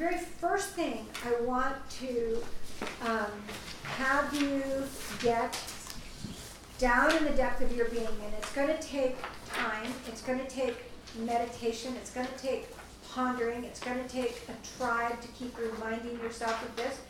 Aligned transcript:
very 0.00 0.16
first 0.16 0.70
thing 0.70 1.06
I 1.26 1.38
want 1.42 1.76
to 1.90 2.42
um, 3.06 3.30
have 3.82 4.32
you 4.32 4.62
get 5.22 5.62
down 6.78 7.14
in 7.18 7.24
the 7.24 7.32
depth 7.32 7.60
of 7.60 7.76
your 7.76 7.86
being, 7.90 8.06
and 8.06 8.32
it's 8.38 8.50
going 8.54 8.68
to 8.68 8.80
take 8.80 9.16
time, 9.46 9.92
it's 10.08 10.22
going 10.22 10.38
to 10.38 10.46
take 10.46 10.78
meditation, 11.18 11.94
it's 11.96 12.14
going 12.14 12.26
to 12.26 12.38
take 12.38 12.68
pondering, 13.10 13.62
it's 13.64 13.80
going 13.80 14.02
to 14.02 14.08
take 14.08 14.42
a 14.48 14.78
tribe 14.78 15.20
to 15.20 15.28
keep 15.38 15.54
reminding 15.58 16.18
yourself 16.20 16.62
of 16.66 16.74
this, 16.76 17.00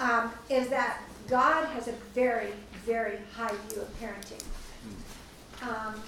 um, 0.00 0.32
is 0.48 0.70
that 0.70 1.02
God 1.28 1.66
has 1.66 1.88
a 1.88 1.92
very, 2.14 2.54
very 2.86 3.18
high 3.36 3.54
view 3.68 3.82
of 3.82 4.00
parenting. 4.00 4.42
Um, 5.60 6.00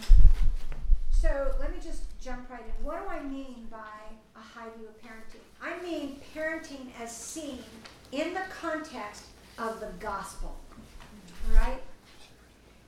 so 1.13 1.53
let 1.61 1.71
me 1.71 1.77
just 1.85 2.05
jump 2.19 2.49
right 2.49 2.63
in. 2.63 2.83
What 2.83 3.03
do 3.03 3.11
I 3.11 3.23
mean 3.23 3.67
by 3.71 3.77
a 4.35 4.41
high 4.41 4.71
view 4.79 4.89
of 4.89 4.99
parenting? 5.03 5.45
I 5.65 5.83
mean 5.83 6.21
parenting 6.35 6.89
as 7.01 7.11
seen 7.11 7.59
in 8.13 8.35
the 8.35 8.43
context 8.61 9.25
of 9.59 9.81
the 9.81 9.89
gospel. 9.99 10.55
Right? 11.55 11.81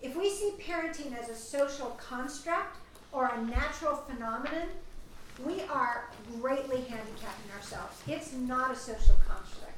If 0.03 0.15
we 0.15 0.29
see 0.29 0.53
parenting 0.61 1.19
as 1.19 1.31
a 1.31 1.35
social 1.35 1.91
construct 1.99 2.77
or 3.13 3.27
a 3.35 3.43
natural 3.45 3.97
phenomenon, 3.97 4.69
we 5.45 5.63
are 5.63 6.09
greatly 6.41 6.83
handicapping 6.83 7.51
ourselves. 7.57 8.03
It's 8.07 8.33
not 8.33 8.73
a 8.73 8.77
social 8.77 9.17
construct. 9.27 9.73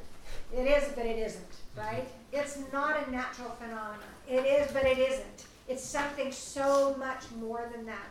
It 0.53 0.67
is, 0.67 0.93
but 0.95 1.07
it 1.07 1.19
isn't, 1.19 1.57
right? 1.77 2.09
It's 2.33 2.59
not 2.73 3.07
a 3.07 3.11
natural 3.11 3.51
phenomenon. 3.51 3.99
It 4.29 4.45
is, 4.45 4.73
but 4.73 4.85
it 4.85 4.99
isn't. 4.99 5.47
It's 5.69 5.85
something 5.85 6.33
so 6.33 6.97
much 6.99 7.25
more 7.39 7.71
than 7.75 7.87
that. 7.87 8.09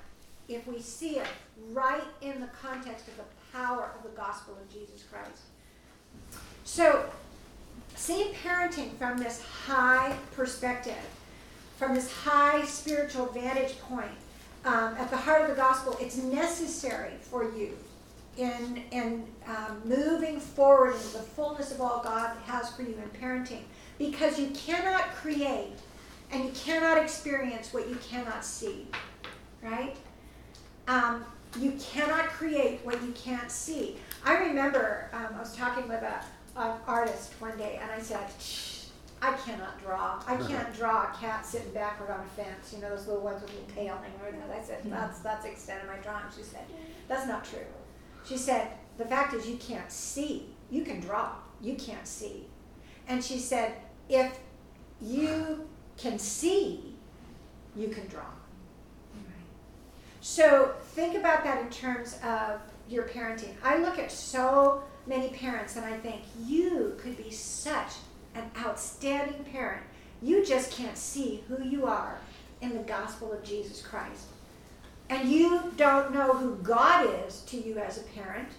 If 0.48 0.66
we 0.68 0.80
see 0.80 1.18
it 1.18 1.28
right 1.74 2.04
in 2.22 2.40
the 2.40 2.48
context 2.48 3.08
of 3.08 3.18
the 3.18 3.24
power 3.58 3.92
of 3.98 4.04
the 4.04 4.16
gospel 4.16 4.56
of 4.62 4.72
Jesus 4.72 5.04
Christ. 5.12 5.42
So, 6.64 7.06
seeing 7.96 8.34
parenting 8.36 8.96
from 8.98 9.18
this 9.18 9.42
high 9.42 10.16
perspective, 10.36 10.96
from 11.78 11.96
this 11.96 12.12
high 12.12 12.64
spiritual 12.66 13.28
vantage 13.28 13.80
point, 13.80 14.12
um, 14.66 14.96
at 14.98 15.10
the 15.10 15.18
heart 15.18 15.42
of 15.44 15.50
the 15.50 15.56
gospel, 15.56 15.98
it's 16.00 16.18
necessary 16.18 17.14
for 17.22 17.44
you 17.56 17.78
in, 18.38 18.84
in 18.92 19.26
um, 19.48 19.82
moving 19.86 20.40
forward 20.40 20.94
into 20.96 21.14
the 21.14 21.24
fullness 21.24 21.72
of 21.72 21.82
all 21.82 22.04
God 22.04 22.36
has 22.46 22.76
for 22.76 22.84
you 22.84 22.96
in 22.96 23.22
parenting 23.22 23.62
because 23.98 24.40
you 24.40 24.48
cannot 24.50 25.04
create 25.16 25.78
and 26.32 26.44
you 26.44 26.52
cannot 26.52 26.98
experience 26.98 27.74
what 27.74 27.90
you 27.90 27.96
cannot 27.96 28.44
see, 28.44 28.88
right? 29.64 29.96
Um, 30.88 31.26
you 31.60 31.74
cannot 31.80 32.28
create 32.28 32.80
what 32.84 33.02
you 33.04 33.12
can't 33.14 33.52
see. 33.52 33.98
I 34.24 34.38
remember 34.38 35.10
um, 35.14 35.36
I 35.36 35.40
was 35.40 35.56
talking 35.56 35.88
with 35.88 36.02
a, 36.02 36.22
an 36.56 36.78
artist 36.88 37.34
one 37.40 37.58
day, 37.58 37.80
and 37.82 37.92
I 37.92 38.00
said, 38.00 38.28
I 39.22 39.34
cannot 39.34 39.82
draw. 39.82 40.22
I 40.28 40.36
can't 40.36 40.74
draw 40.76 41.12
a 41.12 41.16
cat 41.16 41.46
sitting 41.46 41.72
backward 41.74 42.12
on 42.12 42.20
a 42.20 42.42
fence. 42.42 42.74
You 42.74 42.82
know 42.82 42.90
those 42.90 43.08
little 43.08 43.24
ones 43.24 43.42
with 43.42 43.68
the 43.68 43.74
tail 43.74 44.00
over 44.24 44.54
I 44.54 44.64
said, 44.64 44.82
that's 44.86 45.20
that's 45.20 45.44
the 45.44 45.52
extent 45.52 45.82
of 45.84 45.90
my 45.90 45.98
drawing. 45.98 46.26
She 46.36 46.44
said, 46.44 46.66
that's 47.08 47.28
not 47.28 47.44
true. 47.44 47.66
She 48.26 48.38
said, 48.38 48.72
the 48.98 49.06
fact 49.06 49.34
is 49.34 49.48
you 49.48 49.58
can't 49.58 49.92
see. 49.92 50.50
You 50.70 50.84
can 50.84 51.00
draw. 51.00 51.32
You 51.62 51.76
can't 51.76 52.08
see. 52.08 52.46
And 53.08 53.24
she 53.24 53.40
said, 53.40 53.74
if 54.10 54.38
you 55.02 55.68
can 55.98 56.20
see, 56.20 56.94
you 57.76 57.88
can 57.88 58.08
draw. 58.08 58.26
So 60.28 60.74
think 60.90 61.16
about 61.16 61.46
that 61.46 61.62
in 61.62 61.70
terms 61.70 62.20
of 62.22 62.60
your 62.90 63.08
parenting. 63.08 63.54
I 63.64 63.78
look 63.78 63.98
at 63.98 64.12
so 64.12 64.84
many 65.08 65.30
parents 65.30 65.78
and 65.78 65.86
I 65.86 65.98
think 65.98 66.22
you 66.46 66.98
could 67.00 67.16
be 67.16 67.32
such 67.32 67.94
an 68.36 68.44
outstanding 68.58 69.46
parent. 69.46 69.84
You 70.22 70.46
just 70.46 70.70
can't 70.70 70.98
see 70.98 71.46
who 71.48 71.64
you 71.64 71.86
are 71.86 72.20
in 72.60 72.74
the 72.74 72.84
gospel 72.84 73.32
of 73.32 73.42
Jesus 73.42 73.82
Christ. 73.82 74.26
And 75.10 75.30
you 75.30 75.72
don't 75.78 76.14
know 76.14 76.34
who 76.34 76.58
God 76.58 77.10
is 77.26 77.40
to 77.44 77.58
you 77.58 77.80
as 77.80 77.98
a 77.98 78.04
parent 78.04 78.50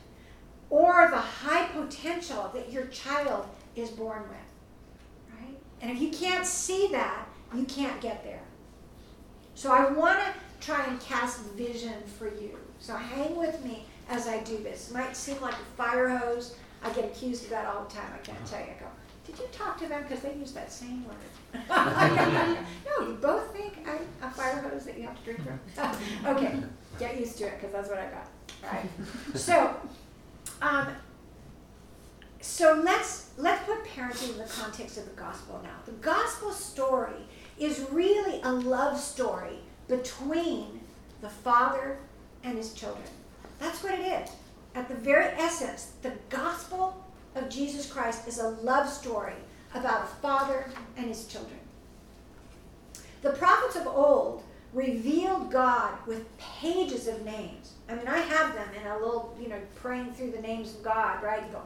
or 0.71 1.09
the 1.11 1.19
high 1.19 1.67
potential 1.67 2.51
that 2.55 2.73
your 2.73 2.87
child 2.87 3.47
is 3.77 3.91
born 3.91 4.23
with. 4.23 5.39
Right? 5.39 5.59
And 5.83 5.91
if 5.91 6.01
you 6.01 6.09
can't 6.09 6.47
see 6.47 6.89
that, 6.93 7.29
you 7.55 7.65
can't 7.65 8.01
get 8.01 8.25
there. 8.25 8.43
So 9.55 9.71
I 9.71 9.91
want 9.91 10.19
to 10.21 10.48
try 10.61 10.85
and 10.87 11.01
cast 11.01 11.41
vision 11.53 11.95
for 12.19 12.27
you. 12.27 12.59
So 12.81 12.95
hang 12.95 13.37
with 13.37 13.65
me 13.65 13.85
as 14.09 14.27
I 14.27 14.41
do 14.41 14.59
this. 14.59 14.91
It 14.91 14.95
might 14.95 15.17
seem 15.17 15.41
like 15.41 15.55
a 15.55 15.77
fire 15.77 16.09
hose. 16.09 16.57
I 16.83 16.91
get 16.91 17.05
accused 17.05 17.45
of 17.45 17.51
that 17.51 17.67
all 17.67 17.85
the 17.85 17.95
time. 17.95 18.11
I 18.15 18.19
can't 18.19 18.45
tell 18.47 18.61
you. 18.61 18.67
I 18.67 18.81
go, 18.81 18.87
did 19.27 19.39
you 19.39 19.47
talk 19.53 19.79
to 19.79 19.87
them? 19.87 20.03
Because 20.03 20.21
they 20.21 20.35
use 20.35 20.53
that 20.53 20.73
same 20.73 21.05
word. 21.05 21.17
no, 21.69 23.09
you 23.09 23.19
both 23.21 23.53
think 23.53 23.75
I'm 23.87 24.01
a 24.23 24.31
fire 24.31 24.61
hose 24.61 24.85
that 24.85 24.97
you 24.97 25.05
have 25.05 25.19
to 25.19 25.25
drink 25.25 25.41
from? 25.75 26.27
okay, 26.37 26.57
get 26.99 27.19
used 27.19 27.37
to 27.39 27.45
it 27.47 27.61
because 27.61 27.73
that's 27.73 27.89
what 27.89 27.99
I 27.99 28.07
got. 28.07 28.29
All 28.65 28.71
right. 28.73 28.89
So, 29.35 29.75
um, 30.63 30.89
so 32.41 32.81
let's 32.85 33.31
let's 33.37 33.65
put 33.65 33.85
parenting 33.85 34.33
in 34.33 34.39
the 34.39 34.45
context 34.45 34.97
of 34.97 35.05
the 35.05 35.21
gospel 35.21 35.61
now. 35.63 35.77
The 35.85 35.93
gospel 35.93 36.53
story 36.53 37.27
is 37.59 37.87
really 37.91 38.41
a 38.43 38.53
love 38.53 38.99
story 38.99 39.59
between 39.89 40.81
the 41.21 41.29
Father 41.29 41.99
and 42.45 42.57
his 42.57 42.73
children. 42.75 43.05
That's 43.59 43.83
what 43.83 43.95
it 43.95 44.01
is. 44.01 44.31
At 44.75 44.89
the 44.89 44.95
very 44.95 45.27
essence, 45.37 45.93
the 46.03 46.13
gospel 46.29 47.05
of 47.35 47.49
Jesus 47.49 47.91
Christ 47.91 48.29
is 48.29 48.39
a 48.39 48.49
love 48.49 48.89
story 48.89 49.35
about 49.75 50.05
a 50.05 50.07
father 50.07 50.67
and 50.97 51.07
his 51.07 51.27
children. 51.27 51.59
The 53.23 53.31
prophets 53.31 53.77
of 53.77 53.87
old 53.87 54.45
revealed 54.73 55.51
God 55.51 55.95
with 56.07 56.27
pages 56.39 57.09
of 57.09 57.25
names. 57.25 57.73
I 57.89 57.95
mean, 57.95 58.07
I 58.07 58.19
have 58.19 58.55
them 58.55 58.69
in 58.81 58.87
a 58.87 58.99
little, 58.99 59.37
you 59.41 59.49
know, 59.49 59.61
praying 59.75 60.13
through 60.13 60.31
the 60.33 60.41
names 60.41 60.75
of 60.75 60.83
God, 60.83 61.23
right? 61.23 61.43
You 61.45 61.53
go, 61.53 61.63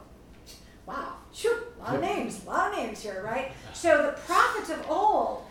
wow, 0.85 1.13
shoot, 1.31 1.57
a 1.79 1.83
lot 1.83 1.95
of 1.95 2.01
names, 2.01 2.43
a 2.45 2.49
lot 2.49 2.71
of 2.71 2.77
names 2.77 3.01
here, 3.01 3.21
right? 3.23 3.51
So 3.73 4.03
the 4.03 4.19
prophets 4.21 4.69
of 4.69 4.89
old 4.89 5.43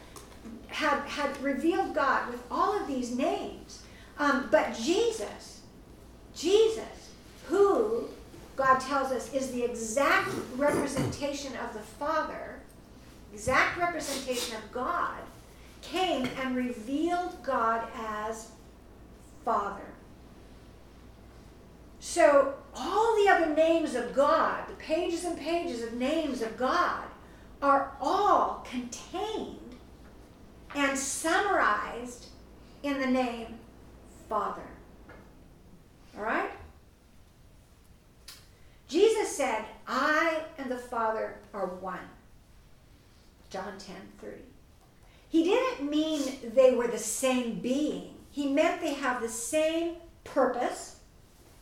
had, 0.73 1.03
had 1.07 1.41
revealed 1.43 1.95
God 1.95 2.31
with 2.31 2.43
all 2.51 2.79
of 2.79 2.87
these 2.87 3.17
names. 3.17 3.83
Um, 4.19 4.49
but 4.51 4.75
Jesus, 4.75 5.63
Jesus, 6.35 7.11
who 7.47 8.09
God 8.57 8.79
tells 8.79 9.13
us 9.13 9.33
is 9.33 9.51
the 9.51 9.65
exact 9.65 10.31
representation 10.57 11.53
of 11.57 11.73
the 11.73 11.81
Father, 11.81 12.61
exact 13.33 13.79
representation 13.79 14.57
of 14.57 14.73
God, 14.73 15.19
came 15.81 16.29
and 16.41 16.55
revealed 16.55 17.37
God 17.43 17.87
as 17.97 18.51
Father. 19.45 19.83
So, 21.99 22.55
all 22.75 23.17
the 23.17 23.31
other 23.31 23.55
names 23.55 23.95
of 23.95 24.15
God, 24.15 24.67
the 24.69 24.75
pages 24.75 25.25
and 25.25 25.39
pages 25.39 25.83
of 25.83 25.95
names 25.95 26.43
of 26.43 26.57
God, 26.57 27.05
are 27.61 27.93
all 28.01 28.67
contained 28.69 29.62
and 30.75 30.99
summarized 30.99 32.27
in 32.83 33.01
the 33.01 33.07
name 33.07 33.59
Father. 34.29 34.63
All 36.17 36.25
right? 36.25 36.51
Jesus 38.89 39.37
said, 39.37 39.65
I 39.87 40.43
and 40.59 40.71
the 40.71 40.79
Father 40.79 41.37
are 41.55 41.67
one. 41.67 41.99
John 43.51 43.79
10 43.79 43.97
30. 44.21 44.37
He 45.29 45.45
didn't 45.45 45.91
mean 45.91 46.39
they 46.55 46.75
were 46.75 46.89
the 46.89 46.99
same 46.99 47.61
being, 47.61 48.15
he 48.31 48.49
meant 48.49 48.81
they 48.81 48.95
have 48.95 49.21
the 49.21 49.29
same 49.29 49.97
purpose 50.25 50.97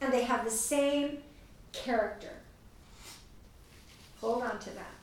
and 0.01 0.13
they 0.13 0.23
have 0.23 0.45
the 0.45 0.51
same 0.51 1.19
character. 1.73 2.31
Hold 4.21 4.43
on 4.43 4.59
to 4.61 4.71
that. 4.71 4.95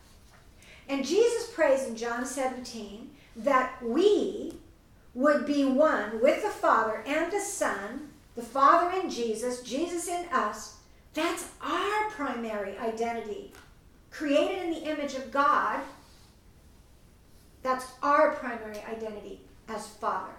And 0.89 1.05
Jesus 1.05 1.51
prays 1.51 1.85
in 1.87 1.95
John 1.95 2.25
17 2.25 3.09
that 3.37 3.81
we 3.83 4.53
would 5.13 5.45
be 5.45 5.63
one 5.63 6.21
with 6.21 6.43
the 6.43 6.49
Father 6.49 7.03
and 7.05 7.31
the 7.31 7.39
Son, 7.39 8.09
the 8.35 8.41
Father 8.41 8.99
in 8.99 9.09
Jesus, 9.09 9.61
Jesus 9.61 10.07
in 10.07 10.25
us. 10.31 10.77
That's 11.13 11.49
our 11.61 12.09
primary 12.11 12.77
identity. 12.77 13.53
Created 14.11 14.63
in 14.63 14.71
the 14.71 14.91
image 14.91 15.15
of 15.15 15.31
God, 15.31 15.79
that's 17.61 17.85
our 18.01 18.31
primary 18.33 18.79
identity 18.89 19.41
as 19.67 19.87
Father. 19.87 20.33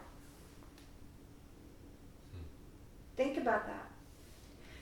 Think 3.17 3.37
about 3.37 3.67
that. 3.67 3.87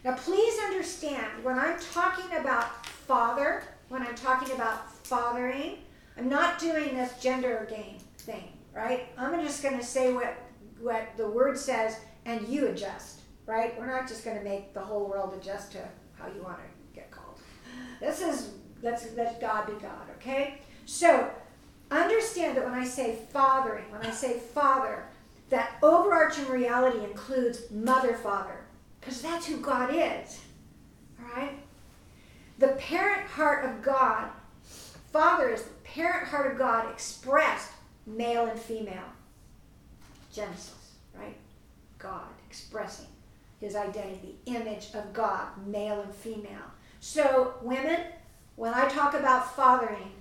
Now, 0.05 0.15
please 0.15 0.59
understand 0.65 1.43
when 1.43 1.59
I'm 1.59 1.79
talking 1.81 2.37
about 2.37 2.87
father, 2.87 3.63
when 3.89 4.03
I'm 4.03 4.15
talking 4.15 4.55
about 4.55 4.95
fathering, 5.07 5.79
I'm 6.17 6.29
not 6.29 6.59
doing 6.59 6.95
this 6.95 7.19
gender 7.21 7.67
game 7.69 7.97
thing, 8.27 8.53
right? 8.75 9.09
I'm 9.17 9.41
just 9.41 9.63
going 9.63 9.79
to 9.79 9.85
say 9.85 10.13
what 10.13 10.37
what 10.81 11.17
the 11.17 11.27
word 11.27 11.57
says, 11.57 11.99
and 12.27 12.47
you 12.49 12.67
adjust, 12.67 13.21
right? 13.47 13.79
We're 13.79 13.87
not 13.87 14.07
just 14.07 14.25
going 14.25 14.37
to 14.37 14.45
make 14.45 14.75
the 14.75 14.81
whole 14.81 15.09
world 15.09 15.33
adjust 15.41 15.73
to 15.73 15.79
how 16.19 16.27
you 16.27 16.43
want 16.43 16.59
to 16.59 16.65
get 16.95 17.11
called. 17.11 17.41
this 18.01 18.21
is 18.21 18.51
let's 18.83 19.07
let 19.17 19.41
God 19.41 19.67
be 19.67 19.73
God, 19.75 20.11
okay? 20.17 20.61
So 20.85 21.31
understand 21.91 22.57
that 22.57 22.65
when 22.65 22.75
I 22.75 22.85
say 22.85 23.19
fathering, 23.33 23.91
when 23.91 24.03
I 24.03 24.11
say 24.11 24.39
father, 24.39 25.05
that 25.49 25.77
overarching 25.83 26.49
reality 26.49 27.03
includes 27.05 27.71
mother 27.71 28.15
father, 28.15 28.67
because 29.01 29.23
that's 29.23 29.47
who 29.47 29.59
God 29.59 29.91
is. 29.93 30.41
All 31.21 31.41
right? 31.41 31.59
The 32.59 32.69
parent 32.69 33.27
heart 33.29 33.65
of 33.65 33.83
God, 33.83 34.29
father 35.13 35.51
is 35.51 35.63
the 35.63 35.71
parent 35.85 36.29
heart 36.29 36.53
of 36.53 36.59
God 36.59 36.91
expressed 36.91 37.71
male 38.07 38.47
and 38.47 38.59
female. 38.59 39.13
Genesis, 40.33 40.93
right? 41.19 41.37
God 41.99 42.29
expressing 42.49 43.07
his 43.61 43.75
identity, 43.75 44.37
image 44.47 44.89
of 44.95 45.13
God, 45.13 45.49
male 45.67 46.01
and 46.01 46.15
female. 46.15 46.71
So, 47.01 47.55
women, 47.63 48.01
when 48.57 48.75
I 48.75 48.87
talk 48.89 49.15
about 49.15 49.57
fathering, 49.57 50.13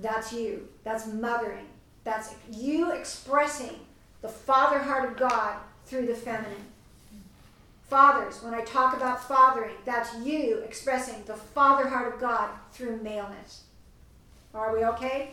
that's 0.00 0.32
you. 0.32 0.68
That's 0.84 1.06
mothering. 1.06 1.66
That's 2.04 2.34
you 2.50 2.90
expressing 2.90 3.78
the 4.20 4.28
father 4.28 4.78
heart 4.78 5.08
of 5.10 5.16
God 5.16 5.56
through 5.86 6.06
the 6.06 6.14
feminine. 6.14 6.66
Fathers, 7.88 8.42
when 8.42 8.54
I 8.54 8.62
talk 8.62 8.96
about 8.96 9.26
fathering, 9.28 9.74
that's 9.84 10.16
you 10.24 10.58
expressing 10.64 11.22
the 11.26 11.34
father 11.34 11.88
heart 11.88 12.12
of 12.12 12.20
God 12.20 12.48
through 12.72 13.02
maleness. 13.02 13.64
Are 14.54 14.72
we 14.74 14.84
okay? 14.84 15.32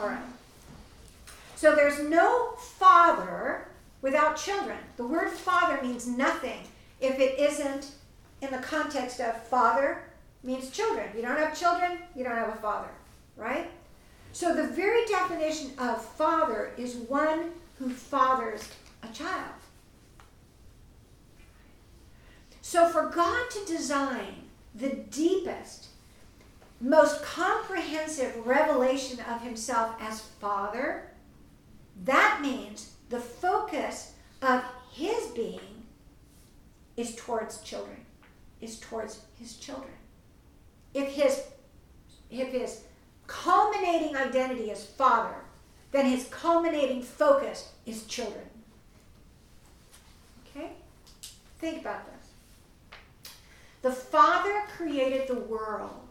All 0.00 0.08
right. 0.08 0.18
So 1.60 1.74
there's 1.74 2.00
no 2.00 2.52
father 2.56 3.68
without 4.00 4.38
children. 4.38 4.78
The 4.96 5.06
word 5.06 5.28
father 5.28 5.78
means 5.82 6.06
nothing 6.06 6.62
if 7.02 7.18
it 7.18 7.38
isn't 7.38 7.90
in 8.40 8.50
the 8.50 8.60
context 8.60 9.20
of 9.20 9.42
father 9.42 10.04
means 10.42 10.70
children. 10.70 11.10
You 11.14 11.20
don't 11.20 11.36
have 11.36 11.54
children, 11.54 11.98
you 12.16 12.24
don't 12.24 12.34
have 12.34 12.48
a 12.48 12.56
father, 12.62 12.88
right? 13.36 13.70
So 14.32 14.54
the 14.54 14.68
very 14.68 15.04
definition 15.04 15.72
of 15.76 16.02
father 16.02 16.70
is 16.78 16.94
one 16.94 17.50
who 17.78 17.90
fathers 17.90 18.66
a 19.02 19.12
child. 19.12 19.52
So 22.62 22.88
for 22.88 23.10
God 23.10 23.50
to 23.50 23.66
design 23.66 24.44
the 24.74 24.94
deepest, 25.10 25.88
most 26.80 27.22
comprehensive 27.22 28.46
revelation 28.46 29.20
of 29.30 29.42
himself 29.42 29.94
as 30.00 30.22
father, 30.22 31.09
that 32.04 32.40
means 32.40 32.92
the 33.08 33.20
focus 33.20 34.12
of 34.42 34.62
his 34.92 35.28
being 35.28 35.84
is 36.96 37.14
towards 37.16 37.60
children, 37.60 37.96
is 38.60 38.78
towards 38.78 39.20
his 39.38 39.56
children. 39.56 39.92
If 40.94 41.12
his 41.12 41.42
if 42.30 42.52
his 42.52 42.82
culminating 43.26 44.16
identity 44.16 44.70
is 44.70 44.84
father, 44.84 45.34
then 45.92 46.06
his 46.06 46.26
culminating 46.28 47.02
focus 47.02 47.72
is 47.86 48.04
children. 48.04 48.44
Okay? 50.46 50.70
Think 51.58 51.80
about 51.80 52.06
this. 52.06 52.20
The 53.82 53.92
Father 53.92 54.62
created 54.76 55.26
the 55.26 55.40
world. 55.40 56.08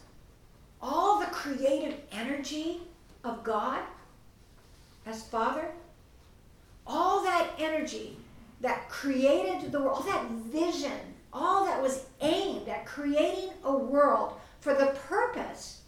All 0.82 1.20
the 1.20 1.28
creative 1.28 1.96
energy 2.12 2.82
of 3.24 3.44
God 3.44 3.82
as 5.10 5.24
Father, 5.24 5.66
all 6.86 7.24
that 7.24 7.50
energy 7.58 8.18
that 8.62 8.90
created 8.90 9.72
the 9.72 9.80
world, 9.80 9.98
all 9.98 10.04
that 10.04 10.30
vision, 10.30 11.00
all 11.34 11.66
that 11.66 11.82
was 11.82 12.06
aimed 12.22 12.68
at 12.68 12.86
creating 12.86 13.50
a 13.64 13.76
world 13.76 14.34
for 14.60 14.74
the 14.74 14.98
purpose, 15.08 15.82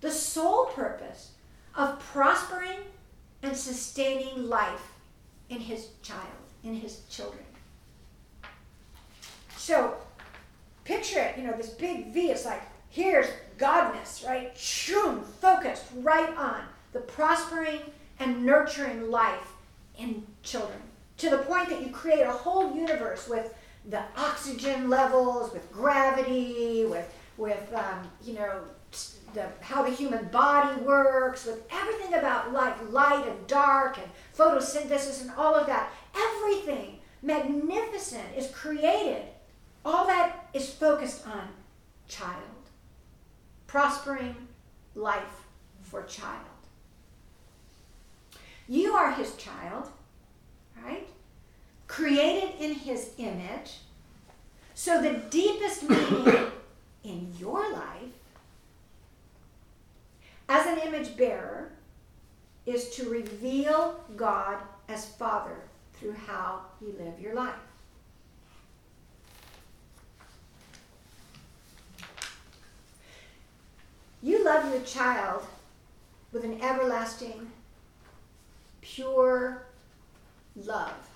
the 0.00 0.10
sole 0.10 0.66
purpose 0.66 1.32
of 1.74 1.98
prospering 2.00 2.78
and 3.42 3.56
sustaining 3.56 4.48
life 4.48 4.92
in 5.48 5.60
his 5.60 5.88
child, 6.02 6.22
in 6.62 6.74
his 6.74 7.00
children. 7.08 7.44
So, 9.56 9.96
picture 10.84 11.20
it, 11.20 11.38
you 11.38 11.44
know, 11.44 11.56
this 11.56 11.70
big 11.70 12.12
V, 12.12 12.30
it's 12.30 12.44
like, 12.44 12.62
here's 12.90 13.26
godness, 13.58 14.26
right? 14.26 14.54
Shoom, 14.54 15.22
focused 15.24 15.84
right 15.96 16.36
on 16.36 16.62
the 16.92 17.00
prospering 17.00 17.80
and 18.20 18.44
nurturing 18.44 19.10
life 19.10 19.52
in 19.96 20.26
children 20.42 20.78
to 21.18 21.30
the 21.30 21.38
point 21.38 21.68
that 21.68 21.82
you 21.82 21.90
create 21.90 22.22
a 22.22 22.32
whole 22.32 22.74
universe 22.74 23.28
with 23.28 23.54
the 23.88 24.02
oxygen 24.16 24.88
levels, 24.88 25.52
with 25.52 25.70
gravity, 25.72 26.84
with 26.86 27.12
with 27.36 27.72
um, 27.74 28.10
you 28.24 28.34
know 28.34 28.62
the, 29.34 29.46
how 29.60 29.82
the 29.82 29.90
human 29.90 30.26
body 30.28 30.80
works, 30.82 31.44
with 31.44 31.62
everything 31.70 32.14
about 32.14 32.52
life, 32.52 32.76
light 32.90 33.26
and 33.26 33.46
dark 33.46 33.98
and 33.98 34.08
photosynthesis 34.36 35.22
and 35.22 35.30
all 35.36 35.54
of 35.54 35.66
that. 35.66 35.92
Everything 36.16 36.98
magnificent 37.22 38.24
is 38.36 38.50
created. 38.50 39.22
All 39.84 40.06
that 40.06 40.48
is 40.52 40.70
focused 40.70 41.26
on 41.26 41.48
child, 42.08 42.42
prospering 43.66 44.34
life 44.94 45.46
for 45.82 46.02
child. 46.04 46.47
You 48.68 48.92
are 48.92 49.12
his 49.12 49.34
child 49.36 49.90
right? 50.84 51.06
Created 51.86 52.50
in 52.60 52.74
his 52.74 53.10
image. 53.18 53.78
So 54.74 55.02
the 55.02 55.14
deepest 55.30 55.88
meaning 55.88 56.46
in 57.04 57.32
your 57.38 57.72
life 57.72 58.12
as 60.48 60.66
an 60.66 60.78
image 60.78 61.16
bearer 61.16 61.70
is 62.66 62.90
to 62.90 63.08
reveal 63.08 64.00
God 64.16 64.58
as 64.88 65.06
Father 65.06 65.56
through 65.94 66.14
how 66.26 66.62
you 66.80 66.94
live 66.98 67.18
your 67.20 67.34
life. 67.34 67.54
You 74.22 74.44
love 74.44 74.72
your 74.72 74.82
child 74.82 75.42
with 76.32 76.44
an 76.44 76.60
everlasting, 76.60 77.50
pure, 78.94 79.62
love 80.56 81.08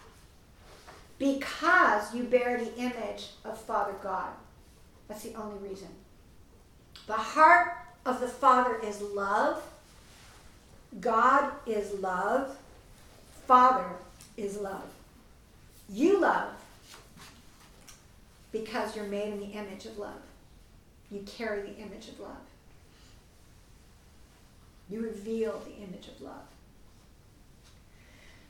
because 1.22 2.12
you 2.12 2.24
bear 2.24 2.58
the 2.58 2.76
image 2.76 3.28
of 3.44 3.56
Father 3.56 3.94
God. 4.02 4.30
That's 5.06 5.22
the 5.22 5.34
only 5.36 5.56
reason. 5.68 5.86
The 7.06 7.12
heart 7.12 7.76
of 8.04 8.20
the 8.20 8.26
Father 8.26 8.80
is 8.82 9.00
love. 9.00 9.62
God 11.00 11.52
is 11.64 11.92
love. 12.00 12.58
Father 13.46 13.86
is 14.36 14.56
love. 14.56 14.88
You 15.88 16.20
love 16.20 16.50
because 18.50 18.96
you're 18.96 19.04
made 19.04 19.32
in 19.32 19.38
the 19.38 19.46
image 19.46 19.86
of 19.86 19.98
love. 19.98 20.22
You 21.08 21.20
carry 21.20 21.62
the 21.62 21.76
image 21.76 22.08
of 22.08 22.18
love. 22.18 22.32
You 24.90 25.02
reveal 25.02 25.62
the 25.64 25.84
image 25.84 26.08
of 26.08 26.20
love. 26.20 26.51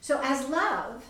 So, 0.03 0.19
as 0.21 0.49
love, 0.49 1.05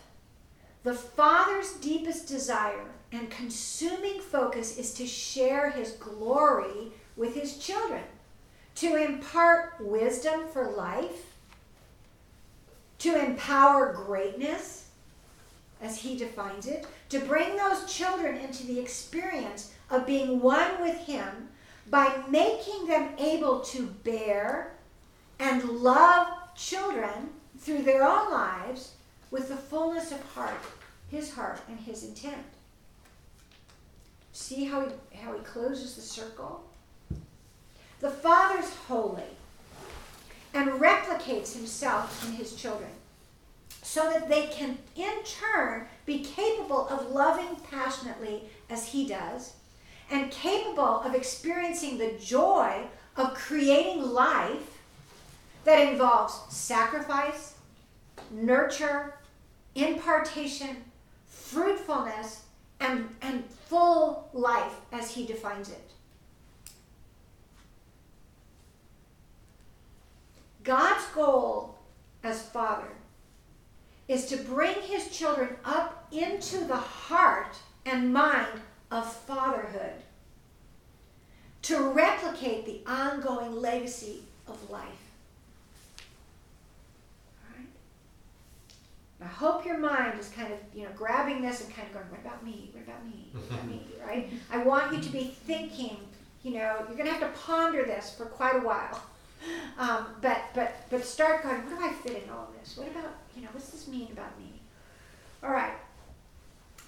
the 0.84 0.94
Father's 0.94 1.74
deepest 1.78 2.28
desire 2.28 2.92
and 3.12 3.28
consuming 3.28 4.22
focus 4.22 4.78
is 4.78 4.94
to 4.94 5.08
share 5.08 5.72
his 5.72 5.94
glory 5.94 6.92
with 7.16 7.34
his 7.34 7.58
children, 7.58 8.04
to 8.76 8.96
impart 8.96 9.78
wisdom 9.80 10.42
for 10.48 10.70
life, 10.70 11.34
to 13.00 13.20
empower 13.20 13.94
greatness, 13.94 14.90
as 15.82 15.98
he 15.98 16.16
defines 16.16 16.68
it, 16.68 16.86
to 17.10 17.20
bring 17.20 17.58
those 17.58 17.92
children 17.92 18.38
into 18.38 18.68
the 18.68 18.80
experience 18.80 19.74
of 19.90 20.06
being 20.06 20.40
one 20.40 20.80
with 20.80 20.98
him 20.98 21.50
by 21.90 22.16
making 22.30 22.86
them 22.86 23.10
able 23.18 23.62
to 23.62 23.88
bear 24.04 24.76
and 25.40 25.64
love 25.64 26.28
children 26.56 27.32
through 27.64 27.84
their 27.84 28.04
own 28.04 28.30
lives 28.30 28.92
with 29.32 29.48
the 29.48 29.56
fullness 29.56 30.12
of 30.12 30.22
heart, 30.34 30.60
his 31.10 31.34
heart 31.34 31.62
and 31.70 31.80
his 31.80 32.04
intent. 32.04 32.44
See 34.34 34.66
how 34.66 34.82
he, 34.82 35.18
how 35.18 35.34
he 35.34 35.40
closes 35.44 35.96
the 35.96 36.02
circle? 36.02 36.64
The 38.02 38.10
Father's 38.10 38.70
holy 38.88 39.24
and 40.54 40.72
replicates 40.72 41.56
himself 41.56 42.28
in 42.28 42.34
his 42.34 42.54
children 42.56 42.90
so 43.82 44.10
that 44.10 44.28
they 44.28 44.48
can 44.48 44.78
in 44.96 45.14
turn 45.24 45.86
be 46.06 46.20
capable 46.20 46.88
of 46.90 47.12
loving 47.12 47.56
passionately 47.72 48.44
as 48.70 48.88
he 48.88 49.08
does 49.08 49.54
and 50.12 50.32
capable 50.32 51.00
of 51.02 51.16
experiencing 51.16 51.98
the 51.98 52.14
joy 52.20 52.84
of 53.16 53.34
creating 53.36 54.02
life 54.02 54.82
that 55.64 55.92
involves 55.92 56.42
sacrifice, 56.50 57.53
nurture, 58.34 59.16
impartation, 59.76 60.78
fruitfulness, 61.28 62.44
and, 62.80 63.08
and 63.22 63.46
full 63.46 64.30
life 64.34 64.76
as 64.92 65.12
he 65.12 65.26
defines 65.26 65.70
it. 65.70 65.92
God's 70.64 71.06
goal 71.14 71.76
as 72.24 72.42
Father 72.42 72.88
is 74.08 74.26
to 74.28 74.38
bring 74.38 74.76
his 74.82 75.10
children 75.10 75.50
up 75.66 76.08
into 76.12 76.60
the 76.66 76.76
heart 76.76 77.58
and 77.86 78.14
mind 78.14 78.62
of 78.92 79.12
fatherhood, 79.12 80.02
to 81.64 81.90
replicate 81.90 82.66
the 82.66 82.82
ongoing 82.90 83.60
legacy 83.60 84.22
of 84.48 84.70
life. 84.70 85.03
I 89.24 89.28
hope 89.28 89.66
your 89.66 89.78
mind 89.78 90.20
is 90.20 90.30
kind 90.30 90.52
of, 90.52 90.60
you 90.74 90.84
know, 90.84 90.90
grabbing 90.96 91.42
this 91.42 91.64
and 91.64 91.74
kind 91.74 91.88
of 91.88 91.94
going, 91.94 92.06
what 92.10 92.20
about 92.20 92.44
me? 92.44 92.72
What 92.74 92.84
about 92.84 93.06
me? 93.06 93.30
What 93.32 93.44
about 93.50 93.68
me? 93.68 93.88
Right? 94.06 94.30
I 94.52 94.58
want 94.58 94.94
you 94.94 95.00
to 95.00 95.10
be 95.10 95.34
thinking, 95.46 95.96
you 96.44 96.56
know, 96.56 96.76
you're 96.88 96.98
going 96.98 97.06
to 97.06 97.14
have 97.14 97.22
to 97.22 97.40
ponder 97.40 97.86
this 97.86 98.14
for 98.14 98.26
quite 98.26 98.58
a 98.58 98.60
while. 98.60 99.02
Um, 99.78 100.08
but 100.22 100.42
but 100.54 100.74
but 100.90 101.06
start 101.06 101.44
going. 101.44 101.56
What 101.66 101.80
do 101.80 101.86
I 101.86 101.92
fit 101.92 102.24
in 102.24 102.30
all 102.30 102.50
of 102.50 102.60
this? 102.60 102.78
What 102.78 102.88
about 102.88 103.12
you 103.36 103.42
know? 103.42 103.50
What's 103.54 103.70
this 103.70 103.88
mean 103.88 104.10
about 104.12 104.38
me? 104.40 104.62
All 105.44 105.52
right. 105.52 105.74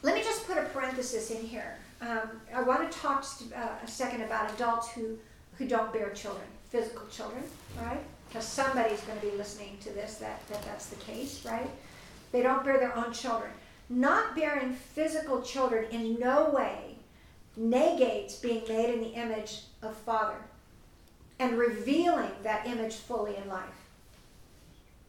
Let 0.03 0.15
me 0.15 0.23
just 0.23 0.45
put 0.45 0.57
a 0.57 0.63
parenthesis 0.63 1.31
in 1.31 1.43
here. 1.43 1.77
Um, 2.01 2.41
I 2.53 2.61
want 2.61 2.89
to 2.89 2.97
talk 2.97 3.25
uh, 3.55 3.69
a 3.83 3.87
second 3.87 4.21
about 4.21 4.53
adults 4.53 4.91
who 4.91 5.17
who 5.57 5.67
don't 5.67 5.91
bear 5.91 6.09
children, 6.11 6.45
physical 6.69 7.07
children, 7.07 7.43
right? 7.81 8.01
Because 8.27 8.45
somebody's 8.45 9.01
going 9.01 9.19
to 9.19 9.25
be 9.25 9.35
listening 9.37 9.77
to 9.81 9.89
this 9.91 10.15
that, 10.15 10.45
that 10.49 10.63
that's 10.63 10.87
the 10.87 10.97
case, 10.97 11.45
right? 11.45 11.69
They 12.35 12.43
don't 12.43 12.65
bear 12.65 12.77
their 12.77 12.97
own 12.97 13.13
children. 13.13 13.51
Not 13.87 14.35
bearing 14.35 14.73
physical 14.73 15.41
children 15.41 15.85
in 15.89 16.19
no 16.19 16.49
way 16.49 16.97
negates 17.55 18.35
being 18.35 18.63
made 18.67 18.93
in 18.93 18.99
the 18.99 19.13
image 19.13 19.61
of 19.81 19.95
Father 19.95 20.35
and 21.39 21.57
revealing 21.57 22.31
that 22.43 22.67
image 22.67 22.95
fully 22.95 23.37
in 23.37 23.47
life. 23.47 23.87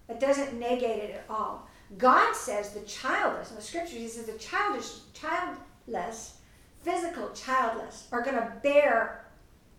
It 0.08 0.20
doesn't 0.20 0.56
negate 0.56 1.02
it 1.02 1.14
at 1.16 1.24
all. 1.28 1.68
God 1.98 2.32
says 2.36 2.70
the 2.70 2.82
childless, 2.82 3.50
in 3.50 3.56
the 3.56 3.62
scriptures, 3.62 3.98
he 3.98 4.06
says 4.06 4.26
the 4.26 4.38
childish, 4.38 4.86
childless, 5.12 6.34
physical 6.82 7.30
childless, 7.30 8.06
are 8.12 8.22
going 8.22 8.36
to 8.36 8.52
bear 8.62 9.24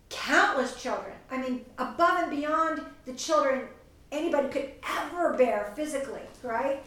countless 0.10 0.76
children. 0.84 1.14
I 1.32 1.38
mean, 1.38 1.64
above 1.78 2.24
and 2.24 2.30
beyond 2.30 2.82
the 3.06 3.14
children 3.14 3.70
anybody 4.12 4.50
could 4.50 4.72
ever 4.86 5.34
bear 5.38 5.72
physically, 5.78 6.24
right? 6.44 6.84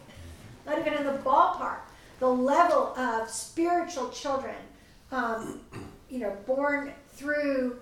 Not 0.65 0.79
even 0.79 0.93
in 0.93 1.05
the 1.05 1.13
ballpark. 1.19 1.79
The 2.19 2.27
level 2.27 2.95
of 2.97 3.29
spiritual 3.29 4.09
children, 4.09 4.55
um, 5.11 5.61
you 6.09 6.19
know, 6.19 6.35
born 6.45 6.93
through 7.09 7.79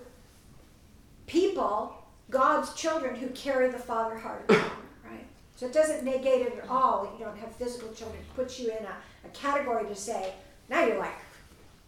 people, 1.26 1.94
God's 2.30 2.72
children 2.74 3.14
who 3.14 3.28
carry 3.28 3.68
the 3.68 3.78
father 3.78 4.16
heart 4.16 4.42
of 4.42 4.56
God, 4.56 4.70
right? 5.04 5.26
So 5.56 5.66
it 5.66 5.72
doesn't 5.72 6.04
negate 6.04 6.46
it 6.46 6.58
at 6.62 6.68
all 6.68 7.04
that 7.04 7.18
you 7.18 7.24
don't 7.24 7.38
have 7.38 7.54
physical 7.56 7.92
children. 7.92 8.18
It 8.20 8.34
puts 8.34 8.58
you 8.58 8.70
in 8.70 8.84
a, 8.84 8.96
a 9.24 9.28
category 9.32 9.86
to 9.86 9.94
say, 9.94 10.32
now 10.68 10.84
you're 10.84 10.98
like 10.98 11.14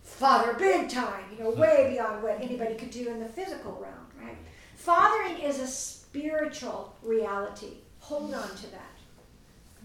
father 0.02 0.54
big 0.54 0.88
time, 0.88 1.24
you 1.32 1.42
know, 1.42 1.50
way 1.50 1.90
beyond 1.92 2.22
what 2.22 2.40
anybody 2.40 2.74
could 2.74 2.90
do 2.90 3.08
in 3.08 3.20
the 3.20 3.26
physical 3.26 3.72
realm, 3.80 4.06
right? 4.20 4.36
Fathering 4.74 5.38
is 5.38 5.60
a 5.60 5.66
spiritual 5.66 6.94
reality. 7.02 7.78
Hold 8.00 8.34
on 8.34 8.48
to 8.56 8.70
that. 8.72 8.91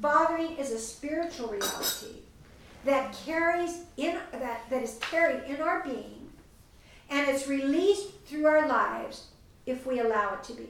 Fathering 0.01 0.57
is 0.57 0.71
a 0.71 0.79
spiritual 0.79 1.47
reality 1.49 2.21
that 2.85 3.17
carries 3.25 3.81
in 3.97 4.17
that, 4.31 4.61
that 4.69 4.83
is 4.83 4.97
carried 5.01 5.43
in 5.45 5.61
our 5.61 5.83
being 5.83 6.17
and 7.09 7.29
it's 7.29 7.47
released 7.47 8.09
through 8.25 8.45
our 8.45 8.67
lives 8.67 9.27
if 9.65 9.85
we 9.85 9.99
allow 9.99 10.33
it 10.35 10.43
to 10.43 10.53
be. 10.53 10.69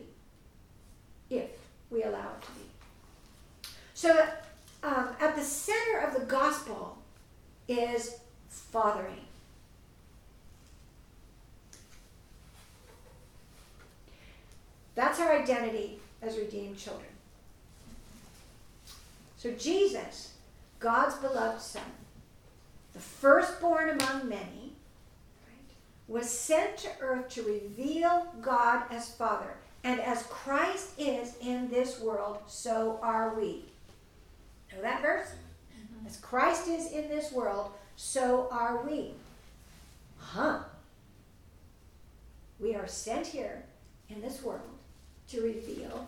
If 1.29 1.49
we 1.89 2.03
allow 2.03 2.19
it 2.19 2.41
to 2.41 2.51
be. 2.51 3.69
So, 3.93 4.27
um, 4.83 5.09
at 5.19 5.35
the 5.35 5.43
center 5.43 5.99
of 5.99 6.13
the 6.13 6.25
gospel 6.25 6.97
is 7.67 8.19
fathering. 8.49 9.25
That's 14.95 15.19
our 15.19 15.31
identity 15.31 15.99
as 16.21 16.37
redeemed 16.37 16.77
children. 16.77 17.16
So, 19.37 19.51
Jesus, 19.51 20.33
God's 20.79 21.15
beloved 21.15 21.61
Son, 21.61 21.83
the 22.93 22.99
firstborn 22.99 23.89
among 23.89 24.27
many, 24.27 24.73
was 26.07 26.29
sent 26.29 26.77
to 26.77 26.89
earth 27.01 27.29
to 27.29 27.43
reveal 27.43 28.27
God 28.41 28.83
as 28.89 29.11
Father. 29.11 29.53
And 29.83 29.99
as 30.01 30.23
Christ 30.23 30.89
is 30.97 31.35
in 31.39 31.69
this 31.69 31.99
world, 31.99 32.39
so 32.47 32.99
are 33.01 33.35
we. 33.35 33.65
Know 34.73 34.81
that 34.81 35.01
verse? 35.01 35.27
Mm-hmm. 35.27 36.07
As 36.07 36.17
Christ 36.17 36.67
is 36.67 36.91
in 36.91 37.07
this 37.09 37.31
world, 37.31 37.71
so 37.95 38.47
are 38.51 38.83
we. 38.83 39.13
Huh. 40.17 40.59
We 42.59 42.75
are 42.75 42.87
sent 42.87 43.27
here 43.27 43.63
in 44.09 44.21
this 44.21 44.41
world 44.41 44.61
to 45.29 45.41
reveal 45.41 46.07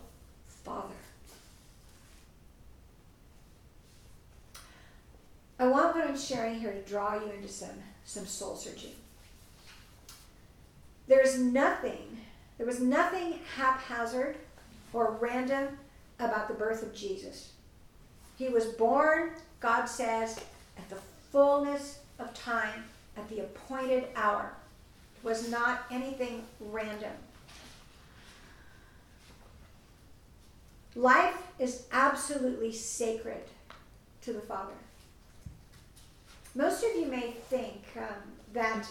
Father. 0.64 0.94
I 5.60 5.66
want 5.66 5.94
what 5.94 6.08
I'm 6.08 6.16
sharing 6.16 6.58
here 6.58 6.72
to 6.72 6.80
draw 6.90 7.16
you 7.16 7.30
into 7.32 7.46
some, 7.46 7.68
some 8.06 8.24
soul 8.24 8.56
searching. 8.56 8.94
There's 11.06 11.38
nothing, 11.38 12.16
there 12.56 12.66
was 12.66 12.80
nothing 12.80 13.40
haphazard 13.56 14.36
or 14.94 15.18
random 15.20 15.68
about 16.18 16.48
the 16.48 16.54
birth 16.54 16.82
of 16.82 16.94
Jesus. 16.94 17.52
He 18.38 18.48
was 18.48 18.64
born, 18.64 19.32
God 19.60 19.84
says, 19.84 20.40
at 20.78 20.88
the 20.88 20.96
fullness 21.30 21.98
of 22.18 22.32
time, 22.32 22.84
at 23.18 23.28
the 23.28 23.40
appointed 23.40 24.06
hour. 24.16 24.54
It 25.18 25.28
was 25.28 25.50
not 25.50 25.82
anything 25.90 26.42
random. 26.58 27.12
Life 30.94 31.36
is 31.58 31.84
absolutely 31.92 32.72
sacred 32.72 33.42
to 34.22 34.32
the 34.32 34.40
Father. 34.40 34.72
Most 36.54 36.84
of 36.84 36.94
you 36.96 37.06
may 37.06 37.32
think 37.48 37.82
um, 37.96 38.04
that 38.52 38.86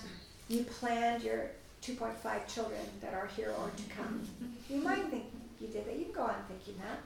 you 0.48 0.64
planned 0.64 1.24
your 1.24 1.52
2.5 1.84 2.48
children 2.48 2.80
that 3.02 3.14
are 3.14 3.30
here 3.36 3.54
or 3.60 3.70
to 3.76 3.84
come. 3.96 4.22
You 4.70 4.82
might 4.82 5.06
think 5.10 5.26
you 5.60 5.68
did 5.68 5.86
that. 5.86 5.98
You 5.98 6.06
can 6.06 6.14
go 6.14 6.24
on 6.24 6.36
thinking 6.48 6.76
that. 6.82 7.00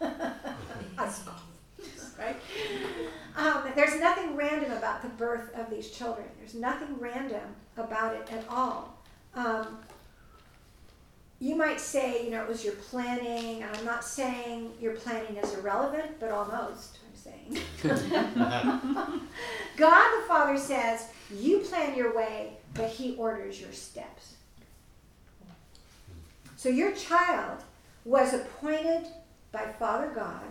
right? 2.18 2.36
Um, 3.36 3.64
there's 3.74 3.98
nothing 4.00 4.36
random 4.36 4.72
about 4.72 5.02
the 5.02 5.08
birth 5.08 5.52
of 5.54 5.70
these 5.70 5.90
children. 5.90 6.26
There's 6.38 6.54
nothing 6.54 6.98
random 6.98 7.54
about 7.76 8.14
it 8.14 8.32
at 8.32 8.44
all. 8.48 8.98
Um, 9.34 9.78
you 11.38 11.56
might 11.56 11.80
say, 11.80 12.24
you 12.24 12.30
know, 12.30 12.42
it 12.42 12.48
was 12.48 12.64
your 12.64 12.74
planning. 12.74 13.64
I'm 13.64 13.84
not 13.84 14.04
saying 14.04 14.72
your 14.80 14.94
planning 14.94 15.36
is 15.36 15.54
irrelevant, 15.54 16.20
but 16.20 16.30
almost, 16.30 16.98
saying. 17.22 17.62
God 19.76 20.20
the 20.20 20.26
Father 20.28 20.58
says, 20.58 21.08
you 21.32 21.60
plan 21.60 21.96
your 21.96 22.14
way, 22.14 22.54
but 22.74 22.88
He 22.88 23.16
orders 23.16 23.60
your 23.60 23.72
steps. 23.72 24.34
So 26.56 26.68
your 26.68 26.92
child 26.92 27.62
was 28.04 28.34
appointed 28.34 29.06
by 29.52 29.72
Father 29.78 30.12
God 30.14 30.44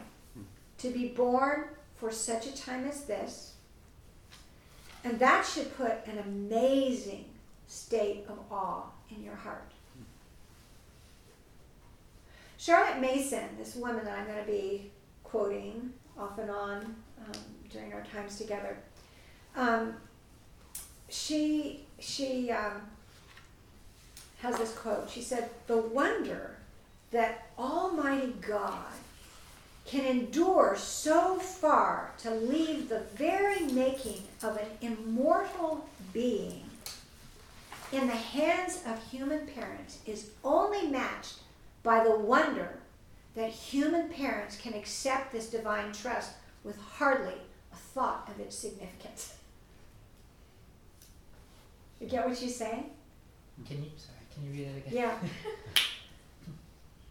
to 0.79 0.89
be 0.89 1.09
born 1.09 1.65
for 1.95 2.11
such 2.11 2.47
a 2.47 2.57
time 2.57 2.87
as 2.87 3.03
this. 3.03 3.53
And 5.03 5.19
that 5.19 5.45
should 5.45 5.75
put 5.77 6.05
an 6.07 6.17
amazing 6.19 7.25
state 7.67 8.25
of 8.27 8.39
awe 8.51 8.85
in 9.15 9.23
your 9.23 9.35
heart. 9.35 9.71
Charlotte 12.57 12.99
Mason, 12.99 13.47
this 13.57 13.75
woman 13.75 14.03
that 14.03 14.17
I'm 14.17 14.25
going 14.25 14.39
to 14.39 14.51
be 14.51 14.91
quoting 15.23 15.93
off 16.19 16.37
and 16.37 16.49
on 16.49 16.77
um, 16.77 17.41
during 17.69 17.93
our 17.93 18.03
times 18.13 18.37
together, 18.37 18.77
um, 19.55 19.95
she 21.09 21.85
she 21.99 22.51
um, 22.51 22.81
has 24.39 24.57
this 24.57 24.73
quote. 24.73 25.09
She 25.09 25.21
said, 25.21 25.49
"The 25.67 25.77
wonder 25.77 26.57
that 27.11 27.47
Almighty 27.57 28.33
God 28.41 28.93
can 29.85 30.05
endure 30.05 30.75
so 30.77 31.39
far 31.39 32.11
to 32.19 32.29
leave 32.29 32.89
the 32.89 32.99
very 33.15 33.61
making 33.71 34.21
of 34.43 34.57
an 34.57 34.67
immortal 34.81 35.89
being 36.13 36.69
in 37.91 38.07
the 38.07 38.13
hands 38.13 38.83
of 38.85 39.01
human 39.09 39.47
parents 39.47 39.99
is 40.05 40.29
only 40.43 40.87
matched 40.87 41.39
by 41.81 42.03
the 42.03 42.15
wonder 42.15 42.77
that 43.35 43.49
human 43.49 44.09
parents 44.09 44.57
can 44.57 44.73
accept 44.73 45.31
this 45.31 45.49
divine 45.49 45.91
trust 45.91 46.31
with 46.63 46.77
hardly 46.79 47.35
a 47.71 47.75
thought 47.75 48.29
of 48.29 48.39
its 48.39 48.55
significance." 48.55 49.35
You 51.99 52.07
get 52.07 52.27
what 52.27 52.37
she's 52.37 52.55
saying? 52.55 52.89
Can 53.67 53.83
you 53.83 53.91
sorry? 53.97 54.17
Can 54.33 54.45
you 54.45 54.51
read 54.51 54.67
it 54.67 54.87
again? 54.87 54.93
Yeah. 54.93 55.17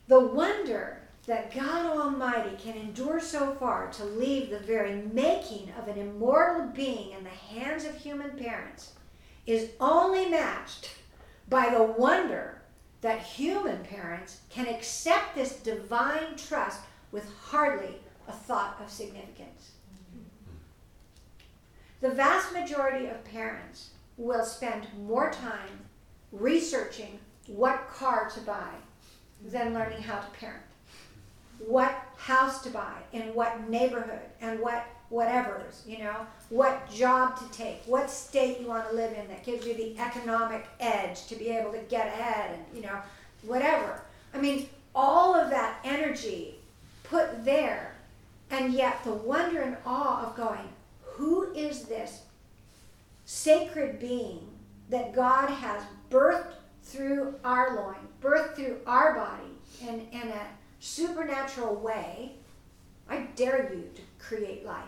The 0.08 0.18
wonder 0.18 1.02
that 1.26 1.54
God 1.54 1.84
Almighty 1.84 2.56
can 2.56 2.74
endure 2.74 3.20
so 3.20 3.54
far 3.56 3.90
to 3.92 4.04
leave 4.04 4.48
the 4.48 4.58
very 4.58 5.02
making 5.12 5.70
of 5.78 5.86
an 5.86 5.98
immortal 5.98 6.68
being 6.68 7.10
in 7.10 7.24
the 7.24 7.28
hands 7.28 7.84
of 7.84 7.94
human 7.94 8.30
parents 8.30 8.94
is 9.46 9.68
only 9.78 10.26
matched 10.30 10.92
by 11.50 11.68
the 11.68 11.82
wonder 11.82 12.57
that 13.00 13.20
human 13.20 13.84
parents 13.84 14.40
can 14.50 14.66
accept 14.66 15.34
this 15.34 15.56
divine 15.60 16.36
trust 16.36 16.80
with 17.12 17.30
hardly 17.34 17.94
a 18.26 18.32
thought 18.32 18.78
of 18.82 18.90
significance. 18.90 19.72
The 22.00 22.10
vast 22.10 22.52
majority 22.52 23.06
of 23.06 23.24
parents 23.24 23.90
will 24.16 24.44
spend 24.44 24.86
more 25.06 25.30
time 25.30 25.86
researching 26.32 27.18
what 27.46 27.88
car 27.88 28.30
to 28.30 28.40
buy 28.40 28.70
than 29.44 29.74
learning 29.74 30.02
how 30.02 30.18
to 30.18 30.30
parent. 30.30 30.62
What 31.58 31.94
house 32.16 32.62
to 32.62 32.70
buy, 32.70 32.94
in 33.12 33.34
what 33.34 33.68
neighborhood, 33.68 34.20
and 34.40 34.60
what 34.60 34.84
whatever's, 35.10 35.82
you 35.86 35.98
know, 35.98 36.26
what 36.50 36.90
job 36.90 37.38
to 37.38 37.56
take, 37.56 37.82
what 37.86 38.10
state 38.10 38.60
you 38.60 38.66
want 38.66 38.88
to 38.88 38.94
live 38.94 39.12
in 39.12 39.26
that 39.28 39.44
gives 39.44 39.66
you 39.66 39.74
the 39.74 39.98
economic 39.98 40.66
edge 40.80 41.26
to 41.26 41.34
be 41.34 41.48
able 41.48 41.72
to 41.72 41.78
get 41.88 42.06
ahead, 42.06 42.54
and, 42.54 42.64
you 42.76 42.82
know, 42.82 42.98
whatever. 43.42 44.02
I 44.34 44.38
mean, 44.38 44.68
all 44.94 45.34
of 45.34 45.50
that 45.50 45.78
energy 45.84 46.56
put 47.04 47.44
there, 47.44 47.94
and 48.50 48.72
yet 48.74 49.02
the 49.04 49.12
wonder 49.12 49.62
and 49.62 49.76
awe 49.86 50.26
of 50.26 50.36
going, 50.36 50.68
who 51.02 51.52
is 51.54 51.84
this 51.84 52.22
sacred 53.24 53.98
being 53.98 54.46
that 54.90 55.14
God 55.14 55.48
has 55.48 55.82
birthed 56.10 56.54
through 56.82 57.34
our 57.44 57.76
loin, 57.76 57.96
birthed 58.22 58.56
through 58.56 58.78
our 58.86 59.14
body 59.14 59.50
in, 59.82 60.06
in 60.12 60.28
a 60.28 60.46
supernatural 60.80 61.74
way? 61.76 62.32
I 63.08 63.26
dare 63.36 63.72
you 63.72 63.88
to 63.94 64.02
create 64.18 64.64
life, 64.64 64.84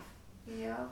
you 0.51 0.67
know? 0.67 0.89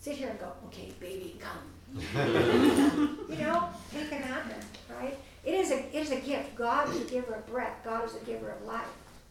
Sit 0.00 0.16
here 0.16 0.28
and 0.28 0.38
go, 0.38 0.52
okay, 0.66 0.92
baby, 1.00 1.38
come. 1.40 1.96
you 3.28 3.36
know, 3.36 3.68
it 3.96 4.10
can 4.10 4.22
happen, 4.22 4.56
right? 5.00 5.18
It 5.44 5.54
is 5.54 5.70
a 5.70 5.78
it 5.96 6.02
is 6.02 6.10
a 6.10 6.20
gift. 6.20 6.54
God 6.54 6.90
is 6.90 7.00
a 7.00 7.04
giver 7.04 7.34
of 7.34 7.46
breath. 7.46 7.76
God 7.82 8.04
is 8.04 8.14
a 8.14 8.24
giver 8.24 8.50
of 8.50 8.62
life, 8.62 8.86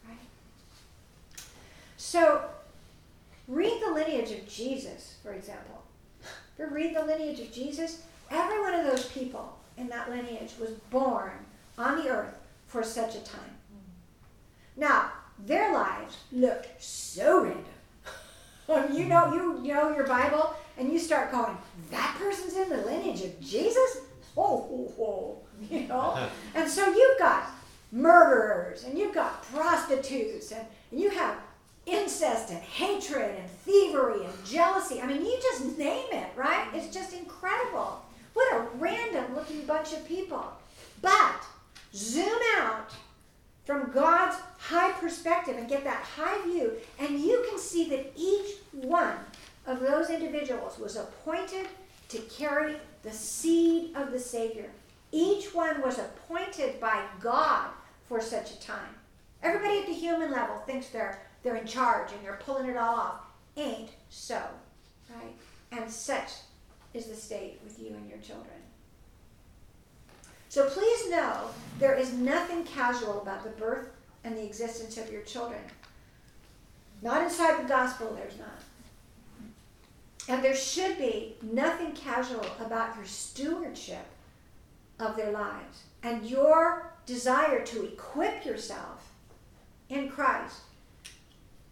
right? 0.07 0.17
So 1.97 2.41
Read 3.47 3.81
the 3.81 3.93
lineage 3.93 4.31
of 4.31 4.47
Jesus, 4.47 5.15
for 5.23 5.31
example. 5.31 5.83
If 6.21 6.59
you 6.59 6.67
read 6.67 6.95
the 6.95 7.05
lineage 7.05 7.39
of 7.39 7.51
Jesus, 7.51 8.03
every 8.29 8.59
one 8.59 8.73
of 8.73 8.85
those 8.85 9.05
people 9.07 9.57
in 9.77 9.87
that 9.87 10.09
lineage 10.09 10.51
was 10.59 10.71
born 10.89 11.31
on 11.77 12.03
the 12.03 12.09
earth 12.09 12.37
for 12.67 12.83
such 12.83 13.15
a 13.15 13.21
time. 13.21 13.55
Now, 14.75 15.11
their 15.39 15.73
lives 15.73 16.17
looked 16.31 16.81
so 16.81 17.41
random. 17.43 17.65
You 18.67 19.05
know, 19.05 19.33
you 19.33 19.73
know 19.73 19.95
your 19.95 20.07
Bible, 20.07 20.55
and 20.77 20.91
you 20.91 20.99
start 20.99 21.31
going, 21.31 21.57
that 21.91 22.15
person's 22.19 22.55
in 22.55 22.69
the 22.69 22.77
lineage 22.77 23.21
of 23.21 23.39
Jesus? 23.39 23.97
Oh, 24.35 24.93
oh, 24.99 25.01
oh. 25.01 25.37
you 25.69 25.87
know? 25.87 26.27
and 26.55 26.69
so 26.69 26.87
you've 26.87 27.19
got 27.19 27.49
murderers, 27.91 28.83
and 28.83 28.97
you've 28.97 29.15
got 29.15 29.43
prostitutes, 29.43 30.51
and, 30.51 30.65
and 30.91 30.99
you 30.99 31.09
have 31.09 31.37
incest 31.85 32.51
and 32.51 32.59
hatred 32.59 33.35
and 33.39 33.49
thievery 33.49 34.25
and 34.25 34.45
jealousy. 34.45 35.01
I 35.01 35.07
mean, 35.07 35.25
you 35.25 35.39
just 35.41 35.77
name 35.77 36.07
it, 36.11 36.27
right? 36.35 36.67
It's 36.73 36.93
just 36.93 37.13
incredible. 37.13 38.03
What 38.33 38.53
a 38.53 38.67
random 38.77 39.33
looking 39.33 39.65
bunch 39.65 39.93
of 39.93 40.05
people. 40.05 40.45
But 41.01 41.43
zoom 41.93 42.39
out 42.57 42.91
from 43.67 43.91
God's 43.91 44.37
high 44.59 44.93
perspective 44.93 45.57
and 45.57 45.67
get 45.67 45.83
that 45.83 46.01
high 46.01 46.41
view, 46.43 46.71
and 46.99 47.19
you 47.19 47.45
can 47.49 47.59
see 47.59 47.89
that 47.89 48.13
each 48.15 48.55
one 48.71 49.17
of 49.67 49.81
those 49.81 50.09
individuals 50.09 50.79
was 50.79 50.95
appointed 50.95 51.67
to 52.07 52.17
carry 52.19 52.77
the 53.03 53.11
seed 53.11 53.93
of 53.93 54.13
the 54.13 54.19
Savior. 54.19 54.71
Each 55.11 55.53
one 55.53 55.81
was 55.81 55.99
appointed 55.99 56.79
by 56.79 57.03
God 57.19 57.67
for 58.07 58.21
such 58.21 58.51
a 58.51 58.59
time. 58.61 58.95
Everybody 59.43 59.79
at 59.79 59.87
the 59.87 59.93
human 59.93 60.31
level 60.31 60.59
thinks 60.59 60.87
they're 60.87 61.21
they're 61.43 61.57
in 61.57 61.67
charge 61.67 62.11
and 62.13 62.23
they're 62.23 62.39
pulling 62.43 62.69
it 62.69 62.77
all 62.77 62.95
off. 62.95 63.21
Ain't 63.57 63.91
so, 64.09 64.41
right? 65.09 65.35
And 65.71 65.91
such 65.91 66.31
is 66.93 67.07
the 67.07 67.15
state 67.15 67.59
with 67.63 67.79
you 67.79 67.89
and 67.89 68.09
your 68.09 68.17
children. 68.19 68.56
So 70.49 70.69
please 70.69 71.09
know 71.09 71.49
there 71.79 71.95
is 71.95 72.13
nothing 72.13 72.63
casual 72.63 73.21
about 73.21 73.43
the 73.43 73.49
birth 73.51 73.89
and 74.23 74.35
the 74.35 74.45
existence 74.45 74.97
of 74.97 75.11
your 75.11 75.21
children. 75.21 75.61
Not 77.01 77.23
inside 77.23 77.63
the 77.63 77.67
gospel, 77.67 78.13
there's 78.15 78.39
not. 78.39 78.61
And 80.29 80.43
there 80.43 80.55
should 80.55 80.97
be 80.97 81.35
nothing 81.41 81.93
casual 81.93 82.45
about 82.59 82.95
your 82.95 83.05
stewardship 83.05 84.05
of 84.99 85.15
their 85.15 85.31
lives 85.31 85.83
and 86.03 86.25
your 86.25 86.91
desire 87.05 87.63
to 87.65 87.85
equip 87.85 88.45
yourself 88.45 89.11
in 89.89 90.09
Christ 90.09 90.61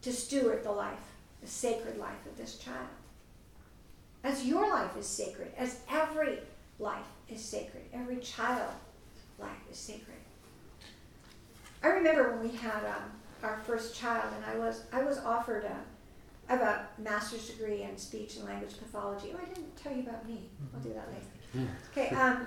to 0.03 0.13
steward 0.13 0.63
the 0.63 0.71
life, 0.71 0.93
the 1.41 1.47
sacred 1.47 1.97
life 1.97 2.25
of 2.25 2.37
this 2.37 2.57
child. 2.57 2.87
As 4.23 4.45
your 4.45 4.69
life 4.69 4.95
is 4.97 5.07
sacred, 5.07 5.51
as 5.57 5.81
every 5.89 6.39
life 6.79 7.05
is 7.29 7.43
sacred, 7.43 7.83
every 7.93 8.17
child 8.17 8.73
life 9.39 9.51
is 9.71 9.77
sacred. 9.77 10.17
I 11.83 11.87
remember 11.87 12.31
when 12.31 12.49
we 12.49 12.55
had 12.55 12.83
um, 12.85 13.11
our 13.43 13.57
first 13.65 13.95
child, 13.95 14.33
and 14.35 14.45
I 14.45 14.57
was 14.57 14.83
I 14.91 15.03
was 15.03 15.19
offered 15.19 15.65
a 15.65 15.77
I 16.47 16.57
have 16.57 16.61
a 16.61 16.87
master's 17.01 17.49
degree 17.49 17.83
in 17.83 17.97
speech 17.97 18.37
and 18.37 18.45
language 18.45 18.77
pathology. 18.77 19.33
Oh, 19.33 19.39
I 19.41 19.45
didn't 19.45 19.75
tell 19.75 19.93
you 19.93 20.03
about 20.03 20.27
me. 20.27 20.49
I'll 20.73 20.79
do 20.79 20.93
that 20.93 21.07
later. 21.09 21.69
Okay. 21.91 22.15
Um, 22.15 22.45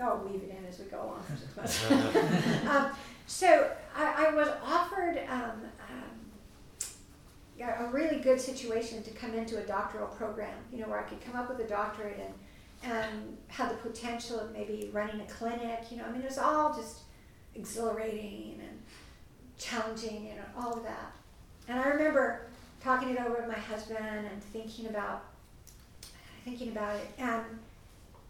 I'll 0.00 0.18
weave 0.18 0.42
it 0.42 0.56
in 0.56 0.64
as 0.66 0.78
we 0.78 0.86
go 0.86 1.02
along 1.02 1.22
for 1.22 1.36
six 1.36 1.90
months. 1.90 2.66
um, 2.68 2.90
so 3.26 3.70
I, 3.96 4.28
I 4.28 4.34
was 4.34 4.48
offered 4.64 5.18
um, 5.28 5.62
a 7.60 7.90
really 7.92 8.20
good 8.20 8.40
situation 8.40 9.02
to 9.02 9.10
come 9.10 9.34
into 9.34 9.58
a 9.58 9.62
doctoral 9.62 10.08
program, 10.08 10.54
you 10.72 10.80
know, 10.80 10.88
where 10.88 11.00
I 11.00 11.02
could 11.02 11.20
come 11.20 11.36
up 11.36 11.48
with 11.48 11.60
a 11.60 11.68
doctorate 11.68 12.18
and 12.18 12.32
and 12.82 13.36
had 13.48 13.70
the 13.70 13.74
potential 13.76 14.40
of 14.40 14.52
maybe 14.52 14.90
running 14.92 15.20
a 15.20 15.24
clinic, 15.24 15.84
you 15.90 15.98
know. 15.98 16.04
I 16.04 16.10
mean, 16.10 16.22
it 16.22 16.28
was 16.28 16.38
all 16.38 16.74
just 16.74 17.00
exhilarating 17.54 18.60
and 18.60 18.78
challenging, 19.58 20.26
know, 20.36 20.44
all 20.58 20.74
of 20.74 20.82
that. 20.84 21.12
And 21.68 21.78
I 21.78 21.88
remember 21.88 22.46
talking 22.82 23.10
it 23.10 23.20
over 23.20 23.34
with 23.34 23.48
my 23.48 23.58
husband 23.58 23.98
and 24.00 24.42
thinking 24.42 24.86
about 24.86 25.24
thinking 26.44 26.70
about 26.70 26.96
it 26.96 27.06
and 27.18 27.44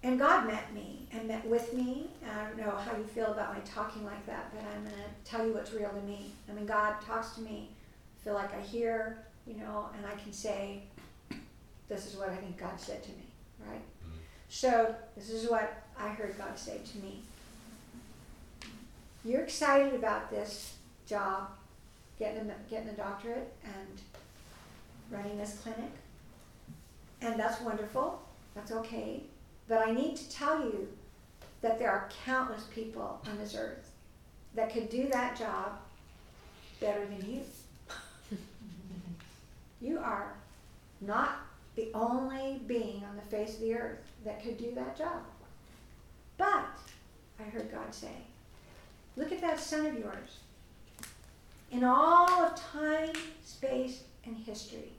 and 0.02 0.18
God 0.18 0.46
met 0.46 0.72
me 0.72 1.06
and 1.12 1.28
met 1.28 1.46
with 1.46 1.74
me. 1.74 2.08
I 2.26 2.44
don't 2.44 2.56
know 2.56 2.70
how 2.70 2.96
you 2.96 3.04
feel 3.04 3.32
about 3.32 3.52
my 3.52 3.60
talking 3.60 4.02
like 4.02 4.24
that, 4.26 4.50
but 4.52 4.64
I'm 4.74 4.84
to 4.86 5.30
tell 5.30 5.46
you 5.46 5.52
what's 5.52 5.72
real 5.74 5.90
to 5.90 6.00
me. 6.00 6.32
I 6.48 6.54
mean, 6.54 6.64
God 6.64 6.94
talks 7.02 7.32
to 7.32 7.42
me 7.42 7.68
I 8.20 8.24
feel 8.24 8.34
like 8.34 8.54
I 8.54 8.60
hear, 8.60 9.18
you 9.46 9.54
know, 9.54 9.88
and 9.96 10.04
I 10.06 10.14
can 10.20 10.32
say, 10.32 10.82
this 11.88 12.06
is 12.06 12.16
what 12.16 12.28
I 12.28 12.36
think 12.36 12.58
God 12.58 12.78
said 12.78 13.02
to 13.02 13.08
me, 13.10 13.24
right? 13.66 13.80
So 14.50 14.94
this 15.16 15.30
is 15.30 15.48
what 15.48 15.84
I 15.96 16.08
heard 16.08 16.36
God 16.36 16.58
say 16.58 16.78
to 16.92 16.98
me. 16.98 17.22
You're 19.24 19.42
excited 19.42 19.94
about 19.94 20.28
this 20.28 20.74
job, 21.06 21.50
getting 22.18 22.50
a, 22.50 22.54
getting 22.68 22.88
a 22.88 22.94
doctorate 22.94 23.52
and 23.62 24.00
running 25.10 25.38
this 25.38 25.60
clinic, 25.62 25.92
and 27.22 27.38
that's 27.38 27.60
wonderful. 27.60 28.20
That's 28.56 28.72
okay. 28.72 29.22
But 29.68 29.86
I 29.86 29.92
need 29.92 30.16
to 30.16 30.28
tell 30.28 30.64
you 30.64 30.88
that 31.62 31.78
there 31.78 31.90
are 31.92 32.08
countless 32.26 32.64
people 32.74 33.20
on 33.30 33.38
this 33.38 33.54
earth 33.54 33.92
that 34.56 34.72
could 34.72 34.90
do 34.90 35.08
that 35.12 35.38
job 35.38 35.78
better 36.80 37.06
than 37.06 37.30
you. 37.30 37.40
You 39.82 39.98
are 39.98 40.34
not 41.00 41.38
the 41.74 41.88
only 41.94 42.60
being 42.66 43.02
on 43.08 43.16
the 43.16 43.22
face 43.22 43.54
of 43.54 43.60
the 43.60 43.74
earth 43.74 44.09
that 44.24 44.42
could 44.42 44.58
do 44.58 44.72
that 44.74 44.96
job. 44.96 45.22
But, 46.36 46.66
I 47.38 47.44
heard 47.44 47.70
God 47.70 47.94
say, 47.94 48.12
look 49.16 49.32
at 49.32 49.40
that 49.40 49.60
son 49.60 49.86
of 49.86 49.98
yours. 49.98 50.40
In 51.70 51.84
all 51.84 52.28
of 52.28 52.56
time, 52.56 53.12
space, 53.44 54.02
and 54.24 54.36
history, 54.36 54.92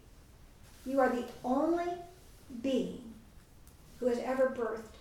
you 0.86 1.00
are 1.00 1.10
the 1.10 1.26
only 1.44 1.92
being 2.62 3.14
who 4.00 4.08
has 4.08 4.20
ever 4.20 4.54
birthed 4.58 4.98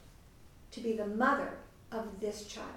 to 0.72 0.80
be 0.80 0.92
the 0.92 1.06
mother 1.06 1.54
of 1.90 2.20
this 2.20 2.46
child. 2.46 2.68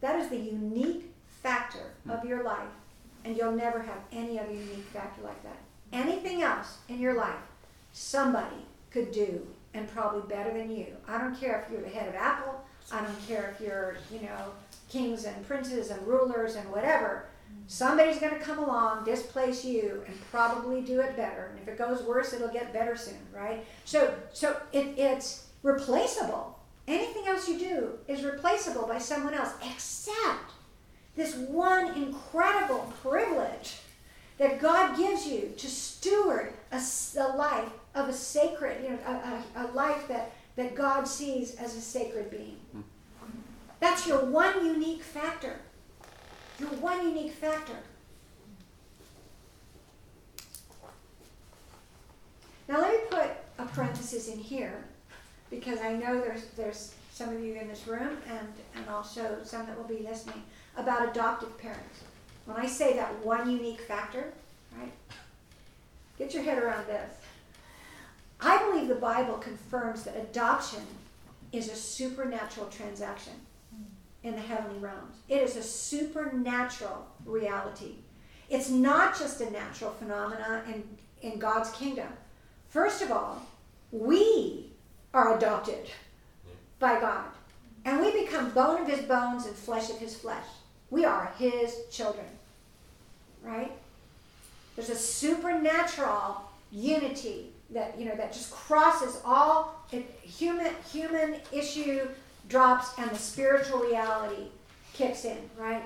That 0.00 0.18
is 0.18 0.28
the 0.28 0.38
unique 0.38 1.12
factor 1.42 1.92
of 2.08 2.20
hmm. 2.20 2.28
your 2.28 2.42
life 2.42 2.68
and 3.24 3.36
you'll 3.36 3.52
never 3.52 3.80
have 3.80 3.98
any 4.12 4.38
other 4.38 4.52
unique 4.52 4.86
factor 4.92 5.22
like 5.22 5.42
that. 5.44 5.58
Anything 5.92 6.42
else 6.42 6.78
in 6.88 6.98
your 6.98 7.14
life, 7.14 7.36
somebody 7.92 8.56
could 8.90 9.12
do, 9.12 9.46
and 9.74 9.88
probably 9.88 10.22
better 10.28 10.56
than 10.56 10.70
you. 10.70 10.86
I 11.08 11.18
don't 11.18 11.38
care 11.38 11.64
if 11.64 11.72
you're 11.72 11.82
the 11.82 11.88
head 11.88 12.08
of 12.08 12.14
Apple. 12.14 12.62
I 12.90 13.02
don't 13.02 13.26
care 13.28 13.54
if 13.54 13.64
you're, 13.64 13.96
you 14.12 14.26
know, 14.26 14.52
kings 14.88 15.24
and 15.24 15.46
princes 15.46 15.90
and 15.90 16.06
rulers 16.06 16.56
and 16.56 16.68
whatever. 16.70 17.26
Somebody's 17.66 18.18
going 18.18 18.34
to 18.34 18.40
come 18.40 18.58
along, 18.58 19.04
displace 19.04 19.64
you, 19.64 20.02
and 20.06 20.30
probably 20.30 20.82
do 20.82 21.00
it 21.00 21.16
better. 21.16 21.50
And 21.50 21.58
if 21.60 21.68
it 21.68 21.78
goes 21.78 22.02
worse, 22.02 22.32
it'll 22.32 22.48
get 22.48 22.72
better 22.72 22.96
soon, 22.96 23.18
right? 23.34 23.64
So, 23.84 24.14
so 24.32 24.56
it, 24.72 24.98
it's 24.98 25.46
replaceable. 25.62 26.58
Anything 26.88 27.26
else 27.26 27.48
you 27.48 27.58
do 27.58 27.92
is 28.08 28.24
replaceable 28.24 28.86
by 28.86 28.98
someone 28.98 29.34
else, 29.34 29.52
except 29.64 30.52
this 31.14 31.34
one 31.36 31.94
incredible 31.94 32.92
privilege 33.02 33.76
that 34.38 34.60
God 34.60 34.96
gives 34.96 35.26
you 35.26 35.52
to 35.56 35.68
steward 35.68 36.52
a, 36.72 36.80
a 37.18 37.36
life 37.36 37.70
of 37.94 38.08
a 38.08 38.12
sacred, 38.12 38.82
you 38.82 38.90
know, 38.90 38.98
a, 39.06 39.60
a, 39.60 39.64
a, 39.64 39.72
life 39.72 40.08
that, 40.08 40.32
that 40.56 40.74
God 40.74 41.06
sees 41.06 41.54
as 41.56 41.76
a 41.76 41.80
sacred 41.80 42.30
being. 42.30 42.56
That's 43.80 44.06
your 44.06 44.24
one 44.24 44.64
unique 44.64 45.02
factor. 45.02 45.56
Your 46.58 46.70
one 46.70 47.06
unique 47.08 47.32
factor. 47.32 47.76
Now 52.68 52.80
let 52.80 52.92
me 52.92 52.98
put 53.10 53.30
a 53.58 53.66
parenthesis 53.66 54.28
in 54.28 54.38
here 54.38 54.84
because 55.50 55.80
I 55.80 55.92
know 55.92 56.20
there's 56.20 56.44
there's 56.56 56.94
some 57.12 57.28
of 57.28 57.40
you 57.42 57.54
in 57.54 57.68
this 57.68 57.86
room 57.86 58.16
and, 58.26 58.48
and 58.74 58.88
also 58.88 59.38
some 59.44 59.66
that 59.66 59.76
will 59.76 59.84
be 59.84 60.02
listening 60.02 60.42
about 60.76 61.10
adoptive 61.10 61.56
parents. 61.58 62.00
When 62.46 62.56
I 62.56 62.66
say 62.66 62.94
that 62.94 63.24
one 63.24 63.50
unique 63.50 63.80
factor, 63.82 64.32
right? 64.78 64.92
Get 66.18 66.34
your 66.34 66.42
head 66.42 66.62
around 66.62 66.86
this. 66.86 67.12
I 68.42 68.58
believe 68.64 68.88
the 68.88 68.94
Bible 68.96 69.34
confirms 69.34 70.02
that 70.02 70.16
adoption 70.16 70.82
is 71.52 71.68
a 71.68 71.76
supernatural 71.76 72.66
transaction 72.66 73.34
in 74.24 74.34
the 74.34 74.40
heavenly 74.40 74.78
realms. 74.78 75.16
It 75.28 75.42
is 75.42 75.56
a 75.56 75.62
supernatural 75.62 77.06
reality. 77.24 77.96
It's 78.50 78.68
not 78.68 79.18
just 79.18 79.40
a 79.40 79.50
natural 79.50 79.92
phenomena 79.92 80.62
in, 80.66 80.84
in 81.22 81.38
God's 81.38 81.70
kingdom. 81.70 82.08
First 82.68 83.02
of 83.02 83.12
all, 83.12 83.42
we 83.90 84.70
are 85.14 85.36
adopted 85.36 85.90
by 86.78 87.00
God. 87.00 87.26
And 87.84 88.00
we 88.00 88.24
become 88.24 88.50
bone 88.50 88.82
of 88.82 88.88
his 88.88 89.02
bones 89.02 89.46
and 89.46 89.54
flesh 89.54 89.90
of 89.90 89.98
his 89.98 90.16
flesh. 90.16 90.46
We 90.90 91.04
are 91.04 91.32
his 91.38 91.76
children. 91.90 92.26
Right? 93.42 93.72
There's 94.76 94.90
a 94.90 94.96
supernatural 94.96 96.42
unity 96.70 97.51
that 97.72 97.98
you 97.98 98.04
know 98.04 98.14
that 98.16 98.32
just 98.32 98.50
crosses 98.50 99.20
all 99.24 99.84
human 100.22 100.72
human 100.90 101.36
issue 101.50 102.06
drops 102.48 102.98
and 102.98 103.10
the 103.10 103.16
spiritual 103.16 103.80
reality 103.80 104.48
kicks 104.92 105.24
in, 105.24 105.38
right? 105.58 105.82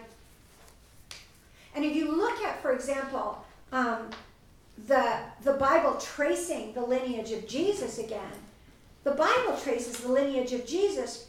And 1.75 1.85
if 1.85 1.95
you 1.95 2.17
look 2.17 2.41
at, 2.41 2.61
for 2.63 2.73
example, 2.73 3.45
um, 3.73 4.11
the 4.87 5.19
the 5.43 5.53
Bible 5.53 5.95
tracing 6.01 6.73
the 6.73 6.83
lineage 6.83 7.33
of 7.33 7.47
Jesus 7.47 7.99
again, 7.99 8.33
the 9.05 9.13
Bible 9.13 9.57
traces 9.63 9.99
the 9.99 10.11
lineage 10.11 10.53
of 10.53 10.67
Jesus 10.67 11.29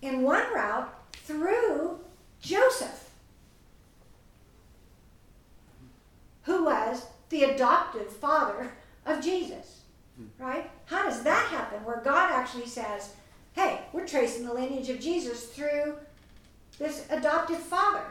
in 0.00 0.22
one 0.22 0.52
route 0.54 0.92
through 1.12 1.98
Joseph, 2.40 3.10
who 6.44 6.64
was 6.64 7.04
the 7.28 7.44
adoptive 7.44 8.08
father 8.08 8.72
of 9.04 9.22
Jesus, 9.22 9.77
right? 10.38 10.70
How 10.86 11.04
does 11.04 11.22
that 11.22 11.48
happen? 11.48 11.84
Where 11.84 12.00
God 12.04 12.30
actually 12.32 12.66
says, 12.66 13.14
hey, 13.54 13.80
we're 13.92 14.06
tracing 14.06 14.46
the 14.46 14.54
lineage 14.54 14.88
of 14.88 15.00
Jesus 15.00 15.46
through 15.46 15.94
this 16.78 17.06
adoptive 17.10 17.58
father. 17.58 18.04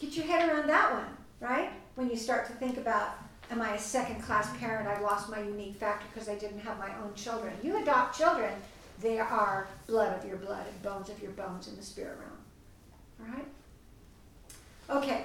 Get 0.00 0.16
your 0.16 0.26
head 0.26 0.48
around 0.48 0.68
that 0.68 0.92
one, 0.92 1.06
right? 1.40 1.70
When 1.96 2.08
you 2.08 2.16
start 2.16 2.46
to 2.46 2.52
think 2.52 2.76
about, 2.76 3.10
am 3.50 3.60
I 3.60 3.74
a 3.74 3.78
second 3.78 4.22
class 4.22 4.54
parent? 4.58 4.88
I 4.88 5.00
lost 5.00 5.28
my 5.28 5.40
unique 5.40 5.76
factor 5.76 6.06
because 6.12 6.28
I 6.28 6.36
didn't 6.36 6.60
have 6.60 6.78
my 6.78 6.90
own 7.02 7.14
children. 7.14 7.52
You 7.62 7.82
adopt 7.82 8.16
children, 8.16 8.52
they 9.00 9.18
are 9.18 9.66
blood 9.86 10.16
of 10.16 10.28
your 10.28 10.36
blood 10.36 10.66
and 10.66 10.82
bones 10.82 11.08
of 11.08 11.20
your 11.20 11.32
bones 11.32 11.68
in 11.68 11.76
the 11.76 11.82
spirit 11.82 12.18
realm. 12.18 13.28
All 13.30 13.34
right? 13.34 15.02
Okay. 15.02 15.24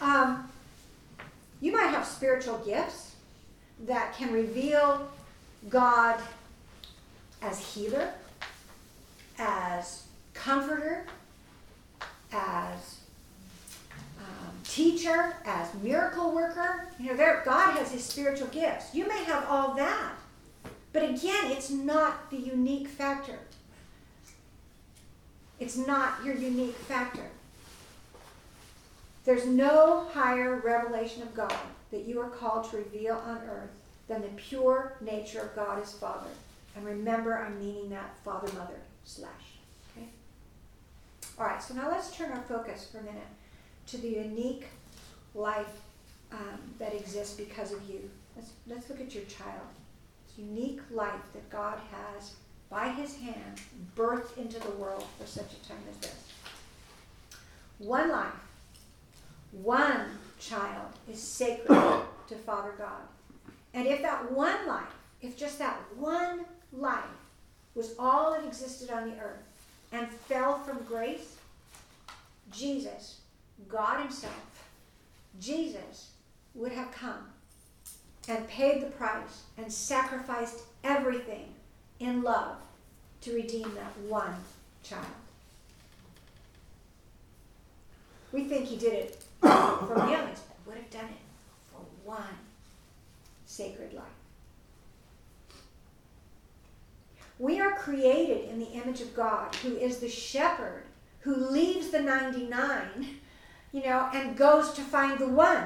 Um, 0.00 0.50
you 1.60 1.72
might 1.72 1.88
have 1.88 2.06
spiritual 2.06 2.58
gifts 2.58 3.11
that 3.86 4.14
can 4.16 4.32
reveal 4.32 5.08
God 5.68 6.20
as 7.40 7.58
healer, 7.74 8.12
as 9.38 10.04
comforter, 10.34 11.04
as 12.32 12.98
um, 14.18 14.54
teacher, 14.64 15.36
as 15.44 15.68
miracle 15.82 16.32
worker. 16.32 16.88
You 16.98 17.10
know, 17.10 17.16
there, 17.16 17.42
God 17.44 17.76
has 17.76 17.90
his 17.90 18.04
spiritual 18.04 18.48
gifts. 18.48 18.94
You 18.94 19.08
may 19.08 19.24
have 19.24 19.44
all 19.48 19.74
that, 19.74 20.12
but 20.92 21.02
again, 21.02 21.50
it's 21.50 21.70
not 21.70 22.30
the 22.30 22.38
unique 22.38 22.88
factor. 22.88 23.38
It's 25.58 25.76
not 25.76 26.24
your 26.24 26.34
unique 26.34 26.74
factor. 26.74 27.28
There's 29.24 29.46
no 29.46 30.08
higher 30.12 30.56
revelation 30.56 31.22
of 31.22 31.34
God 31.34 31.54
that 31.92 32.06
you 32.06 32.20
are 32.20 32.28
called 32.30 32.68
to 32.70 32.78
reveal 32.78 33.22
on 33.26 33.38
earth 33.48 33.70
than 34.08 34.22
the 34.22 34.28
pure 34.28 34.96
nature 35.00 35.40
of 35.40 35.54
God 35.54 35.80
as 35.80 35.92
Father. 35.92 36.30
And 36.74 36.84
remember, 36.84 37.38
I'm 37.38 37.58
meaning 37.58 37.90
that 37.90 38.16
father 38.24 38.50
mother 38.54 38.80
slash. 39.04 39.30
Okay? 39.94 40.08
All 41.38 41.46
right, 41.46 41.62
so 41.62 41.74
now 41.74 41.90
let's 41.90 42.14
turn 42.16 42.32
our 42.32 42.42
focus 42.42 42.88
for 42.90 42.98
a 42.98 43.02
minute 43.02 43.22
to 43.88 43.98
the 43.98 44.08
unique 44.08 44.66
life 45.34 45.80
um, 46.32 46.58
that 46.78 46.94
exists 46.94 47.36
because 47.36 47.72
of 47.72 47.88
you. 47.88 48.08
Let's, 48.34 48.52
let's 48.66 48.88
look 48.88 49.00
at 49.00 49.14
your 49.14 49.24
child. 49.24 49.66
This 50.26 50.38
unique 50.38 50.80
life 50.90 51.20
that 51.34 51.48
God 51.50 51.78
has, 51.90 52.32
by 52.70 52.88
his 52.88 53.16
hand, 53.16 53.60
birthed 53.94 54.38
into 54.38 54.58
the 54.58 54.70
world 54.70 55.04
for 55.20 55.26
such 55.26 55.52
a 55.52 55.68
time 55.68 55.82
as 55.90 55.96
this. 55.98 56.28
One 57.78 58.10
life, 58.10 58.32
one 59.50 60.06
child 60.42 60.88
is 61.10 61.20
sacred 61.20 61.68
to 62.28 62.34
Father 62.34 62.74
God. 62.76 63.02
And 63.74 63.86
if 63.86 64.02
that 64.02 64.30
one 64.32 64.66
life, 64.66 64.82
if 65.20 65.36
just 65.36 65.58
that 65.58 65.78
one 65.96 66.44
life 66.72 67.04
was 67.74 67.94
all 67.98 68.32
that 68.32 68.44
existed 68.44 68.90
on 68.90 69.08
the 69.08 69.18
earth 69.18 69.42
and 69.92 70.08
fell 70.08 70.58
from 70.58 70.84
grace, 70.84 71.36
Jesus, 72.50 73.20
God 73.68 74.00
Himself, 74.00 74.66
Jesus 75.40 76.10
would 76.54 76.72
have 76.72 76.92
come 76.92 77.28
and 78.28 78.46
paid 78.48 78.82
the 78.82 78.90
price 78.90 79.42
and 79.56 79.72
sacrificed 79.72 80.60
everything 80.84 81.46
in 81.98 82.22
love 82.22 82.56
to 83.22 83.34
redeem 83.34 83.74
that 83.74 83.96
one 84.08 84.34
child. 84.82 85.06
We 88.32 88.44
think 88.44 88.66
He 88.66 88.76
did 88.76 88.92
it 88.92 89.24
for 89.42 89.94
millions, 90.06 90.40
but 90.40 90.56
would 90.66 90.76
have 90.76 90.90
done 90.90 91.04
it 91.04 91.22
for 91.70 91.84
one 92.04 92.38
sacred 93.44 93.92
life. 93.92 94.04
We 97.38 97.60
are 97.60 97.72
created 97.72 98.48
in 98.48 98.58
the 98.58 98.72
image 98.72 99.00
of 99.00 99.14
God, 99.14 99.54
who 99.56 99.76
is 99.76 99.98
the 99.98 100.08
shepherd 100.08 100.84
who 101.22 101.34
leaves 101.34 101.90
the 101.90 102.00
99, 102.00 103.18
you 103.72 103.82
know, 103.82 104.08
and 104.12 104.36
goes 104.36 104.72
to 104.72 104.80
find 104.80 105.18
the 105.18 105.28
one. 105.28 105.64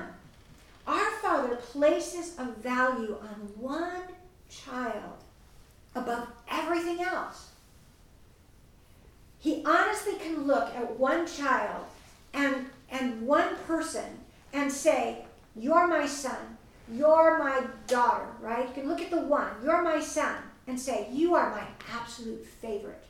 Our 0.87 1.11
Father 1.23 1.57
places 1.57 2.37
a 2.39 2.45
value 2.45 3.17
on 3.21 3.51
one 3.59 4.03
child 4.51 5.17
above 5.95 6.29
everything 6.49 7.01
else. 7.01 7.51
He 9.39 9.63
honestly 9.65 10.15
can 10.17 10.47
look 10.47 10.75
at 10.75 10.99
one 10.99 11.27
child 11.27 11.87
and, 12.35 12.67
and 12.91 13.23
one 13.23 13.57
person 13.67 14.21
and 14.53 14.71
say, 14.71 15.25
You're 15.55 15.87
my 15.87 16.07
son, 16.07 16.57
you're 16.93 17.39
my 17.39 17.65
daughter, 17.87 18.29
right? 18.41 18.69
You 18.69 18.75
can 18.75 18.89
look 18.89 19.01
at 19.01 19.11
the 19.11 19.21
one, 19.21 19.51
you're 19.63 19.83
my 19.83 20.01
son 20.01 20.37
and 20.67 20.79
say, 20.79 21.09
You 21.13 21.35
are 21.35 21.51
my 21.51 21.65
absolute 21.93 22.45
favorite. 22.47 23.03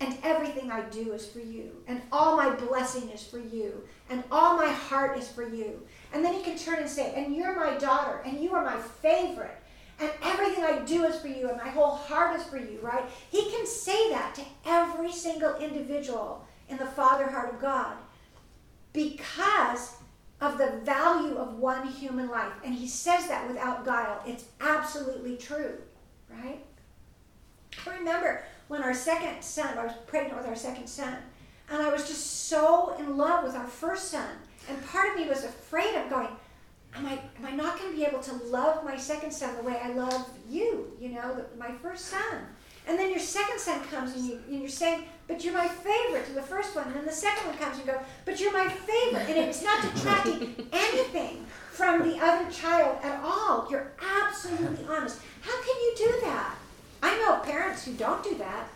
And 0.00 0.16
everything 0.22 0.70
I 0.70 0.82
do 0.82 1.12
is 1.12 1.26
for 1.26 1.40
you. 1.40 1.70
And 1.86 2.00
all 2.10 2.36
my 2.36 2.50
blessing 2.50 3.10
is 3.10 3.22
for 3.22 3.38
you. 3.38 3.82
And 4.08 4.24
all 4.32 4.56
my 4.56 4.70
heart 4.70 5.18
is 5.18 5.28
for 5.28 5.46
you. 5.46 5.82
And 6.12 6.24
then 6.24 6.32
he 6.32 6.42
can 6.42 6.56
turn 6.56 6.78
and 6.78 6.88
say, 6.88 7.12
And 7.14 7.34
you're 7.34 7.54
my 7.54 7.76
daughter. 7.76 8.22
And 8.24 8.40
you 8.40 8.54
are 8.54 8.64
my 8.64 8.78
favorite. 8.78 9.56
And 9.98 10.10
everything 10.22 10.64
I 10.64 10.78
do 10.80 11.04
is 11.04 11.20
for 11.20 11.28
you. 11.28 11.50
And 11.50 11.58
my 11.58 11.68
whole 11.68 11.94
heart 11.94 12.38
is 12.40 12.46
for 12.46 12.56
you, 12.56 12.78
right? 12.80 13.04
He 13.30 13.50
can 13.50 13.66
say 13.66 14.10
that 14.10 14.34
to 14.36 14.42
every 14.64 15.12
single 15.12 15.56
individual 15.56 16.46
in 16.70 16.78
the 16.78 16.86
Father 16.86 17.28
heart 17.28 17.52
of 17.52 17.60
God 17.60 17.96
because 18.92 19.96
of 20.40 20.56
the 20.56 20.80
value 20.84 21.36
of 21.36 21.58
one 21.58 21.86
human 21.86 22.28
life. 22.28 22.52
And 22.64 22.74
he 22.74 22.88
says 22.88 23.28
that 23.28 23.46
without 23.46 23.84
guile. 23.84 24.22
It's 24.26 24.44
absolutely 24.60 25.36
true, 25.36 25.74
right? 26.30 26.64
I 27.86 27.96
remember, 27.96 28.42
when 28.68 28.82
our 28.82 28.94
second 28.94 29.42
son, 29.42 29.76
I 29.76 29.84
was 29.84 29.94
pregnant 30.06 30.38
with 30.38 30.46
our 30.46 30.56
second 30.56 30.86
son, 30.86 31.16
and 31.68 31.82
I 31.82 31.90
was 31.90 32.08
just 32.08 32.48
so 32.48 32.96
in 32.98 33.16
love 33.16 33.44
with 33.44 33.54
our 33.54 33.66
first 33.66 34.10
son. 34.10 34.28
And 34.68 34.84
part 34.86 35.10
of 35.10 35.16
me 35.16 35.28
was 35.28 35.44
afraid 35.44 35.94
of 35.94 36.10
going, 36.10 36.28
am 36.94 37.06
I, 37.06 37.12
am 37.12 37.46
I 37.46 37.52
not 37.52 37.78
going 37.78 37.90
to 37.90 37.96
be 37.96 38.04
able 38.04 38.20
to 38.20 38.34
love 38.46 38.84
my 38.84 38.96
second 38.96 39.30
son 39.30 39.56
the 39.56 39.62
way 39.62 39.78
I 39.82 39.92
love 39.92 40.28
you, 40.48 40.92
you 41.00 41.10
know, 41.10 41.34
the, 41.34 41.44
my 41.58 41.70
first 41.82 42.06
son? 42.06 42.46
And 42.88 42.98
then 42.98 43.10
your 43.10 43.20
second 43.20 43.58
son 43.58 43.82
comes 43.84 44.14
and, 44.16 44.24
you, 44.24 44.40
and 44.48 44.60
you're 44.60 44.68
saying, 44.68 45.04
but 45.30 45.44
you're 45.44 45.54
my 45.54 45.68
favorite 45.68 46.26
to 46.26 46.32
the 46.32 46.42
first 46.42 46.74
one. 46.74 46.86
And 46.86 46.96
then 46.96 47.06
the 47.06 47.12
second 47.12 47.46
one 47.46 47.56
comes 47.56 47.78
and 47.78 47.86
you 47.86 47.92
go, 47.92 48.00
but 48.24 48.40
you're 48.40 48.52
my 48.52 48.68
favorite. 48.68 49.28
And 49.28 49.36
it's 49.36 49.62
not 49.62 49.80
detracting 49.80 50.68
anything 50.72 51.46
from 51.70 52.02
the 52.02 52.18
other 52.18 52.50
child 52.50 52.98
at 53.04 53.20
all. 53.22 53.68
You're 53.70 53.92
absolutely 54.26 54.84
honest. 54.88 55.20
How 55.42 55.56
can 55.62 55.76
you 55.80 55.94
do 55.96 56.20
that? 56.22 56.56
I 57.00 57.16
know 57.18 57.38
parents 57.44 57.84
who 57.84 57.92
don't 57.92 58.24
do 58.24 58.34
that. 58.38 58.68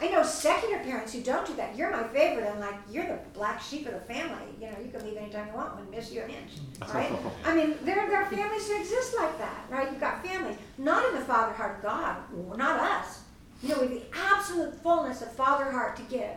I 0.00 0.08
know 0.08 0.22
secular 0.22 0.78
parents 0.78 1.12
who 1.12 1.20
don't 1.20 1.46
do 1.46 1.54
that. 1.56 1.76
You're 1.76 1.90
my 1.90 2.04
favorite, 2.04 2.48
I'm 2.48 2.60
like 2.60 2.76
you're 2.90 3.06
the 3.06 3.18
black 3.34 3.60
sheep 3.60 3.86
of 3.86 3.92
the 3.92 4.00
family. 4.00 4.46
You 4.60 4.68
know, 4.68 4.76
you 4.82 4.90
can 4.90 5.04
leave 5.04 5.16
anytime 5.16 5.48
you 5.48 5.54
want, 5.54 5.74
wouldn't 5.74 5.90
miss 5.90 6.10
you 6.10 6.22
an 6.22 6.30
inch, 6.30 6.52
right? 6.94 7.12
I 7.44 7.54
mean, 7.54 7.74
there, 7.82 8.06
there 8.08 8.22
are 8.22 8.30
families 8.30 8.66
who 8.68 8.80
exist 8.80 9.14
like 9.16 9.36
that, 9.38 9.66
right? 9.68 9.90
You've 9.90 10.00
got 10.00 10.24
families, 10.24 10.56
not 10.78 11.04
in 11.08 11.16
the 11.16 11.24
father 11.24 11.52
heart 11.52 11.78
of 11.78 11.82
God, 11.82 12.16
not 12.56 12.80
us. 12.80 13.22
You 13.62 13.70
know, 13.70 13.80
with 13.80 13.90
the 13.90 14.02
absolute 14.16 14.80
fullness 14.82 15.22
of 15.22 15.32
father 15.32 15.70
heart 15.70 15.96
to 15.96 16.02
give 16.02 16.34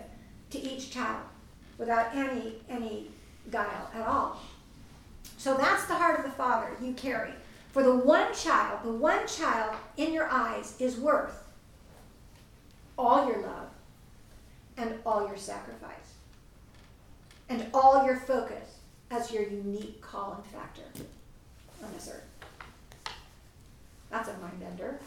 to 0.49 0.59
each 0.59 0.91
child, 0.91 1.23
without 1.77 2.13
any 2.15 2.55
any 2.69 3.09
guile 3.49 3.89
at 3.93 4.07
all. 4.07 4.39
So 5.37 5.55
that's 5.55 5.85
the 5.85 5.95
heart 5.95 6.19
of 6.19 6.25
the 6.25 6.31
father 6.31 6.75
you 6.81 6.93
carry. 6.93 7.31
For 7.71 7.83
the 7.83 7.95
one 7.95 8.33
child, 8.33 8.79
the 8.83 8.91
one 8.91 9.25
child 9.27 9.75
in 9.97 10.13
your 10.13 10.29
eyes 10.29 10.75
is 10.79 10.97
worth 10.97 11.43
all 12.97 13.27
your 13.27 13.41
love 13.41 13.69
and 14.77 14.95
all 15.05 15.27
your 15.27 15.37
sacrifice 15.37 16.15
and 17.49 17.65
all 17.73 18.05
your 18.05 18.17
focus 18.17 18.77
as 19.09 19.31
your 19.31 19.43
unique 19.43 20.01
calling 20.01 20.43
factor 20.43 20.83
on 21.83 21.91
this 21.93 22.09
earth. 22.09 23.13
That's 24.09 24.29
a 24.29 24.33
mind 24.33 24.59
bender. 24.59 24.99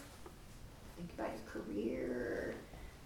Think 1.07 1.19
about 1.19 1.33
your 1.37 1.62
career, 1.62 2.55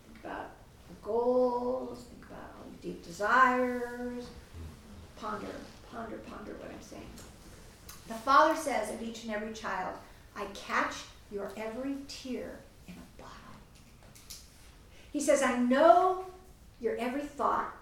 think 0.06 0.24
about 0.24 0.50
your 0.88 0.98
goals, 1.02 2.04
think 2.04 2.24
about 2.30 2.54
all 2.56 2.70
your 2.70 2.80
deep 2.80 3.04
desires. 3.04 4.26
Ponder, 5.16 5.46
ponder, 5.90 6.18
ponder 6.18 6.52
what 6.52 6.70
I'm 6.70 6.80
saying. 6.80 7.02
The 8.06 8.14
Father 8.14 8.54
says 8.54 8.90
of 8.94 9.02
each 9.02 9.24
and 9.24 9.34
every 9.34 9.52
child, 9.52 9.96
I 10.36 10.44
catch 10.54 10.94
your 11.32 11.50
every 11.56 11.96
tear 12.06 12.60
in 12.86 12.94
a 12.94 13.20
bottle. 13.20 13.34
he 15.12 15.20
says, 15.20 15.42
I 15.42 15.58
know 15.58 16.24
your 16.80 16.96
every 16.98 17.22
thought. 17.22 17.74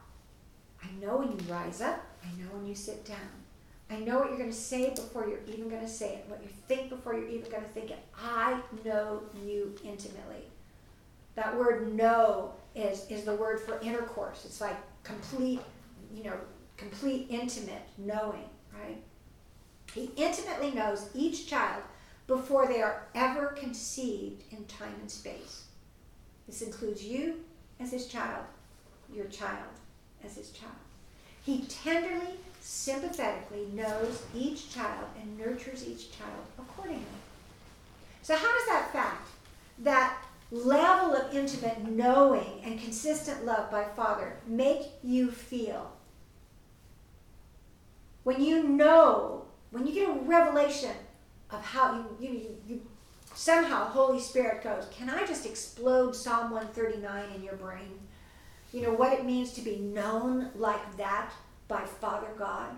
I 0.83 0.89
know 1.05 1.19
when 1.19 1.33
you 1.33 1.39
rise 1.53 1.83
up. 1.83 2.03
I 2.25 2.29
know 2.41 2.49
when 2.57 2.67
you 2.67 2.75
sit 2.75 3.05
down. 3.05 3.46
I 3.89 3.99
know 3.99 4.19
what 4.19 4.29
you're 4.29 4.39
going 4.39 4.51
to 4.51 4.57
say 4.57 4.91
before 4.91 5.29
you're 5.29 5.45
even 5.47 5.69
going 5.69 5.83
to 5.83 5.89
say 5.89 6.15
it, 6.15 6.25
what 6.29 6.43
you 6.43 6.49
think 6.67 6.91
before 6.91 7.15
you're 7.15 7.29
even 7.29 7.51
going 7.51 7.63
to 7.63 7.69
think 7.69 7.91
it. 7.91 7.99
I 8.21 8.61
know 8.85 9.23
you 9.45 9.75
intimately. 9.85 10.43
That 11.37 11.57
word 11.57 11.95
know 11.95 12.53
is, 12.75 13.07
is 13.11 13.25
the 13.25 13.35
word 13.35 13.61
for 13.61 13.79
intercourse. 13.81 14.45
It's 14.45 14.61
like 14.61 14.77
complete, 15.05 15.61
you 16.15 16.25
know, 16.25 16.37
complete 16.77 17.27
intimate 17.31 17.83
knowing, 17.99 18.45
right? 18.73 18.99
He 19.95 20.11
intimately 20.17 20.73
knows 20.73 21.09
each 21.15 21.47
child 21.47 21.83
before 22.27 22.67
they 22.67 22.83
are 22.83 23.07
ever 23.15 23.49
conceived 23.49 24.43
in 24.51 24.65
time 24.65 24.95
and 25.01 25.11
space. 25.11 25.65
This 26.47 26.63
includes 26.63 27.05
you 27.05 27.45
as 27.81 27.93
his 27.93 28.07
child, 28.07 28.45
your 29.13 29.27
child 29.27 29.71
as 30.25 30.37
his 30.37 30.51
child. 30.51 30.73
He 31.43 31.63
tenderly, 31.63 32.35
sympathetically 32.67 33.65
knows 33.73 34.25
each 34.35 34.75
child 34.75 35.07
and 35.21 35.39
nurtures 35.39 35.87
each 35.87 36.11
child 36.19 36.45
accordingly. 36.59 37.05
So, 38.23 38.35
how 38.35 38.59
does 38.59 38.67
that 38.67 38.93
fact, 38.93 39.29
that 39.79 40.19
level 40.51 41.15
of 41.15 41.33
intimate 41.33 41.89
knowing 41.89 42.61
and 42.65 42.81
consistent 42.81 43.45
love 43.45 43.71
by 43.71 43.85
Father, 43.95 44.39
make 44.49 44.83
you 45.05 45.31
feel? 45.31 45.93
When 48.25 48.43
you 48.43 48.65
know, 48.65 49.45
when 49.71 49.87
you 49.87 49.95
get 49.95 50.09
a 50.09 50.21
revelation 50.23 50.97
of 51.51 51.65
how 51.65 52.05
you, 52.21 52.29
you, 52.29 52.57
you 52.67 52.83
somehow 53.33 53.87
Holy 53.87 54.19
Spirit 54.19 54.65
goes, 54.65 54.89
Can 54.91 55.09
I 55.09 55.25
just 55.25 55.47
explode 55.47 56.17
Psalm 56.17 56.51
139 56.51 57.27
in 57.37 57.45
your 57.45 57.55
brain? 57.55 58.01
You 58.73 58.83
know 58.83 58.93
what 58.93 59.13
it 59.13 59.25
means 59.25 59.53
to 59.53 59.61
be 59.61 59.77
known 59.77 60.51
like 60.57 60.97
that 60.97 61.31
by 61.69 61.85
Father 61.85 62.29
God? 62.39 62.71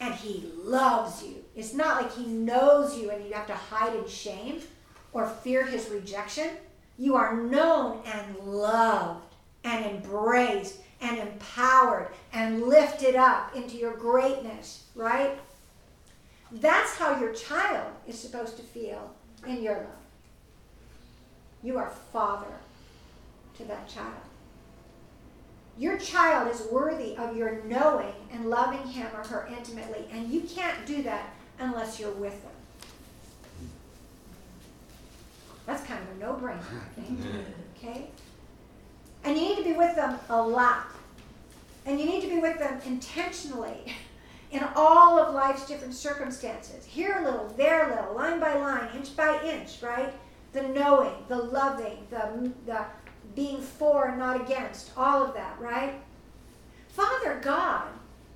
And 0.00 0.14
He 0.14 0.50
loves 0.56 1.22
you. 1.22 1.36
It's 1.54 1.74
not 1.74 2.02
like 2.02 2.12
He 2.12 2.26
knows 2.26 2.98
you 2.98 3.10
and 3.10 3.24
you 3.24 3.32
have 3.32 3.46
to 3.46 3.54
hide 3.54 3.94
in 3.94 4.08
shame 4.08 4.60
or 5.12 5.26
fear 5.26 5.64
His 5.64 5.88
rejection. 5.88 6.50
You 6.98 7.16
are 7.16 7.36
known 7.36 8.00
and 8.06 8.38
loved 8.38 9.34
and 9.64 9.84
embraced 9.84 10.78
and 11.00 11.18
empowered 11.18 12.08
and 12.32 12.62
lifted 12.62 13.14
up 13.16 13.54
into 13.54 13.76
your 13.76 13.94
greatness, 13.94 14.84
right? 14.94 15.38
That's 16.52 16.96
how 16.96 17.18
your 17.18 17.32
child 17.32 17.92
is 18.06 18.18
supposed 18.18 18.56
to 18.56 18.62
feel 18.62 19.14
in 19.46 19.62
your 19.62 19.74
love. 19.74 19.86
You 21.62 21.78
are 21.78 21.90
father 22.12 22.54
to 23.56 23.64
that 23.64 23.88
child. 23.88 24.14
Your 25.78 25.98
child 25.98 26.52
is 26.54 26.62
worthy 26.70 27.16
of 27.16 27.36
your 27.36 27.62
knowing 27.64 28.14
and 28.32 28.48
loving 28.48 28.86
him 28.86 29.08
or 29.14 29.26
her 29.26 29.48
intimately, 29.56 30.06
and 30.12 30.28
you 30.30 30.42
can't 30.42 30.86
do 30.86 31.02
that 31.02 31.34
unless 31.58 31.98
you're 31.98 32.12
with 32.12 32.40
them. 32.42 32.52
That's 35.66 35.84
kind 35.84 36.00
of 36.02 36.16
a 36.16 36.20
no 36.20 36.34
brainer, 36.34 36.62
Okay? 37.76 38.08
And 39.24 39.36
you 39.36 39.42
need 39.42 39.56
to 39.56 39.64
be 39.64 39.72
with 39.72 39.96
them 39.96 40.18
a 40.28 40.40
lot. 40.40 40.86
And 41.86 41.98
you 41.98 42.06
need 42.06 42.20
to 42.22 42.28
be 42.28 42.38
with 42.38 42.58
them 42.58 42.80
intentionally. 42.86 43.94
in 44.54 44.64
all 44.76 45.18
of 45.18 45.34
life's 45.34 45.66
different 45.66 45.94
circumstances. 45.94 46.84
Here 46.84 47.16
a 47.18 47.24
little, 47.24 47.52
there 47.56 47.90
a 47.90 47.96
little, 47.96 48.14
line 48.14 48.38
by 48.38 48.54
line, 48.54 48.88
inch 48.96 49.16
by 49.16 49.42
inch, 49.44 49.82
right? 49.82 50.14
The 50.52 50.62
knowing, 50.62 51.12
the 51.28 51.36
loving, 51.36 52.06
the, 52.10 52.52
the 52.64 52.84
being 53.34 53.60
for 53.60 54.08
and 54.08 54.18
not 54.18 54.40
against, 54.40 54.90
all 54.96 55.22
of 55.22 55.34
that, 55.34 55.58
right? 55.60 55.94
Father 56.88 57.40
God 57.42 57.88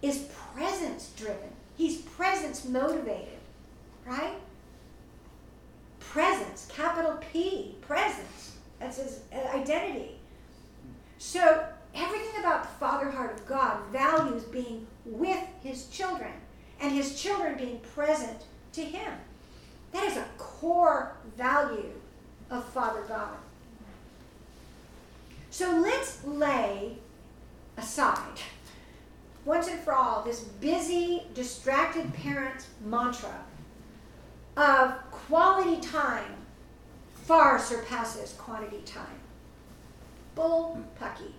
is 0.02 0.28
presence 0.54 1.12
driven. 1.16 1.50
He's 1.76 1.98
presence 1.98 2.64
motivated, 2.64 3.38
right? 4.06 4.34
Presence, 6.00 6.66
capital 6.72 7.18
P, 7.32 7.76
presence. 7.80 8.56
That's 8.80 8.96
his 8.96 9.20
uh, 9.32 9.56
identity. 9.56 10.16
So 11.18 11.64
everything 11.94 12.40
about 12.40 12.62
the 12.62 12.68
father 12.68 13.11
heart 13.11 13.34
of 13.34 13.46
God 13.46 13.80
values 13.92 14.44
being 14.44 14.87
with 15.04 15.42
his 15.62 15.87
children 15.88 16.32
and 16.80 16.92
his 16.92 17.20
children 17.20 17.56
being 17.56 17.80
present 17.94 18.42
to 18.72 18.82
him. 18.82 19.12
That 19.92 20.04
is 20.04 20.16
a 20.16 20.26
core 20.37 21.16
value 21.37 21.92
of 22.50 22.64
Father 22.70 23.02
God. 23.08 23.37
So 25.59 25.77
let's 25.81 26.25
lay 26.25 26.99
aside, 27.77 28.38
once 29.44 29.66
and 29.66 29.81
for 29.81 29.92
all, 29.92 30.23
this 30.23 30.38
busy, 30.38 31.25
distracted 31.35 32.14
parent 32.14 32.68
mantra 32.85 33.44
of 34.57 34.92
quality 35.11 35.81
time 35.81 36.37
far 37.25 37.59
surpasses 37.59 38.37
quantity 38.38 38.83
time. 38.85 39.18
Bull 40.37 40.81
pucky. 40.94 41.35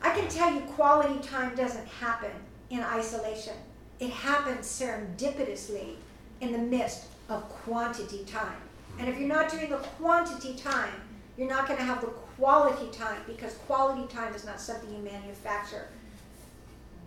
I 0.00 0.18
can 0.18 0.26
tell 0.30 0.54
you 0.54 0.60
quality 0.60 1.18
time 1.18 1.54
doesn't 1.54 1.86
happen 1.86 2.32
in 2.70 2.80
isolation. 2.80 3.56
It 4.00 4.08
happens 4.08 4.66
serendipitously 4.66 5.96
in 6.40 6.50
the 6.50 6.58
midst 6.76 7.08
of 7.28 7.46
quantity 7.50 8.24
time. 8.24 8.62
And 8.98 9.06
if 9.06 9.18
you're 9.18 9.28
not 9.28 9.50
doing 9.50 9.68
the 9.68 9.76
quantity 9.76 10.54
time, 10.54 10.94
you're 11.36 11.46
not 11.46 11.66
going 11.66 11.78
to 11.78 11.84
have 11.84 12.00
the 12.00 12.06
quality 12.36 12.90
time 12.96 13.20
because 13.26 13.54
quality 13.66 14.06
time 14.12 14.34
is 14.34 14.44
not 14.44 14.60
something 14.60 14.94
you 14.94 15.02
manufacture. 15.02 15.88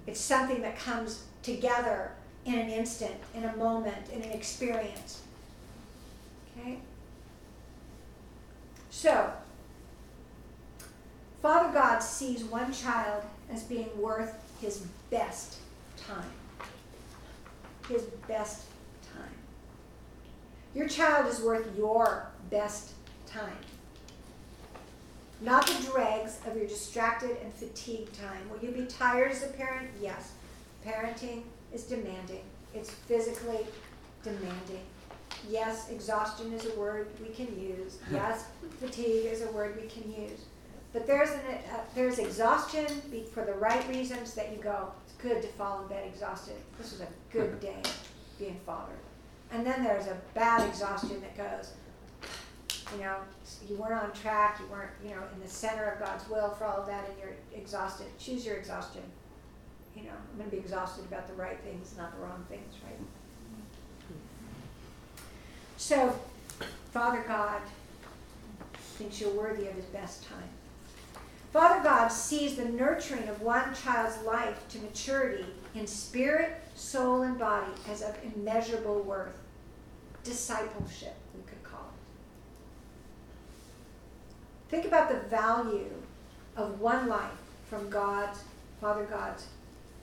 It's 0.08 0.20
something 0.20 0.62
that 0.62 0.78
comes 0.78 1.24
together 1.44 2.12
in 2.46 2.56
an 2.56 2.70
instant, 2.70 3.16
in 3.36 3.44
a 3.44 3.56
moment, 3.56 4.10
in 4.12 4.22
an 4.22 4.32
experience. 4.32 5.22
Okay? 6.58 6.80
So, 8.90 9.32
Father 11.42 11.72
God 11.74 12.00
sees 12.00 12.44
one 12.44 12.74
child 12.74 13.24
as 13.52 13.64
being 13.64 13.90
worth 13.98 14.34
his 14.60 14.86
best 15.10 15.58
time. 15.98 16.32
His 17.88 18.04
best 18.28 18.64
time. 19.16 19.32
Your 20.74 20.88
child 20.88 21.28
is 21.28 21.40
worth 21.42 21.68
your 21.78 22.28
best 22.50 22.92
time. 23.26 23.56
Not 25.42 25.66
the 25.68 25.92
dregs 25.92 26.40
of 26.46 26.56
your 26.56 26.68
distracted 26.68 27.38
and 27.44 27.54
fatigued 27.54 28.14
time. 28.20 28.50
Will 28.50 28.60
you 28.60 28.72
be 28.72 28.86
tired 28.86 29.32
as 29.32 29.44
a 29.44 29.48
parent? 29.48 29.90
Yes. 30.02 30.34
Parenting 30.86 31.44
is 31.74 31.84
demanding, 31.84 32.44
it's 32.74 32.90
physically 32.90 33.66
demanding. 34.24 34.82
Yes, 35.50 35.90
exhaustion 35.90 36.52
is 36.54 36.66
a 36.66 36.78
word 36.78 37.08
we 37.22 37.34
can 37.34 37.48
use. 37.60 37.98
Yes, 38.12 38.46
fatigue 38.80 39.26
is 39.26 39.42
a 39.42 39.52
word 39.52 39.80
we 39.82 39.88
can 39.88 40.12
use. 40.12 40.42
But 40.92 41.06
there's 41.06 41.30
an, 41.30 41.40
uh, 41.72 41.82
there's 41.96 42.18
exhaustion 42.18 42.88
for 43.32 43.46
the 43.46 43.54
right 43.54 43.88
reasons 43.88 44.34
that 44.34 44.52
you 44.52 44.58
go, 44.58 44.92
it's 45.06 45.14
good 45.22 45.42
to 45.42 45.48
fall 45.50 45.84
in 45.84 45.88
bed 45.88 46.04
exhausted. 46.08 46.56
This 46.78 46.94
is 46.94 47.02
a 47.02 47.08
good 47.32 47.60
day 47.60 47.82
being 48.40 48.60
father. 48.66 48.94
And 49.52 49.66
then 49.66 49.84
there's 49.84 50.08
a 50.08 50.18
bad 50.34 50.68
exhaustion 50.68 51.22
that 51.22 51.38
goes, 51.38 51.72
you 52.94 53.04
know, 53.04 53.18
you 53.68 53.76
weren't 53.76 54.02
on 54.02 54.12
track, 54.14 54.60
you 54.60 54.68
weren't, 54.68 54.92
you 55.04 55.10
know, 55.10 55.22
in 55.34 55.42
the 55.42 55.50
center 55.50 55.86
of 55.86 56.00
God's 56.00 56.28
will 56.30 56.52
for 56.52 56.66
all 56.66 56.78
of 56.78 56.88
that, 56.88 57.08
and 57.10 57.18
you're 57.20 57.36
exhausted. 57.54 58.08
Choose 58.18 58.46
your 58.46 58.56
exhaustion. 58.56 59.02
You 59.96 60.04
know, 60.04 60.12
I'm 60.12 60.38
going 60.38 60.50
to 60.50 60.56
be 60.56 60.62
exhausted 60.62 61.06
about 61.06 61.28
the 61.28 61.34
right 61.34 61.60
things, 61.62 61.94
not 61.98 62.16
the 62.16 62.22
wrong 62.22 62.46
things, 62.48 62.76
right? 62.86 63.00
So, 65.78 66.18
Father 66.92 67.24
God 67.28 67.62
thinks 68.74 69.20
you're 69.22 69.32
worthy 69.32 69.68
of 69.68 69.76
his 69.76 69.86
best 69.86 70.26
time. 70.28 70.50
Father 71.52 71.82
God 71.82 72.10
sees 72.10 72.56
the 72.56 72.66
nurturing 72.66 73.28
of 73.28 73.42
one 73.42 73.74
child's 73.74 74.22
life 74.24 74.68
to 74.70 74.78
maturity 74.80 75.46
in 75.74 75.88
spirit, 75.88 76.62
soul, 76.76 77.24
and 77.24 77.40
body 77.40 77.72
as 77.90 78.02
of 78.02 78.16
immeasurable 78.24 79.02
worth. 79.02 79.34
Discipleship, 80.24 81.16
we 81.36 81.42
could 81.44 81.64
call 81.64 81.80
it. 81.80 81.86
Think 84.70 84.86
about 84.86 85.10
the 85.10 85.28
value 85.28 85.92
of 86.56 86.80
one 86.80 87.08
life 87.08 87.32
from 87.70 87.90
God's, 87.90 88.40
Father 88.80 89.06
God's 89.06 89.48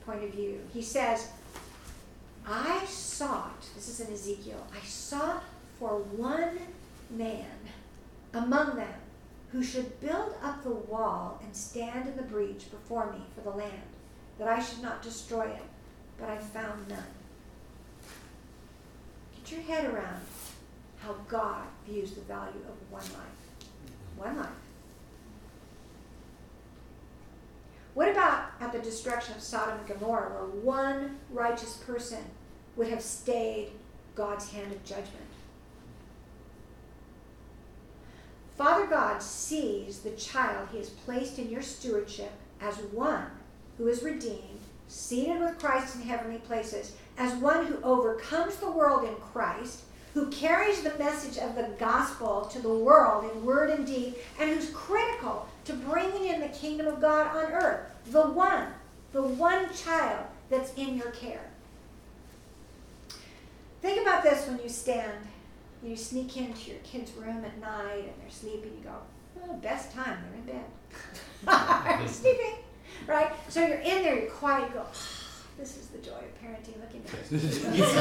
point 0.05 0.23
of 0.23 0.31
view. 0.31 0.59
He 0.73 0.81
says, 0.81 1.29
I 2.45 2.85
sought, 2.85 3.65
this 3.75 3.87
is 3.87 3.99
in 3.99 4.13
Ezekiel, 4.13 4.65
I 4.73 4.85
sought 4.85 5.43
for 5.79 5.99
one 5.99 6.57
man 7.09 7.45
among 8.33 8.75
them 8.75 8.93
who 9.51 9.63
should 9.63 9.99
build 10.01 10.33
up 10.43 10.63
the 10.63 10.69
wall 10.69 11.41
and 11.43 11.55
stand 11.55 12.07
in 12.07 12.17
the 12.17 12.23
breach 12.23 12.69
before 12.69 13.11
me 13.11 13.19
for 13.35 13.41
the 13.41 13.57
land, 13.57 13.71
that 14.37 14.47
I 14.47 14.61
should 14.61 14.81
not 14.81 15.01
destroy 15.01 15.45
it, 15.45 15.63
but 16.19 16.29
I 16.29 16.37
found 16.37 16.87
none. 16.89 17.03
Get 19.35 19.51
your 19.53 19.61
head 19.61 19.85
around 19.85 20.21
how 20.99 21.15
God 21.29 21.63
views 21.87 22.11
the 22.11 22.21
value 22.21 22.61
of 22.67 22.91
one 22.91 23.03
life. 23.03 23.46
One 24.17 24.37
life. 24.37 24.49
What 27.93 28.09
about 28.09 28.51
at 28.59 28.71
the 28.71 28.79
destruction 28.79 29.35
of 29.35 29.41
Sodom 29.41 29.79
and 29.79 29.87
Gomorrah, 29.87 30.29
where 30.29 30.61
one 30.61 31.17
righteous 31.31 31.77
person 31.77 32.23
would 32.75 32.87
have 32.89 33.01
stayed 33.01 33.71
God's 34.13 34.51
hand 34.51 34.71
of 34.71 34.83
judgment? 34.83 35.27
Father 38.55 38.87
God 38.87 39.21
sees 39.21 39.99
the 39.99 40.11
child 40.11 40.69
he 40.71 40.79
has 40.79 40.89
placed 40.89 41.37
in 41.37 41.49
your 41.49 41.61
stewardship 41.61 42.31
as 42.59 42.77
one 42.77 43.25
who 43.77 43.87
is 43.87 44.01
redeemed, 44.01 44.61
seated 44.87 45.39
with 45.39 45.59
Christ 45.59 45.95
in 45.95 46.01
heavenly 46.01 46.39
places, 46.39 46.93
as 47.17 47.35
one 47.35 47.67
who 47.67 47.81
overcomes 47.83 48.57
the 48.57 48.71
world 48.71 49.03
in 49.03 49.15
Christ, 49.15 49.83
who 50.17 50.31
carries 50.31 50.81
the 50.81 50.97
message 50.97 51.37
of 51.37 51.53
the 51.55 51.69
gospel 51.77 52.49
to 52.51 52.59
the 52.59 52.73
world 52.73 53.31
in 53.31 53.45
word 53.45 53.69
and 53.69 53.85
deed, 53.85 54.15
and 54.39 54.49
who's 54.49 54.71
critical 54.71 55.47
to 55.63 55.73
bringing 55.73 56.25
in 56.25 56.39
the 56.39 56.47
kingdom 56.47 56.87
of 56.87 56.99
God 56.99 57.27
on 57.37 57.51
earth. 57.51 57.81
The 58.07 58.23
one, 58.23 58.65
the 59.13 59.21
one 59.21 59.71
child 59.75 60.25
that's 60.49 60.73
in 60.73 60.97
your 60.97 61.11
care. 61.11 61.45
Think 63.83 64.01
about 64.01 64.23
this 64.23 64.47
when 64.47 64.57
you 64.57 64.69
stand 64.69 65.13
you 65.83 65.95
sneak 65.95 66.35
into 66.35 66.71
your 66.71 66.79
kid's 66.79 67.11
room 67.11 67.45
at 67.45 67.61
night 67.61 67.99
and 67.99 68.13
they're 68.19 68.31
sleeping. 68.31 68.71
You 68.79 68.85
go, 68.85 68.95
oh, 69.47 69.53
best 69.57 69.93
time, 69.93 70.17
they're 70.31 70.55
in 70.55 70.61
bed. 71.45 72.09
sleeping, 72.09 72.55
right? 73.05 73.31
So 73.49 73.63
you're 73.63 73.77
in 73.77 74.03
there, 74.03 74.19
you're 74.19 74.31
quiet, 74.31 74.69
you 74.69 74.73
go, 74.73 74.81
oh, 74.83 75.43
this 75.59 75.77
is 75.77 75.87
the 75.89 75.99
joy 75.99 76.17
of 76.17 76.36
Looking 76.47 77.01
at 77.01 77.11
this. 77.11 77.29
this 77.29 77.43
is 77.43 77.61
this 77.63 77.95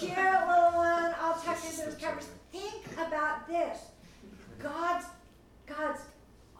cute 0.00 0.16
little 0.16 0.72
one, 0.74 1.14
all 1.20 1.34
tucked 1.34 1.64
into 1.64 1.82
his 1.82 1.94
covers. 1.94 2.28
Think 2.50 2.86
about 2.92 3.48
this. 3.48 3.78
God's 4.58 5.06
God's 5.66 6.00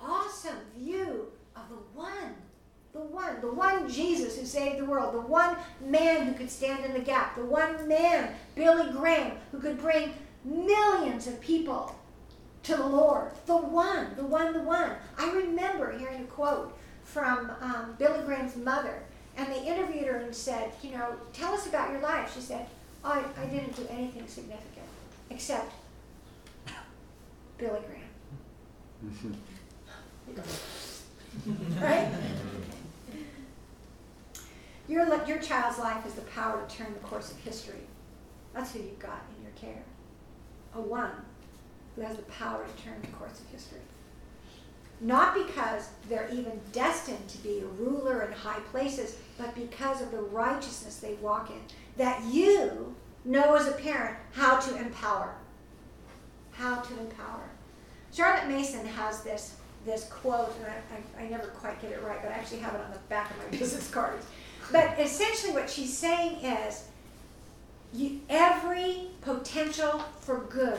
awesome 0.01 0.57
view 0.77 1.31
of 1.55 1.69
the 1.69 1.77
one 1.95 2.35
the 2.93 3.01
one, 3.01 3.41
the 3.41 3.51
one 3.51 3.89
Jesus 3.89 4.39
who 4.39 4.45
saved 4.45 4.79
the 4.79 4.85
world, 4.85 5.15
the 5.15 5.21
one 5.21 5.57
man 5.81 6.27
who 6.27 6.35
could 6.35 6.51
stand 6.51 6.85
in 6.85 6.93
the 6.93 7.01
gap, 7.01 7.37
the 7.37 7.45
one 7.45 7.89
man, 7.89 8.35
Billy 8.55 8.91
Graham, 8.93 9.33
who 9.51 9.59
could 9.61 9.81
bring 9.81 10.13
millions 10.45 11.27
of 11.27 11.41
people 11.41 11.99
to 12.65 12.77
the 12.77 12.87
Lord. 12.87 13.33
The 13.47 13.57
one, 13.57 14.15
the 14.17 14.25
one, 14.25 14.53
the 14.53 14.63
one. 14.63 14.93
I 15.19 15.31
remember 15.33 15.97
hearing 15.97 16.23
a 16.23 16.27
quote 16.27 16.77
from 17.03 17.51
um, 17.61 17.97
Billy 17.99 18.23
Graham's 18.25 18.57
mother, 18.57 19.03
and 19.37 19.49
they 19.49 19.67
interviewed 19.67 20.07
her 20.07 20.19
and 20.19 20.35
said, 20.35 20.73
You 20.83 20.93
know, 20.93 21.15
tell 21.33 21.55
us 21.55 21.67
about 21.67 21.91
your 21.91 22.01
life. 22.01 22.35
She 22.35 22.41
said, 22.41 22.67
I, 23.05 23.23
I 23.41 23.47
didn't 23.47 23.75
do 23.77 23.87
anything 23.91 24.27
significant 24.27 24.87
except 25.31 25.73
Billy 27.59 27.81
Graham. 27.87 29.37
right? 31.81 32.09
Your, 34.89 35.27
your 35.27 35.39
child's 35.39 35.79
life 35.79 36.05
is 36.07 36.15
the 36.15 36.23
power 36.23 36.65
to 36.67 36.77
turn 36.77 36.93
the 36.93 37.01
course 37.01 37.31
of 37.31 37.39
history. 37.39 37.81
That's 38.53 38.73
who 38.73 38.81
you've 38.81 38.99
got 38.99 39.23
in 39.37 39.45
your 39.45 39.53
care. 39.53 39.83
A 40.75 40.81
one 40.81 41.13
who 41.95 42.03
has 42.03 42.17
the 42.17 42.23
power 42.23 42.65
to 42.65 42.83
turn 42.83 43.01
the 43.01 43.09
course 43.09 43.41
of 43.41 43.47
history. 43.49 43.81
Not 45.03 45.35
because 45.35 45.89
they're 46.09 46.29
even 46.33 46.61
destined 46.71 47.29
to 47.29 47.39
be 47.39 47.59
a 47.59 47.67
ruler 47.67 48.23
in 48.23 48.33
high 48.33 48.61
places, 48.71 49.19
but 49.37 49.53
because 49.57 50.01
of 50.01 50.13
the 50.13 50.21
righteousness 50.21 50.99
they 50.99 51.15
walk 51.15 51.51
in. 51.51 51.61
That 51.97 52.23
you 52.33 52.95
know 53.25 53.57
as 53.57 53.67
a 53.67 53.73
parent 53.73 54.17
how 54.31 54.61
to 54.61 54.77
empower. 54.77 55.35
How 56.53 56.77
to 56.77 57.01
empower. 57.01 57.51
Charlotte 58.13 58.47
Mason 58.47 58.87
has 58.87 59.23
this, 59.25 59.57
this 59.85 60.05
quote, 60.05 60.55
and 60.59 60.67
I, 60.67 61.21
I, 61.21 61.25
I 61.25 61.29
never 61.29 61.49
quite 61.49 61.83
get 61.83 61.91
it 61.91 62.03
right, 62.05 62.23
but 62.23 62.31
I 62.31 62.35
actually 62.35 62.61
have 62.61 62.75
it 62.75 62.81
on 62.81 62.93
the 62.93 62.99
back 63.09 63.29
of 63.33 63.39
my 63.39 63.45
business 63.59 63.91
cards. 63.91 64.25
But 64.71 65.01
essentially, 65.01 65.53
what 65.53 65.69
she's 65.69 65.97
saying 65.97 66.45
is 66.45 66.85
you, 67.93 68.21
every 68.29 69.09
potential 69.21 70.05
for 70.21 70.41
good 70.49 70.79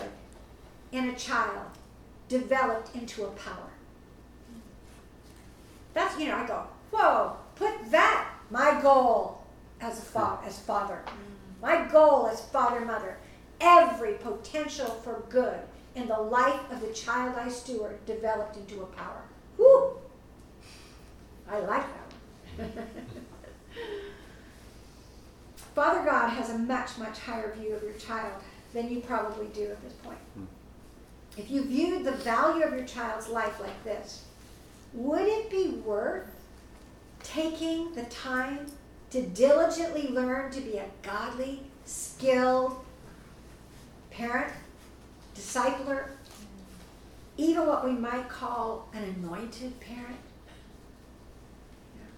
in 0.93 1.09
a 1.09 1.15
child 1.15 1.67
developed 2.29 2.95
into 2.95 3.25
a 3.25 3.31
power. 3.31 3.72
That's, 5.93 6.19
you 6.19 6.27
know, 6.27 6.37
I 6.37 6.47
go, 6.47 6.63
whoa, 6.91 7.37
put 7.55 7.91
that, 7.91 8.29
my 8.49 8.79
goal 8.81 9.41
as 9.79 9.99
a 9.99 10.01
fa- 10.01 10.39
as 10.45 10.59
father, 10.59 11.03
my 11.61 11.85
goal 11.85 12.27
as 12.27 12.41
father, 12.41 12.81
mother, 12.81 13.17
every 13.61 14.13
potential 14.13 14.87
for 14.87 15.23
good 15.29 15.59
in 15.95 16.07
the 16.07 16.17
life 16.17 16.59
of 16.71 16.81
the 16.81 16.93
child 16.93 17.35
I 17.37 17.49
steward 17.49 18.03
developed 18.05 18.57
into 18.57 18.81
a 18.81 18.85
power. 18.87 19.23
Whoo! 19.57 19.97
I 21.49 21.59
like 21.59 21.85
that 22.57 22.69
Father 25.75 26.03
God 26.03 26.29
has 26.29 26.49
a 26.51 26.57
much, 26.57 26.97
much 26.97 27.19
higher 27.19 27.53
view 27.55 27.73
of 27.73 27.83
your 27.83 27.93
child 27.93 28.41
than 28.73 28.89
you 28.89 28.99
probably 29.01 29.47
do 29.47 29.63
at 29.63 29.81
this 29.81 29.93
point. 29.93 30.19
Hmm. 30.35 30.45
If 31.37 31.49
you 31.49 31.63
viewed 31.63 32.03
the 32.03 32.11
value 32.11 32.63
of 32.63 32.73
your 32.73 32.85
child's 32.85 33.27
life 33.27 33.59
like 33.59 33.83
this, 33.83 34.25
would 34.93 35.27
it 35.27 35.49
be 35.49 35.69
worth 35.85 36.29
taking 37.23 37.93
the 37.93 38.03
time 38.03 38.65
to 39.11 39.21
diligently 39.21 40.09
learn 40.09 40.51
to 40.51 40.61
be 40.61 40.77
a 40.77 40.85
godly, 41.01 41.61
skilled 41.85 42.83
parent, 44.11 44.53
discipler, 45.35 46.07
even 47.37 47.65
what 47.65 47.83
we 47.85 47.91
might 47.91 48.29
call 48.29 48.89
an 48.93 49.03
anointed 49.03 49.79
parent? 49.79 50.17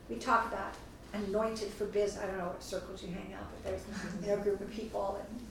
We 0.09 0.17
talk 0.17 0.47
about 0.51 0.75
anointed 1.13 1.69
for 1.69 1.85
business. 1.85 2.23
I 2.23 2.27
don't 2.27 2.37
know 2.37 2.47
what 2.47 2.61
circles 2.61 3.01
you 3.01 3.09
hang 3.09 3.33
out, 3.33 3.47
but 3.51 3.71
there's 3.71 3.81
you 4.21 4.27
know 4.27 4.41
a 4.41 4.43
group 4.43 4.61
of 4.61 4.69
people 4.69 5.19
and 5.19 5.41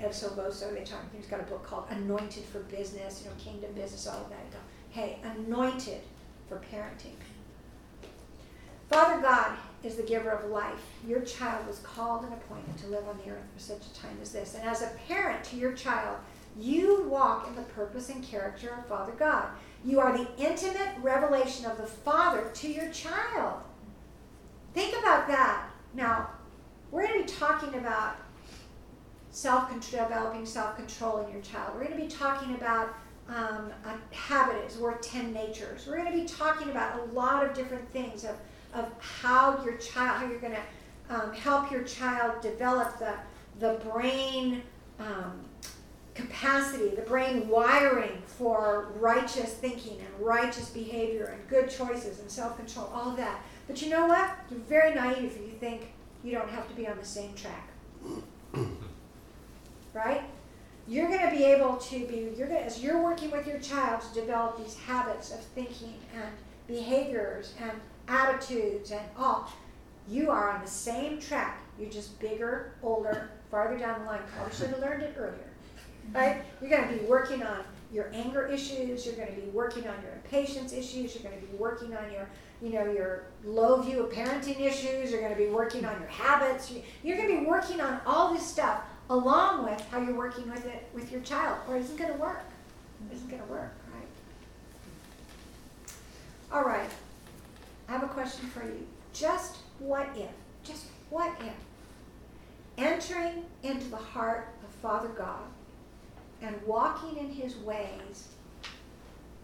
Ed 0.00 0.12
Silvoso, 0.12 0.72
they 0.72 0.82
talk, 0.82 1.00
he's 1.14 1.26
got 1.26 1.40
a 1.40 1.44
book 1.44 1.62
called 1.62 1.84
Anointed 1.90 2.44
for 2.44 2.60
Business, 2.60 3.22
you 3.22 3.28
know, 3.28 3.36
Kingdom 3.38 3.72
Business, 3.74 4.06
all 4.06 4.22
of 4.22 4.30
that. 4.30 4.50
Go, 4.50 4.56
hey, 4.90 5.18
anointed 5.22 6.00
for 6.50 6.56
parenting. 6.56 7.14
Father 8.88 9.22
God 9.22 9.56
is 9.84 9.94
the 9.94 10.02
giver 10.02 10.30
of 10.30 10.50
life. 10.50 10.82
Your 11.06 11.20
child 11.20 11.64
was 11.68 11.78
called 11.78 12.24
and 12.24 12.32
appointed 12.34 12.76
to 12.78 12.88
live 12.88 13.08
on 13.08 13.18
the 13.18 13.30
earth 13.30 13.44
for 13.54 13.60
such 13.60 13.86
a 13.86 13.94
time 13.94 14.18
as 14.20 14.32
this. 14.32 14.56
And 14.56 14.68
as 14.68 14.82
a 14.82 14.90
parent 15.06 15.44
to 15.44 15.56
your 15.56 15.72
child, 15.72 16.18
you 16.58 17.04
walk 17.08 17.46
in 17.46 17.54
the 17.54 17.62
purpose 17.62 18.10
and 18.10 18.24
character 18.24 18.74
of 18.76 18.86
Father 18.86 19.12
God. 19.12 19.46
You 19.84 20.00
are 20.00 20.18
the 20.18 20.26
intimate 20.36 20.90
revelation 21.00 21.66
of 21.66 21.78
the 21.78 21.86
Father 21.86 22.50
to 22.52 22.68
your 22.68 22.90
child. 22.90 23.62
Think 24.74 24.98
about 24.98 25.28
that. 25.28 25.70
Now, 25.94 26.30
we're 26.90 27.06
going 27.06 27.24
to 27.24 27.32
be 27.32 27.38
talking 27.38 27.78
about 27.78 28.16
self 29.30 29.70
developing 29.90 30.44
self 30.44 30.74
control 30.74 31.24
in 31.24 31.32
your 31.32 31.42
child. 31.42 31.74
We're 31.74 31.84
going 31.84 31.96
to 31.96 32.04
be 32.04 32.10
talking 32.10 32.56
about 32.56 32.92
um, 33.30 33.70
a 33.84 34.14
habit 34.14 34.64
is 34.66 34.76
worth 34.76 35.00
10 35.02 35.32
natures. 35.32 35.86
We're 35.86 35.96
going 35.98 36.10
to 36.10 36.18
be 36.18 36.26
talking 36.26 36.70
about 36.70 37.00
a 37.00 37.04
lot 37.12 37.44
of 37.46 37.54
different 37.54 37.88
things 37.92 38.24
of, 38.24 38.36
of 38.74 38.90
how 38.98 39.62
your 39.64 39.76
child, 39.76 40.18
how 40.18 40.26
you're 40.26 40.40
going 40.40 40.54
to 40.54 41.14
um, 41.14 41.32
help 41.32 41.70
your 41.70 41.82
child 41.84 42.40
develop 42.40 42.98
the, 42.98 43.14
the 43.60 43.74
brain 43.90 44.62
um, 44.98 45.40
capacity, 46.14 46.88
the 46.94 47.02
brain 47.02 47.48
wiring 47.48 48.22
for 48.26 48.92
righteous 48.98 49.54
thinking 49.54 49.98
and 49.98 50.26
righteous 50.26 50.70
behavior 50.70 51.26
and 51.26 51.48
good 51.48 51.70
choices 51.70 52.18
and 52.18 52.30
self 52.30 52.56
control, 52.56 52.90
all 52.92 53.10
of 53.10 53.16
that. 53.16 53.42
But 53.66 53.80
you 53.80 53.90
know 53.90 54.06
what? 54.06 54.30
You're 54.50 54.60
very 54.60 54.94
naive 54.94 55.36
if 55.36 55.38
you 55.38 55.54
think 55.60 55.92
you 56.24 56.32
don't 56.32 56.50
have 56.50 56.68
to 56.68 56.74
be 56.74 56.86
on 56.88 56.98
the 56.98 57.04
same 57.04 57.32
track. 57.34 57.68
right? 59.94 60.22
You're 60.90 61.06
going 61.06 61.20
to 61.20 61.30
be 61.30 61.44
able 61.44 61.76
to 61.76 62.04
be, 62.06 62.32
you're 62.36 62.48
going 62.48 62.58
to, 62.58 62.66
as 62.66 62.82
you're 62.82 63.00
working 63.00 63.30
with 63.30 63.46
your 63.46 63.60
child 63.60 64.00
to 64.00 64.20
develop 64.20 64.58
these 64.58 64.76
habits 64.76 65.30
of 65.30 65.38
thinking 65.38 65.94
and 66.16 66.32
behaviors 66.66 67.54
and 67.60 67.70
attitudes 68.08 68.90
and 68.90 69.00
all, 69.16 69.48
you 70.08 70.30
are 70.30 70.50
on 70.50 70.60
the 70.62 70.68
same 70.68 71.20
track. 71.20 71.62
You're 71.78 71.90
just 71.90 72.18
bigger, 72.18 72.72
older, 72.82 73.30
farther 73.52 73.78
down 73.78 74.00
the 74.00 74.06
line. 74.06 74.18
Probably 74.34 74.52
should 74.52 74.70
have 74.70 74.80
learned 74.80 75.04
it 75.04 75.14
earlier. 75.16 75.38
Right? 76.12 76.42
You're 76.60 76.70
going 76.70 76.88
to 76.88 76.98
be 77.00 77.08
working 77.08 77.44
on 77.44 77.62
your 77.92 78.10
anger 78.12 78.48
issues. 78.48 79.06
You're 79.06 79.14
going 79.14 79.32
to 79.32 79.40
be 79.40 79.48
working 79.50 79.86
on 79.86 79.94
your 80.02 80.14
impatience 80.14 80.72
issues. 80.72 81.14
You're 81.14 81.22
going 81.22 81.40
to 81.40 81.46
be 81.46 81.56
working 81.56 81.94
on 81.94 82.10
your, 82.10 82.28
you 82.60 82.70
know, 82.70 82.90
your 82.90 83.26
low 83.44 83.80
view 83.80 84.00
of 84.00 84.12
parenting 84.12 84.60
issues. 84.60 85.12
You're 85.12 85.20
going 85.20 85.36
to 85.36 85.38
be 85.40 85.50
working 85.50 85.84
on 85.84 86.00
your 86.00 86.10
habits. 86.10 86.72
You're 87.04 87.16
going 87.16 87.28
to 87.28 87.40
be 87.42 87.46
working 87.46 87.80
on 87.80 88.00
all 88.04 88.34
this 88.34 88.44
stuff 88.44 88.80
along 89.10 89.64
with 89.64 89.80
how 89.90 90.00
you're 90.00 90.14
working 90.14 90.48
with 90.48 90.64
it 90.64 90.88
with 90.94 91.12
your 91.12 91.20
child, 91.20 91.58
or 91.68 91.76
it 91.76 91.80
isn't 91.80 91.98
going 91.98 92.12
to 92.12 92.18
work. 92.18 92.46
It 93.10 93.16
isn't 93.16 93.28
going 93.28 93.42
to 93.42 93.48
work, 93.48 93.74
right? 93.92 94.08
All 96.52 96.64
right. 96.64 96.88
I 97.88 97.92
have 97.92 98.04
a 98.04 98.08
question 98.08 98.48
for 98.48 98.62
you. 98.62 98.86
Just 99.12 99.58
what 99.80 100.08
if? 100.16 100.30
Just 100.62 100.86
what 101.10 101.32
if? 101.40 101.54
Entering 102.78 103.44
into 103.62 103.88
the 103.88 103.96
heart 103.96 104.48
of 104.62 104.70
Father 104.76 105.08
God 105.08 105.42
and 106.40 106.56
walking 106.64 107.16
in 107.16 107.30
his 107.30 107.56
ways 107.56 108.28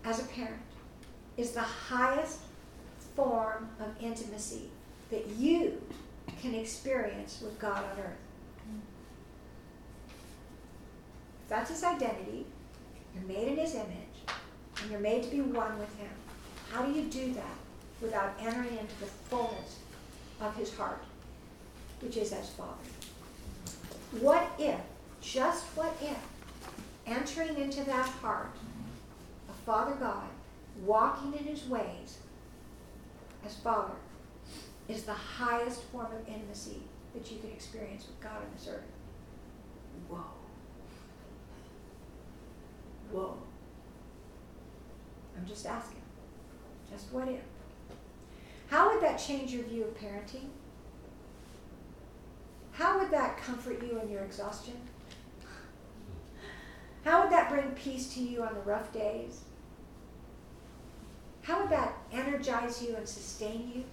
as 0.04 0.20
a 0.20 0.24
parent 0.28 0.62
is 1.36 1.50
the 1.50 1.60
highest 1.60 2.38
form 3.16 3.68
of 3.80 3.88
intimacy 4.00 4.70
that 5.10 5.26
you 5.30 5.82
can 6.40 6.54
experience 6.54 7.40
with 7.42 7.58
God 7.58 7.78
on 7.78 7.98
earth. 7.98 8.16
Hmm. 8.64 8.78
That's 11.48 11.70
his 11.70 11.84
identity. 11.84 12.46
You're 13.14 13.24
made 13.24 13.48
in 13.48 13.56
his 13.56 13.74
image, 13.74 14.36
and 14.82 14.90
you're 14.90 15.00
made 15.00 15.22
to 15.22 15.30
be 15.30 15.40
one 15.40 15.78
with 15.78 15.94
him. 15.96 16.10
How 16.70 16.84
do 16.84 16.92
you 16.92 17.04
do 17.04 17.32
that 17.34 17.56
without 18.00 18.34
entering 18.40 18.76
into 18.76 19.00
the 19.00 19.06
fullness 19.06 19.78
of 20.40 20.54
his 20.56 20.74
heart, 20.74 21.02
which 22.00 22.16
is 22.16 22.32
as 22.32 22.50
Father? 22.50 22.72
What 24.20 24.50
if, 24.58 24.80
just 25.20 25.64
what 25.76 25.96
if, 26.02 26.18
entering 27.06 27.56
into 27.58 27.84
that 27.84 28.06
heart 28.06 28.54
of 29.48 29.54
Father 29.64 29.94
God, 29.94 30.28
walking 30.84 31.32
in 31.34 31.44
his 31.44 31.66
ways 31.68 32.18
as 33.44 33.54
Father, 33.56 33.94
is 34.88 35.04
the 35.04 35.12
highest 35.12 35.82
form 35.84 36.06
of 36.06 36.28
intimacy 36.28 36.82
that 37.14 37.30
you 37.30 37.38
can 37.38 37.50
experience 37.50 38.06
with 38.06 38.20
God 38.20 38.36
on 38.36 38.48
this 38.56 38.68
earth? 38.68 38.84
Whoa. 40.08 40.35
Whoa. 43.12 43.36
I'm 45.36 45.46
just 45.46 45.66
asking. 45.66 46.02
Just 46.90 47.12
what 47.12 47.28
if? 47.28 47.40
How 48.68 48.92
would 48.92 49.02
that 49.02 49.16
change 49.16 49.52
your 49.52 49.64
view 49.64 49.84
of 49.84 49.98
parenting? 49.98 50.48
How 52.72 52.98
would 52.98 53.10
that 53.10 53.38
comfort 53.38 53.82
you 53.82 53.98
in 54.00 54.10
your 54.10 54.22
exhaustion? 54.22 54.74
How 57.04 57.22
would 57.22 57.32
that 57.32 57.48
bring 57.48 57.70
peace 57.70 58.12
to 58.14 58.20
you 58.20 58.42
on 58.42 58.54
the 58.54 58.60
rough 58.60 58.92
days? 58.92 59.42
How 61.42 61.60
would 61.60 61.70
that 61.70 61.96
energize 62.12 62.82
you 62.82 62.96
and 62.96 63.08
sustain 63.08 63.72
you? 63.72 63.84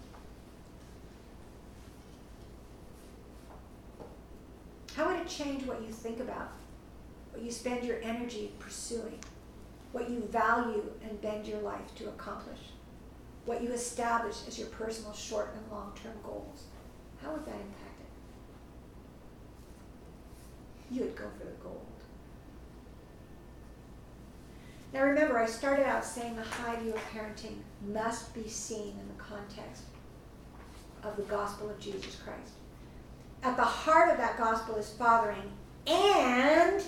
How 4.95 5.07
would 5.07 5.19
it 5.19 5.27
change 5.27 5.63
what 5.65 5.81
you 5.81 5.89
think 5.89 6.19
about 6.19 6.51
what 7.33 7.43
you 7.43 7.51
spend 7.51 7.83
your 7.83 7.97
energy 8.03 8.51
pursuing, 8.59 9.19
what 9.91 10.09
you 10.09 10.21
value 10.31 10.83
and 11.03 11.19
bend 11.21 11.47
your 11.47 11.59
life 11.61 11.95
to 11.95 12.07
accomplish, 12.09 12.59
what 13.45 13.61
you 13.61 13.71
establish 13.71 14.37
as 14.47 14.59
your 14.59 14.67
personal 14.67 15.13
short 15.13 15.53
and 15.55 15.71
long 15.71 15.91
term 16.01 16.13
goals. 16.23 16.65
How 17.21 17.31
would 17.31 17.45
that 17.45 17.55
impact 17.55 18.01
it? 20.91 20.95
You 20.95 21.01
would 21.01 21.15
go 21.15 21.25
for 21.39 21.45
the 21.45 21.51
gold. 21.63 21.79
Now 24.93 25.03
remember, 25.03 25.39
I 25.39 25.47
started 25.47 25.87
out 25.87 26.05
saying 26.05 26.35
the 26.35 26.43
high 26.43 26.75
view 26.75 26.93
of 26.93 27.01
parenting 27.11 27.57
must 27.91 28.31
be 28.35 28.47
seen 28.47 28.89
in 28.89 29.07
the 29.07 29.23
context 29.23 29.85
of 31.03 31.15
the 31.15 31.23
gospel 31.23 31.67
of 31.69 31.79
Jesus 31.79 32.15
Christ. 32.23 32.53
At 33.41 33.57
the 33.57 33.63
heart 33.63 34.11
of 34.11 34.17
that 34.17 34.37
gospel 34.37 34.75
is 34.75 34.91
fathering 34.91 35.51
and 35.87 36.83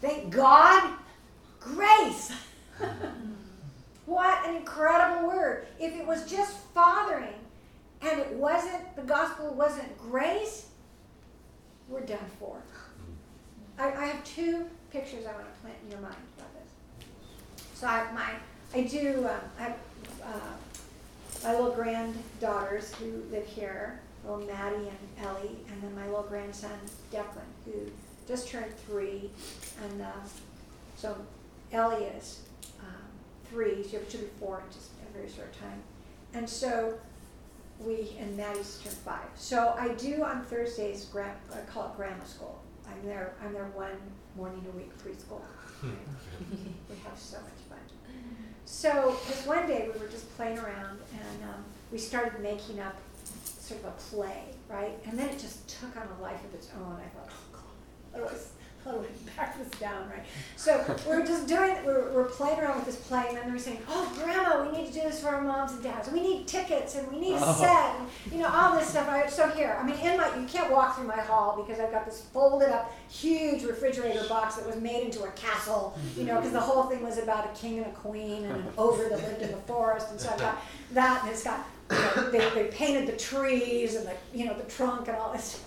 Thank 0.00 0.30
God, 0.30 0.94
grace. 1.60 2.32
what 4.06 4.48
an 4.48 4.56
incredible 4.56 5.28
word. 5.28 5.66
If 5.78 5.94
it 5.94 6.06
was 6.06 6.28
just 6.28 6.56
fathering 6.74 7.34
and 8.00 8.18
it 8.18 8.32
wasn't, 8.32 8.96
the 8.96 9.02
gospel 9.02 9.52
wasn't 9.52 9.96
grace, 9.98 10.68
we're 11.88 12.00
done 12.00 12.18
for. 12.38 12.56
I, 13.78 13.92
I 13.92 14.06
have 14.06 14.24
two 14.24 14.66
pictures 14.90 15.26
I 15.26 15.32
want 15.32 15.44
to 15.54 15.60
plant 15.60 15.76
in 15.84 15.90
your 15.90 16.00
mind 16.00 16.16
about 16.38 16.50
this. 16.54 17.66
So 17.74 17.86
I 17.86 17.98
have 17.98 18.14
my, 18.14 18.30
I 18.74 18.84
do, 18.84 19.26
um, 19.28 19.40
I 19.58 19.62
have 19.62 19.76
uh, 20.22 21.44
my 21.44 21.52
little 21.52 21.72
granddaughters 21.72 22.94
who 22.94 23.22
live 23.30 23.46
here, 23.46 24.00
little 24.24 24.46
Maddie 24.46 24.88
and 24.88 25.26
Ellie, 25.26 25.56
and 25.70 25.82
then 25.82 25.94
my 25.94 26.06
little 26.06 26.22
grandson 26.22 26.70
Declan, 27.12 27.40
who 27.64 27.90
just 28.30 28.48
turned 28.48 28.72
three, 28.86 29.28
and 29.82 30.02
uh, 30.02 30.06
so 30.96 31.16
Ellie 31.72 32.04
is 32.04 32.42
um, 32.80 32.94
three. 33.50 33.82
She 33.82 33.90
should 34.08 34.20
be 34.20 34.28
four 34.38 34.62
in 34.64 34.72
just 34.72 34.90
a 35.08 35.12
very 35.12 35.28
short 35.28 35.52
time, 35.58 35.82
and 36.32 36.48
so 36.48 36.94
we 37.80 38.16
and 38.20 38.36
Maddie's 38.36 38.78
turned 38.84 38.96
five. 38.96 39.26
So 39.34 39.74
I 39.76 39.88
do 39.94 40.22
on 40.22 40.44
Thursdays. 40.44 41.06
Gra- 41.06 41.34
I 41.52 41.58
call 41.72 41.86
it 41.86 41.96
grandma 41.96 42.22
school. 42.24 42.60
I'm 42.88 43.04
there. 43.04 43.34
I'm 43.44 43.52
there 43.52 43.64
one 43.74 43.98
morning 44.36 44.64
a 44.72 44.76
week 44.76 44.96
preschool. 44.98 45.40
we 45.82 46.96
have 47.04 47.18
so 47.18 47.38
much 47.38 47.50
fun. 47.68 47.78
So 48.64 49.16
this 49.26 49.44
one 49.44 49.66
day 49.66 49.90
we 49.92 49.98
were 50.00 50.06
just 50.06 50.32
playing 50.36 50.58
around, 50.58 51.00
and 51.12 51.42
um, 51.50 51.64
we 51.90 51.98
started 51.98 52.40
making 52.40 52.78
up 52.78 52.96
sort 53.58 53.80
of 53.80 53.86
a 53.86 53.92
play, 53.92 54.44
right? 54.68 54.96
And 55.06 55.18
then 55.18 55.28
it 55.30 55.40
just 55.40 55.66
took 55.68 55.96
on 55.96 56.06
a 56.18 56.22
life 56.22 56.44
of 56.44 56.54
its 56.54 56.68
own. 56.78 56.96
I 57.04 57.08
thought, 57.08 57.30
Otherwise, 58.14 58.50
how 58.84 58.92
do 58.92 58.98
we 58.98 59.06
back 59.36 59.58
this 59.58 59.78
down, 59.78 60.08
right? 60.08 60.24
So 60.56 60.82
we're 61.06 61.26
just 61.26 61.46
doing, 61.46 61.76
we're, 61.84 62.10
we're 62.12 62.24
playing 62.24 62.60
around 62.60 62.76
with 62.76 62.86
this 62.86 62.96
play, 62.96 63.26
and 63.28 63.36
then 63.36 63.50
we 63.50 63.56
are 63.56 63.60
saying, 63.60 63.78
oh, 63.88 64.10
Grandma, 64.22 64.66
we 64.66 64.76
need 64.76 64.86
to 64.86 64.92
do 64.92 65.02
this 65.02 65.20
for 65.20 65.28
our 65.28 65.42
moms 65.42 65.72
and 65.72 65.82
dads. 65.82 66.10
We 66.10 66.20
need 66.20 66.46
tickets, 66.46 66.96
and 66.96 67.10
we 67.12 67.20
need 67.20 67.34
a 67.34 67.40
oh. 67.42 67.52
set, 67.52 67.96
and, 67.96 68.32
you 68.32 68.38
know, 68.38 68.48
all 68.48 68.78
this 68.78 68.88
stuff. 68.88 69.06
I, 69.08 69.28
so 69.28 69.48
here, 69.50 69.76
I 69.78 69.84
mean, 69.84 69.96
in 69.96 70.16
my, 70.16 70.34
you 70.34 70.46
can't 70.46 70.72
walk 70.72 70.96
through 70.96 71.06
my 71.06 71.20
hall 71.20 71.62
because 71.62 71.78
I've 71.78 71.92
got 71.92 72.06
this 72.06 72.22
folded 72.32 72.70
up, 72.70 72.92
huge 73.10 73.64
refrigerator 73.64 74.26
box 74.28 74.56
that 74.56 74.66
was 74.66 74.76
made 74.76 75.04
into 75.04 75.24
a 75.24 75.30
castle, 75.32 75.98
you 76.16 76.24
know, 76.24 76.36
because 76.36 76.52
the 76.52 76.60
whole 76.60 76.84
thing 76.84 77.02
was 77.02 77.18
about 77.18 77.44
a 77.44 77.60
king 77.60 77.78
and 77.78 77.86
a 77.86 77.92
queen 77.92 78.44
and 78.44 78.56
an 78.56 78.72
ogre 78.78 79.10
that 79.10 79.18
lived 79.18 79.42
in 79.42 79.50
the 79.50 79.58
forest, 79.58 80.10
and 80.10 80.18
so 80.18 80.30
I've 80.30 80.38
got 80.38 80.58
that, 80.92 81.22
and 81.22 81.30
it's 81.30 81.44
got, 81.44 81.66
you 81.90 81.98
know, 81.98 82.30
they, 82.30 82.50
they 82.50 82.64
painted 82.68 83.06
the 83.06 83.16
trees 83.16 83.94
and 83.94 84.06
the, 84.06 84.14
you 84.32 84.46
know, 84.46 84.54
the 84.54 84.64
trunk 84.64 85.08
and 85.08 85.16
all 85.18 85.32
this. 85.32 85.62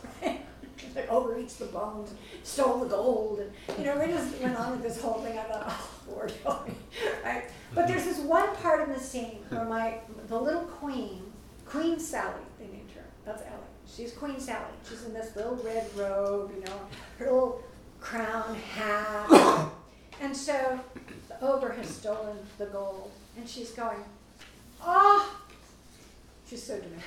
Like 0.95 1.09
overeats 1.09 1.57
the 1.57 1.65
bones, 1.65 2.13
stole 2.43 2.79
the 2.79 2.87
gold, 2.87 3.39
and 3.39 3.51
you 3.79 3.85
know, 3.85 3.97
we 3.99 4.07
just 4.07 4.39
went 4.39 4.55
on 4.57 4.71
with 4.71 4.83
this 4.83 5.01
whole 5.01 5.21
thing. 5.21 5.37
I 5.37 5.43
thought, 5.43 5.65
oh 5.67 5.89
Lord, 6.11 6.33
right? 7.23 7.45
But 7.73 7.87
there's 7.87 8.03
this 8.05 8.19
one 8.19 8.55
part 8.57 8.87
in 8.87 8.93
the 8.93 8.99
scene 8.99 9.39
where 9.49 9.65
my 9.65 9.99
the 10.27 10.39
little 10.39 10.63
queen, 10.63 11.23
Queen 11.65 11.99
Sally, 11.99 12.41
they 12.59 12.65
named 12.67 12.91
her. 12.95 13.03
That's 13.25 13.41
Ellie. 13.41 13.73
She's 13.87 14.11
Queen 14.13 14.39
Sally. 14.39 14.73
She's 14.87 15.03
in 15.05 15.13
this 15.13 15.35
little 15.35 15.55
red 15.57 15.85
robe, 15.95 16.51
you 16.55 16.63
know, 16.65 16.79
her 17.17 17.25
little 17.25 17.63
crown 17.99 18.55
hat. 18.55 19.69
And 20.21 20.35
so 20.35 20.79
the 21.27 21.45
ogre 21.45 21.73
has 21.73 21.89
stolen 21.89 22.37
the 22.57 22.67
gold, 22.67 23.11
and 23.37 23.47
she's 23.47 23.71
going, 23.71 23.97
ah! 24.81 24.85
oh, 24.85 25.41
she's 26.47 26.63
so 26.63 26.77
dramatic. 26.77 27.03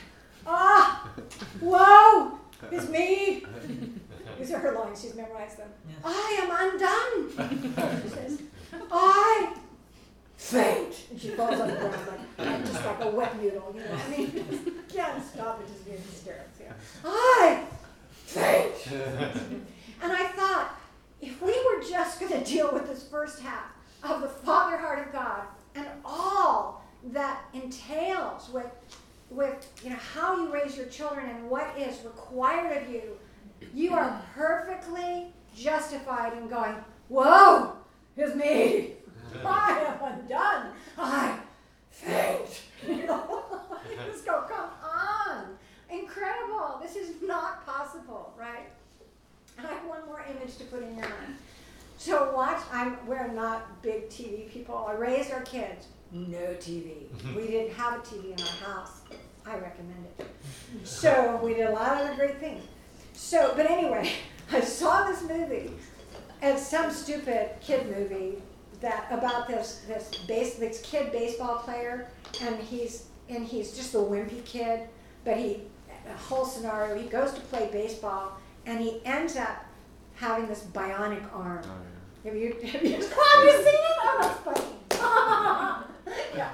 Ah, 0.47 1.09
whoa, 1.61 2.39
it's 2.73 2.89
me. 2.89 3.45
These 4.39 4.53
are 4.53 4.59
her 4.59 4.73
lines, 4.73 5.01
she's 5.01 5.15
memorized 5.15 5.59
them. 5.59 5.71
Yes. 5.89 5.99
I 6.05 6.39
am 6.43 6.51
undone. 6.73 8.03
she 8.03 8.09
says, 8.09 8.43
I 8.91 9.55
faint. 10.37 11.07
And 11.11 11.21
she 11.21 11.29
falls 11.29 11.59
on 11.59 11.69
the 11.69 11.75
ground 11.75 11.97
like, 12.39 12.67
just 12.67 12.85
like 12.85 13.01
a 13.01 13.09
wet 13.09 13.41
noodle, 13.41 13.73
you 13.75 13.81
know. 13.81 13.87
what 13.87 14.07
I 14.07 14.11
mean, 14.11 14.75
can't 14.93 15.25
stop 15.25 15.61
it, 15.61 15.69
just 15.69 15.85
being 15.87 15.99
hysterics. 15.99 16.59
Yeah. 16.61 16.73
I 17.05 17.65
faint. 18.11 18.93
and 20.03 20.13
I 20.13 20.27
thought, 20.29 20.79
if 21.23 21.41
we 21.41 21.53
were 21.53 21.83
just 21.89 22.21
going 22.21 22.33
to 22.33 22.45
deal 22.45 22.73
with 22.73 22.87
this 22.87 23.09
first 23.09 23.41
half 23.41 23.71
of 24.03 24.21
the 24.21 24.29
Father 24.29 24.77
heart 24.77 25.07
of 25.07 25.13
God 25.13 25.43
and 25.75 25.87
all 26.05 26.85
that 27.13 27.43
entails 27.55 28.51
with 28.51 28.71
with 29.29 29.69
you 29.83 29.91
know 29.91 29.97
how 29.97 30.37
you 30.37 30.53
and 31.29 31.51
what 31.51 31.77
is 31.79 32.05
required 32.05 32.83
of 32.83 32.91
you, 32.91 33.03
you 33.75 33.95
are 33.95 34.23
perfectly 34.35 35.33
justified 35.55 36.37
in 36.37 36.49
going, 36.49 36.77
Whoa, 37.09 37.73
it's 38.17 38.35
me. 38.35 38.95
I 39.45 39.81
am 39.81 40.13
undone. 40.13 40.73
I 40.99 41.39
faint. 41.91 42.63
You 42.87 42.97
know? 43.07 43.45
just 44.07 44.25
go, 44.25 44.45
come 44.49 44.71
on. 44.83 45.57
Incredible. 45.91 46.81
This 46.83 46.97
is 46.97 47.23
not 47.23 47.65
possible, 47.67 48.35
right? 48.39 48.69
I 49.59 49.63
have 49.63 49.87
one 49.87 50.05
more 50.07 50.25
image 50.29 50.57
to 50.59 50.65
put 50.65 50.83
in 50.83 50.97
your 50.97 51.09
mind. 51.09 51.37
So 51.99 52.33
watch, 52.35 52.61
I'm, 52.73 53.05
we're 53.07 53.29
not 53.29 53.83
big 53.83 54.09
TV 54.09 54.51
people. 54.51 54.87
I 54.89 54.95
raised 54.95 55.33
our 55.33 55.43
kids 55.43 55.87
no 56.13 56.55
TV. 56.55 56.95
we 57.37 57.47
didn't 57.47 57.75
have 57.75 57.95
a 57.95 58.03
TV 58.03 58.33
in 58.33 58.41
our 58.41 58.75
house. 58.75 59.01
I 59.47 59.55
recommend 59.59 60.07
it. 60.19 60.27
So 60.85 61.41
we 61.43 61.55
did 61.55 61.69
a 61.69 61.73
lot 61.73 61.93
of 61.93 62.07
other 62.07 62.15
great 62.17 62.39
things. 62.39 62.65
So, 63.13 63.53
but 63.57 63.67
anyway, 63.67 64.13
I 64.53 64.61
saw 64.61 65.05
this 65.05 65.23
movie. 65.23 65.73
It's 66.43 66.67
some 66.67 66.91
stupid 66.91 67.51
kid 67.61 67.87
movie 67.87 68.43
that 68.81 69.07
about 69.11 69.49
this 69.49 69.83
this 69.89 70.11
base 70.27 70.57
this 70.57 70.81
kid 70.83 71.11
baseball 71.13 71.59
player, 71.61 72.09
and 72.43 72.59
he's 72.61 73.07
and 73.29 73.45
he's 73.47 73.75
just 73.77 73.95
a 73.95 73.99
wimpy 73.99 74.45
kid, 74.45 74.89
but 75.25 75.37
he 75.39 75.63
a 76.09 76.17
whole 76.17 76.45
scenario. 76.45 76.97
He 76.97 77.09
goes 77.09 77.33
to 77.33 77.41
play 77.41 77.69
baseball, 77.73 78.39
and 78.67 78.81
he 78.81 79.01
ends 79.05 79.37
up 79.37 79.65
having 80.15 80.47
this 80.47 80.65
bionic 80.73 81.23
arm. 81.35 81.63
Oh, 81.65 81.69
yeah. 82.25 82.31
Have 82.31 82.41
you 82.41 82.57
have 82.69 82.83
you, 82.85 82.91
have 82.93 83.45
you 83.45 83.53
seen 83.53 83.75
it? 83.75 83.97
Oh, 84.03 84.19
that's 84.21 84.59
funny. 84.59 86.17
yeah. 86.37 86.53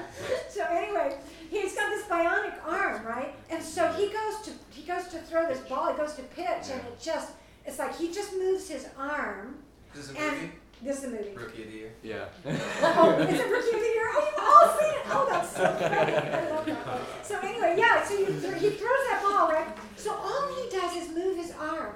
So 0.48 0.64
anyway, 0.70 1.16
he's 1.52 1.74
got 1.74 1.90
this 1.90 2.04
bionic 2.06 2.54
arm, 2.66 3.04
right? 3.04 3.34
And 3.50 3.62
so 3.62 3.92
he 3.92 4.06
goes 4.06 4.40
to 4.44 4.50
he 4.70 4.82
goes 4.82 5.06
to 5.08 5.18
throw 5.18 5.46
this 5.46 5.60
ball. 5.60 5.92
He 5.92 5.98
goes 5.98 6.14
to 6.14 6.22
pitch, 6.22 6.46
yeah. 6.68 6.72
and 6.72 6.86
it 6.88 7.00
just 7.00 7.32
it's 7.64 7.78
like 7.78 7.96
he 7.96 8.12
just 8.12 8.32
moves 8.34 8.68
his 8.68 8.88
arm. 8.98 9.56
This 9.94 10.04
is 10.04 10.16
a 10.16 10.20
movie. 10.20 10.50
This 10.82 10.98
is 10.98 11.04
a 11.04 11.08
movie. 11.10 11.30
Rookie 11.36 11.62
of 11.62 11.70
the 11.70 11.76
year. 11.76 11.92
Yeah. 12.02 12.24
oh, 12.46 13.16
is 13.20 13.38
it 13.38 13.48
Rookie 13.48 13.76
of 13.76 13.80
the 13.80 13.92
Year? 13.94 14.08
Oh, 14.14 14.26
you've 14.26 14.42
all 14.42 14.80
seen 14.80 14.94
it. 14.98 15.06
Oh, 15.06 15.26
that's 15.30 15.56
so 15.56 15.64
funny. 15.76 16.16
I 16.16 16.50
love 16.50 16.66
that. 16.66 17.00
So 17.24 17.38
anyway, 17.38 17.76
yeah. 17.78 18.02
So 18.04 18.18
you 18.18 18.26
th- 18.26 18.60
he 18.60 18.70
throws 18.70 19.04
that 19.10 19.20
ball, 19.22 19.48
right? 19.48 19.68
So 19.96 20.12
all 20.12 20.48
he 20.56 20.68
does 20.70 20.96
is 20.96 21.14
move 21.14 21.36
his 21.36 21.52
arm, 21.52 21.94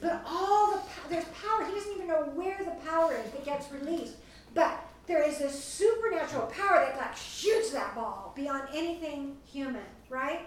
but 0.00 0.24
all 0.26 0.72
the 0.72 0.78
po- 0.78 1.08
there's 1.08 1.24
power. 1.26 1.64
He 1.66 1.72
doesn't 1.74 1.92
even 1.92 2.08
know 2.08 2.24
where 2.34 2.58
the 2.58 2.74
power 2.90 3.14
is 3.14 3.30
that 3.30 3.44
gets 3.44 3.70
released, 3.70 4.14
but 4.54 4.76
there 5.06 5.22
is 5.22 5.38
this 5.38 5.62
supernatural 5.62 6.46
power 6.46 6.84
that 6.84 6.96
like 6.96 7.16
shoots 7.16 7.70
that 7.70 7.94
ball 7.94 8.32
beyond 8.34 8.68
anything 8.74 9.36
human, 9.44 9.84
right? 10.08 10.46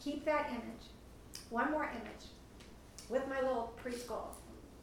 Keep 0.00 0.24
that 0.24 0.48
image. 0.50 0.86
One 1.50 1.70
more 1.70 1.84
image 1.84 2.26
with 3.08 3.28
my 3.28 3.40
little 3.40 3.72
preschool 3.82 4.34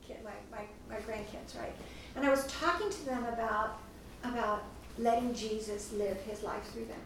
kid, 0.02 0.18
my, 0.24 0.32
my, 0.52 0.64
my 0.90 1.02
grandkids, 1.02 1.60
right? 1.60 1.76
And 2.16 2.26
I 2.26 2.30
was 2.30 2.46
talking 2.48 2.90
to 2.90 3.06
them 3.06 3.26
about 3.26 3.80
about 4.24 4.64
letting 5.00 5.34
Jesus 5.34 5.92
live 5.94 6.18
his 6.22 6.44
life 6.44 6.64
through 6.72 6.86
them. 6.86 7.00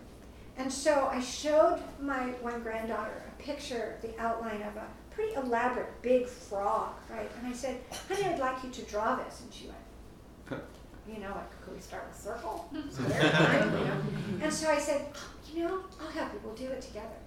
And 0.57 0.71
so 0.71 1.07
I 1.11 1.21
showed 1.21 1.81
my 1.99 2.27
one 2.41 2.61
granddaughter 2.61 3.23
a 3.27 3.41
picture, 3.41 3.97
the 4.01 4.19
outline 4.19 4.61
of 4.61 4.75
a 4.75 4.87
pretty 5.11 5.33
elaborate 5.35 6.01
big 6.01 6.27
frog, 6.27 6.93
right? 7.09 7.29
And 7.39 7.47
I 7.47 7.53
said, 7.53 7.79
honey, 8.07 8.25
I'd 8.25 8.39
like 8.39 8.63
you 8.63 8.69
to 8.69 8.81
draw 8.83 9.15
this. 9.15 9.41
And 9.41 9.53
she 9.53 9.67
went, 9.67 10.63
you 11.07 11.19
know, 11.19 11.29
like, 11.29 11.61
could 11.63 11.75
we 11.75 11.81
start 11.81 12.07
with 12.07 12.19
circle? 12.19 12.69
So 12.91 13.03
time, 13.03 13.77
you 13.77 13.85
know? 13.85 14.01
And 14.41 14.53
so 14.53 14.69
I 14.69 14.79
said, 14.79 15.05
oh, 15.15 15.29
you 15.53 15.63
know, 15.63 15.81
I'll 16.01 16.11
help 16.11 16.33
you. 16.33 16.39
We'll 16.43 16.55
do 16.55 16.67
it 16.67 16.81
together. 16.81 17.17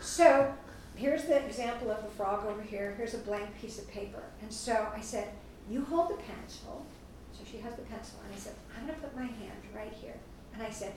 So 0.00 0.52
here's 0.94 1.24
the 1.24 1.44
example 1.44 1.90
of 1.90 2.02
the 2.02 2.10
frog 2.10 2.46
over 2.46 2.62
here. 2.62 2.94
Here's 2.96 3.14
a 3.14 3.18
blank 3.18 3.48
piece 3.60 3.78
of 3.78 3.88
paper. 3.88 4.22
And 4.40 4.52
so 4.52 4.88
I 4.94 5.00
said, 5.00 5.28
you 5.68 5.84
hold 5.84 6.10
the 6.10 6.22
pencil. 6.22 6.86
So 7.32 7.44
she 7.50 7.58
has 7.58 7.74
the 7.74 7.82
pencil. 7.82 8.18
And 8.24 8.34
I 8.34 8.38
said, 8.38 8.54
I'm 8.76 8.86
going 8.86 8.98
to 8.98 9.04
put 9.04 9.16
my 9.16 9.26
hand 9.26 9.60
right 9.74 9.92
here. 9.92 10.16
And 10.54 10.62
I 10.62 10.70
said, 10.70 10.94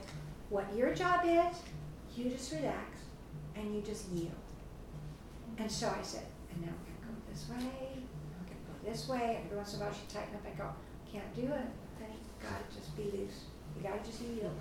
what 0.48 0.64
your 0.74 0.94
job 0.94 1.20
is, 1.24 1.56
you 2.16 2.30
just 2.30 2.52
relax 2.52 3.00
and 3.54 3.74
you 3.74 3.82
just 3.82 4.08
yield. 4.08 4.32
And 5.58 5.70
so 5.70 5.88
I 5.88 6.02
said, 6.02 6.24
and 6.52 6.62
now 6.62 6.72
I'm 6.72 7.04
going 7.04 7.16
to 7.16 7.20
go 7.20 7.32
this 7.32 7.48
way. 7.50 7.56
I'm 7.56 8.46
going 8.46 8.56
to 8.56 8.72
go 8.72 8.90
this 8.90 9.08
way. 9.08 9.40
Every 9.44 9.56
once 9.56 9.74
in 9.74 9.80
a 9.80 9.84
while 9.84 9.92
she 9.92 10.14
tighten 10.14 10.34
up. 10.34 10.42
I 10.46 10.56
go, 10.56 10.70
can't 11.12 11.34
do 11.34 11.42
it 11.42 11.66
gotta 12.42 12.64
just 12.74 12.96
be 12.96 13.04
loose. 13.04 13.44
You 13.76 13.88
gotta 13.88 14.04
just 14.04 14.20
yield, 14.20 14.52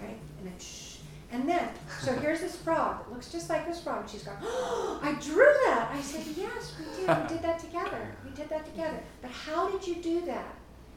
right? 0.00 0.18
And 0.38 0.46
then 0.46 0.58
shh. 0.58 0.98
And 1.32 1.48
then, 1.48 1.68
so 2.00 2.12
here's 2.14 2.40
this 2.40 2.54
frog. 2.54 3.00
It 3.00 3.12
looks 3.12 3.32
just 3.32 3.48
like 3.48 3.66
this 3.66 3.80
frog. 3.80 4.08
She's 4.08 4.22
going, 4.22 4.36
oh, 4.42 5.00
I 5.02 5.14
drew 5.14 5.52
that. 5.64 5.90
I 5.92 6.00
said, 6.00 6.24
yes, 6.36 6.74
we 6.78 6.84
did. 6.84 7.22
We 7.22 7.28
did 7.28 7.42
that 7.42 7.58
together. 7.58 8.14
We 8.24 8.30
did 8.36 8.48
that 8.50 8.64
together. 8.64 9.00
But 9.20 9.32
how 9.32 9.68
did 9.68 9.84
you 9.84 9.96
do 9.96 10.24
that? 10.26 10.54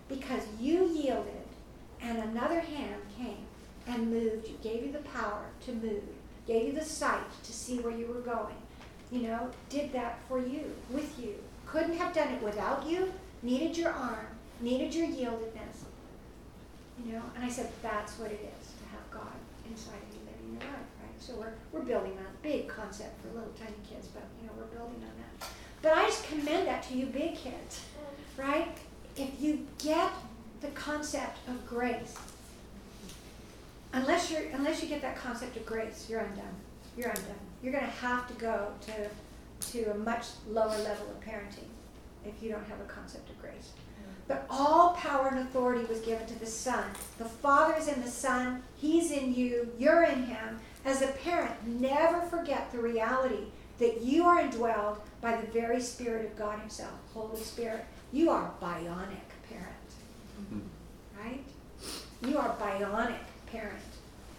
Because 0.07 0.43
you 0.59 0.87
yielded, 0.89 1.47
and 2.01 2.19
another 2.19 2.59
hand 2.59 3.01
came 3.17 3.45
and 3.87 4.11
moved 4.11 4.47
you, 4.47 4.57
gave 4.61 4.83
you 4.83 4.91
the 4.91 4.99
power 4.99 5.45
to 5.65 5.73
move, 5.73 6.03
gave 6.45 6.67
you 6.67 6.73
the 6.73 6.85
sight 6.85 7.43
to 7.43 7.51
see 7.51 7.79
where 7.79 7.95
you 7.95 8.05
were 8.05 8.21
going. 8.21 8.55
You 9.11 9.21
know, 9.23 9.49
did 9.69 9.91
that 9.93 10.19
for 10.27 10.39
you, 10.39 10.71
with 10.89 11.17
you. 11.19 11.35
Couldn't 11.65 11.97
have 11.97 12.13
done 12.13 12.29
it 12.29 12.43
without 12.43 12.85
you, 12.87 13.11
needed 13.41 13.75
your 13.77 13.91
arm, 13.91 14.27
needed 14.61 14.93
your 14.93 15.07
yieldedness, 15.07 15.66
you 17.05 17.13
know, 17.13 17.23
and 17.35 17.43
I 17.43 17.49
said, 17.49 17.71
that's 17.81 18.17
what 18.19 18.31
it 18.31 18.41
is 18.41 18.67
to 18.79 18.85
have 18.91 19.11
God 19.11 19.37
inside 19.69 20.01
of 20.01 20.15
you 20.15 20.21
living 20.25 20.59
your 20.59 20.71
life, 20.71 20.87
right? 21.01 21.19
So 21.19 21.35
we're, 21.35 21.53
we're 21.71 21.85
building 21.85 22.13
on 22.13 22.25
big 22.41 22.67
concept 22.67 23.21
for 23.21 23.29
little 23.29 23.53
tiny 23.57 23.77
kids, 23.87 24.07
but 24.07 24.23
you 24.41 24.47
know, 24.47 24.53
we're 24.57 24.77
building 24.77 25.01
on 25.03 25.11
that. 25.19 25.49
But 25.81 25.93
I 25.93 26.05
just 26.05 26.23
commend 26.27 26.67
that 26.67 26.83
to 26.83 26.95
you 26.95 27.05
big 27.05 27.35
kids, 27.35 27.81
right? 28.37 28.69
If 29.15 29.39
you 29.39 29.67
get 29.77 30.11
the 30.61 30.69
concept 30.69 31.37
of 31.47 31.65
grace, 31.67 32.15
unless 33.93 34.31
you're 34.31 34.43
unless 34.53 34.81
you 34.81 34.89
get 34.89 35.01
that 35.01 35.15
concept 35.17 35.55
of 35.55 35.65
grace, 35.65 36.07
you're 36.09 36.19
undone. 36.19 36.55
You're 36.97 37.09
undone. 37.09 37.23
You're 37.61 37.73
gonna 37.73 37.85
have 37.85 38.27
to 38.27 38.33
go 38.33 38.71
to 38.81 39.71
to 39.71 39.91
a 39.91 39.97
much 39.97 40.25
lower 40.49 40.77
level 40.77 41.07
of 41.11 41.19
parenting 41.21 41.69
if 42.27 42.43
you 42.43 42.51
don't 42.51 42.67
have 42.67 42.79
a 42.79 42.85
concept 42.85 43.29
of 43.29 43.39
grace. 43.41 43.71
But 44.27 44.45
all 44.49 44.89
power 44.91 45.29
and 45.29 45.39
authority 45.39 45.85
was 45.85 46.01
given 46.01 46.27
to 46.27 46.39
the 46.39 46.45
Son. 46.45 46.83
The 47.17 47.25
Father 47.25 47.75
is 47.77 47.87
in 47.87 48.01
the 48.01 48.09
Son, 48.09 48.61
He's 48.75 49.11
in 49.11 49.33
you, 49.33 49.71
you're 49.79 50.03
in 50.03 50.23
Him. 50.23 50.59
As 50.83 51.01
a 51.01 51.07
parent, 51.07 51.55
never 51.65 52.21
forget 52.21 52.71
the 52.71 52.79
reality 52.79 53.45
that 53.79 54.01
you 54.01 54.25
are 54.25 54.41
indwelled 54.41 54.97
by 55.21 55.39
the 55.39 55.47
very 55.47 55.81
Spirit 55.81 56.25
of 56.25 56.37
God 56.37 56.59
Himself, 56.59 56.93
Holy 57.13 57.39
Spirit. 57.41 57.85
You 58.11 58.29
are 58.29 58.51
bionic 58.61 59.29
parent. 59.49 59.75
Right? 61.23 61.43
You 62.27 62.37
are 62.37 62.55
bionic 62.57 63.19
parent. 63.51 63.79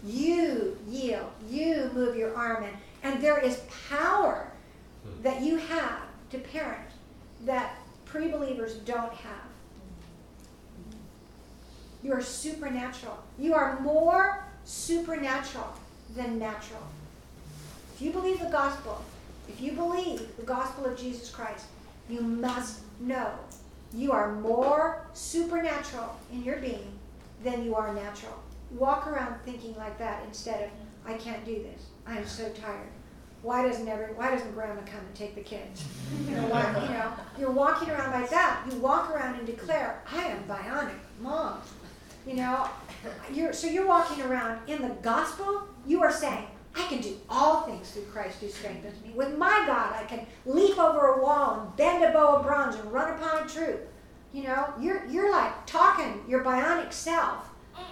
You 0.03 0.77
yield, 0.87 1.31
you 1.49 1.89
move 1.93 2.15
your 2.15 2.35
arm 2.35 2.63
in, 2.63 2.69
and 3.03 3.21
there 3.21 3.39
is 3.39 3.61
power 3.89 4.51
that 5.23 5.41
you 5.41 5.57
have 5.57 6.01
to 6.31 6.37
parent 6.37 6.89
that 7.45 7.78
pre 8.11 8.27
believers 8.27 8.75
don't 8.85 9.13
have. 9.13 9.49
You 12.03 12.13
are 12.13 12.21
supernatural. 12.21 13.17
You 13.37 13.53
are 13.53 13.79
more 13.81 14.45
supernatural 14.63 15.73
than 16.15 16.39
natural. 16.39 16.83
If 17.95 18.01
you 18.01 18.11
believe 18.11 18.39
the 18.39 18.49
gospel, 18.49 19.03
if 19.47 19.59
you 19.61 19.73
believe 19.73 20.35
the 20.37 20.43
gospel 20.43 20.85
of 20.85 20.97
Jesus 20.97 21.29
Christ, 21.29 21.65
you 22.09 22.21
must 22.21 22.79
know 22.99 23.31
you 23.93 24.11
are 24.11 24.33
more 24.35 25.05
supernatural 25.13 26.15
in 26.31 26.43
your 26.43 26.57
being 26.57 26.91
than 27.43 27.63
you 27.63 27.75
are 27.75 27.93
natural. 27.93 28.39
Walk 28.71 29.07
around 29.07 29.35
thinking 29.43 29.75
like 29.75 29.97
that 29.99 30.23
instead 30.27 30.65
of, 30.65 30.69
I 31.05 31.17
can't 31.17 31.43
do 31.45 31.55
this. 31.55 31.87
I'm 32.05 32.25
so 32.25 32.49
tired. 32.49 32.89
Why 33.41 33.65
doesn't 33.65 33.87
every 33.87 34.13
why 34.13 34.31
doesn't 34.31 34.53
grandma 34.53 34.81
come 34.81 34.99
and 34.99 35.15
take 35.15 35.35
the 35.35 35.41
kids? 35.41 35.83
Mm-hmm. 35.83 36.29
You 36.29 36.35
know, 36.37 36.47
why, 36.47 36.83
you 36.83 36.93
know, 36.93 37.13
you're 37.39 37.51
walking 37.51 37.89
around 37.89 38.11
like 38.11 38.29
that. 38.29 38.65
You 38.69 38.77
walk 38.79 39.11
around 39.11 39.35
and 39.35 39.45
declare, 39.45 40.03
I 40.11 40.23
am 40.23 40.43
bionic, 40.43 40.99
mom. 41.21 41.61
You 42.27 42.35
know, 42.35 42.69
you're, 43.33 43.53
so 43.53 43.67
you're 43.67 43.87
walking 43.87 44.21
around 44.23 44.59
in 44.67 44.81
the 44.81 44.89
gospel, 45.01 45.63
you 45.87 46.03
are 46.03 46.11
saying, 46.11 46.45
I 46.75 46.83
can 46.83 47.01
do 47.01 47.17
all 47.29 47.61
things 47.61 47.91
through 47.91 48.05
Christ 48.05 48.39
who 48.39 48.49
strengthens 48.49 49.01
me. 49.03 49.11
With 49.15 49.37
my 49.37 49.63
God, 49.65 49.95
I 49.95 50.03
can 50.03 50.25
leap 50.45 50.77
over 50.77 51.07
a 51.07 51.21
wall 51.21 51.61
and 51.61 51.75
bend 51.75 52.03
a 52.03 52.11
bow 52.11 52.37
of 52.37 52.45
bronze 52.45 52.75
and 52.75 52.91
run 52.91 53.13
upon 53.13 53.43
a 53.43 53.47
troop. 53.47 53.87
You 54.33 54.43
know, 54.43 54.73
you're, 54.79 55.05
you're 55.07 55.31
like 55.31 55.65
talking 55.65 56.23
your 56.27 56.43
bionic 56.43 56.93
self 56.93 57.49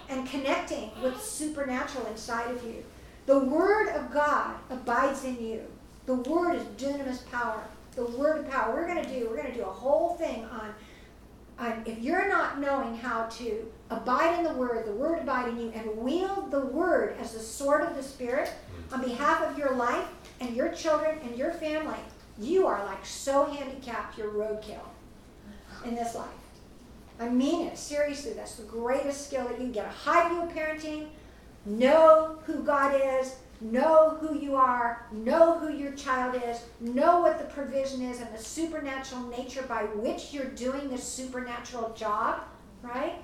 and 0.08 0.28
connecting 0.28 0.90
with 1.02 1.20
supernatural 1.20 2.06
inside 2.06 2.50
of 2.50 2.62
you. 2.62 2.84
The 3.28 3.38
Word 3.38 3.90
of 3.90 4.10
God 4.10 4.54
abides 4.70 5.24
in 5.24 5.38
you. 5.38 5.60
The 6.06 6.14
Word 6.14 6.54
is 6.54 6.62
dunamis 6.82 7.30
power. 7.30 7.62
The 7.94 8.06
Word 8.06 8.38
of 8.38 8.50
power. 8.50 8.74
We're 8.74 8.86
going 8.86 9.04
to 9.04 9.20
do. 9.20 9.28
We're 9.28 9.36
going 9.36 9.52
to 9.52 9.54
do 9.54 9.64
a 9.64 9.70
whole 9.70 10.14
thing 10.14 10.46
on, 10.46 10.74
on 11.58 11.82
if 11.84 11.98
you're 11.98 12.26
not 12.26 12.58
knowing 12.58 12.96
how 12.96 13.26
to 13.26 13.70
abide 13.90 14.38
in 14.38 14.44
the 14.44 14.54
Word, 14.54 14.86
the 14.86 14.94
Word 14.94 15.18
abide 15.18 15.50
in 15.50 15.60
you, 15.60 15.70
and 15.74 15.94
wield 15.98 16.50
the 16.50 16.62
Word 16.68 17.18
as 17.20 17.34
the 17.34 17.38
sword 17.38 17.82
of 17.82 17.94
the 17.96 18.02
Spirit 18.02 18.48
mm-hmm. 18.48 18.94
on 18.94 19.02
behalf 19.02 19.42
of 19.42 19.58
your 19.58 19.74
life 19.74 20.06
and 20.40 20.56
your 20.56 20.70
children 20.70 21.18
and 21.22 21.36
your 21.36 21.50
family. 21.50 22.00
You 22.38 22.66
are 22.66 22.82
like 22.86 23.04
so 23.04 23.44
handicapped, 23.44 24.16
you're 24.16 24.32
roadkill 24.32 24.86
in 25.84 25.94
this 25.94 26.14
life. 26.14 26.28
I 27.20 27.28
mean 27.28 27.66
it, 27.66 27.76
seriously. 27.76 28.32
That's 28.32 28.54
the 28.54 28.62
greatest 28.62 29.26
skill 29.26 29.44
that 29.48 29.58
you 29.58 29.64
can 29.64 29.72
get. 29.72 29.84
A 29.84 29.90
high 29.90 30.30
view 30.30 30.44
of 30.44 30.48
parenting, 30.48 31.08
know 31.68 32.38
who 32.44 32.62
God 32.62 33.00
is, 33.02 33.36
know 33.60 34.16
who 34.20 34.38
you 34.38 34.54
are, 34.54 35.06
know 35.12 35.58
who 35.58 35.72
your 35.72 35.92
child 35.92 36.40
is, 36.46 36.60
know 36.80 37.20
what 37.20 37.38
the 37.38 37.44
provision 37.54 38.02
is 38.02 38.20
and 38.20 38.32
the 38.34 38.42
supernatural 38.42 39.26
nature 39.26 39.62
by 39.62 39.82
which 39.82 40.32
you're 40.32 40.46
doing 40.46 40.88
this 40.88 41.04
supernatural 41.04 41.92
job, 41.94 42.42
right? 42.82 43.16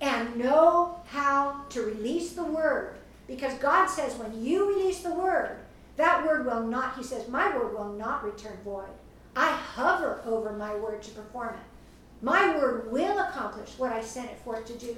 And 0.00 0.36
know 0.36 1.00
how 1.06 1.64
to 1.70 1.82
release 1.82 2.32
the 2.32 2.44
word. 2.44 2.96
Because 3.26 3.54
God 3.54 3.86
says 3.86 4.14
when 4.14 4.42
you 4.42 4.68
release 4.68 5.00
the 5.00 5.12
word, 5.14 5.58
that 5.96 6.26
word 6.26 6.46
will 6.46 6.66
not, 6.66 6.96
he 6.96 7.02
says, 7.02 7.28
my 7.28 7.54
word 7.56 7.74
will 7.74 7.92
not 7.92 8.24
return 8.24 8.56
void. 8.64 8.88
I 9.36 9.50
hover 9.52 10.20
over 10.24 10.52
my 10.52 10.74
word 10.74 11.02
to 11.02 11.10
perform 11.10 11.54
it. 11.54 11.60
My 12.22 12.56
word 12.56 12.90
will 12.90 13.18
accomplish 13.18 13.78
what 13.78 13.92
I 13.92 14.00
sent 14.00 14.30
it 14.30 14.40
forth 14.40 14.64
to 14.66 14.78
do. 14.78 14.96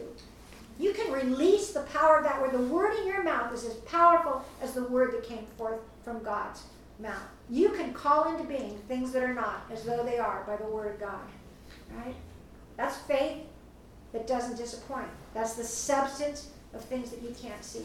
You 0.80 0.94
can 0.94 1.12
release 1.12 1.72
the 1.72 1.82
power 1.82 2.16
of 2.16 2.24
that 2.24 2.40
word. 2.40 2.52
The 2.52 2.58
word 2.58 2.98
in 2.98 3.06
your 3.06 3.22
mouth 3.22 3.52
is 3.52 3.66
as 3.66 3.74
powerful 3.80 4.42
as 4.62 4.72
the 4.72 4.84
word 4.84 5.12
that 5.12 5.24
came 5.24 5.44
forth 5.58 5.78
from 6.02 6.22
God's 6.22 6.62
mouth. 6.98 7.28
You 7.50 7.68
can 7.68 7.92
call 7.92 8.32
into 8.32 8.44
being 8.44 8.78
things 8.88 9.12
that 9.12 9.22
are 9.22 9.34
not 9.34 9.66
as 9.70 9.82
though 9.82 10.02
they 10.02 10.18
are 10.18 10.42
by 10.46 10.56
the 10.56 10.64
word 10.64 10.94
of 10.94 10.98
God. 10.98 11.20
Right? 11.94 12.14
That's 12.78 12.96
faith 12.96 13.42
that 14.12 14.26
doesn't 14.26 14.56
disappoint. 14.56 15.08
That's 15.34 15.52
the 15.52 15.64
substance 15.64 16.48
of 16.72 16.82
things 16.82 17.10
that 17.10 17.20
you 17.20 17.34
can't 17.38 17.62
see. 17.62 17.84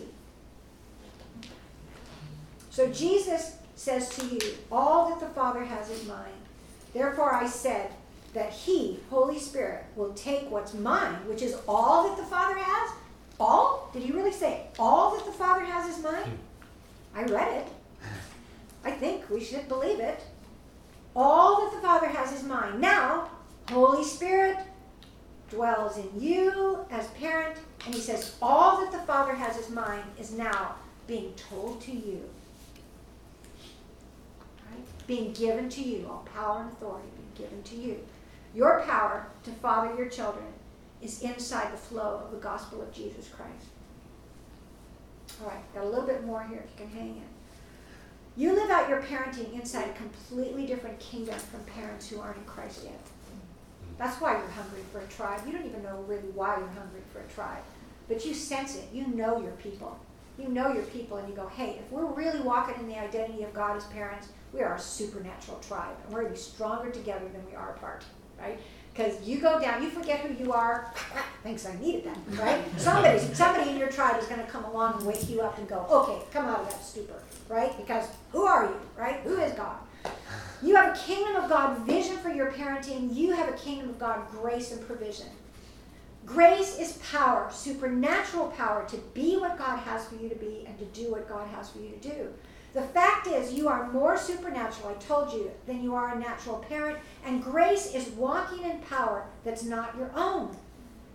So 2.69 2.89
Jesus 2.93 3.57
says 3.75 4.07
to 4.15 4.25
you, 4.25 4.39
All 4.71 5.09
that 5.09 5.19
the 5.19 5.33
Father 5.33 5.65
has 5.65 5.89
in 5.89 6.07
mind. 6.07 6.31
Therefore 6.93 7.33
I 7.33 7.47
said, 7.47 7.91
that 8.35 8.51
He, 8.51 8.99
Holy 9.09 9.39
Spirit, 9.39 9.85
will 9.95 10.13
take 10.13 10.51
what's 10.51 10.73
mine, 10.73 11.15
which 11.27 11.41
is 11.41 11.57
all 11.67 12.07
that 12.07 12.17
the 12.17 12.25
Father 12.25 12.57
has. 12.57 12.91
All? 13.39 13.89
Did 13.93 14.03
He 14.03 14.11
really 14.11 14.31
say 14.31 14.67
all 14.77 15.15
that 15.15 15.25
the 15.25 15.31
Father 15.31 15.65
has 15.65 15.97
is 15.97 16.03
mine? 16.03 16.23
Hmm. 16.23 17.17
I 17.17 17.23
read 17.23 17.61
it. 17.61 17.67
I 18.83 18.91
think 18.91 19.29
we 19.29 19.43
should 19.43 19.67
believe 19.67 19.99
it. 19.99 20.19
All 21.15 21.61
that 21.61 21.75
the 21.75 21.81
Father 21.81 22.07
has 22.07 22.33
is 22.33 22.43
mine. 22.43 22.79
Now, 22.79 23.29
Holy 23.69 24.03
Spirit 24.03 24.57
dwells 25.49 25.97
in 25.97 26.21
you 26.21 26.85
as 26.91 27.07
parent, 27.07 27.57
and 27.85 27.95
He 27.95 28.01
says, 28.01 28.35
All 28.41 28.81
that 28.81 28.91
the 28.91 29.05
Father 29.07 29.33
has 29.33 29.57
is 29.57 29.69
mine 29.69 30.03
is 30.19 30.33
now 30.33 30.75
being 31.07 31.33
told 31.35 31.81
to 31.83 31.91
you. 31.91 32.21
Right? 34.69 35.07
Being 35.07 35.31
given 35.31 35.69
to 35.69 35.81
you. 35.81 36.05
All 36.09 36.27
power 36.33 36.63
and 36.63 36.71
authority 36.73 37.07
being 37.15 37.47
given 37.47 37.63
to 37.63 37.75
you. 37.75 37.99
Your 38.55 38.79
power 38.87 39.27
to 39.43 39.51
father 39.51 39.93
your 39.97 40.07
children 40.07 40.45
is 41.01 41.21
inside 41.21 41.73
the 41.73 41.77
flow 41.77 42.21
of 42.23 42.31
the 42.31 42.37
gospel 42.37 42.81
of 42.81 42.93
Jesus 42.93 43.27
Christ. 43.27 43.65
All 45.41 45.49
right, 45.49 45.73
got 45.73 45.83
a 45.83 45.89
little 45.89 46.07
bit 46.07 46.23
more 46.25 46.41
here 46.43 46.63
if 46.63 46.71
you 46.71 46.85
can 46.85 46.97
hang 46.97 47.17
in. 47.17 47.23
You 48.37 48.53
live 48.53 48.69
out 48.69 48.87
your 48.87 49.01
parenting 49.01 49.53
inside 49.53 49.89
a 49.89 49.93
completely 49.93 50.65
different 50.65 50.97
kingdom 50.99 51.37
from 51.37 51.65
parents 51.65 52.09
who 52.09 52.21
aren't 52.21 52.37
in 52.37 52.43
Christ 52.45 52.85
yet. 52.85 53.01
That's 53.97 54.21
why 54.21 54.37
you're 54.37 54.47
hungry 54.47 54.81
for 54.89 54.99
a 54.99 55.07
tribe. 55.07 55.41
You 55.45 55.51
don't 55.51 55.65
even 55.65 55.83
know 55.83 56.05
really 56.07 56.29
why 56.33 56.57
you're 56.57 56.67
hungry 56.67 57.01
for 57.11 57.19
a 57.19 57.27
tribe. 57.27 57.63
But 58.07 58.25
you 58.25 58.33
sense 58.33 58.77
it. 58.77 58.85
You 58.93 59.07
know 59.07 59.41
your 59.41 59.53
people. 59.53 59.99
You 60.39 60.47
know 60.47 60.71
your 60.71 60.83
people, 60.83 61.17
and 61.17 61.27
you 61.27 61.35
go, 61.35 61.47
hey, 61.47 61.79
if 61.79 61.91
we're 61.91 62.05
really 62.05 62.41
walking 62.41 62.75
in 62.79 62.87
the 62.87 62.99
identity 62.99 63.43
of 63.43 63.53
God 63.53 63.75
as 63.75 63.85
parents, 63.85 64.29
we 64.53 64.61
are 64.61 64.75
a 64.75 64.79
supernatural 64.79 65.59
tribe. 65.59 65.95
And 66.05 66.13
we're 66.13 66.21
going 66.21 66.33
to 66.33 66.39
be 66.39 66.45
stronger 66.45 66.89
together 66.89 67.27
than 67.33 67.45
we 67.45 67.55
are 67.55 67.71
apart 67.71 68.03
right? 68.39 68.59
Because 68.93 69.21
you 69.27 69.39
go 69.39 69.59
down, 69.59 69.83
you 69.83 69.89
forget 69.89 70.21
who 70.21 70.41
you 70.41 70.53
are. 70.53 70.93
Thanks, 71.43 71.65
I 71.65 71.75
needed 71.79 72.05
that, 72.05 72.17
right? 72.39 72.63
somebody, 72.77 73.19
somebody 73.19 73.71
in 73.71 73.77
your 73.77 73.89
tribe 73.89 74.21
is 74.21 74.27
going 74.27 74.39
to 74.39 74.47
come 74.47 74.63
along 74.63 74.95
and 74.97 75.05
wake 75.05 75.29
you 75.29 75.41
up 75.41 75.57
and 75.57 75.67
go, 75.67 75.85
okay, 75.89 76.23
come 76.31 76.45
out 76.45 76.61
of 76.61 76.69
that 76.69 76.83
stupor, 76.83 77.21
right? 77.49 77.75
Because 77.77 78.07
who 78.31 78.45
are 78.45 78.65
you, 78.65 78.75
right? 78.97 79.19
Who 79.21 79.37
is 79.37 79.51
God? 79.53 79.77
You 80.63 80.75
have 80.75 80.95
a 80.95 80.99
kingdom 80.99 81.35
of 81.35 81.49
God 81.49 81.79
vision 81.79 82.17
for 82.17 82.29
your 82.29 82.51
parenting. 82.51 83.13
You 83.13 83.33
have 83.33 83.49
a 83.49 83.57
kingdom 83.57 83.89
of 83.89 83.99
God 83.99 84.21
grace 84.31 84.71
and 84.71 84.85
provision. 84.85 85.27
Grace 86.25 86.79
is 86.79 86.93
power, 87.11 87.49
supernatural 87.51 88.47
power 88.51 88.87
to 88.89 88.97
be 89.13 89.37
what 89.37 89.57
God 89.59 89.77
has 89.79 90.07
for 90.07 90.15
you 90.15 90.27
to 90.29 90.35
be 90.35 90.65
and 90.65 90.77
to 90.79 90.85
do 90.85 91.11
what 91.11 91.29
God 91.29 91.47
has 91.49 91.69
for 91.69 91.79
you 91.79 91.91
to 91.91 92.09
do. 92.09 92.33
The 92.75 92.81
fact 92.81 93.27
is, 93.27 93.53
you 93.53 93.69
are 93.69 93.89
more 93.93 94.17
supernatural, 94.17 94.89
I 94.89 94.95
told 94.95 95.31
you, 95.31 95.49
than 95.65 95.81
you 95.81 95.95
are 95.95 96.13
a 96.13 96.19
natural 96.19 96.57
parent, 96.57 96.97
and 97.25 97.41
grace 97.41 97.95
is 97.95 98.09
walking 98.09 98.69
in 98.69 98.79
power 98.79 99.23
that's 99.45 99.63
not 99.63 99.95
your 99.97 100.11
own. 100.13 100.53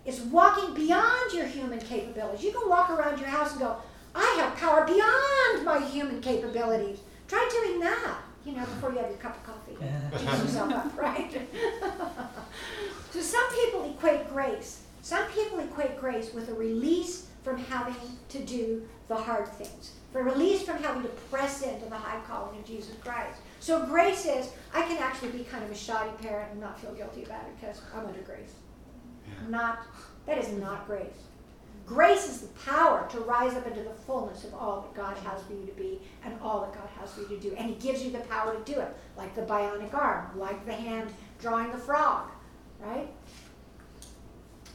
It's 0.06 0.20
walking 0.20 0.72
beyond 0.72 1.34
your 1.34 1.44
human 1.44 1.78
capabilities. 1.78 2.42
You 2.42 2.52
can 2.52 2.66
walk 2.66 2.88
around 2.88 3.20
your 3.20 3.28
house 3.28 3.50
and 3.50 3.60
go, 3.60 3.76
I 4.14 4.24
have 4.38 4.56
power 4.56 4.86
beyond 4.86 5.66
my 5.66 5.86
human 5.86 6.22
capabilities. 6.22 7.00
Try 7.28 7.46
doing 7.62 7.78
that, 7.80 8.16
you 8.46 8.52
know, 8.52 8.64
before 8.64 8.92
you 8.92 8.98
have 8.98 9.10
your 9.10 9.18
cup 9.18 9.36
of 9.36 9.44
coffee. 9.44 9.76
Teach 10.16 10.40
yourself 10.40 10.72
up, 10.72 10.96
right? 10.96 11.30
so 13.10 13.20
some 13.20 13.54
people 13.54 13.90
equate 13.90 14.30
grace. 14.30 14.84
Some 15.02 15.26
people 15.32 15.58
equate 15.58 16.00
grace 16.00 16.32
with 16.32 16.48
a 16.48 16.54
release 16.54 17.26
from 17.42 17.58
having 17.58 17.96
to 18.30 18.38
do 18.38 18.88
the 19.10 19.16
hard 19.16 19.48
things 19.48 19.90
for 20.12 20.22
release 20.22 20.62
from 20.62 20.80
having 20.82 21.02
to 21.02 21.08
press 21.08 21.62
into 21.62 21.84
the 21.86 21.96
high 21.96 22.20
calling 22.28 22.56
of 22.56 22.64
Jesus 22.64 22.94
Christ. 23.02 23.40
So 23.58 23.84
grace 23.84 24.24
is, 24.24 24.50
I 24.72 24.82
can 24.82 24.98
actually 24.98 25.30
be 25.30 25.42
kind 25.42 25.64
of 25.64 25.70
a 25.70 25.74
shoddy 25.74 26.10
parent 26.22 26.52
and 26.52 26.60
not 26.60 26.80
feel 26.80 26.92
guilty 26.94 27.24
about 27.24 27.42
it 27.42 27.60
because 27.60 27.82
I'm 27.92 28.06
under 28.06 28.20
grace. 28.20 28.54
Not, 29.48 29.80
that 30.26 30.38
is 30.38 30.52
not 30.52 30.86
grace. 30.86 31.06
Grace 31.86 32.28
is 32.28 32.42
the 32.42 32.48
power 32.60 33.08
to 33.10 33.18
rise 33.20 33.54
up 33.54 33.66
into 33.66 33.82
the 33.82 33.90
fullness 33.90 34.44
of 34.44 34.54
all 34.54 34.82
that 34.82 34.94
God 34.94 35.16
has 35.24 35.42
for 35.42 35.54
you 35.54 35.66
to 35.66 35.72
be 35.72 36.00
and 36.24 36.32
all 36.40 36.60
that 36.60 36.72
God 36.72 36.88
has 37.00 37.12
for 37.12 37.22
you 37.22 37.28
to 37.28 37.40
do. 37.40 37.54
And 37.56 37.68
He 37.68 37.74
gives 37.74 38.04
you 38.04 38.12
the 38.12 38.20
power 38.20 38.54
to 38.54 38.72
do 38.72 38.78
it, 38.78 38.96
like 39.16 39.34
the 39.34 39.42
bionic 39.42 39.92
arm, 39.92 40.38
like 40.38 40.64
the 40.66 40.72
hand 40.72 41.10
drawing 41.40 41.72
the 41.72 41.78
frog, 41.78 42.28
right? 42.78 43.08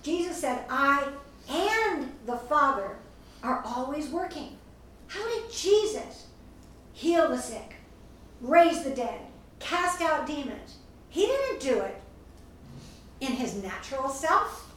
Jesus 0.03 0.37
said, 0.37 0.65
I 0.69 1.07
and 1.47 2.11
the 2.25 2.35
Father 2.35 2.97
are 3.45 3.61
always 3.63 4.09
working. 4.09 4.57
How 5.07 5.27
did 5.27 5.51
Jesus 5.51 6.25
heal 6.93 7.29
the 7.29 7.37
sick, 7.37 7.75
raise 8.41 8.83
the 8.83 8.89
dead, 8.89 9.21
cast 9.59 10.01
out 10.01 10.25
demons? 10.25 10.77
He 11.09 11.27
didn't 11.27 11.61
do 11.61 11.79
it 11.79 12.01
in 13.21 13.33
his 13.33 13.61
natural 13.61 14.09
self. 14.09 14.73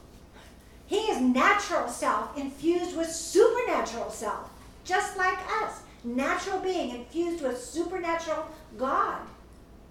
He 0.85 0.97
is 0.97 1.19
natural 1.19 1.87
self 1.87 2.37
infused 2.37 2.95
with 2.95 3.11
supernatural 3.11 4.11
self, 4.11 4.49
just 4.85 5.17
like 5.17 5.37
us. 5.61 5.81
Natural 6.03 6.59
being 6.59 6.91
infused 6.91 7.43
with 7.43 7.61
supernatural 7.61 8.47
God, 8.77 9.19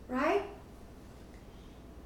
right? 0.09 0.43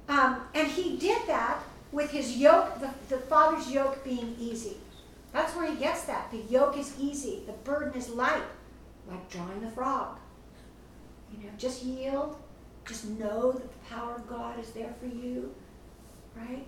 Um, 0.09 0.41
and 0.53 0.67
he 0.67 0.97
did 0.97 1.25
that 1.27 1.63
with 1.93 2.11
his 2.11 2.35
yoke, 2.35 2.79
the, 2.81 2.89
the 3.07 3.21
Father's 3.21 3.71
yoke 3.71 4.03
being 4.03 4.35
easy. 4.37 4.77
That's 5.33 5.55
where 5.55 5.69
he 5.69 5.75
gets 5.75 6.03
that. 6.03 6.31
The 6.31 6.37
yoke 6.37 6.77
is 6.77 6.93
easy, 6.99 7.41
the 7.47 7.53
burden 7.53 7.99
is 7.99 8.07
light, 8.07 8.43
like 9.09 9.29
drawing 9.31 9.61
the 9.61 9.71
frog. 9.71 10.19
You 11.31 11.43
know, 11.43 11.49
just 11.57 11.83
yield, 11.83 12.37
just 12.87 13.05
know 13.05 13.51
that 13.51 13.63
the 13.63 13.89
power 13.89 14.15
of 14.15 14.27
God 14.27 14.59
is 14.59 14.69
there 14.71 14.93
for 14.99 15.07
you, 15.07 15.53
right? 16.35 16.65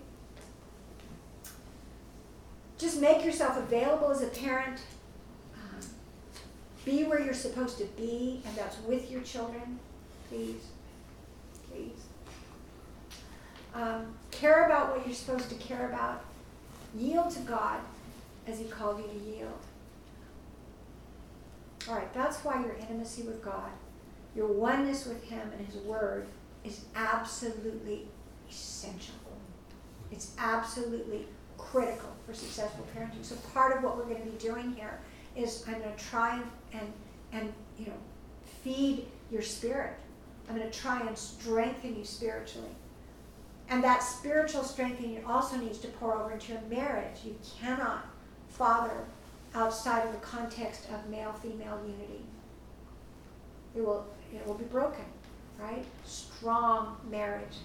Just 2.76 3.00
make 3.00 3.24
yourself 3.24 3.56
available 3.56 4.10
as 4.10 4.22
a 4.22 4.26
parent. 4.26 4.80
Um, 5.54 5.80
be 6.84 7.04
where 7.04 7.20
you're 7.20 7.34
supposed 7.34 7.78
to 7.78 7.84
be, 7.96 8.42
and 8.44 8.56
that's 8.56 8.78
with 8.80 9.10
your 9.10 9.22
children, 9.22 9.78
please. 10.28 10.66
Please. 11.70 12.02
Um, 13.74 14.06
care 14.32 14.66
about 14.66 14.90
what 14.90 15.06
you're 15.06 15.14
supposed 15.14 15.48
to 15.50 15.54
care 15.54 15.88
about. 15.88 16.24
Yield 16.96 17.30
to 17.30 17.40
God 17.40 17.78
as 18.46 18.58
He 18.58 18.64
called 18.66 18.98
you 18.98 19.06
to 19.06 19.26
yield. 19.26 19.60
All 21.88 21.94
right, 21.94 22.12
that's 22.12 22.38
why 22.44 22.60
your 22.62 22.74
intimacy 22.74 23.22
with 23.22 23.42
God, 23.42 23.70
your 24.34 24.48
oneness 24.48 25.06
with 25.06 25.22
Him 25.24 25.50
and 25.56 25.66
His 25.66 25.76
Word 25.76 26.26
is 26.64 26.80
absolutely 26.94 28.08
essential. 28.48 29.14
It's 30.10 30.32
absolutely 30.38 31.26
critical 31.58 32.10
for 32.26 32.34
successful 32.34 32.86
parenting. 32.96 33.24
So 33.24 33.36
part 33.52 33.76
of 33.76 33.82
what 33.82 33.96
we're 33.96 34.04
going 34.04 34.22
to 34.22 34.30
be 34.30 34.38
doing 34.38 34.72
here 34.72 34.98
is 35.34 35.64
I'm 35.66 35.80
going 35.80 35.94
to 35.94 36.04
try 36.04 36.40
and 36.72 36.92
and 37.32 37.52
you 37.78 37.86
know 37.86 37.98
feed 38.62 39.06
your 39.30 39.42
spirit. 39.42 39.94
I'm 40.48 40.56
going 40.56 40.70
to 40.70 40.78
try 40.78 41.00
and 41.06 41.16
strengthen 41.16 41.96
you 41.96 42.04
spiritually. 42.04 42.70
And 43.68 43.82
that 43.82 44.02
spiritual 44.02 44.62
strengthening 44.62 45.24
also 45.24 45.56
needs 45.56 45.78
to 45.78 45.88
pour 45.88 46.14
over 46.14 46.32
into 46.32 46.52
your 46.52 46.62
marriage. 46.70 47.18
You 47.24 47.36
cannot 47.60 48.06
father 48.56 49.04
outside 49.54 50.06
of 50.06 50.12
the 50.12 50.18
context 50.18 50.88
of 50.92 51.08
male 51.10 51.32
female 51.32 51.78
unity. 51.86 52.24
It 53.74 53.84
will 53.84 54.06
it 54.34 54.46
will 54.46 54.54
be 54.54 54.64
broken, 54.64 55.04
right? 55.58 55.84
Strong 56.04 56.96
marriage 57.10 57.58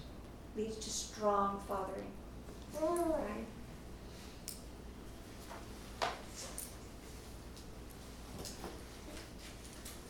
leads 0.56 0.76
to 0.76 0.90
strong 0.90 1.60
fathering. 1.66 2.12
Right? 2.80 3.46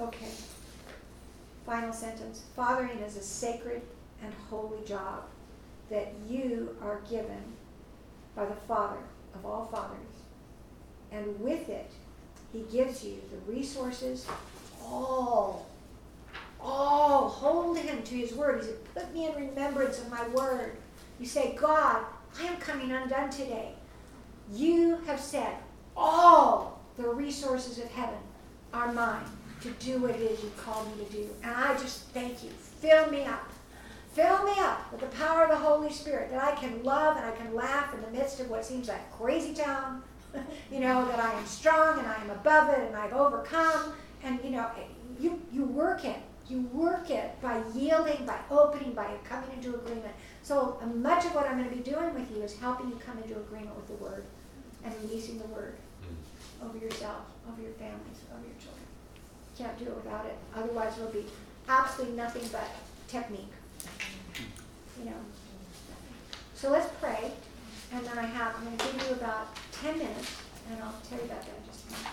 Okay. 0.00 0.30
Final 1.64 1.92
sentence. 1.92 2.42
Fathering 2.56 2.98
is 2.98 3.16
a 3.16 3.22
sacred 3.22 3.82
and 4.22 4.32
holy 4.50 4.84
job 4.84 5.24
that 5.90 6.12
you 6.28 6.76
are 6.82 7.00
given 7.08 7.42
by 8.34 8.44
the 8.46 8.54
Father 8.54 8.98
of 9.34 9.46
all 9.46 9.66
fathers. 9.66 10.11
And 11.12 11.38
with 11.40 11.68
it, 11.68 11.90
He 12.52 12.64
gives 12.72 13.04
you 13.04 13.20
the 13.30 13.52
resources, 13.52 14.26
all, 14.82 15.66
all. 16.60 17.28
Hold 17.28 17.78
Him 17.78 18.02
to 18.02 18.14
His 18.14 18.32
word. 18.32 18.60
He 18.60 18.66
said, 18.66 18.94
Put 18.94 19.14
me 19.14 19.26
in 19.26 19.34
remembrance 19.34 20.00
of 20.00 20.10
my 20.10 20.26
word. 20.28 20.76
You 21.20 21.26
say, 21.26 21.54
God, 21.60 22.04
I 22.40 22.44
am 22.44 22.56
coming 22.56 22.90
undone 22.90 23.30
today. 23.30 23.74
You 24.52 24.98
have 25.06 25.20
said, 25.20 25.54
all 25.96 26.80
the 26.96 27.08
resources 27.08 27.78
of 27.78 27.90
heaven 27.90 28.18
are 28.72 28.92
mine 28.92 29.24
to 29.60 29.70
do 29.72 29.98
what 29.98 30.10
it 30.10 30.20
is 30.20 30.42
you 30.42 30.50
called 30.56 30.96
me 30.96 31.04
to 31.04 31.12
do. 31.12 31.28
And 31.42 31.54
I 31.54 31.74
just 31.74 32.08
thank 32.08 32.42
you. 32.42 32.50
Fill 32.50 33.10
me 33.10 33.24
up. 33.24 33.48
Fill 34.12 34.44
me 34.44 34.52
up 34.58 34.90
with 34.92 35.00
the 35.00 35.06
power 35.16 35.44
of 35.44 35.50
the 35.50 35.56
Holy 35.56 35.90
Spirit 35.92 36.30
that 36.30 36.42
I 36.42 36.54
can 36.54 36.82
love 36.82 37.16
and 37.16 37.24
I 37.24 37.32
can 37.32 37.54
laugh 37.54 37.94
in 37.94 38.02
the 38.02 38.10
midst 38.10 38.40
of 38.40 38.50
what 38.50 38.64
seems 38.64 38.88
like 38.88 39.10
crazy 39.12 39.54
town. 39.54 40.02
you 40.72 40.80
know, 40.80 41.06
that 41.06 41.18
I 41.18 41.32
am 41.32 41.46
strong 41.46 41.98
and 41.98 42.08
I 42.08 42.16
am 42.16 42.30
above 42.30 42.70
it 42.70 42.80
and 42.86 42.96
I've 42.96 43.12
overcome. 43.12 43.92
And, 44.22 44.38
you 44.44 44.50
know, 44.50 44.70
you, 45.20 45.40
you 45.52 45.64
work 45.64 46.04
it. 46.04 46.18
You 46.48 46.60
work 46.72 47.10
it 47.10 47.40
by 47.40 47.62
yielding, 47.74 48.26
by 48.26 48.38
opening, 48.50 48.92
by 48.92 49.14
coming 49.24 49.50
into 49.54 49.74
agreement. 49.74 50.14
So 50.42 50.78
uh, 50.82 50.86
much 50.86 51.24
of 51.24 51.34
what 51.34 51.46
I'm 51.46 51.56
going 51.56 51.70
to 51.70 51.76
be 51.76 51.82
doing 51.82 52.14
with 52.14 52.30
you 52.34 52.42
is 52.42 52.58
helping 52.58 52.88
you 52.88 52.96
come 52.96 53.18
into 53.18 53.36
agreement 53.36 53.74
with 53.76 53.86
the 53.86 54.04
Word 54.04 54.24
and 54.84 54.92
releasing 55.02 55.38
the 55.38 55.46
Word 55.46 55.76
mm. 56.02 56.66
over 56.66 56.76
yourself, 56.76 57.22
over 57.48 57.62
your 57.62 57.72
families, 57.72 58.18
over 58.34 58.44
your 58.44 58.56
children. 58.60 58.82
Can't 59.56 59.78
do 59.78 59.84
it 59.84 59.96
without 59.96 60.26
it. 60.26 60.36
Otherwise, 60.54 60.98
it'll 60.98 61.12
be 61.12 61.24
absolutely 61.68 62.16
nothing 62.16 62.42
but 62.50 62.68
technique. 63.06 63.52
You 64.98 65.06
know. 65.06 65.16
So 66.54 66.70
let's 66.70 66.88
pray, 67.00 67.32
and 67.92 68.06
then 68.06 68.18
I 68.18 68.22
have 68.22 68.54
I'm 68.56 68.64
going 68.64 68.76
to 68.76 68.84
give 68.84 69.08
you 69.08 69.14
about 69.14 69.48
ten 69.82 69.98
minutes, 69.98 70.36
and 70.70 70.80
I'll 70.80 70.94
tell 71.08 71.18
you 71.18 71.24
about 71.24 71.42
that 71.42 71.48
in 71.58 71.66
just 71.66 71.88
a 71.88 71.90
minute. 71.90 72.06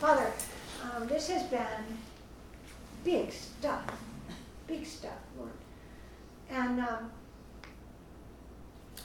Father, 0.00 0.32
um, 0.82 1.06
this 1.06 1.28
has 1.28 1.42
been 1.44 1.84
big 3.04 3.30
stuff, 3.30 3.84
big 4.66 4.86
stuff, 4.86 5.18
Lord, 5.38 5.52
and 6.48 6.80
um, 6.80 7.10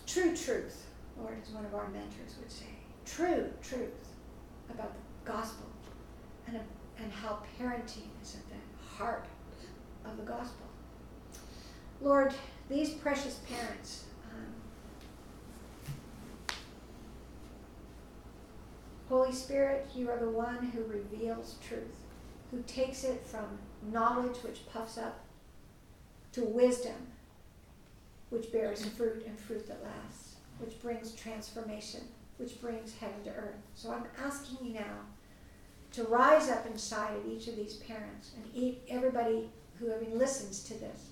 true 0.07 0.35
truth, 0.35 0.87
Lord, 1.19 1.35
as 1.45 1.53
one 1.53 1.65
of 1.65 1.75
our 1.75 1.89
mentors 1.89 2.37
would 2.39 2.49
say, 2.51 2.65
true 3.05 3.49
truth 3.61 4.07
about 4.69 4.93
the 4.93 5.31
gospel 5.31 5.65
and, 6.47 6.57
and 6.97 7.11
how 7.11 7.39
parenting 7.59 8.07
is 8.21 8.35
at 8.35 8.47
the 8.47 8.95
heart 8.95 9.25
of 10.05 10.15
the 10.15 10.23
gospel. 10.23 10.65
Lord, 12.01 12.33
these 12.69 12.91
precious 12.91 13.39
parents, 13.49 14.05
um, 14.31 14.47
Holy 19.11 19.33
Spirit, 19.33 19.89
you 19.93 20.09
are 20.09 20.17
the 20.17 20.29
one 20.29 20.67
who 20.67 20.85
reveals 20.85 21.57
truth, 21.67 21.97
who 22.49 22.61
takes 22.61 23.03
it 23.03 23.21
from 23.25 23.59
knowledge 23.91 24.37
which 24.37 24.65
puffs 24.71 24.97
up 24.97 25.19
to 26.31 26.45
wisdom 26.45 26.95
which 28.29 28.53
bears 28.53 28.85
fruit 28.85 29.25
and 29.27 29.37
fruit 29.37 29.67
that 29.67 29.83
lasts, 29.83 30.35
which 30.59 30.81
brings 30.81 31.11
transformation, 31.11 31.99
which 32.37 32.61
brings 32.61 32.95
heaven 32.95 33.21
to 33.25 33.31
earth. 33.31 33.59
So 33.75 33.91
I'm 33.91 34.05
asking 34.25 34.65
you 34.65 34.75
now 34.75 34.99
to 35.91 36.05
rise 36.05 36.49
up 36.49 36.65
inside 36.65 37.17
of 37.17 37.27
each 37.27 37.49
of 37.49 37.57
these 37.57 37.75
parents 37.75 38.31
and 38.37 38.77
everybody 38.87 39.49
who 39.77 39.93
listens 40.13 40.63
to 40.63 40.73
this. 40.75 41.09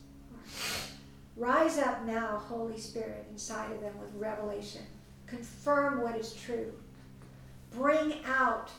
Rise 1.36 1.78
up 1.78 2.06
now, 2.06 2.38
Holy 2.47 2.80
Spirit, 2.80 3.26
inside 3.30 3.74
of 3.74 3.82
them 3.82 4.00
with 4.00 4.16
revelation. 4.16 4.84
Confirm 5.28 6.02
what 6.02 6.16
is 6.16 6.34
true. 6.34 6.72
Bring 7.72 8.15
out 8.26 8.70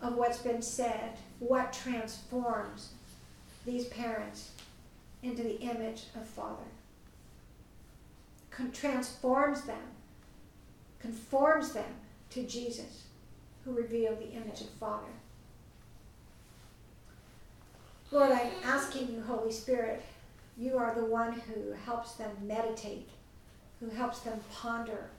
of 0.00 0.16
what's 0.16 0.38
been 0.38 0.62
said 0.62 1.16
what 1.40 1.72
transforms 1.72 2.90
these 3.66 3.86
parents 3.86 4.50
into 5.22 5.42
the 5.42 5.60
image 5.60 6.04
of 6.14 6.26
Father. 6.26 6.64
Con- 8.50 8.72
transforms 8.72 9.62
them, 9.62 9.82
conforms 11.00 11.72
them 11.72 11.94
to 12.30 12.42
Jesus, 12.44 13.04
who 13.64 13.72
revealed 13.72 14.18
the 14.18 14.32
image 14.32 14.60
of 14.62 14.70
Father. 14.70 15.12
Lord, 18.10 18.32
I'm 18.32 18.50
asking 18.64 19.12
you, 19.12 19.22
Holy 19.22 19.52
Spirit, 19.52 20.02
you 20.58 20.76
are 20.76 20.94
the 20.94 21.04
one 21.04 21.32
who 21.32 21.72
helps 21.84 22.12
them 22.14 22.30
meditate, 22.42 23.08
who 23.78 23.88
helps 23.88 24.20
them 24.20 24.40
ponder. 24.52 25.10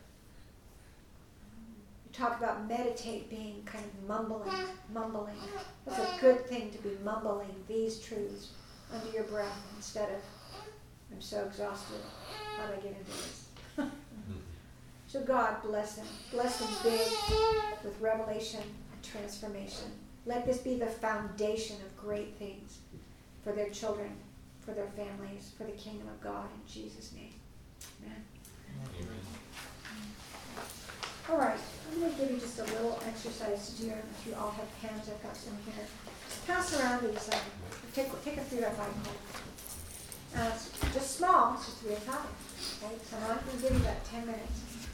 You 2.12 2.18
talk 2.26 2.38
about 2.40 2.68
meditate 2.68 3.30
being 3.30 3.64
kind 3.64 3.86
of 3.86 4.08
mumbling, 4.08 4.52
mumbling. 4.94 5.36
It's 5.88 5.98
a 5.98 6.10
good 6.20 6.46
thing 6.46 6.70
to 6.72 6.78
be 6.80 6.90
mumbling 7.06 7.56
these 7.70 8.00
truths 8.00 8.50
under 8.94 9.10
your 9.16 9.24
breath 9.24 9.58
instead 9.78 10.10
of, 10.10 10.20
I'm 11.14 11.22
so 11.22 11.46
exhausted. 11.46 12.02
How 12.58 12.68
do 12.68 12.74
I 12.74 12.76
get 12.78 12.98
into 12.98 13.06
this? 13.06 13.46
so 15.08 15.22
God 15.22 15.62
bless 15.64 15.96
them. 15.96 16.06
Bless 16.32 16.60
them 16.60 16.68
big 16.84 17.08
with 17.82 17.96
revelation 18.02 18.60
and 18.60 19.04
transformation. 19.04 19.88
Let 20.26 20.46
this 20.46 20.58
be 20.58 20.76
the 20.76 20.88
foundation 20.88 21.78
of 21.78 21.96
great 21.96 22.36
things 22.36 22.80
for 23.42 23.54
their 23.54 23.70
children, 23.70 24.12
for 24.60 24.74
their 24.74 24.90
families, 24.98 25.52
for 25.58 25.64
the 25.64 25.72
kingdom 25.72 26.10
of 26.10 26.20
God 26.22 26.46
in 26.54 26.72
Jesus' 26.72 27.14
name. 27.14 27.34
Amen. 28.04 28.24
Amen. 29.00 29.08
All 31.30 31.38
right, 31.38 31.60
I'm 31.92 32.00
going 32.00 32.14
to 32.14 32.18
give 32.18 32.32
you 32.32 32.38
just 32.40 32.58
a 32.60 32.64
little 32.64 32.98
exercise 33.06 33.74
to 33.74 33.82
do. 33.84 33.90
If 33.90 34.28
you 34.28 34.34
all 34.36 34.52
have 34.52 34.82
pens, 34.82 35.10
I've 35.10 35.22
got 35.22 35.36
some 35.36 35.58
here. 35.66 35.86
Just 36.30 36.48
pass 36.48 36.80
around 36.80 37.04
these. 37.04 37.30
Um, 37.34 37.40
take, 37.94 38.24
take 38.24 38.38
a 38.38 38.40
by 38.40 38.70
five 38.70 38.78
card. 38.78 39.18
Uh, 40.34 40.52
just 40.94 41.18
small, 41.18 41.56
it's 41.56 41.66
just 41.66 41.86
by 41.86 41.96
five. 41.96 42.26
Okay, 42.84 42.96
so 43.04 43.18
I'm 43.18 43.46
going 43.46 43.58
to 43.58 43.62
give 43.62 43.72
you 43.74 43.84
about 43.84 44.06
10 44.06 44.26
minutes. 44.26 44.88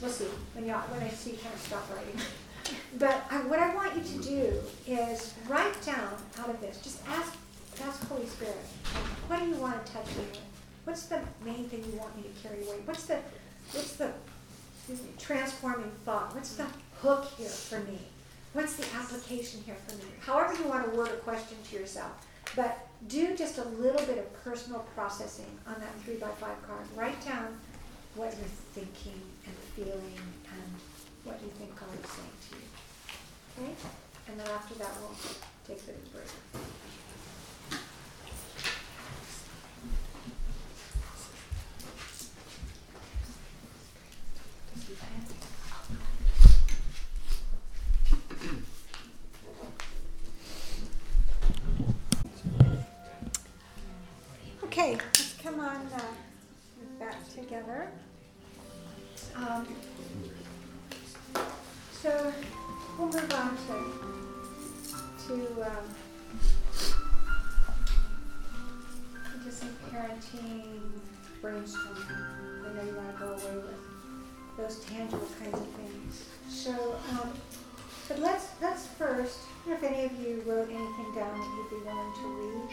We'll 0.00 0.10
see 0.10 0.26
when, 0.54 0.66
you 0.66 0.72
when 0.72 1.02
I 1.02 1.08
see 1.08 1.32
kind 1.32 1.54
of 1.54 1.60
stop 1.60 1.88
writing. 1.94 2.20
But 2.98 3.24
I, 3.30 3.36
what 3.48 3.58
I 3.58 3.74
want 3.74 3.96
you 3.96 4.02
to 4.02 4.18
do 4.22 4.60
is 4.86 5.32
write 5.48 5.80
down 5.86 6.16
out 6.38 6.50
of 6.50 6.60
this. 6.60 6.78
Just 6.82 7.00
ask, 7.08 7.34
ask 7.82 8.06
Holy 8.08 8.26
Spirit, 8.26 8.58
what 9.26 9.40
do 9.40 9.46
you 9.46 9.54
want 9.54 9.86
to 9.86 9.92
touch 9.92 10.06
me 10.08 10.24
with? 10.30 10.40
What's 10.84 11.06
the 11.06 11.20
main 11.46 11.66
thing 11.70 11.82
you 11.90 11.98
want 11.98 12.14
me 12.14 12.24
to 12.24 12.46
carry 12.46 12.62
away? 12.66 12.76
What's 12.84 13.04
the, 13.06 13.16
what's 13.72 13.96
the 13.96 14.12
excuse 14.88 15.06
me, 15.06 15.14
transforming 15.18 15.90
thought? 16.06 16.34
What's 16.34 16.56
the 16.56 16.66
hook 17.02 17.26
here 17.36 17.48
for 17.48 17.78
me? 17.80 17.98
What's 18.54 18.76
the 18.76 18.86
application 18.96 19.60
here 19.66 19.76
for 19.86 19.94
me? 19.96 20.04
However 20.20 20.54
you 20.54 20.66
want 20.66 20.90
to 20.90 20.96
word 20.96 21.10
a 21.10 21.16
question 21.16 21.58
to 21.68 21.76
yourself. 21.76 22.26
But 22.56 22.88
do 23.06 23.36
just 23.36 23.58
a 23.58 23.64
little 23.64 24.00
bit 24.06 24.16
of 24.16 24.44
personal 24.44 24.80
processing 24.94 25.58
on 25.66 25.74
that 25.80 25.94
three 26.00 26.14
by 26.14 26.28
five 26.40 26.56
card. 26.66 26.80
Write 26.96 27.22
down 27.22 27.60
what 28.14 28.32
you're 28.38 28.48
thinking 28.72 29.20
and 29.44 29.54
feeling 29.76 30.18
and 30.54 30.72
what 31.24 31.38
you 31.42 31.50
think 31.58 31.78
God 31.78 31.90
is 32.02 32.10
saying 32.10 32.38
to 32.48 32.56
you. 32.56 33.68
Okay? 33.68 33.74
And 34.28 34.40
then 34.40 34.46
after 34.48 34.74
that, 34.76 34.90
we'll 35.02 35.14
take 35.66 35.84
the 35.84 35.92
break. 36.14 36.87
Um, 59.38 59.66
so 61.92 62.32
we'll 62.98 63.06
move 63.06 63.34
on 63.34 63.56
to 63.56 63.74
to 65.26 65.34
um, 65.62 65.84
into 69.34 69.52
some 69.52 69.68
parenting 69.92 70.80
brainstorming. 71.40 72.16
I 72.66 72.72
know 72.74 72.82
you 72.82 72.96
want 72.96 73.12
to 73.12 73.18
go 73.18 73.28
away 73.32 73.56
with 73.58 74.56
those 74.56 74.84
tangible 74.86 75.28
kinds 75.38 75.54
of 75.54 75.68
things. 75.68 76.24
So, 76.48 76.96
um, 77.12 77.30
but 78.08 78.18
let's 78.18 78.48
let's 78.60 78.86
first. 78.86 79.38
If 79.68 79.84
any 79.84 80.06
of 80.06 80.12
you 80.20 80.42
wrote 80.46 80.68
anything 80.68 81.14
down 81.14 81.38
that 81.38 81.46
you'd 81.46 81.70
be 81.70 81.86
willing 81.86 82.12
to 82.14 82.26
read 82.40 82.68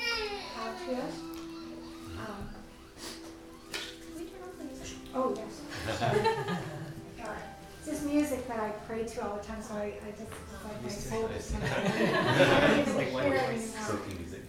out 0.64 0.76
to 0.88 0.96
us. 0.96 1.20
Um, 2.18 2.55
pray 8.96 9.04
to 9.06 9.26
all 9.26 9.36
the 9.36 9.44
time, 9.44 9.62
so 9.62 9.74
I, 9.76 9.94
I 10.08 10.12
just 10.12 10.22
it's 10.22 10.64
like 10.64 10.84
my 10.84 10.90
soul 10.90 11.26
is 11.28 11.52
kind 11.52 11.64
of. 11.64 11.70
I 11.70 12.68
don't 12.68 12.80
even 12.80 12.96
hear 13.12 13.34
it 13.34 13.42
anymore. 13.42 13.86
Soaking 13.86 14.18
music. 14.20 14.42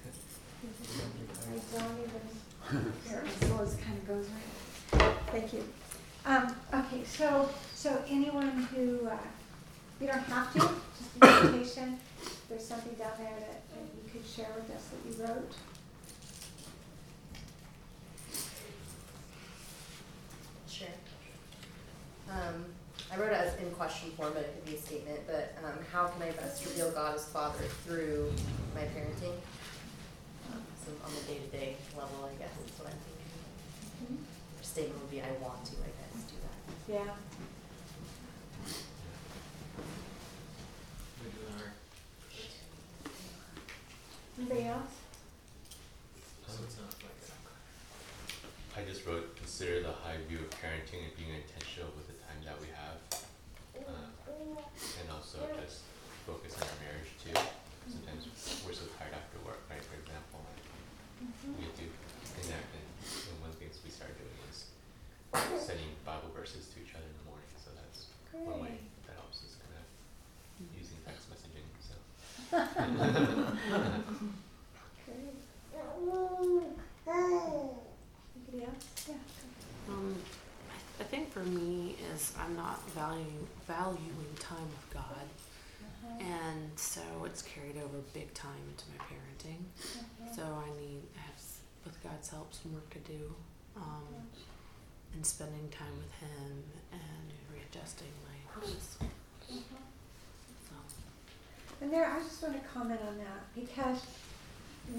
I 1.43 1.79
don't 1.79 1.99
even 1.99 2.93
hear 3.09 3.19
it. 3.19 3.25
My 3.25 3.49
soul 3.49 3.65
just 3.65 3.81
kind 3.83 3.99
of 3.99 4.09
goes 4.09 4.27
right. 4.29 5.13
Thank 5.33 5.53
you. 5.53 5.65
Um, 6.25 6.55
okay, 6.75 7.03
so 7.05 7.49
so 7.75 8.03
anyone 8.09 8.51
who 8.75 9.09
uh, 9.09 9.17
you 10.01 10.07
don't 10.07 10.19
have 10.21 10.53
to, 10.53 10.59
just 10.61 11.45
invitation. 11.45 11.99
If 12.49 12.51
there's 12.51 12.65
something 12.69 12.95
down 12.95 13.11
there 13.19 13.35
that, 13.41 13.69
that 13.71 13.83
you 13.97 14.09
could 14.13 14.25
share 14.25 14.47
with 14.55 14.71
us 14.71 14.85
that 14.87 15.01
you 15.05 15.25
wrote. 15.25 15.53
Sure. 20.69 20.87
Um, 22.31 22.65
I 23.13 23.17
wrote 23.19 23.33
it 23.33 23.35
as 23.35 23.55
in 23.59 23.71
question 23.73 24.11
form, 24.13 24.33
but 24.35 24.43
it 24.43 24.55
could 24.55 24.65
be 24.71 24.77
a 24.77 24.81
statement. 24.81 25.21
But 25.27 25.57
um, 25.65 25.79
how 25.93 26.09
can 26.09 26.23
I 26.23 26.31
best 26.33 26.65
reveal 26.67 26.91
God 26.91 27.15
as 27.15 27.25
Father 27.27 27.65
through 27.85 28.33
my 28.75 28.83
parenting? 28.83 29.35
Um, 30.53 30.63
so 30.85 30.93
on 31.05 31.13
the 31.15 31.33
day-to-day 31.33 31.77
level, 31.97 32.31
I 32.31 32.35
guess 32.41 32.51
is 32.65 32.79
what 32.79 32.89
I'm 32.89 32.99
thinking. 33.03 34.25
Or 34.59 34.63
statement 34.63 35.01
would 35.01 35.11
be, 35.11 35.21
I 35.21 35.31
want 35.43 35.65
to, 35.67 35.73
I 35.73 35.91
guess, 35.91 36.25
do 36.25 36.37
that. 36.43 36.59
Yeah. 36.93 37.15
We 41.23 41.31
do 41.31 41.41
our, 41.57 41.73
Anybody 44.39 44.67
else? 44.69 44.95
so 46.49 46.63
it's 46.65 46.77
not 46.79 46.87
like 47.03 47.17
I 48.77 48.85
just 48.85 49.07
wrote, 49.09 49.33
consider 49.41 49.81
the 49.81 49.93
high 50.05 50.21
view 50.29 50.37
of 50.45 50.53
parenting 50.61 51.01
and 51.09 51.13
being 51.17 51.33
intentional 51.33 51.89
with 51.97 52.13
the 52.13 52.17
time 52.29 52.37
that 52.45 52.61
we 52.61 52.69
have. 52.77 53.01
Uh, 53.73 54.13
and 55.01 55.07
also 55.09 55.41
just 55.65 55.81
focus 56.29 56.53
on 56.61 56.69
our 56.69 56.79
marriage 56.85 57.09
too. 57.17 57.33
Sometimes 57.89 58.29
we're 58.69 58.77
so 58.77 58.85
tired 59.01 59.17
after 59.17 59.41
work, 59.49 59.65
right, 59.73 59.81
for 59.81 59.97
example. 59.97 60.45
and 60.45 61.57
We 61.57 61.65
get 61.65 61.73
to 61.81 61.89
connect 62.37 62.69
and, 62.77 62.85
and 63.33 63.37
one 63.41 63.49
of 63.49 63.57
the 63.57 63.65
things 63.65 63.81
we 63.81 63.89
started 63.89 64.21
doing 64.21 64.45
is 64.53 64.69
sending 65.57 65.97
Bible 66.05 66.29
verses 66.37 66.69
to 66.73 66.85
each 66.85 66.93
other 66.93 67.09
in 67.09 67.17
the 67.17 67.27
morning, 67.33 67.49
so 67.57 67.73
that's 67.73 68.13
one 68.37 68.61
way 68.61 68.77
Great. 68.77 69.09
that 69.09 69.17
helps 69.17 69.41
us 69.41 69.57
kind 69.57 69.73
of 69.81 69.89
using 70.77 71.01
text 71.09 71.33
messaging, 71.33 71.65
so. 71.81 71.97
Great. 75.09 75.33
Anybody 78.37 78.65
else? 78.65 79.07
Yeah. 79.09 79.15
Um, 79.89 80.15
I, 80.71 81.03
I 81.03 81.05
think 81.05 81.31
for 81.33 81.41
me 81.41 81.97
is 82.15 82.33
I'm 82.41 82.57
not 82.57 82.89
valuing 82.91 83.47
valuing 83.67 84.35
time 84.39 84.59
with 84.71 84.91
God, 84.95 85.27
Uh-huh. 85.83 86.25
and 86.25 86.71
so 86.77 87.01
it's 87.25 87.43
carried 87.43 87.77
over 87.77 87.96
big 88.13 88.33
time 88.35 88.63
into 88.71 88.85
my 88.93 89.05
parenting. 89.05 89.63
Uh-huh. 89.77 90.35
So 90.35 90.43
I 90.43 90.69
need 90.81 91.03
I 91.17 91.21
have 91.21 91.41
with 91.85 92.03
God's 92.03 92.29
help 92.29 92.53
some 92.53 92.75
work 92.75 92.91
to 92.91 92.99
do, 93.01 93.35
um, 93.77 94.27
and 95.15 95.25
spending 95.25 95.69
time 95.71 95.97
with 95.99 96.13
Him 96.19 96.65
and 96.93 97.33
readjusting 97.53 98.09
my 98.27 98.37
so. 98.65 99.07
And 101.81 101.93
there, 101.93 102.07
I 102.11 102.19
just 102.21 102.43
want 102.43 102.55
to 102.61 102.69
comment 102.69 103.01
on 103.07 103.19
that 103.19 103.55
because 103.55 104.01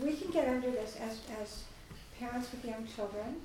we 0.02 0.14
can 0.14 0.32
get 0.32 0.48
under 0.48 0.70
this 0.70 0.96
as, 0.98 1.20
as 1.42 1.64
parents 2.20 2.52
with 2.52 2.64
young 2.64 2.88
children. 2.96 3.42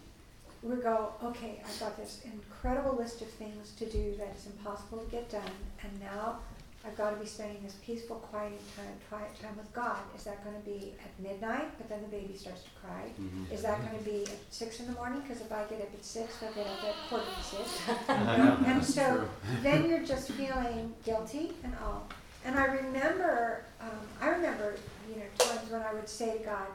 We 0.62 0.76
go, 0.76 1.12
okay, 1.24 1.60
I've 1.66 1.80
got 1.80 1.96
this 1.96 2.20
incredible 2.24 2.94
list 2.96 3.20
of 3.20 3.28
things 3.28 3.72
to 3.78 3.86
do 3.86 4.14
that 4.18 4.36
is 4.36 4.46
impossible 4.46 4.98
to 4.98 5.10
get 5.10 5.28
done, 5.28 5.50
and 5.82 6.00
now 6.00 6.38
I've 6.84 6.96
got 6.96 7.10
to 7.10 7.16
be 7.16 7.26
spending 7.26 7.62
this 7.62 7.76
peaceful, 7.84 8.16
quiet 8.16 8.60
time, 8.76 8.86
quiet 9.08 9.30
time 9.40 9.56
with 9.56 9.72
God. 9.72 9.98
Is 10.16 10.24
that 10.24 10.42
going 10.42 10.56
to 10.56 10.68
be 10.68 10.94
at 11.04 11.22
midnight, 11.22 11.70
but 11.78 11.88
then 11.88 12.02
the 12.02 12.08
baby 12.08 12.36
starts 12.36 12.62
to 12.62 12.70
cry? 12.84 13.04
Is 13.52 13.62
that 13.62 13.78
going 13.86 13.96
to 14.02 14.04
be 14.04 14.24
at 14.24 14.38
six 14.50 14.80
in 14.80 14.86
the 14.86 14.92
morning? 14.92 15.20
Because 15.20 15.40
if 15.40 15.52
I 15.52 15.62
get 15.64 15.80
up 15.80 15.94
at 15.94 16.04
six, 16.04 16.38
they'll 16.38 16.52
get 16.52 16.66
up 16.66 16.82
at 16.82 16.94
quarter 17.08 17.24
to 17.24 17.44
six. 17.44 17.80
and 18.08 18.84
so 18.84 19.28
then 19.62 19.88
you're 19.88 20.02
just 20.04 20.32
feeling 20.32 20.92
guilty 21.04 21.52
and 21.62 21.72
all. 21.84 22.08
And 22.44 22.58
I 22.58 22.64
remember, 22.64 23.64
um, 23.80 23.88
I 24.20 24.30
remember, 24.30 24.74
you 25.08 25.16
know, 25.16 25.26
times 25.38 25.70
when 25.70 25.82
I 25.82 25.94
would 25.94 26.08
say 26.08 26.38
to 26.38 26.44
God, 26.44 26.66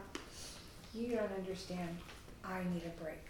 "You 0.94 1.16
don't 1.16 1.32
understand. 1.36 1.98
I 2.42 2.60
need 2.72 2.84
a 2.86 3.02
break. 3.02 3.24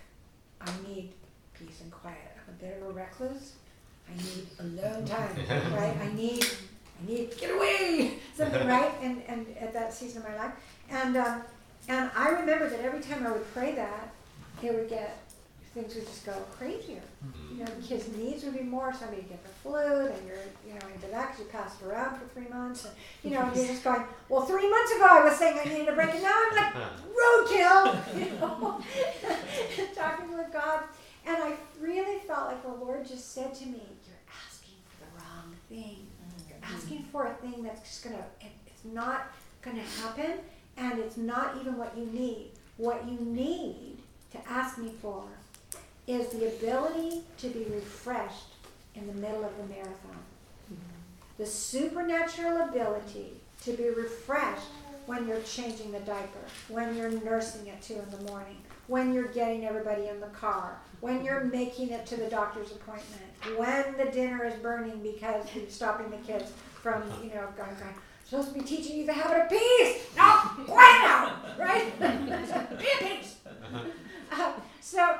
I 0.60 0.70
need 0.86 1.10
peace 1.58 1.80
and 1.82 1.90
quiet. 1.90 2.18
I'm 2.46 2.54
a 2.54 2.56
bit 2.58 2.80
of 2.80 2.88
a 2.88 2.92
recluse. 2.92 3.54
I 4.08 4.22
need 4.22 4.46
alone 4.58 5.04
time, 5.04 5.36
right? 5.74 5.96
I 6.00 6.12
need, 6.14 6.44
I 6.44 7.10
need 7.10 7.36
get 7.38 7.50
away, 7.54 8.14
something, 8.34 8.66
right? 8.66 8.92
And 9.02 9.22
and 9.28 9.46
at 9.60 9.72
that 9.72 9.92
season 9.92 10.22
of 10.22 10.28
my 10.28 10.36
life, 10.36 10.52
and 10.90 11.16
um, 11.16 11.42
and 11.88 12.10
I 12.16 12.30
remember 12.30 12.68
that 12.68 12.80
every 12.80 13.00
time 13.00 13.26
I 13.26 13.32
would 13.32 13.52
pray 13.54 13.74
that, 13.74 14.12
it 14.62 14.74
would 14.74 14.88
get 14.88 15.18
things 15.74 15.94
would 15.94 16.06
just 16.06 16.26
go 16.26 16.32
crazier. 16.58 17.00
You 17.52 17.58
know, 17.58 17.64
the 17.64 17.86
kids' 17.86 18.08
needs 18.16 18.44
would 18.44 18.56
be 18.56 18.62
more. 18.62 18.92
Somebody 18.92 19.22
get 19.22 19.42
the 19.42 19.50
flu, 19.62 20.08
then 20.08 20.18
you're, 20.26 20.36
you 20.66 20.74
know, 20.74 20.86
into 20.94 21.06
that 21.08 21.32
because 21.32 21.40
you 21.40 21.46
passed 21.50 21.82
it 21.82 21.86
around 21.86 22.18
for 22.18 22.26
three 22.28 22.48
months, 22.48 22.84
and 22.84 22.94
you 23.22 23.30
know, 23.38 23.50
you're 23.54 23.66
just 23.66 23.84
going. 23.84 24.02
Well, 24.28 24.42
three 24.42 24.68
months 24.68 24.92
ago 24.92 25.06
I 25.08 25.24
was 25.24 25.36
saying 25.36 25.58
I 25.58 25.68
needed 25.68 25.88
a 25.88 25.92
break, 25.92 26.14
and 26.14 26.22
now 26.22 26.34
I'm 26.34 26.56
like 26.56 26.74
roadkill. 27.18 27.98
You 28.18 28.30
know, 28.38 28.80
talking 29.94 30.36
with 30.36 30.52
God, 30.52 30.84
and 31.28 31.36
I 31.44 31.52
really 31.80 32.18
felt 32.20 32.46
like 32.46 32.62
the 32.62 32.84
Lord 32.84 33.06
just 33.06 33.32
said 33.32 33.54
to 33.56 33.66
me, 33.66 33.82
"You're 34.06 34.24
asking 34.46 34.76
for 34.88 35.04
the 35.04 35.10
wrong 35.16 35.54
thing. 35.68 36.06
You're 36.48 36.58
mm-hmm. 36.58 36.74
asking 36.74 37.02
for 37.12 37.26
a 37.26 37.34
thing 37.34 37.62
that's 37.62 37.82
just 37.82 38.02
going 38.02 38.16
to, 38.16 38.24
it's 38.66 38.84
not 38.84 39.28
gonna 39.62 39.82
happen, 40.02 40.38
and 40.76 40.98
it's 40.98 41.16
not 41.16 41.56
even 41.60 41.76
what 41.76 41.96
you 41.96 42.06
need. 42.06 42.52
What 42.76 43.04
you 43.06 43.18
need 43.20 43.98
to 44.32 44.38
ask 44.48 44.78
me 44.78 44.92
for." 45.00 45.24
is 46.08 46.28
the 46.28 46.48
ability 46.48 47.20
to 47.36 47.48
be 47.50 47.64
refreshed 47.64 48.54
in 48.94 49.06
the 49.06 49.12
middle 49.12 49.44
of 49.44 49.54
the 49.58 49.64
marathon. 49.64 50.16
Mm-hmm. 50.72 51.36
The 51.36 51.46
supernatural 51.46 52.62
ability 52.62 53.34
to 53.64 53.72
be 53.72 53.90
refreshed 53.90 54.72
when 55.04 55.28
you're 55.28 55.42
changing 55.42 55.92
the 55.92 56.00
diaper, 56.00 56.40
when 56.68 56.96
you're 56.96 57.10
nursing 57.10 57.66
it 57.66 57.80
two 57.82 57.94
in 57.94 58.10
the 58.10 58.30
morning, 58.30 58.56
when 58.88 59.12
you're 59.12 59.28
getting 59.28 59.66
everybody 59.66 60.08
in 60.08 60.18
the 60.18 60.26
car, 60.28 60.78
when 61.00 61.24
you're 61.24 61.44
making 61.44 61.90
it 61.90 62.06
to 62.06 62.16
the 62.16 62.28
doctor's 62.28 62.72
appointment, 62.72 63.22
when 63.56 63.96
the 63.96 64.10
dinner 64.10 64.44
is 64.44 64.54
burning 64.54 65.00
because 65.02 65.44
you're 65.54 65.68
stopping 65.68 66.10
the 66.10 66.16
kids 66.16 66.50
from, 66.82 67.02
you 67.22 67.28
know, 67.28 67.46
going, 67.56 67.74
going, 67.78 67.94
supposed 68.24 68.52
to 68.52 68.54
be 68.54 68.64
teaching 68.64 68.96
you 68.96 69.06
the 69.06 69.12
habit 69.12 69.44
of 69.44 69.50
peace. 69.50 70.06
No, 70.16 70.40
quiet 70.66 71.02
now, 71.02 71.36
right? 71.58 71.98
Be 72.78 72.86
at 72.86 73.00
peace. 73.00 73.36
Uh, 74.32 74.52
so, 74.80 75.18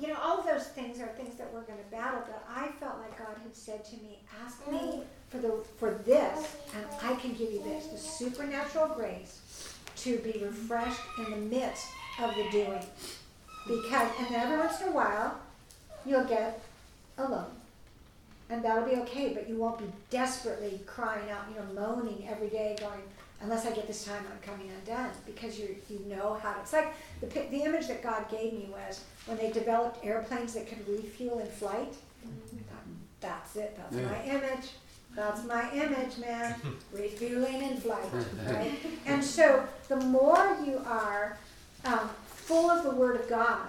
you 0.00 0.08
know, 0.08 0.16
all 0.22 0.40
of 0.40 0.46
those 0.46 0.66
things 0.68 1.00
are 1.00 1.06
things 1.08 1.36
that 1.36 1.52
we're 1.52 1.62
going 1.62 1.78
to 1.78 1.90
battle. 1.90 2.22
But 2.26 2.44
I 2.48 2.68
felt 2.80 2.98
like 2.98 3.18
God 3.18 3.36
had 3.42 3.54
said 3.54 3.84
to 3.86 3.96
me, 3.96 4.20
"Ask 4.44 4.70
me 4.70 5.02
for 5.30 5.38
the 5.38 5.64
for 5.78 5.92
this, 6.04 6.56
and 6.74 6.86
I 7.02 7.14
can 7.16 7.32
give 7.32 7.52
you 7.52 7.62
this: 7.62 7.86
the 7.86 7.98
supernatural 7.98 8.88
grace 8.88 9.40
to 9.96 10.18
be 10.18 10.38
refreshed 10.42 11.00
in 11.18 11.30
the 11.30 11.36
midst 11.36 11.86
of 12.22 12.34
the 12.34 12.48
doing." 12.50 12.84
Because, 13.66 14.10
and 14.18 14.28
then 14.28 14.40
every 14.42 14.58
once 14.58 14.80
in 14.82 14.88
a 14.88 14.92
while, 14.92 15.38
you'll 16.04 16.24
get 16.24 16.60
alone, 17.16 17.50
and 18.50 18.62
that'll 18.62 18.88
be 18.88 18.96
okay. 19.02 19.32
But 19.32 19.48
you 19.48 19.56
won't 19.56 19.78
be 19.78 19.86
desperately 20.10 20.80
crying 20.86 21.30
out, 21.30 21.44
you 21.50 21.56
know, 21.56 21.80
moaning 21.80 22.26
every 22.28 22.48
day, 22.48 22.76
going, 22.78 23.00
"Unless 23.40 23.66
I 23.66 23.72
get 23.72 23.86
this 23.86 24.04
time, 24.04 24.24
I'm 24.30 24.40
coming 24.40 24.70
undone." 24.70 25.10
Because 25.24 25.58
you 25.58 25.76
you 25.88 26.00
know 26.08 26.38
how 26.42 26.52
to. 26.52 26.60
It's 26.60 26.72
like 26.72 26.92
the 27.20 27.26
the 27.26 27.62
image 27.62 27.88
that 27.88 28.02
God 28.02 28.28
gave 28.30 28.52
me 28.52 28.68
was 28.70 29.00
when 29.26 29.38
they 29.38 29.50
developed 29.50 30.04
airplanes 30.04 30.54
that 30.54 30.68
could 30.68 30.86
refuel 30.86 31.38
in 31.38 31.46
flight. 31.46 31.92
Mm-hmm. 32.26 32.58
I 32.58 32.62
thought, 32.70 32.84
That's 33.20 33.56
it. 33.56 33.78
That's 33.78 33.96
my 33.96 34.24
image. 34.24 34.68
That's 35.16 35.44
my 35.44 35.72
image, 35.72 36.18
man. 36.18 36.54
Refueling 36.92 37.62
in 37.62 37.76
flight, 37.76 38.04
right? 38.48 38.72
And 39.06 39.22
so 39.24 39.66
the 39.88 39.96
more 39.96 40.56
you 40.66 40.82
are 40.86 41.38
um, 41.84 42.10
full 42.26 42.70
of 42.70 42.82
the 42.82 42.90
Word 42.90 43.16
of 43.20 43.28
God, 43.28 43.68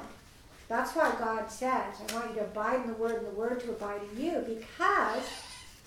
That's 0.68 0.95
why 0.95 1.13
God 1.20 1.51
says, 1.51 1.95
I 2.09 2.13
want 2.13 2.30
you 2.30 2.36
to 2.38 2.45
abide 2.45 2.82
in 2.82 2.88
the 2.88 2.93
word 2.93 3.18
and 3.18 3.28
the 3.28 3.32
word 3.39 3.59
to 3.61 3.70
abide 3.70 4.01
in 4.11 4.24
you 4.24 4.43
because 4.47 5.24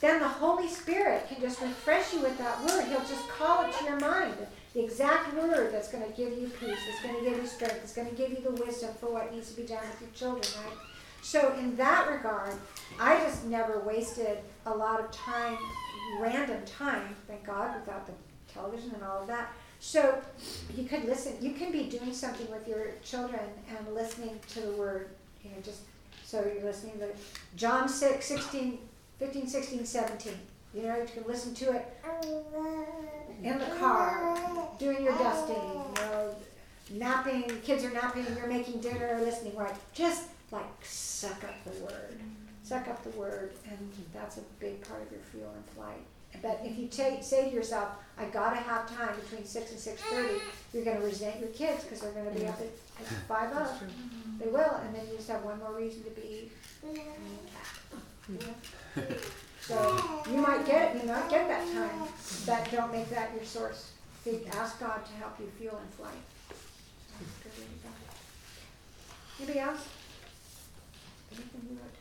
then 0.00 0.20
the 0.20 0.28
Holy 0.28 0.68
Spirit 0.68 1.28
can 1.28 1.40
just 1.40 1.60
refresh 1.60 2.14
you 2.14 2.20
with 2.20 2.38
that 2.38 2.60
word. 2.64 2.84
He'll 2.84 3.00
just 3.00 3.28
call 3.28 3.64
it 3.66 3.72
to 3.78 3.84
your 3.84 3.98
mind. 3.98 4.34
The 4.74 4.84
exact 4.84 5.34
word 5.34 5.72
that's 5.72 5.90
going 5.90 6.04
to 6.04 6.16
give 6.16 6.38
you 6.38 6.48
peace, 6.60 6.78
that's 6.86 7.02
going 7.02 7.16
to 7.16 7.28
give 7.28 7.38
you 7.38 7.46
strength, 7.46 7.76
that's 7.80 7.94
going 7.94 8.08
to 8.08 8.14
give 8.14 8.30
you 8.30 8.40
the 8.40 8.52
wisdom 8.52 8.90
for 9.00 9.10
what 9.12 9.34
needs 9.34 9.50
to 9.50 9.56
be 9.56 9.66
done 9.66 9.82
with 9.90 10.00
your 10.00 10.10
children, 10.10 10.64
right? 10.64 10.78
So, 11.22 11.52
in 11.58 11.74
that 11.76 12.08
regard, 12.08 12.54
I 13.00 13.18
just 13.24 13.44
never 13.46 13.80
wasted 13.80 14.38
a 14.66 14.70
lot 14.70 15.00
of 15.00 15.10
time, 15.10 15.58
random 16.20 16.64
time, 16.64 17.16
thank 17.26 17.44
God, 17.44 17.74
without 17.80 18.06
the 18.06 18.12
television 18.52 18.92
and 18.94 19.02
all 19.02 19.22
of 19.22 19.26
that. 19.26 19.50
So, 19.80 20.20
you 20.76 20.84
could 20.84 21.04
listen, 21.04 21.34
you 21.40 21.52
can 21.52 21.70
be 21.70 21.84
doing 21.84 22.12
something 22.12 22.50
with 22.50 22.66
your 22.66 22.92
children 23.02 23.40
and 23.68 23.94
listening 23.94 24.38
to 24.50 24.60
the 24.60 24.72
word, 24.72 25.08
you 25.44 25.50
know, 25.50 25.56
just 25.62 25.80
so 26.24 26.44
you're 26.44 26.64
listening 26.64 26.98
to 26.98 27.08
John 27.56 27.88
6, 27.88 28.24
16, 28.26 28.78
15, 29.18 29.46
16, 29.46 29.84
17. 29.86 30.32
You 30.74 30.82
know, 30.82 30.96
you 30.96 31.06
can 31.06 31.24
listen 31.26 31.54
to 31.54 31.72
it 31.72 31.86
in 33.42 33.58
the 33.58 33.66
car, 33.78 34.36
doing 34.78 35.02
your 35.02 35.16
dusting, 35.16 35.54
you 35.56 35.94
know, 35.96 36.34
napping, 36.90 37.44
kids 37.62 37.84
are 37.84 37.90
napping, 37.90 38.26
you're 38.36 38.46
making 38.46 38.80
dinner, 38.80 39.18
listening, 39.22 39.56
right? 39.56 39.74
Just 39.94 40.28
like 40.50 40.64
suck 40.82 41.44
up 41.44 41.64
the 41.64 41.84
word. 41.84 42.18
Suck 42.62 42.86
up 42.88 43.02
the 43.02 43.10
word, 43.10 43.52
and 43.70 43.92
that's 44.12 44.36
a 44.36 44.42
big 44.60 44.86
part 44.86 45.00
of 45.00 45.10
your 45.10 45.20
fuel 45.32 45.50
and 45.54 45.64
flight. 45.74 46.04
But 46.42 46.60
if 46.64 46.78
you 46.78 46.88
take, 46.88 47.22
say 47.22 47.48
to 47.48 47.54
yourself, 47.54 47.90
I 48.18 48.24
gotta 48.26 48.56
have 48.56 48.88
time 48.88 49.14
between 49.20 49.44
six 49.44 49.70
and 49.70 49.78
six 49.80 50.00
thirty, 50.02 50.40
you're 50.72 50.84
gonna 50.84 51.00
resent 51.00 51.40
your 51.40 51.50
kids 51.50 51.84
because 51.84 52.00
they're 52.00 52.12
gonna 52.12 52.30
be 52.30 52.46
up 52.46 52.58
at, 52.60 52.66
at 53.00 53.06
five 53.28 53.52
up. 53.54 53.80
They 54.38 54.46
will, 54.46 54.74
and 54.84 54.94
then 54.94 55.06
you 55.10 55.16
just 55.16 55.28
have 55.28 55.42
one 55.42 55.58
more 55.58 55.74
reason 55.74 56.04
to 56.04 56.10
be. 56.10 56.50
Yeah. 56.84 57.02
So 59.60 60.22
you 60.30 60.38
might 60.38 60.64
get 60.64 60.94
it, 60.96 61.02
you 61.02 61.08
might 61.08 61.28
get 61.28 61.48
that 61.48 61.66
time, 61.72 62.08
but 62.46 62.70
don't 62.70 62.92
make 62.92 63.10
that 63.10 63.32
your 63.34 63.44
source. 63.44 63.92
Think, 64.24 64.48
ask 64.56 64.78
God 64.80 65.04
to 65.04 65.12
help 65.12 65.38
you 65.38 65.46
fuel 65.58 65.76
and 65.76 65.90
flight. 65.94 66.12
That's 66.48 67.32
good 67.42 67.52
way 67.52 67.66
to 67.66 67.78
go. 67.84 67.90
Anybody 69.38 69.58
else? 69.60 69.86
Anything 71.32 71.62
you 71.70 71.76
want 71.76 71.92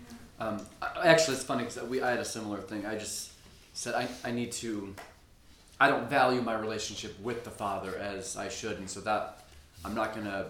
to? 0.59 0.65
Um, 0.65 0.65
actually, 1.05 1.35
it's 1.35 1.43
funny 1.43 1.65
because 1.65 1.83
we 1.89 2.01
I 2.01 2.11
had 2.11 2.19
a 2.19 2.25
similar 2.25 2.59
thing. 2.59 2.85
I 2.85 2.95
just 2.97 3.31
said 3.77 3.93
I, 3.93 4.07
I 4.23 4.31
need 4.31 4.51
to. 4.53 4.95
I 5.79 5.87
don't 5.87 6.09
value 6.09 6.41
my 6.41 6.55
relationship 6.57 7.19
with 7.21 7.43
the 7.43 7.51
father 7.51 7.95
as 7.97 8.35
I 8.35 8.49
should, 8.49 8.79
and 8.79 8.89
so 8.89 8.99
that 9.01 9.43
I'm 9.85 9.93
not 9.93 10.15
gonna 10.15 10.47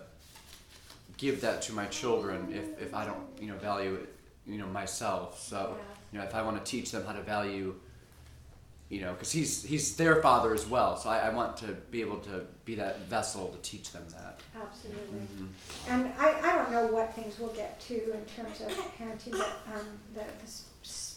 give 1.17 1.41
that 1.41 1.61
to 1.63 1.73
my 1.73 1.86
children 1.88 2.47
if, 2.53 2.82
if 2.82 2.93
I 2.93 3.03
don't 3.05 3.25
you 3.41 3.47
know 3.49 3.57
value 3.57 3.95
it 3.95 4.13
you 4.45 4.57
know 4.57 4.67
myself. 4.67 5.39
So 5.41 5.75
you 6.13 6.19
know 6.19 6.25
if 6.25 6.34
I 6.34 6.41
want 6.41 6.63
to 6.63 6.71
teach 6.71 6.91
them 6.91 7.05
how 7.05 7.11
to 7.11 7.21
value, 7.21 7.75
you 8.88 9.01
know, 9.01 9.11
because 9.11 9.34
he's 9.34 9.61
he's 9.61 9.97
their 9.97 10.21
father 10.21 10.53
as 10.53 10.65
well. 10.65 10.95
So 10.95 11.09
I, 11.09 11.17
I 11.17 11.30
want 11.30 11.57
to 11.57 11.67
be 11.91 11.99
able 11.99 12.19
to 12.19 12.45
be 12.63 12.75
that 12.75 13.01
vessel 13.09 13.49
to 13.49 13.57
teach 13.69 13.91
them 13.91 14.05
that. 14.11 14.39
Absolutely. 14.55 15.19
Mhm. 15.19 15.47
And 15.89 16.13
I, 16.17 16.39
I 16.49 16.55
don't 16.55 16.71
know 16.71 16.88
what 16.88 17.13
things 17.13 17.38
we'll 17.39 17.49
get 17.63 17.78
to 17.82 17.93
in 18.13 18.23
terms 18.38 18.61
of 18.61 18.69
parenting, 18.97 19.32
but 19.32 19.59
um, 19.75 19.86
the, 20.13 20.21
the 20.21 20.43
s- 20.43 20.63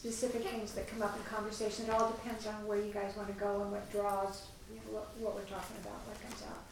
specific 0.00 0.42
things 0.44 0.72
that 0.72 0.88
come 0.88 1.02
up 1.02 1.14
in 1.14 1.22
conversation, 1.24 1.84
it 1.84 1.90
all 1.90 2.10
depends 2.10 2.46
on 2.46 2.66
where 2.66 2.78
you 2.78 2.90
guys 2.90 3.14
want 3.18 3.28
to 3.28 3.34
go 3.34 3.60
and 3.60 3.70
what 3.70 3.92
draws, 3.92 4.46
you 4.70 4.76
know, 4.76 4.96
what, 4.96 5.08
what 5.18 5.34
we're 5.34 5.42
talking 5.42 5.76
about, 5.82 6.00
what 6.08 6.18
comes 6.22 6.42
out. 6.48 6.64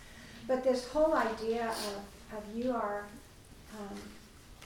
But 0.47 0.65
this 0.65 0.89
whole 0.89 1.13
idea 1.13 1.69
of, 1.69 2.39
of 2.39 2.57
you 2.57 2.73
are, 2.73 3.05
um, 3.79 3.99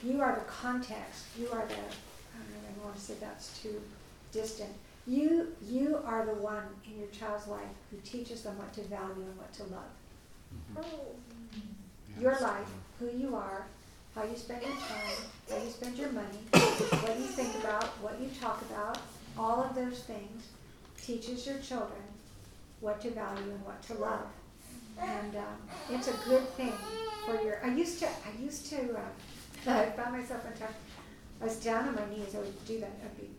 you 0.01 0.21
are 0.21 0.35
the 0.35 0.45
context, 0.45 1.25
you 1.37 1.47
are 1.47 1.65
the, 1.65 1.73
I 1.73 2.39
don't 2.39 2.63
know, 2.63 2.81
I 2.81 2.85
want 2.85 2.95
to 2.95 3.01
say 3.01 3.15
that's 3.19 3.61
too 3.61 3.81
distant. 4.31 4.71
You, 5.07 5.53
you 5.61 5.99
are 6.05 6.25
the 6.25 6.35
one 6.35 6.63
in 6.85 6.99
your 6.99 7.09
child's 7.09 7.49
life 7.49 7.67
who 7.91 7.97
teaches 8.05 8.43
them 8.43 8.57
what 8.57 8.71
to 8.75 8.81
value 8.83 9.25
and 9.27 9.37
what 9.37 9.51
to 9.55 9.63
love. 9.63 10.85
Your 12.17 12.39
life, 12.39 12.69
who 12.97 13.09
you 13.11 13.35
are, 13.35 13.65
how 14.15 14.23
you 14.23 14.35
spend 14.35 14.61
your 14.61 14.71
time, 14.71 15.17
how 15.49 15.57
you 15.57 15.69
spend 15.69 15.97
your 15.97 16.11
money, 16.11 16.39
what 16.51 17.17
you 17.17 17.25
think 17.25 17.55
about, 17.63 17.85
what 18.01 18.19
you 18.21 18.29
talk 18.39 18.61
about, 18.69 18.99
all 19.37 19.63
of 19.63 19.75
those 19.75 19.99
things 20.03 20.49
teaches 21.01 21.45
your 21.45 21.57
children 21.57 22.01
what 22.79 23.01
to 23.01 23.09
value 23.11 23.41
and 23.41 23.65
what 23.65 23.81
to 23.83 23.93
love. 23.95 24.27
And 24.99 25.35
um, 25.35 25.57
it's 25.89 26.07
a 26.07 26.13
good 26.29 26.47
thing 26.49 26.73
for 27.25 27.41
your. 27.41 27.59
I 27.63 27.73
used 27.73 27.97
to. 27.99 28.07
I 28.07 28.41
used 28.43 28.67
to. 28.67 28.93
Uh, 28.95 28.99
I 29.71 29.85
found 29.91 30.15
myself 30.15 30.43
one 30.43 30.53
time. 30.53 30.75
I 31.41 31.45
was 31.45 31.55
down 31.55 31.87
on 31.87 31.95
my 31.95 32.05
knees. 32.09 32.35
I 32.35 32.39
would 32.39 32.65
do 32.65 32.79
that. 32.81 32.91
I'd 33.03 33.17
be 33.19 33.29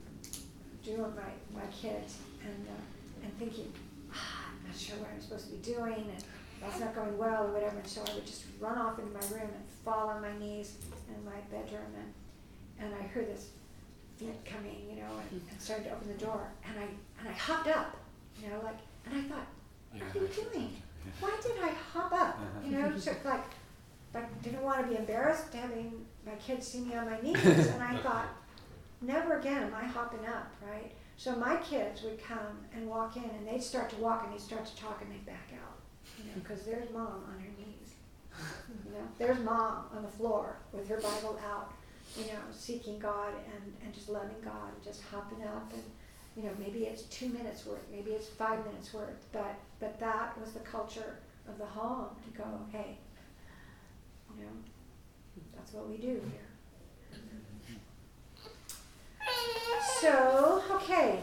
doing 0.83 1.15
my 1.15 1.61
my 1.61 1.67
kids 1.71 2.17
and 2.43 2.67
uh, 2.69 3.23
and 3.23 3.39
thinking, 3.39 3.73
ah, 4.13 4.47
I'm 4.49 4.69
not 4.69 4.77
sure 4.77 4.97
what 4.97 5.11
I'm 5.15 5.21
supposed 5.21 5.47
to 5.47 5.53
be 5.53 5.63
doing, 5.63 6.11
and 6.11 6.25
that's 6.65 6.81
not 6.81 6.95
going 6.95 7.17
well 7.19 7.45
or 7.47 7.53
whatever. 7.53 7.77
And 7.77 7.87
so 7.87 8.03
I 8.11 8.15
would 8.15 8.27
just 8.27 8.45
run 8.61 8.79
off 8.79 8.99
into 8.99 9.13
my 9.13 9.21
room 9.37 9.51
and 9.55 9.65
fall 9.85 10.09
on 10.09 10.23
my 10.23 10.37
knees 10.39 10.77
in 11.09 11.25
my 11.25 11.39
bedroom, 11.51 11.93
and 11.99 12.87
and 12.87 12.95
I 12.95 13.07
heard 13.07 13.29
this 13.29 13.49
coming, 14.45 14.87
you 14.89 14.97
know, 14.97 15.11
and, 15.31 15.41
and 15.51 15.61
started 15.61 15.85
to 15.85 15.91
open 15.93 16.09
the 16.09 16.25
door, 16.25 16.49
and 16.67 16.79
I 16.79 16.85
and 17.21 17.29
I 17.29 17.33
hopped 17.33 17.69
up, 17.69 17.97
you 18.43 18.49
know, 18.49 18.61
like, 18.63 18.77
and 19.07 19.21
I 19.21 19.29
thought, 19.29 19.47
what 19.93 20.03
are 20.03 20.19
you 20.21 20.29
doing? 20.29 20.71
Why 21.21 21.31
did 21.43 21.53
I 21.63 21.69
hop 21.93 22.13
up? 22.13 22.39
You 22.65 22.73
know, 22.73 22.97
so 22.97 23.13
like, 23.25 23.45
like 24.15 24.43
didn't 24.43 24.63
want 24.63 24.83
to 24.83 24.89
be 24.89 24.97
embarrassed 24.97 25.53
having 25.53 26.07
my 26.25 26.35
kids 26.37 26.67
see 26.67 26.81
me 26.81 26.95
on 26.95 27.11
my 27.11 27.21
knees, 27.23 27.45
and 27.45 27.83
I 27.83 27.97
thought, 27.99 28.29
never 29.03 29.39
again 29.39 29.65
am 29.65 29.75
I 29.75 29.85
hopping 29.85 30.25
up, 30.27 30.51
right? 30.67 30.93
So 31.17 31.37
my 31.37 31.57
kids 31.57 32.03
would 32.03 32.23
come 32.25 32.59
and 32.75 32.89
walk 32.89 33.17
in, 33.17 33.25
and 33.25 33.47
they'd 33.47 33.63
start 33.63 33.91
to 33.91 33.97
walk, 33.97 34.25
and 34.25 34.33
they'd 34.33 34.41
start 34.41 34.65
to 34.67 34.77
talk, 34.77 35.01
and 35.03 35.11
they'd 35.13 35.27
back 35.27 35.51
out, 35.53 35.74
you 36.25 36.31
know, 36.31 36.43
because 36.43 36.63
there's 36.65 36.91
mom 36.91 37.25
on 37.29 37.39
her 37.39 37.51
knees, 37.59 37.95
you 38.85 38.93
know, 38.93 39.07
there's 39.19 39.39
mom 39.41 39.85
on 39.95 40.03
the 40.03 40.09
floor 40.09 40.57
with 40.73 40.89
her 40.89 40.97
Bible 40.97 41.39
out, 41.47 41.73
you 42.17 42.25
know, 42.27 42.41
seeking 42.51 42.99
God 42.99 43.33
and, 43.53 43.75
and 43.85 43.95
just 43.95 44.09
loving 44.09 44.41
God, 44.45 44.73
and 44.75 44.83
just 44.83 45.03
hopping 45.11 45.45
up, 45.45 45.73
and 45.73 45.83
you 46.37 46.43
know, 46.45 46.57
maybe 46.59 46.85
it's 46.85 47.03
two 47.03 47.29
minutes 47.29 47.67
worth, 47.67 47.85
maybe 47.93 48.11
it's 48.11 48.29
five 48.29 48.65
minutes 48.67 48.93
worth, 48.93 49.27
but 49.33 49.55
but 49.81 50.01
that 50.01 50.39
was 50.41 50.53
the 50.53 50.61
culture 50.61 51.19
of 51.49 51.59
the 51.59 51.67
home 51.67 52.09
to 52.25 52.39
go, 52.39 52.45
hey, 52.73 52.97
you 54.37 54.45
know, 54.45 54.51
that's 55.55 55.73
what 55.73 55.89
we 55.89 55.97
do 55.97 56.21
here. 56.31 56.54
So, 60.01 60.63
okay, 60.71 61.21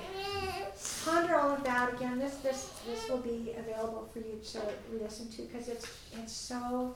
ponder 1.06 1.36
all 1.36 1.52
of 1.52 1.64
that 1.64 1.93
again. 1.93 2.20
This 2.20 2.36
this 2.38 2.80
this 2.86 3.10
will 3.10 3.18
be 3.18 3.54
available 3.58 4.10
for 4.14 4.20
you 4.20 4.39
to 4.52 4.62
listen 5.02 5.30
to 5.30 5.41
because 5.43 5.68
it's 5.68 5.88
it's 6.14 6.34
so 6.34 6.95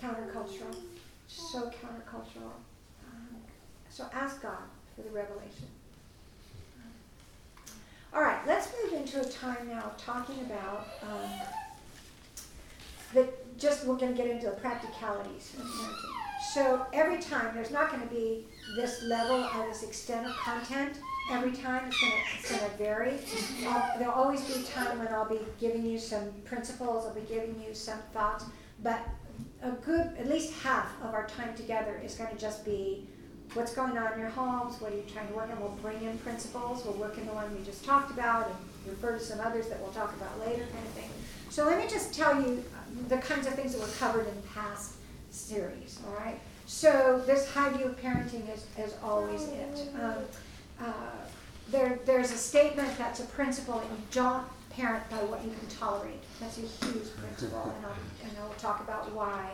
countercultural, 0.00 0.74
so 1.28 1.70
countercultural. 1.70 2.54
Um, 3.06 3.28
so 3.88 4.06
ask 4.12 4.42
God 4.42 4.62
for 4.94 5.02
the 5.02 5.10
revelation. 5.10 5.66
All 8.12 8.22
right, 8.22 8.44
let's 8.46 8.72
move 8.82 8.94
into 9.00 9.20
a 9.20 9.24
time 9.24 9.68
now 9.68 9.82
of 9.82 9.96
talking 9.96 10.40
about 10.40 10.88
um, 11.02 11.30
just 13.56 13.86
we're 13.86 13.96
going 13.96 14.16
to 14.16 14.20
get 14.20 14.28
into 14.28 14.46
the 14.46 14.52
practicalities. 14.52 15.54
So 16.52 16.86
every 16.92 17.20
time 17.20 17.54
there's 17.54 17.70
not 17.70 17.90
going 17.90 18.02
to 18.02 18.12
be 18.12 18.46
this 18.76 19.02
level 19.02 19.48
or 19.56 19.68
this 19.68 19.82
extent 19.82 20.26
of 20.26 20.36
content. 20.36 20.98
Every 21.30 21.52
time 21.52 21.86
it's 21.86 22.00
going 22.00 22.12
to 22.12 22.18
it's 22.38 22.50
going 22.50 22.70
to 22.70 22.76
vary. 22.76 23.14
I'll, 23.66 23.98
there'll 23.98 24.14
always 24.14 24.40
be 24.42 24.60
a 24.60 24.64
time 24.64 24.98
when 24.98 25.08
I'll 25.08 25.28
be 25.28 25.38
giving 25.60 25.84
you 25.84 25.98
some 25.98 26.30
principles. 26.44 27.06
I'll 27.06 27.14
be 27.14 27.20
giving 27.22 27.62
you 27.64 27.72
some 27.72 27.98
thoughts, 28.12 28.46
but 28.82 28.98
a 29.62 29.70
good 29.70 30.12
at 30.18 30.28
least 30.28 30.52
half 30.62 30.90
of 31.02 31.14
our 31.14 31.26
time 31.28 31.54
together 31.54 32.00
is 32.04 32.14
going 32.14 32.30
to 32.30 32.40
just 32.40 32.64
be 32.64 33.06
what's 33.54 33.74
going 33.74 33.96
on 33.98 34.12
in 34.14 34.20
your 34.20 34.30
homes, 34.30 34.80
what 34.80 34.92
are 34.92 34.96
you 34.96 35.04
trying 35.12 35.28
to 35.28 35.34
work 35.34 35.50
on. 35.50 35.60
We'll 35.60 35.78
bring 35.82 36.02
in 36.02 36.18
principles, 36.18 36.84
we'll 36.84 36.94
work 36.94 37.18
in 37.18 37.26
the 37.26 37.32
one 37.32 37.56
we 37.56 37.64
just 37.64 37.84
talked 37.84 38.10
about, 38.10 38.46
and 38.46 38.56
refer 38.86 39.18
to 39.18 39.20
some 39.20 39.40
others 39.40 39.68
that 39.68 39.80
we'll 39.80 39.92
talk 39.92 40.14
about 40.16 40.38
later, 40.40 40.62
kind 40.72 40.86
of 40.86 40.92
thing. 40.92 41.10
So 41.50 41.64
let 41.64 41.78
me 41.78 41.88
just 41.88 42.14
tell 42.14 42.40
you 42.40 42.62
the 43.08 43.18
kinds 43.18 43.46
of 43.46 43.54
things 43.54 43.72
that 43.72 43.80
were 43.80 43.92
covered 43.98 44.28
in 44.28 44.42
past 44.54 44.94
series, 45.30 46.00
all 46.06 46.14
right? 46.14 46.38
So 46.70 47.20
this 47.26 47.50
high 47.50 47.70
view 47.70 47.86
of 47.86 48.00
parenting 48.00 48.48
is, 48.48 48.64
is 48.78 48.94
always 49.02 49.42
it. 49.48 49.88
Um, 50.00 50.14
uh, 50.80 50.92
there, 51.68 51.98
there's 52.06 52.30
a 52.30 52.36
statement 52.36 52.96
that's 52.96 53.18
a 53.18 53.24
principle, 53.24 53.80
and 53.80 53.90
you 53.90 54.04
don't 54.12 54.44
parent 54.70 55.10
by 55.10 55.16
what 55.16 55.44
you 55.44 55.50
can 55.50 55.66
tolerate. 55.66 56.22
That's 56.38 56.58
a 56.58 56.60
huge 56.60 57.08
principle, 57.18 57.74
and 57.76 57.84
I'll, 57.84 57.96
and 58.22 58.38
I'll 58.40 58.54
talk 58.54 58.80
about 58.80 59.12
why. 59.12 59.50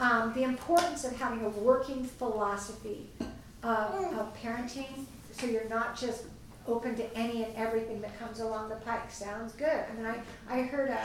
Um, 0.00 0.32
the 0.34 0.42
importance 0.42 1.04
of 1.04 1.16
having 1.16 1.44
a 1.44 1.48
working 1.50 2.04
philosophy 2.04 3.08
of, 3.62 3.94
of 4.18 4.36
parenting, 4.36 5.06
so 5.30 5.46
you're 5.46 5.68
not 5.68 5.96
just 5.96 6.24
open 6.66 6.96
to 6.96 7.16
any 7.16 7.44
and 7.44 7.54
everything 7.54 8.00
that 8.00 8.18
comes 8.18 8.40
along 8.40 8.70
the 8.70 8.76
pike. 8.76 9.08
Sounds 9.08 9.52
good. 9.52 9.84
I 9.88 9.94
mean, 9.94 10.04
I, 10.04 10.20
I 10.50 10.62
heard 10.62 10.90
a, 10.90 11.00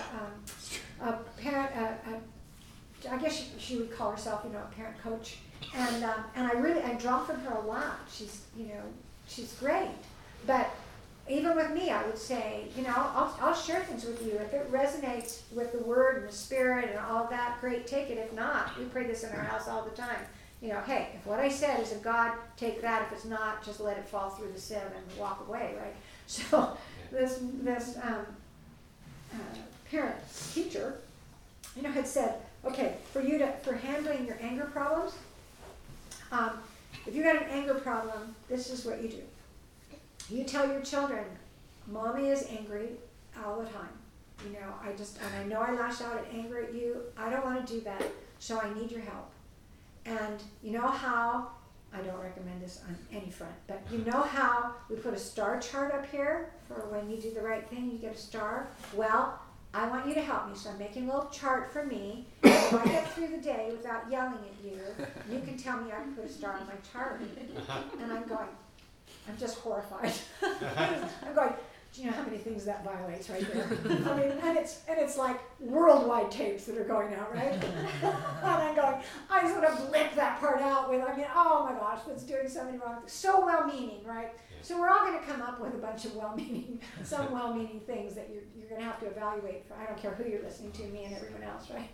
um, 1.04 1.08
a 1.08 1.40
parent, 1.40 1.72
a, 1.76 2.10
a 2.10 3.14
I 3.14 3.18
guess 3.20 3.36
she, 3.38 3.46
she 3.60 3.78
would 3.78 3.96
call 3.96 4.10
herself, 4.10 4.42
you 4.44 4.52
know, 4.52 4.60
a 4.60 4.76
parent 4.76 4.98
coach. 5.02 5.38
And, 5.76 6.04
um, 6.04 6.24
and 6.36 6.48
I 6.48 6.52
really, 6.54 6.82
I 6.82 6.94
draw 6.96 7.24
from 7.24 7.40
her 7.42 7.56
a 7.56 7.62
lot. 7.62 8.00
She's, 8.12 8.42
you 8.58 8.66
know, 8.66 8.82
she's 9.28 9.54
great. 9.54 9.90
But 10.46 10.70
even 11.30 11.56
with 11.56 11.72
me, 11.72 11.92
I 11.92 12.06
would 12.06 12.18
say, 12.18 12.66
you 12.76 12.84
know, 12.84 12.94
I'll, 12.96 13.38
I'll 13.42 13.56
share 13.56 13.82
things 13.84 14.06
with 14.06 14.26
you. 14.26 14.34
If 14.34 14.54
it 14.54 14.72
resonates 14.72 15.42
with 15.54 15.72
the 15.72 15.80
word 15.80 16.18
and 16.18 16.28
the 16.28 16.34
spirit 16.34 16.90
and 16.90 17.00
all 17.00 17.28
that, 17.30 17.58
great, 17.62 17.88
take 17.88 18.10
it. 18.10 18.18
If 18.18 18.34
not, 18.34 18.78
we 18.78 18.86
pray 18.86 19.06
this 19.06 19.24
in 19.24 19.32
our 19.32 19.44
house 19.44 19.68
all 19.68 19.84
the 19.84 19.96
time. 19.96 20.20
You 20.62 20.70
know, 20.70 20.82
hey, 20.82 21.10
if 21.16 21.26
what 21.26 21.40
I 21.40 21.50
said 21.50 21.80
is 21.80 21.92
of 21.92 22.04
God, 22.04 22.34
take 22.58 22.82
that. 22.82 23.04
If 23.04 23.14
it's 23.14 23.26
not, 23.26 23.66
just 23.66 23.80
let 23.80 23.98
it 23.98 24.08
fall 24.08 24.30
through 24.30 24.52
the 24.52 24.60
sieve 24.60 24.78
and 24.78 25.20
walk 25.20 25.46
away, 25.48 25.76
right? 25.78 25.96
So 26.28 26.78
this, 27.12 27.40
this 27.62 27.98
um, 28.02 28.26
uh, 29.34 29.58
parent 29.90 30.16
teacher, 30.54 31.02
you 31.76 31.82
know, 31.82 31.92
had 31.92 32.08
said, 32.08 32.36
okay, 32.64 32.96
for 33.12 33.22
you 33.22 33.38
to, 33.40 33.52
for 33.64 33.74
handling 33.74 34.26
your 34.26 34.38
anger 34.40 34.64
problems, 34.72 35.12
um, 36.32 36.52
if 37.06 37.16
you've 37.16 37.26
got 37.26 37.36
an 37.36 37.50
anger 37.50 37.76
problem, 37.76 38.36
this 38.50 38.70
is 38.70 38.86
what 38.86 39.02
you 39.02 39.10
do. 39.10 39.24
You 40.30 40.44
tell 40.44 40.68
your 40.68 40.82
children, 40.82 41.26
mommy 41.88 42.30
is 42.30 42.48
angry 42.50 42.90
all 43.44 43.60
the 43.60 43.66
time. 43.70 43.90
You 44.46 44.54
know, 44.54 44.74
I 44.82 44.94
just, 44.94 45.20
and 45.22 45.36
I 45.36 45.44
know 45.44 45.62
I 45.62 45.74
lash 45.74 46.02
out 46.02 46.18
at 46.18 46.26
anger 46.34 46.64
at 46.64 46.74
you. 46.74 47.02
I 47.18 47.30
don't 47.30 47.46
want 47.46 47.66
to 47.66 47.74
do 47.74 47.82
that, 47.82 48.04
so 48.40 48.60
I 48.60 48.74
need 48.74 48.92
your 48.92 49.02
help. 49.02 49.30
And 50.06 50.42
you 50.64 50.72
know 50.72 50.88
how, 50.88 51.52
I 51.94 52.02
don't 52.02 52.20
recommend 52.20 52.62
this 52.62 52.82
on 52.88 52.96
any 53.12 53.30
front, 53.30 53.54
but 53.68 53.82
you 53.92 54.00
know 54.06 54.22
how 54.22 54.74
we 54.90 54.96
put 54.96 55.14
a 55.14 55.20
star 55.20 55.60
chart 55.60 55.94
up 55.94 56.10
here 56.10 56.52
for 56.68 56.88
when 56.88 57.10
you 57.10 57.18
do 57.18 57.32
the 57.32 57.42
right 57.42 57.68
thing, 57.70 57.92
you 57.92 57.98
get 57.98 58.16
a 58.16 58.18
star? 58.18 58.68
Well, 58.94 59.40
I 59.74 59.88
want 59.88 60.08
you 60.08 60.14
to 60.16 60.22
help 60.22 60.50
me, 60.50 60.56
so 60.56 60.70
I'm 60.70 60.78
making 60.78 61.10
a 61.10 61.14
little 61.14 61.30
chart 61.30 61.72
for 61.72 61.86
me. 61.86 62.28
If 62.72 62.74
I 62.80 62.86
get 62.86 63.12
through 63.12 63.28
the 63.28 63.38
day 63.38 63.68
without 63.70 64.10
yelling 64.10 64.36
at 64.36 64.64
you, 64.64 64.80
you 65.30 65.42
can 65.42 65.58
tell 65.58 65.82
me 65.82 65.92
I 65.92 66.02
can 66.02 66.14
put 66.14 66.24
a 66.24 66.30
star 66.30 66.54
on 66.54 66.66
my 66.68 66.74
chart. 66.94 67.20
And 68.02 68.14
I'm 68.14 68.26
going, 68.30 68.48
I'm 69.28 69.38
just 69.38 69.58
horrified. 69.58 70.14
I'm 70.42 71.36
going, 71.36 71.54
do 71.94 72.02
you 72.02 72.08
know 72.08 72.16
how 72.16 72.24
many 72.24 72.38
things 72.38 72.64
that 72.64 72.86
violates 72.86 73.30
right 73.30 73.46
there? 73.54 73.68
I 73.86 74.18
mean, 74.18 74.32
and 74.42 74.58
it's 74.58 74.80
and 74.88 74.98
it's 74.98 75.18
like 75.18 75.42
worldwide 75.60 76.32
tapes 76.32 76.64
that 76.66 76.78
are 76.78 76.86
going 76.86 77.14
out, 77.16 77.34
right? 77.36 77.52
and 78.04 78.14
I'm 78.44 78.74
going, 78.74 78.96
I 79.30 79.52
sort 79.52 79.66
of 79.66 79.90
blip 79.90 80.16
that 80.16 80.40
part 80.40 80.62
out 80.62 80.90
with, 80.90 81.02
I 81.02 81.16
mean, 81.18 81.26
oh 81.36 81.68
my 81.70 81.78
gosh, 81.78 82.00
that's 82.08 82.24
doing 82.24 82.48
so 82.48 82.64
many 82.64 82.78
wrong 82.78 83.00
things. 83.00 83.12
So 83.12 83.46
well-meaning, 83.46 84.06
right? 84.06 84.32
So 84.64 84.80
we're 84.80 84.90
all 84.90 85.06
going 85.06 85.20
to 85.20 85.26
come 85.26 85.42
up 85.42 85.60
with 85.60 85.74
a 85.74 85.78
bunch 85.78 86.06
of 86.06 86.16
well-meaning, 86.16 86.80
some 87.04 87.32
well-meaning 87.34 87.82
things 87.86 88.14
that 88.16 88.30
you're, 88.32 88.44
you're 88.58 88.70
going 88.70 88.82
to 88.82 88.86
have 88.86 89.00
to 89.00 89.08
evaluate. 89.08 89.66
For, 89.68 89.76
I 89.76 89.86
don't 89.86 89.98
care 89.98 90.12
who 90.12 90.30
you're 90.30 90.44
listening 90.44 90.72
to, 90.74 90.84
me 90.84 91.06
and 91.06 91.16
everyone 91.16 91.44
else, 91.44 91.70
right? 91.72 91.90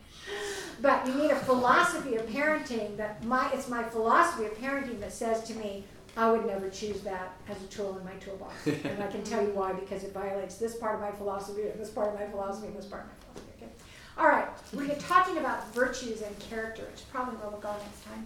But 0.82 1.08
you 1.08 1.16
need 1.16 1.32
a 1.32 1.36
philosophy 1.36 2.16
of 2.16 2.26
parenting 2.28 2.98
that 2.98 3.24
my 3.24 3.50
it's 3.54 3.68
my 3.68 3.84
philosophy 3.84 4.46
of 4.46 4.58
parenting 4.58 5.00
that 5.00 5.14
says 5.14 5.44
to 5.44 5.54
me, 5.56 5.86
I 6.16 6.32
would 6.32 6.46
never 6.46 6.70
choose 6.70 7.02
that 7.02 7.34
as 7.48 7.62
a 7.62 7.68
tool 7.68 7.96
in 7.98 8.04
my 8.04 8.14
toolbox. 8.14 8.66
and 8.66 9.04
I 9.04 9.08
can 9.08 9.24
tell 9.24 9.42
you 9.42 9.50
why, 9.50 9.74
because 9.74 10.04
it 10.04 10.14
violates 10.14 10.56
this 10.56 10.76
part 10.76 10.96
of 10.96 11.02
my 11.02 11.12
philosophy, 11.12 11.68
and 11.70 11.80
this 11.80 11.92
part 11.92 12.12
of 12.12 12.20
my 12.20 12.26
philosophy, 12.26 12.68
and 12.68 12.76
this 12.76 12.86
part 12.86 13.04
of 13.04 13.10
my 13.10 13.14
philosophy. 13.22 13.54
Okay? 13.62 13.72
All 14.18 14.28
right, 14.28 14.48
we're 14.74 14.96
talking 14.96 15.38
about 15.38 15.72
virtues 15.76 16.24
and 16.24 16.38
character. 16.40 16.88
It's 16.92 17.04
probably 17.04 17.36
where 17.36 17.50
we'll 17.50 17.60
go 17.60 17.72
next 17.72 18.04
time. 18.06 18.26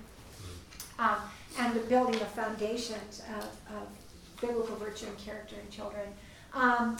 Um, 1.00 1.18
and 1.60 1.76
the 1.76 1.82
building 1.82 2.18
the 2.18 2.26
foundations 2.26 3.22
of, 3.38 3.44
of 3.76 3.88
biblical 4.42 4.76
virtue 4.76 5.06
and 5.06 5.18
character 5.18 5.56
in 5.64 5.72
children. 5.72 6.08
Um, 6.54 6.98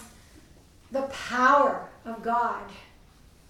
the 0.90 1.02
power 1.02 1.88
of 2.04 2.22
God 2.22 2.64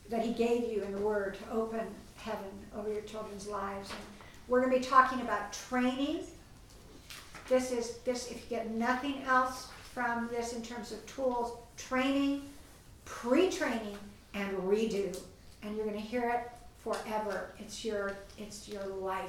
that 0.09 0.24
He 0.24 0.32
gave 0.32 0.70
you 0.70 0.82
in 0.82 0.93
the 0.93 0.99
Word 0.99 1.36
to 1.36 1.53
open 1.53 1.86
heaven 2.16 2.51
over 2.76 2.93
your 2.93 3.03
children's 3.03 3.47
lives. 3.47 3.90
And 3.90 4.01
we're 4.49 4.61
going 4.61 4.72
to 4.72 4.78
be 4.78 4.84
talking 4.84 5.20
about 5.20 5.53
training. 5.53 6.20
This 7.49 7.70
is 7.72 7.99
this. 7.99 8.30
If 8.30 8.38
you 8.38 8.57
get 8.57 8.70
nothing 8.70 9.22
else 9.26 9.68
from 9.93 10.28
this 10.28 10.55
in 10.55 10.62
terms 10.62 10.93
of 10.93 11.05
tools, 11.07 11.59
training, 11.76 12.43
pre-training, 13.05 13.99
and 14.34 14.57
redo, 14.59 15.16
and 15.62 15.76
you're 15.76 15.86
going 15.86 16.01
to 16.01 16.03
hear 16.03 16.28
it 16.30 16.51
forever. 16.82 17.51
It's 17.59 17.84
your 17.84 18.16
it's 18.38 18.68
your 18.68 18.84
lifeline 18.86 19.28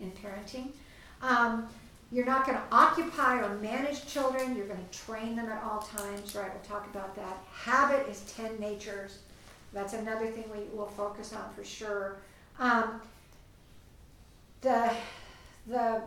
in 0.00 0.10
parenting. 0.12 0.68
Um, 1.22 1.68
you're 2.12 2.26
not 2.26 2.44
going 2.44 2.58
to 2.58 2.64
occupy 2.70 3.38
or 3.38 3.54
manage 3.56 4.06
children. 4.06 4.54
You're 4.54 4.66
going 4.66 4.84
to 4.86 4.98
train 4.98 5.34
them 5.34 5.48
at 5.48 5.62
all 5.64 5.80
times, 5.80 6.34
right? 6.34 6.52
We'll 6.52 6.62
talk 6.62 6.86
about 6.86 7.16
that. 7.16 7.38
Habit 7.50 8.06
is 8.06 8.20
10 8.36 8.60
natures. 8.60 9.18
That's 9.72 9.94
another 9.94 10.26
thing 10.26 10.44
we 10.52 10.76
will 10.76 10.86
focus 10.86 11.32
on 11.32 11.50
for 11.54 11.64
sure. 11.64 12.18
Um, 12.58 13.00
the, 14.60 14.92
the 15.66 16.02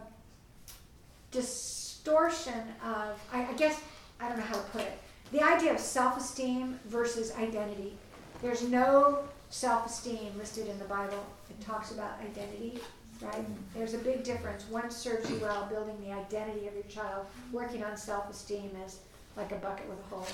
distortion 1.31 2.61
of, 2.83 3.19
I, 3.33 3.47
I 3.47 3.53
guess, 3.53 3.81
I 4.19 4.29
don't 4.29 4.37
know 4.37 4.43
how 4.43 4.53
to 4.53 4.69
put 4.69 4.81
it, 4.81 4.99
the 5.31 5.41
idea 5.41 5.73
of 5.73 5.79
self 5.79 6.17
esteem 6.17 6.79
versus 6.85 7.33
identity. 7.35 7.97
There's 8.43 8.61
no 8.61 9.23
self 9.49 9.87
esteem 9.87 10.37
listed 10.37 10.67
in 10.67 10.77
the 10.77 10.85
Bible, 10.85 11.25
it 11.49 11.59
talks 11.65 11.91
about 11.91 12.19
identity 12.21 12.79
right? 13.22 13.45
There's 13.74 13.93
a 13.93 13.99
big 13.99 14.24
difference. 14.24 14.66
One 14.70 14.89
serves 14.89 15.30
you 15.30 15.38
well, 15.38 15.68
building 15.70 15.97
the 16.01 16.13
identity 16.13 16.68
of 16.68 16.74
your 16.74 16.84
child. 16.84 17.26
Working 17.51 17.84
on 17.84 17.97
self-esteem 17.97 18.72
is 18.86 18.99
like 19.36 19.51
a 19.51 19.55
bucket 19.55 19.88
with 19.89 19.99
a 19.99 20.16
hole 20.16 20.28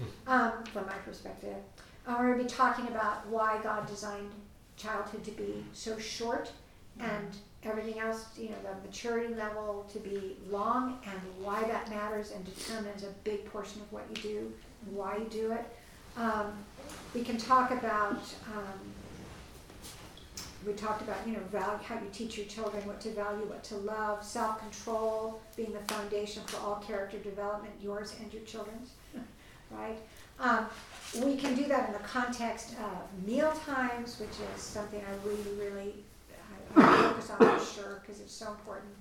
in 0.00 0.06
it, 0.06 0.12
um, 0.26 0.64
from 0.72 0.86
my 0.86 0.96
perspective. 1.04 1.56
Uh, 2.06 2.16
we're 2.18 2.34
going 2.34 2.38
to 2.38 2.44
be 2.44 2.50
talking 2.50 2.86
about 2.88 3.26
why 3.28 3.60
God 3.62 3.86
designed 3.86 4.30
childhood 4.76 5.24
to 5.24 5.30
be 5.32 5.64
so 5.72 5.98
short 5.98 6.50
and 6.98 7.36
everything 7.64 8.00
else, 8.00 8.26
you 8.36 8.48
know, 8.48 8.56
the 8.62 8.86
maturity 8.86 9.34
level 9.34 9.86
to 9.92 9.98
be 10.00 10.36
long 10.50 10.98
and 11.04 11.20
why 11.40 11.62
that 11.64 11.88
matters 11.88 12.32
and 12.32 12.44
determines 12.44 13.04
a 13.04 13.08
big 13.24 13.44
portion 13.46 13.80
of 13.80 13.92
what 13.92 14.04
you 14.10 14.22
do 14.22 14.52
and 14.86 14.96
why 14.96 15.16
you 15.16 15.26
do 15.30 15.52
it. 15.52 15.64
Um, 16.16 16.52
we 17.14 17.22
can 17.22 17.36
talk 17.36 17.70
about 17.70 18.20
um, 18.54 18.80
we 20.66 20.72
talked 20.74 21.02
about, 21.02 21.16
you 21.26 21.32
know, 21.32 21.40
value, 21.50 21.78
how 21.82 21.94
you 21.96 22.08
teach 22.12 22.36
your 22.36 22.46
children 22.46 22.86
what 22.86 23.00
to 23.00 23.10
value, 23.10 23.44
what 23.46 23.64
to 23.64 23.76
love, 23.76 24.24
self-control 24.24 25.40
being 25.56 25.72
the 25.72 25.94
foundation 25.94 26.42
for 26.46 26.58
all 26.58 26.76
character 26.76 27.18
development, 27.18 27.72
yours 27.80 28.14
and 28.20 28.32
your 28.32 28.42
children's, 28.42 28.90
right? 29.70 29.98
Um, 30.38 30.66
we 31.22 31.36
can 31.36 31.54
do 31.54 31.64
that 31.64 31.88
in 31.88 31.92
the 31.92 32.00
context 32.00 32.74
of 32.78 33.26
meal 33.26 33.52
times, 33.66 34.18
which 34.18 34.30
is 34.30 34.62
something 34.62 35.00
I 35.00 35.28
really, 35.28 35.70
really 35.70 35.94
I, 36.76 37.02
focus 37.02 37.30
on 37.30 37.58
for 37.58 37.64
sure 37.64 38.02
because 38.02 38.20
it's 38.20 38.32
so 38.32 38.50
important. 38.50 38.92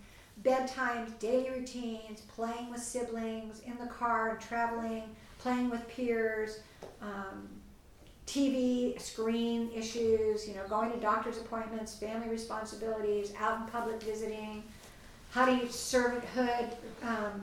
Bedtimes, 0.43 1.17
daily 1.19 1.49
routines, 1.51 2.21
playing 2.21 2.71
with 2.71 2.81
siblings, 2.81 3.61
in 3.61 3.77
the 3.77 3.85
car, 3.85 4.37
traveling, 4.41 5.03
playing 5.37 5.69
with 5.69 5.87
peers, 5.87 6.59
um, 7.01 7.47
TV 8.31 8.99
screen 9.01 9.69
issues, 9.75 10.47
you 10.47 10.55
know, 10.55 10.65
going 10.69 10.89
to 10.89 10.97
doctor's 10.97 11.37
appointments, 11.37 11.95
family 11.95 12.29
responsibilities, 12.29 13.33
out 13.37 13.59
in 13.59 13.67
public 13.67 14.01
visiting. 14.01 14.63
How 15.31 15.45
do 15.45 15.53
you 15.53 15.63
servanthood 15.63 16.69
um, 17.03 17.41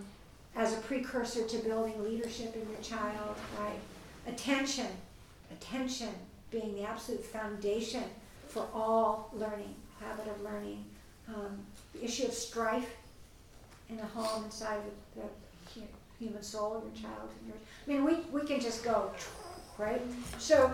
as 0.56 0.72
a 0.72 0.76
precursor 0.78 1.46
to 1.46 1.58
building 1.58 2.02
leadership 2.02 2.54
in 2.54 2.66
your 2.70 2.80
child, 2.80 3.36
right? 3.60 3.78
Attention, 4.26 4.86
attention 5.52 6.08
being 6.50 6.74
the 6.74 6.84
absolute 6.84 7.22
foundation 7.22 8.04
for 8.46 8.66
all 8.72 9.30
learning, 9.34 9.74
habit 10.00 10.26
of 10.26 10.40
learning. 10.40 10.86
Um, 11.28 11.58
the 11.92 12.02
issue 12.02 12.24
of 12.24 12.32
strife 12.32 12.96
in 13.90 13.98
the 13.98 14.06
home 14.06 14.44
inside 14.44 14.80
the, 15.14 15.20
the 15.20 15.86
human 16.18 16.42
soul, 16.42 16.76
of 16.76 16.84
your 16.84 17.02
child, 17.02 17.28
and 17.40 17.48
yours. 17.48 17.60
I 17.86 17.90
mean, 17.90 18.04
we, 18.04 18.40
we 18.40 18.46
can 18.46 18.58
just 18.58 18.82
go 18.82 19.10
right? 19.78 20.02
So 20.38 20.72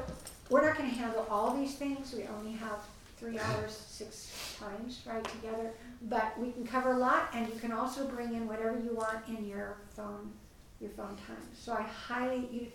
we're 0.50 0.66
not 0.66 0.76
going 0.76 0.90
to 0.90 0.96
handle 0.96 1.26
all 1.30 1.54
these 1.54 1.74
things. 1.74 2.12
We 2.12 2.24
only 2.38 2.52
have 2.52 2.78
three 3.18 3.38
hours, 3.38 3.72
six 3.88 4.56
times, 4.58 5.02
right, 5.06 5.24
together. 5.24 5.70
But 6.02 6.38
we 6.38 6.50
can 6.52 6.66
cover 6.66 6.92
a 6.92 6.98
lot, 6.98 7.28
and 7.32 7.48
you 7.48 7.58
can 7.58 7.72
also 7.72 8.06
bring 8.06 8.34
in 8.34 8.46
whatever 8.46 8.78
you 8.78 8.94
want 8.94 9.26
in 9.28 9.46
your 9.46 9.76
phone, 9.96 10.32
your 10.80 10.90
phone 10.90 11.16
time. 11.26 11.36
So 11.54 11.72
I 11.72 11.82
highly, 11.82 12.48
you, 12.50 12.66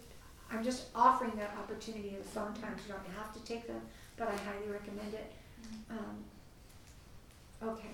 I'm 0.51 0.63
just 0.63 0.85
offering 0.95 1.31
that 1.37 1.55
opportunity 1.59 2.15
of 2.15 2.25
phone 2.25 2.53
times. 2.53 2.81
You 2.87 2.93
don't 2.93 3.05
have 3.17 3.33
to 3.33 3.43
take 3.43 3.67
them, 3.67 3.81
but 4.17 4.27
I 4.27 4.31
highly 4.31 4.71
recommend 4.71 5.13
it. 5.13 5.31
Um, 5.89 6.23
okay. 7.69 7.89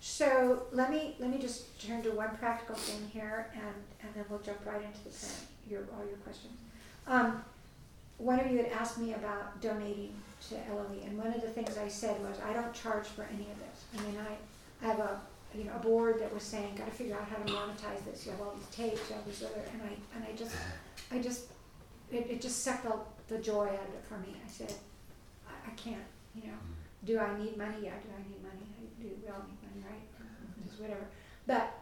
So 0.00 0.66
let 0.70 0.90
me 0.90 1.16
let 1.18 1.30
me 1.30 1.38
just 1.38 1.80
turn 1.84 2.00
to 2.04 2.10
one 2.10 2.36
practical 2.36 2.76
thing 2.76 3.10
here, 3.12 3.50
and, 3.54 3.74
and 4.02 4.14
then 4.14 4.24
we'll 4.28 4.38
jump 4.38 4.64
right 4.64 4.80
into 4.80 5.02
the 5.02 5.10
parent, 5.10 5.46
your 5.68 5.80
all 5.92 6.06
your 6.06 6.18
questions. 6.18 6.54
Um, 7.06 7.44
one 8.18 8.40
of 8.40 8.50
you 8.50 8.58
had 8.58 8.72
asked 8.72 8.98
me 8.98 9.14
about 9.14 9.60
donating 9.60 10.14
to 10.48 10.54
LOE, 10.72 11.00
and 11.04 11.18
one 11.18 11.28
of 11.28 11.40
the 11.40 11.48
things 11.48 11.76
I 11.78 11.88
said 11.88 12.20
was, 12.22 12.38
I 12.40 12.52
don't 12.52 12.72
charge 12.72 13.06
for 13.06 13.22
any 13.24 13.48
of 13.50 13.58
this. 13.58 13.84
I 13.96 14.02
mean, 14.02 14.16
I, 14.18 14.84
I 14.84 14.88
have 14.88 14.98
a, 15.00 15.20
you 15.54 15.64
know, 15.64 15.72
a 15.76 15.78
board 15.78 16.20
that 16.20 16.32
was 16.32 16.42
saying, 16.42 16.74
gotta 16.76 16.90
figure 16.90 17.14
out 17.14 17.28
how 17.28 17.36
to 17.36 17.52
monetize 17.52 18.04
this, 18.04 18.24
you 18.26 18.32
have 18.32 18.40
all 18.40 18.54
these 18.54 18.66
tapes, 18.66 19.00
you 19.08 19.16
have 19.16 19.26
these 19.26 19.42
other, 19.42 19.62
and 19.72 19.82
I, 19.82 20.16
and 20.16 20.24
I 20.24 20.36
just, 20.36 20.54
I 21.10 21.18
just, 21.18 21.46
it, 22.10 22.26
it 22.30 22.40
just 22.40 22.62
sucked 22.62 22.84
the, 22.84 22.94
the 23.34 23.40
joy 23.42 23.66
out 23.66 23.88
of 23.88 23.94
it 23.94 24.04
for 24.08 24.18
me. 24.18 24.36
I 24.44 24.48
said, 24.48 24.72
I, 25.48 25.70
I 25.70 25.74
can't, 25.74 26.04
you 26.34 26.48
know. 26.48 26.58
Do 27.04 27.18
I 27.18 27.38
need 27.38 27.56
money? 27.56 27.76
Yeah, 27.82 27.92
do 28.02 28.08
I 28.14 28.22
need 28.28 28.42
money? 28.42 28.66
I 28.78 29.02
do, 29.02 29.08
we 29.22 29.28
all 29.28 29.44
need 29.46 29.58
money, 29.62 29.84
right? 29.88 30.66
Just 30.66 30.80
whatever. 30.80 31.06
But 31.46 31.72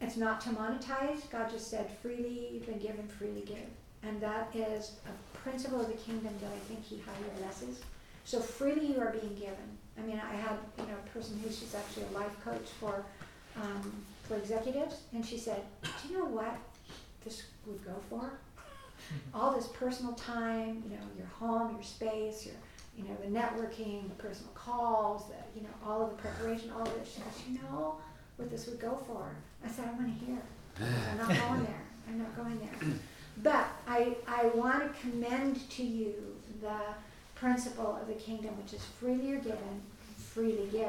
it's 0.00 0.16
not 0.16 0.40
to 0.42 0.50
monetize. 0.50 1.30
God 1.30 1.50
just 1.50 1.70
said 1.70 1.90
freely 2.02 2.48
you've 2.52 2.66
been 2.66 2.78
given, 2.78 3.06
freely 3.06 3.42
give. 3.42 3.68
And 4.06 4.20
that 4.20 4.50
is 4.54 4.92
a 5.06 5.38
principle 5.38 5.80
of 5.80 5.86
the 5.86 5.94
kingdom 5.94 6.32
that 6.40 6.50
I 6.52 6.58
think 6.68 6.84
he 6.84 6.98
highly 6.98 7.30
blesses. 7.38 7.80
So 8.24 8.40
freely 8.40 8.86
you 8.86 9.00
are 9.00 9.10
being 9.10 9.34
given. 9.34 9.78
I 9.98 10.02
mean, 10.02 10.20
I 10.20 10.34
had, 10.34 10.56
you 10.78 10.84
know, 10.84 10.96
a 11.04 11.08
person 11.10 11.38
who 11.42 11.50
she's 11.50 11.74
actually 11.74 12.04
a 12.04 12.18
life 12.18 12.44
coach 12.44 12.68
for, 12.80 13.04
um, 13.60 13.92
for 14.24 14.36
executives, 14.36 15.02
and 15.12 15.24
she 15.24 15.38
said, 15.38 15.62
do 15.82 16.08
you 16.08 16.18
know 16.18 16.24
what 16.24 16.56
this 17.24 17.44
would 17.66 17.84
go 17.84 17.94
for? 18.10 18.30
All 19.34 19.54
this 19.54 19.68
personal 19.68 20.14
time, 20.14 20.82
you 20.88 20.96
know, 20.96 21.02
your 21.16 21.26
home, 21.26 21.74
your 21.74 21.82
space, 21.82 22.46
your, 22.46 22.54
you 22.96 23.04
know, 23.04 23.16
the 23.22 23.28
networking, 23.28 24.08
the 24.08 24.14
personal 24.22 24.50
calls, 24.54 25.28
the, 25.28 25.34
you 25.54 25.62
know, 25.62 25.74
all 25.84 26.02
of 26.02 26.10
the 26.10 26.16
preparation, 26.16 26.70
all 26.70 26.82
of 26.82 26.94
this. 26.94 27.12
She 27.12 27.20
goes, 27.20 27.42
you 27.48 27.58
know 27.58 27.96
what 28.36 28.50
this 28.50 28.66
would 28.66 28.80
go 28.80 28.96
for? 29.06 29.26
I 29.64 29.68
said, 29.68 29.88
I 29.88 29.92
want 29.92 30.18
to 30.18 30.24
hear. 30.24 30.38
I'm 30.80 31.18
not 31.18 31.28
going 31.28 31.64
there. 31.66 31.82
I'm 32.08 32.18
not 32.18 32.36
going 32.36 32.58
there. 32.60 32.94
But 33.42 33.66
I, 33.86 34.16
I 34.26 34.46
want 34.54 34.82
to 34.82 35.00
commend 35.00 35.68
to 35.70 35.82
you 35.82 36.14
the 36.60 36.78
principle 37.34 37.98
of 38.00 38.06
the 38.06 38.14
kingdom, 38.14 38.56
which 38.62 38.72
is 38.72 38.82
freely 39.00 39.28
you're 39.28 39.38
given, 39.38 39.82
freely 40.16 40.68
give. 40.70 40.88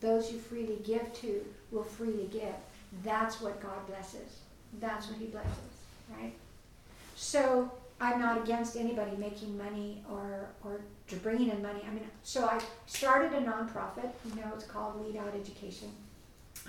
Those 0.00 0.32
you 0.32 0.38
freely 0.38 0.78
give 0.84 1.12
to 1.20 1.44
will 1.70 1.84
freely 1.84 2.28
give. 2.32 2.54
That's 3.04 3.40
what 3.40 3.60
God 3.62 3.86
blesses. 3.86 4.40
That's 4.80 5.08
what 5.08 5.18
He 5.18 5.26
blesses, 5.26 5.52
right? 6.10 6.32
So 7.16 7.70
I'm 8.00 8.20
not 8.20 8.38
against 8.42 8.76
anybody 8.76 9.16
making 9.16 9.56
money 9.58 10.02
or 10.10 10.48
or 10.64 10.80
bringing 11.22 11.50
in 11.50 11.62
money. 11.62 11.80
I 11.86 11.92
mean, 11.92 12.04
so 12.22 12.46
I 12.46 12.60
started 12.86 13.32
a 13.32 13.40
nonprofit. 13.40 14.10
You 14.24 14.36
know, 14.36 14.52
it's 14.54 14.64
called 14.64 15.04
Lead 15.04 15.16
Out 15.16 15.34
Education. 15.34 15.88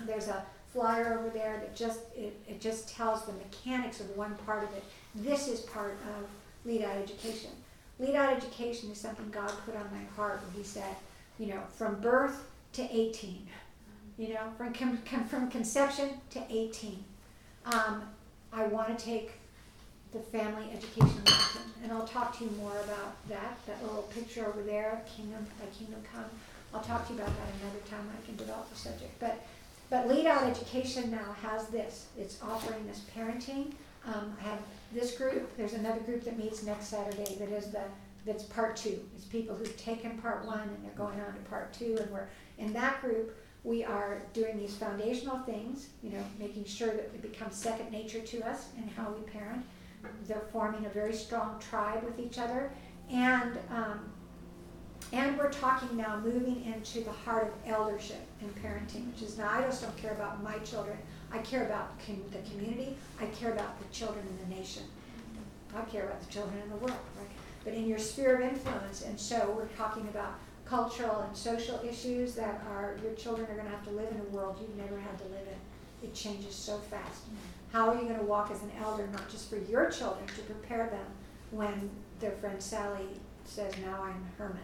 There's 0.06 0.28
a 0.28 0.44
flyer 0.72 1.18
over 1.18 1.30
there 1.30 1.58
that 1.58 1.76
just 1.76 2.00
it, 2.16 2.36
it 2.48 2.60
just 2.60 2.88
tells 2.88 3.24
the 3.26 3.32
mechanics 3.32 4.00
of 4.00 4.16
one 4.16 4.34
part 4.46 4.64
of 4.64 4.72
it. 4.74 4.84
This 5.14 5.48
is 5.48 5.60
part 5.60 5.98
of 6.16 6.26
Lead 6.64 6.84
Out 6.84 6.96
Education. 6.96 7.50
Lead 7.98 8.14
Out 8.14 8.36
Education 8.36 8.90
is 8.90 8.98
something 8.98 9.28
God 9.30 9.52
put 9.64 9.74
on 9.74 9.88
my 9.92 10.04
heart 10.16 10.40
when 10.44 10.62
He 10.62 10.62
said, 10.62 10.96
you 11.38 11.46
know, 11.46 11.60
from 11.76 12.00
birth 12.00 12.48
to 12.74 12.82
18, 12.82 13.46
you 14.18 14.34
know, 14.34 14.52
from 14.56 14.72
from 14.72 15.50
conception 15.50 16.10
to 16.30 16.42
18. 16.48 17.02
Um, 17.66 18.02
I 18.52 18.66
want 18.66 18.96
to 18.96 19.04
take 19.04 19.32
the 20.12 20.18
family 20.18 20.66
education 20.72 21.22
lesson, 21.24 21.62
and 21.82 21.92
I'll 21.92 22.06
talk 22.06 22.36
to 22.38 22.44
you 22.44 22.50
more 22.52 22.76
about 22.84 23.28
that. 23.28 23.58
That 23.66 23.82
little 23.82 24.02
picture 24.14 24.46
over 24.46 24.62
there, 24.62 25.02
Kingdom 25.16 25.46
by 25.58 25.66
Kingdom 25.76 26.02
Come. 26.12 26.24
I'll 26.72 26.82
talk 26.82 27.06
to 27.08 27.12
you 27.12 27.18
about 27.18 27.32
that 27.34 27.48
another 27.62 27.80
time 27.88 28.06
when 28.06 28.16
I 28.16 28.26
can 28.26 28.36
develop 28.36 28.70
the 28.70 28.76
subject. 28.76 29.18
But 29.18 29.44
but 29.88 30.08
Lead 30.08 30.26
Out 30.26 30.44
Education 30.44 31.10
now 31.10 31.34
has 31.42 31.66
this. 31.68 32.06
It's 32.16 32.40
offering 32.42 32.86
this 32.86 33.02
parenting. 33.16 33.72
Um, 34.06 34.36
I 34.40 34.48
have 34.48 34.60
this 34.92 35.16
group. 35.16 35.56
There's 35.56 35.74
another 35.74 36.00
group 36.00 36.24
that 36.24 36.38
meets 36.38 36.62
next 36.62 36.86
Saturday. 36.86 37.36
That 37.36 37.50
is 37.50 37.70
the 37.70 37.82
that's 38.26 38.44
part 38.44 38.76
two. 38.76 39.00
It's 39.16 39.24
people 39.24 39.56
who've 39.56 39.76
taken 39.76 40.18
part 40.18 40.44
one 40.44 40.60
and 40.60 40.84
they're 40.84 40.92
going 40.92 41.18
on 41.20 41.32
to 41.32 41.40
part 41.48 41.72
two, 41.72 41.96
and 42.00 42.10
we're 42.10 42.28
in 42.58 42.72
that 42.74 43.00
group. 43.00 43.34
We 43.64 43.84
are 43.84 44.22
doing 44.32 44.58
these 44.58 44.74
foundational 44.74 45.38
things, 45.40 45.88
you 46.02 46.10
know, 46.10 46.24
making 46.38 46.64
sure 46.64 46.88
that 46.88 47.10
it 47.14 47.22
becomes 47.22 47.56
second 47.56 47.90
nature 47.90 48.20
to 48.20 48.48
us 48.48 48.68
and 48.76 48.90
how 48.90 49.10
we 49.10 49.20
parent. 49.30 49.64
They're 50.26 50.48
forming 50.52 50.86
a 50.86 50.88
very 50.88 51.12
strong 51.12 51.58
tribe 51.60 52.02
with 52.02 52.18
each 52.18 52.38
other, 52.38 52.72
and 53.10 53.58
um, 53.70 54.00
and 55.12 55.36
we're 55.36 55.50
talking 55.50 55.96
now 55.96 56.20
moving 56.20 56.64
into 56.64 57.00
the 57.00 57.10
heart 57.10 57.48
of 57.48 57.70
eldership 57.70 58.24
and 58.40 58.54
parenting, 58.62 59.12
which 59.12 59.22
is 59.22 59.36
now 59.36 59.50
I 59.50 59.62
just 59.62 59.82
don't 59.82 59.96
care 59.96 60.12
about 60.12 60.42
my 60.42 60.58
children. 60.58 60.96
I 61.32 61.38
care 61.38 61.64
about 61.66 61.92
com- 62.04 62.24
the 62.32 62.38
community. 62.50 62.96
I 63.20 63.26
care 63.26 63.52
about 63.52 63.78
the 63.80 63.86
children 63.92 64.24
in 64.26 64.48
the 64.50 64.56
nation. 64.56 64.82
I 65.74 65.82
care 65.82 66.04
about 66.04 66.20
the 66.20 66.32
children 66.32 66.60
in 66.62 66.68
the 66.70 66.76
world, 66.76 66.98
right? 67.18 67.28
But 67.64 67.74
in 67.74 67.86
your 67.86 67.98
sphere 67.98 68.36
of 68.36 68.40
influence, 68.40 69.02
and 69.02 69.18
so 69.18 69.52
we're 69.56 69.66
talking 69.76 70.08
about 70.08 70.34
cultural 70.64 71.20
and 71.20 71.36
social 71.36 71.80
issues 71.88 72.34
that 72.34 72.62
are 72.70 72.96
your 73.02 73.12
children 73.14 73.48
are 73.50 73.54
going 73.54 73.66
to 73.66 73.70
have 73.70 73.84
to 73.84 73.90
live 73.90 74.10
in 74.10 74.20
a 74.20 74.36
world 74.36 74.56
you've 74.60 74.76
never 74.76 74.98
had 74.98 75.18
to 75.18 75.24
live 75.24 75.46
in. 75.46 76.08
It 76.08 76.14
changes 76.14 76.54
so 76.54 76.78
fast. 76.78 77.22
How 77.72 77.88
are 77.90 77.94
you 77.94 78.02
going 78.02 78.18
to 78.18 78.24
walk 78.24 78.50
as 78.50 78.62
an 78.62 78.72
elder, 78.80 79.06
not 79.12 79.28
just 79.28 79.50
for 79.50 79.58
your 79.58 79.90
children, 79.90 80.26
to 80.26 80.40
prepare 80.42 80.86
them 80.88 81.06
when 81.50 81.90
their 82.18 82.32
friend 82.32 82.60
Sally 82.60 83.06
says, 83.44 83.72
"Now 83.84 84.02
I'm 84.02 84.24
Herman," 84.38 84.58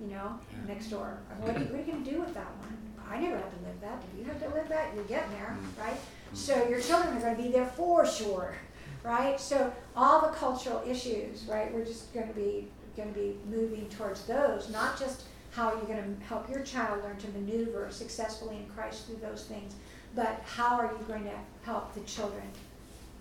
you 0.00 0.06
know, 0.08 0.38
next 0.66 0.86
door. 0.88 1.18
What 1.40 1.56
are 1.56 1.60
you, 1.60 1.66
what 1.66 1.74
are 1.74 1.78
you 1.84 1.92
going 1.92 2.04
to 2.04 2.10
do 2.10 2.20
with 2.20 2.32
that 2.34 2.50
one? 2.58 2.76
I 3.08 3.18
never 3.20 3.36
had 3.36 3.50
to 3.50 3.66
live 3.66 3.80
that. 3.80 4.02
If 4.12 4.18
you 4.18 4.24
have 4.24 4.42
to 4.42 4.48
live 4.54 4.68
that, 4.68 4.94
you're 4.94 5.04
getting 5.04 5.30
there, 5.32 5.56
mm-hmm. 5.58 5.80
right? 5.80 5.96
Mm-hmm. 5.96 6.36
So 6.36 6.68
your 6.68 6.80
children 6.80 7.16
are 7.16 7.20
going 7.20 7.36
to 7.36 7.42
be 7.42 7.50
there 7.50 7.66
for 7.66 8.06
sure, 8.06 8.54
right? 9.02 9.38
So 9.38 9.72
all 9.96 10.20
the 10.22 10.32
cultural 10.36 10.82
issues, 10.86 11.44
right? 11.48 11.72
We're 11.72 11.84
just 11.84 12.12
going 12.14 12.28
to 12.28 12.34
be 12.34 12.68
going 12.96 13.12
to 13.12 13.18
be 13.18 13.36
moving 13.50 13.88
towards 13.88 14.24
those, 14.24 14.70
not 14.70 14.98
just 14.98 15.24
how 15.50 15.72
you're 15.72 15.84
going 15.84 16.16
to 16.16 16.24
help 16.24 16.48
your 16.48 16.60
child 16.60 17.02
learn 17.02 17.16
to 17.16 17.28
maneuver 17.30 17.88
successfully 17.90 18.56
in 18.56 18.66
Christ 18.66 19.06
through 19.06 19.16
those 19.16 19.44
things, 19.44 19.74
but 20.14 20.42
how 20.44 20.76
are 20.76 20.92
you 20.92 21.04
going 21.06 21.24
to 21.24 21.36
help 21.64 21.92
the 21.94 22.00
children 22.02 22.44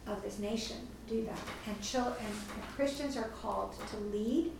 of 0.07 0.22
this 0.22 0.39
nation 0.39 0.77
do 1.07 1.23
that? 1.26 1.39
And, 1.68 1.81
chil- 1.81 2.15
and, 2.19 2.27
and 2.27 2.76
Christians 2.76 3.18
are 3.18 3.30
called 3.41 3.73
to 3.89 3.97
lead 4.15 4.51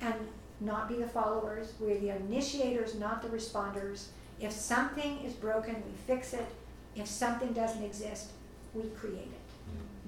and 0.00 0.14
not 0.60 0.88
be 0.88 0.96
the 0.96 1.08
followers. 1.08 1.72
We're 1.78 1.98
the 1.98 2.10
initiators, 2.10 2.94
not 2.94 3.22
the 3.22 3.28
responders. 3.28 4.06
If 4.40 4.52
something 4.52 5.18
is 5.24 5.32
broken, 5.32 5.74
we 5.74 5.92
fix 6.06 6.32
it. 6.32 6.46
If 6.94 7.06
something 7.06 7.52
doesn't 7.52 7.82
exist, 7.82 8.30
we 8.74 8.82
create 8.90 9.16
it. 9.16 9.48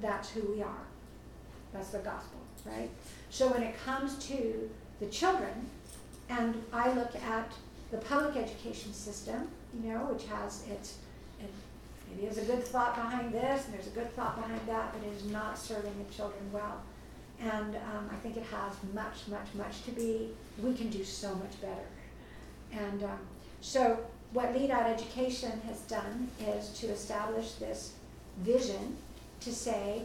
That's 0.00 0.30
who 0.30 0.40
we 0.52 0.62
are. 0.62 0.84
That's 1.72 1.90
the 1.90 1.98
gospel, 1.98 2.40
right? 2.64 2.90
So 3.30 3.48
when 3.48 3.62
it 3.62 3.74
comes 3.84 4.16
to 4.28 4.70
the 4.98 5.06
children, 5.06 5.68
and 6.28 6.62
I 6.72 6.92
look 6.92 7.14
at 7.16 7.52
the 7.90 7.98
public 7.98 8.36
education 8.36 8.92
system, 8.92 9.48
you 9.74 9.92
know, 9.92 9.98
which 10.06 10.26
has 10.26 10.64
its, 10.68 10.96
it, 11.40 11.50
maybe 12.08 12.22
there's 12.22 12.38
a 12.38 12.44
good 12.44 12.64
thought 12.64 12.94
behind 12.94 13.32
this, 13.32 13.66
and 13.66 13.74
there's 13.74 13.88
a 13.88 13.90
good 13.90 14.14
thought 14.14 14.36
behind 14.36 14.60
that, 14.66 14.92
but 14.92 15.06
it 15.06 15.14
is 15.16 15.24
not 15.26 15.58
serving 15.58 15.92
the 16.04 16.14
children 16.14 16.40
well. 16.52 16.80
And 17.40 17.74
um, 17.76 18.10
I 18.10 18.16
think 18.16 18.36
it 18.36 18.44
has 18.44 18.74
much, 18.94 19.28
much, 19.28 19.46
much 19.54 19.82
to 19.84 19.92
be. 19.92 20.30
We 20.62 20.74
can 20.74 20.90
do 20.90 21.04
so 21.04 21.34
much 21.36 21.60
better. 21.60 21.86
And 22.72 23.02
um, 23.02 23.18
so, 23.60 23.98
what 24.32 24.54
Lead 24.56 24.70
Out 24.70 24.86
Education 24.88 25.60
has 25.66 25.80
done 25.80 26.28
is 26.46 26.70
to 26.80 26.86
establish 26.88 27.52
this 27.52 27.92
vision 28.38 28.96
to 29.40 29.52
say, 29.52 30.02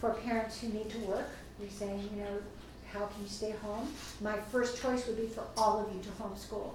for 0.00 0.10
parents 0.10 0.60
who 0.60 0.68
need 0.68 0.90
to 0.90 0.98
work, 0.98 1.28
we're 1.58 1.70
saying, 1.70 2.08
you 2.14 2.22
know, 2.22 2.38
how 2.92 3.06
can 3.06 3.22
you 3.22 3.28
stay 3.28 3.52
home? 3.62 3.88
My 4.20 4.36
first 4.50 4.80
choice 4.82 5.06
would 5.06 5.16
be 5.16 5.26
for 5.26 5.44
all 5.56 5.80
of 5.80 5.94
you 5.94 6.02
to 6.02 6.08
homeschool. 6.22 6.72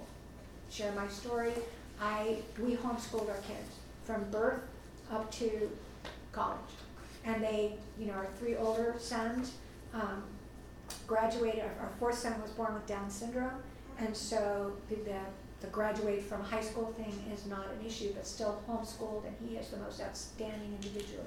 Share 0.70 0.92
my 0.92 1.06
story. 1.08 1.52
I 2.00 2.38
we 2.62 2.76
homeschooled 2.76 3.28
our 3.28 3.36
kids 3.36 3.76
from 4.04 4.24
birth 4.30 4.60
up 5.10 5.30
to 5.32 5.70
college, 6.32 6.58
and 7.24 7.42
they, 7.42 7.74
you 7.98 8.06
know, 8.06 8.14
our 8.14 8.26
three 8.38 8.56
older 8.56 8.96
sons 8.98 9.52
um, 9.94 10.22
graduated. 11.06 11.60
Our, 11.60 11.86
our 11.86 11.92
fourth 11.98 12.18
son 12.18 12.40
was 12.42 12.50
born 12.52 12.74
with 12.74 12.86
Down 12.86 13.10
syndrome, 13.10 13.62
and 13.98 14.16
so 14.16 14.72
the, 14.88 14.96
the 15.60 15.66
graduate 15.68 16.22
from 16.22 16.42
high 16.42 16.60
school 16.60 16.92
thing 16.96 17.12
is 17.32 17.46
not 17.46 17.66
an 17.66 17.84
issue, 17.84 18.12
but 18.14 18.26
still 18.26 18.62
homeschooled, 18.68 19.24
and 19.26 19.34
he 19.44 19.56
is 19.56 19.68
the 19.68 19.76
most 19.78 20.00
outstanding 20.00 20.78
individual. 20.80 21.24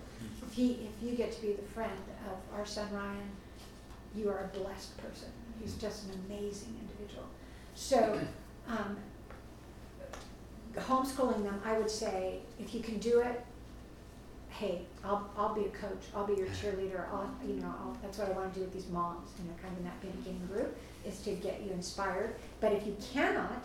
If 0.48 0.53
he, 0.53 0.88
if 0.88 1.06
you 1.10 1.16
get 1.16 1.34
to 1.34 1.41
be 1.41 1.53
the 1.53 1.68
friend 1.74 1.91
of 2.28 2.58
our 2.58 2.66
son 2.66 2.88
Ryan, 2.94 3.30
you 4.16 4.30
are 4.30 4.49
a 4.53 4.58
blessed 4.58 4.98
person. 4.98 5.30
He's 5.62 5.76
just 5.76 6.06
an 6.06 6.22
amazing 6.28 6.76
individual. 6.82 7.26
So, 7.76 8.20
um, 8.68 8.98
homeschooling 10.78 11.44
them, 11.44 11.62
I 11.66 11.78
would 11.78 11.91
say, 11.91 12.40
if 12.60 12.74
you 12.74 12.82
can 12.82 12.99
do 12.99 13.20
it, 13.20 13.45
hey, 14.49 14.82
I'll, 15.03 15.30
I'll 15.38 15.53
be 15.53 15.66
a 15.66 15.70
coach, 15.70 16.03
I'll 16.16 16.26
be 16.28 16.36
your 16.36 16.48
cheerleader, 16.48 17.10
I'll, 17.12 17.30
you 17.45 17.56
know, 17.56 17.68
I'll, 17.68 17.98
that's 18.02 18.18
what 18.18 18.30
I 18.30 18.32
want 18.32 18.53
to 18.53 18.60
do 18.60 18.66
with 18.66 18.74
these 18.74 18.88
moms, 18.90 19.30
you 19.40 19.45
know, 19.45 19.56
kind 19.62 19.74
of 19.74 19.80
in 19.80 19.86
that 19.86 20.02
beginning 20.02 20.48
group, 20.48 20.78
is 21.06 21.20
to 21.22 21.32
get 21.32 21.62
you 21.62 21.72
inspired. 21.72 22.36
But 22.60 22.72
if 22.74 22.86
you 22.86 22.95
cannot 23.14 23.64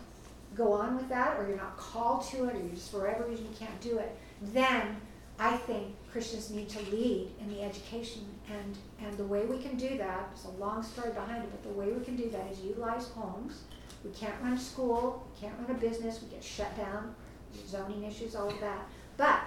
go 0.57 0.73
on 0.73 0.97
with 0.97 1.09
that, 1.09 1.39
or 1.39 1.49
you're 1.49 1.57
not 1.57 1.77
called 1.77 2.24
to 2.31 2.49
it, 2.49 2.57
or 2.57 2.59
you 2.59 2.70
just 2.74 2.91
for 2.91 3.01
whatever 3.01 3.24
reason 3.24 3.45
you 3.45 3.57
can't 3.59 3.81
do 3.81 3.99
it, 3.99 4.16
then 4.41 4.97
I 5.39 5.57
think 5.57 5.95
Christians 6.11 6.51
need 6.51 6.69
to 6.70 6.81
lead 6.91 7.31
in 7.41 7.49
the 7.49 7.62
education, 7.62 8.23
and 8.51 8.77
and 9.07 9.16
the 9.19 9.24
way 9.24 9.45
we 9.45 9.59
can 9.59 9.77
do 9.77 9.99
that. 9.99 10.31
There's 10.31 10.47
a 10.47 10.59
long 10.59 10.83
story 10.83 11.11
behind 11.11 11.45
it, 11.45 11.51
but 11.51 11.62
the 11.62 11.78
way 11.78 11.93
we 11.93 12.05
can 12.05 12.16
do 12.16 12.31
that 12.31 12.51
is 12.51 12.61
utilize 12.61 13.09
homes. 13.09 13.65
We 14.05 14.11
can't 14.12 14.35
run 14.43 14.53
a 14.53 14.59
school, 14.59 15.27
we 15.35 15.41
can't 15.41 15.59
run 15.59 15.77
a 15.77 15.78
business, 15.78 16.23
we 16.23 16.28
get 16.28 16.43
shut 16.43 16.77
down, 16.77 17.15
zoning 17.66 18.05
issues, 18.05 18.37
all 18.37 18.49
of 18.49 18.61
that. 18.61 18.87
But 19.16 19.41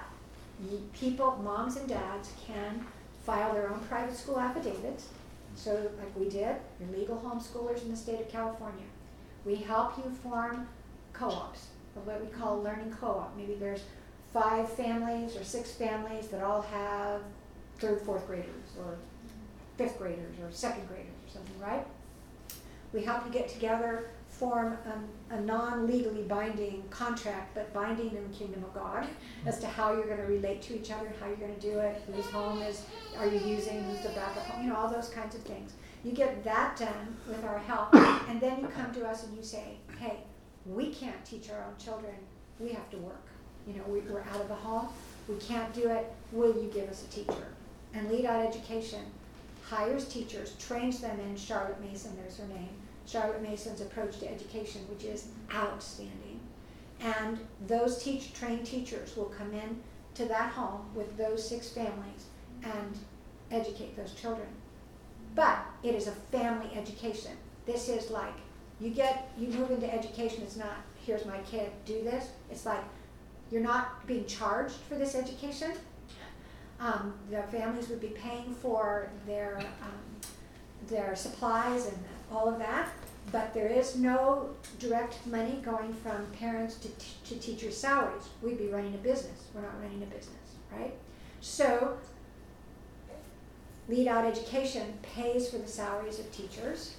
people, 0.94 1.40
moms 1.44 1.78
and 1.78 1.88
dads, 1.88 2.34
can 2.46 2.86
file 3.26 3.54
their 3.54 3.70
own 3.70 3.80
private 3.82 4.16
school 4.16 4.40
affidavits. 4.40 5.08
So, 5.56 5.74
like 5.98 6.16
we 6.18 6.30
did, 6.30 6.56
you're 6.80 6.98
legal 6.98 7.18
homeschoolers 7.18 7.84
in 7.84 7.92
the 7.92 7.98
state 7.98 8.20
of 8.20 8.30
California. 8.30 8.86
We 9.46 9.56
help 9.56 9.98
you 9.98 10.12
form 10.12 10.68
co-ops, 11.20 11.68
what 12.06 12.22
we 12.22 12.28
call 12.28 12.62
learning 12.62 12.96
co-op. 13.00 13.36
Maybe 13.36 13.56
there's 13.56 13.84
five 14.34 14.72
families 14.72 15.36
or 15.36 15.44
six 15.44 15.72
families 15.72 16.30
that 16.30 16.42
all 16.42 16.62
have 16.62 17.22
third, 17.78 18.02
fourth 18.02 18.26
graders, 18.26 18.78
or 18.80 18.98
fifth 19.78 19.98
graders, 19.98 20.36
or 20.42 20.52
second 20.52 20.88
graders, 20.88 21.12
or 21.26 21.32
something, 21.32 21.60
right? 21.60 21.86
We 22.94 23.04
help 23.04 23.26
you 23.26 23.32
get 23.32 23.50
together, 23.50 24.10
form 24.28 24.78
a, 25.30 25.36
a 25.36 25.42
non-legally 25.42 26.24
binding 26.24 26.84
contract, 26.90 27.54
but 27.54 27.74
binding 27.74 28.16
in 28.16 28.32
the 28.32 28.38
kingdom 28.38 28.64
of 28.64 28.74
God 28.74 29.04
mm-hmm. 29.04 29.48
as 29.48 29.60
to 29.60 29.68
how 29.68 29.94
you're 29.94 30.08
gonna 30.08 30.26
relate 30.26 30.62
to 30.64 30.76
each 30.76 30.92
other, 30.92 31.12
how 31.20 31.28
you're 31.28 31.38
gonna 31.38 31.54
do 31.60 31.80
it, 31.80 32.02
whose 32.08 32.26
home 32.28 32.62
is, 32.62 32.84
are 33.18 33.28
you 33.28 33.40
using, 33.40 33.84
who's 33.84 34.02
the 34.02 34.10
backup 34.10 34.46
home, 34.46 34.64
you 34.64 34.70
know, 34.70 34.76
all 34.76 34.90
those 34.90 35.10
kinds 35.10 35.36
of 35.36 35.42
things. 35.42 35.74
You 36.04 36.12
get 36.12 36.44
that 36.46 36.78
done 36.78 37.18
with 37.28 37.44
our 37.44 37.60
help, 37.60 37.94
and 38.30 38.40
then 38.40 38.62
you 38.62 38.68
come 38.68 38.94
to 38.94 39.06
us 39.06 39.26
and 39.26 39.36
you 39.36 39.44
say, 39.44 39.78
hey, 40.00 40.20
we 40.76 40.88
can't 40.88 41.24
teach 41.26 41.50
our 41.50 41.64
own 41.64 41.76
children, 41.84 42.16
we 42.60 42.70
have 42.70 42.90
to 42.92 42.98
work. 42.98 43.26
You 43.68 43.74
know, 43.74 43.84
we, 43.88 44.00
we're 44.02 44.22
out 44.22 44.42
of 44.42 44.48
the 44.48 44.56
home, 44.56 44.88
we 45.28 45.36
can't 45.36 45.74
do 45.74 45.90
it, 45.90 46.12
will 46.32 46.54
you 46.56 46.70
give 46.74 46.90
us 46.90 47.04
a 47.04 47.08
teacher? 47.14 47.48
And 47.94 48.10
Lead 48.10 48.26
Out 48.26 48.46
Education 48.46 49.04
hires 49.64 50.08
teachers, 50.08 50.54
trains 50.60 51.00
them 51.00 51.20
in 51.20 51.36
Charlotte 51.36 51.80
Mason, 51.82 52.16
there's 52.16 52.38
her 52.38 52.48
name, 52.48 52.70
Charlotte 53.06 53.42
Mason's 53.42 53.82
approach 53.82 54.20
to 54.20 54.32
education, 54.32 54.82
which 54.90 55.04
is 55.04 55.28
outstanding. 55.54 56.40
And 57.02 57.40
those 57.68 58.04
teach, 58.04 58.34
trained 58.34 58.66
teachers 58.66 59.16
will 59.16 59.26
come 59.26 59.54
in 59.54 59.82
to 60.16 60.26
that 60.26 60.52
home 60.52 60.82
with 60.96 61.16
those 61.18 61.48
six 61.48 61.70
families 61.70 62.26
and 62.64 62.98
educate 63.52 63.96
those 63.96 64.14
children. 64.14 64.48
But 65.36 65.60
it 65.84 65.96
is 65.96 66.08
a 66.08 66.12
family 66.12 66.70
education. 66.76 67.32
This 67.66 67.88
is 67.90 68.10
like, 68.10 68.34
you 68.80 68.90
get, 68.90 69.32
you 69.38 69.48
move 69.50 69.72
into 69.72 69.92
education, 69.94 70.44
it's 70.44 70.56
not, 70.56 70.78
here's 71.06 71.26
my 71.26 71.38
kid, 71.40 71.72
do 71.86 72.02
this. 72.04 72.30
It's 72.50 72.66
like, 72.66 72.84
you're 73.52 73.62
not 73.62 74.06
being 74.08 74.26
charged 74.26 74.76
for 74.88 74.96
this 74.96 75.16
education. 75.16 75.72
Um, 76.80 77.14
the 77.30 77.42
families 77.44 77.90
would 77.90 78.00
be 78.00 78.08
paying 78.08 78.56
for 78.62 79.10
their, 79.26 79.58
um, 79.82 80.22
their 80.88 81.14
supplies 81.16 81.88
and 81.88 81.98
all 82.32 82.48
of 82.48 82.58
that, 82.60 82.88
but 83.34 83.54
there 83.54 83.68
is 83.68 83.98
no 83.98 84.52
direct 84.80 85.26
money 85.28 85.60
going 85.64 85.94
from 85.94 86.26
parents 86.40 86.76
to, 86.76 86.88
t- 86.88 87.16
to 87.26 87.36
teachers' 87.36 87.76
salaries. 87.76 88.24
We'd 88.42 88.58
be 88.58 88.68
running 88.68 88.94
a 88.94 88.98
business. 88.98 89.48
We're 89.54 89.62
not 89.62 89.78
running 89.82 90.02
a 90.04 90.06
business, 90.06 90.56
right? 90.72 90.94
So, 91.42 91.98
Lead 93.90 94.08
Out 94.08 94.26
Education 94.26 94.94
pays 95.02 95.50
for 95.50 95.58
the 95.58 95.68
salaries 95.68 96.20
of 96.20 96.32
teachers. 96.32 96.96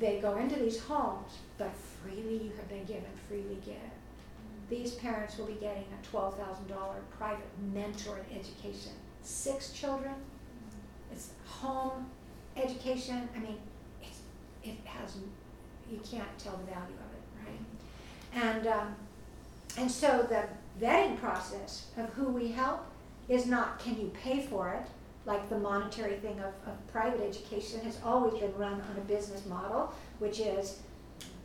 They 0.00 0.18
go 0.18 0.38
into 0.38 0.58
these 0.58 0.80
homes, 0.80 1.30
but 1.58 1.70
freely 2.02 2.44
you 2.44 2.52
have 2.56 2.68
been 2.70 2.84
given, 2.84 3.10
freely 3.28 3.58
give. 3.64 3.76
These 4.70 4.92
parents 4.92 5.36
will 5.36 5.46
be 5.46 5.54
getting 5.54 5.84
a 5.92 6.16
$12,000 6.16 6.36
private 7.18 7.74
mentored 7.74 8.24
education. 8.34 8.92
Six 9.22 9.72
children, 9.72 10.14
it's 11.12 11.30
home 11.44 12.06
education. 12.56 13.28
I 13.36 13.40
mean, 13.40 13.58
it 14.64 14.76
has, 14.84 15.16
you 15.90 16.00
can't 16.10 16.38
tell 16.38 16.56
the 16.56 16.64
value 16.64 16.96
of 16.96 17.12
it, 17.12 17.44
right? 17.44 18.42
And, 18.42 18.66
um, 18.66 18.94
and 19.76 19.90
so 19.90 20.26
the 20.28 20.44
vetting 20.82 21.18
process 21.20 21.88
of 21.98 22.08
who 22.14 22.28
we 22.28 22.52
help 22.52 22.86
is 23.28 23.44
not 23.46 23.78
can 23.78 24.00
you 24.00 24.10
pay 24.22 24.40
for 24.46 24.70
it, 24.70 24.86
like 25.30 25.48
the 25.48 25.58
monetary 25.58 26.16
thing 26.16 26.40
of, 26.40 26.52
of 26.66 26.86
private 26.88 27.20
education 27.20 27.78
has 27.82 28.00
always 28.04 28.40
been 28.40 28.52
run 28.56 28.72
on 28.72 28.96
a 28.96 29.00
business 29.02 29.46
model, 29.46 29.94
which 30.18 30.40
is 30.40 30.80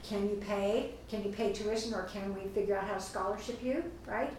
can 0.02 0.28
you 0.28 0.38
pay? 0.38 0.96
Can 1.08 1.24
you 1.24 1.32
pay 1.32 1.54
tuition 1.54 1.94
or 1.94 2.04
can 2.04 2.34
we 2.34 2.42
figure 2.50 2.76
out 2.76 2.86
how 2.86 2.96
to 2.96 3.00
scholarship 3.00 3.64
you, 3.64 3.84
right? 4.08 4.34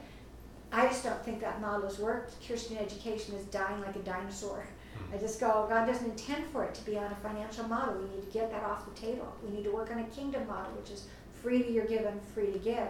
I 0.72 0.88
just 0.88 1.04
don't 1.04 1.24
think 1.24 1.40
that 1.42 1.60
model 1.60 1.88
has 1.88 2.00
worked. 2.00 2.44
Christian 2.44 2.76
education 2.76 3.36
is 3.36 3.44
dying 3.46 3.80
like 3.82 3.94
a 3.94 4.00
dinosaur. 4.00 4.66
I 5.14 5.16
just 5.16 5.38
go, 5.38 5.66
God 5.68 5.86
doesn't 5.86 6.10
intend 6.10 6.44
for 6.46 6.64
it 6.64 6.74
to 6.74 6.84
be 6.84 6.98
on 6.98 7.04
a 7.04 7.16
financial 7.16 7.68
model. 7.68 7.94
We 7.94 8.16
need 8.16 8.24
to 8.24 8.32
get 8.36 8.50
that 8.50 8.64
off 8.64 8.84
the 8.84 9.00
table. 9.00 9.32
We 9.44 9.56
need 9.56 9.62
to 9.64 9.70
work 9.70 9.92
on 9.92 10.00
a 10.00 10.04
kingdom 10.04 10.44
model, 10.48 10.72
which 10.72 10.90
is 10.90 11.06
freely 11.40 11.72
you're 11.72 11.86
given, 11.86 12.18
free 12.34 12.50
to 12.50 12.58
give. 12.58 12.88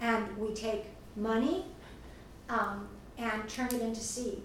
And 0.00 0.36
we 0.36 0.54
take 0.54 0.84
money 1.16 1.64
um, 2.48 2.88
and 3.18 3.48
turn 3.48 3.66
it 3.74 3.82
into 3.82 4.00
seed. 4.00 4.42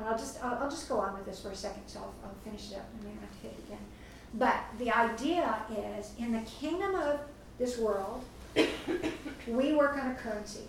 And 0.00 0.08
I'll 0.08 0.18
just 0.18 0.42
I'll, 0.42 0.54
I'll 0.54 0.70
just 0.70 0.88
go 0.88 0.98
on 0.98 1.14
with 1.14 1.26
this 1.26 1.40
for 1.42 1.50
a 1.50 1.54
second, 1.54 1.82
so 1.86 2.00
I'll, 2.00 2.14
I'll 2.24 2.34
finish 2.42 2.72
it 2.72 2.76
up 2.76 2.86
I 3.04 3.20
have 3.20 3.30
to 3.30 3.38
hit 3.42 3.52
it 3.58 3.64
again. 3.66 3.84
But 4.34 4.56
the 4.78 4.90
idea 4.90 5.62
is 5.98 6.12
in 6.18 6.32
the 6.32 6.40
kingdom 6.40 6.94
of 6.94 7.20
this 7.58 7.78
world, 7.78 8.24
we 9.46 9.74
work 9.74 9.98
on 9.98 10.12
a 10.12 10.14
currency. 10.14 10.62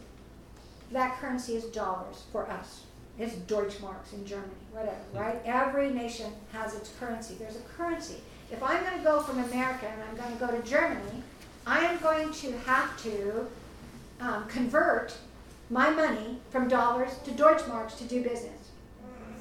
That 0.92 1.18
currency 1.20 1.56
is 1.56 1.66
dollars 1.66 2.24
for 2.32 2.50
us. 2.50 2.84
It's 3.18 3.36
Deutschmarks 3.36 4.14
in 4.14 4.26
Germany, 4.26 4.52
whatever, 4.72 4.98
right? 5.14 5.40
Every 5.46 5.92
nation 5.92 6.32
has 6.52 6.76
its 6.76 6.92
currency. 7.00 7.36
There's 7.36 7.56
a 7.56 7.62
currency. 7.78 8.16
If 8.52 8.62
I'm 8.64 8.84
going 8.84 8.98
to 8.98 9.04
go 9.04 9.22
from 9.22 9.40
America 9.40 9.88
and 9.88 10.02
I'm 10.04 10.18
going 10.18 10.38
to 10.38 10.46
go 10.46 10.62
to 10.62 10.70
Germany, 10.70 11.24
I 11.66 11.80
am 11.86 12.00
going 12.00 12.32
to 12.34 12.58
have 12.60 13.02
to 13.04 13.48
um, 14.20 14.48
convert 14.48 15.16
my 15.70 15.90
money 15.90 16.40
from 16.50 16.68
dollars 16.68 17.12
to 17.26 17.32
Deutschmarks 17.32 17.98
to 18.00 18.04
do 18.06 18.24
business. 18.24 18.61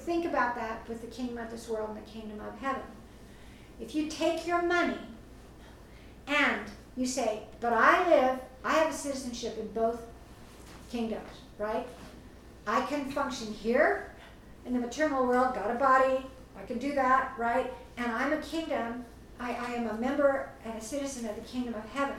Think 0.01 0.25
about 0.25 0.55
that 0.55 0.89
with 0.89 1.03
the 1.03 1.07
kingdom 1.09 1.39
of 1.39 1.51
this 1.51 1.69
world 1.69 1.91
and 1.91 1.99
the 1.99 2.11
kingdom 2.11 2.41
of 2.41 2.59
heaven. 2.59 2.83
If 3.79 3.95
you 3.95 4.09
take 4.09 4.47
your 4.47 4.63
money 4.63 4.99
and 6.27 6.63
you 6.97 7.07
say, 7.07 7.43
but 7.61 7.73
I 7.73 8.09
live, 8.09 8.39
I 8.65 8.73
have 8.75 8.91
a 8.91 8.97
citizenship 8.97 9.59
in 9.59 9.69
both 9.69 10.01
kingdoms, 10.91 11.31
right? 11.59 11.87
I 12.67 12.81
can 12.83 13.11
function 13.11 13.53
here 13.53 14.13
in 14.65 14.73
the 14.73 14.81
maternal 14.81 15.27
world, 15.27 15.55
got 15.55 15.71
a 15.71 15.75
body, 15.75 16.25
I 16.57 16.67
can 16.67 16.79
do 16.79 16.95
that, 16.95 17.33
right? 17.39 17.73
And 17.97 18.11
I'm 18.11 18.33
a 18.33 18.39
kingdom, 18.39 19.05
I, 19.39 19.53
I 19.53 19.73
am 19.73 19.89
a 19.89 19.95
member 19.95 20.51
and 20.65 20.75
a 20.75 20.81
citizen 20.81 21.29
of 21.29 21.37
the 21.37 21.43
kingdom 21.43 21.75
of 21.75 21.89
heaven. 21.91 22.17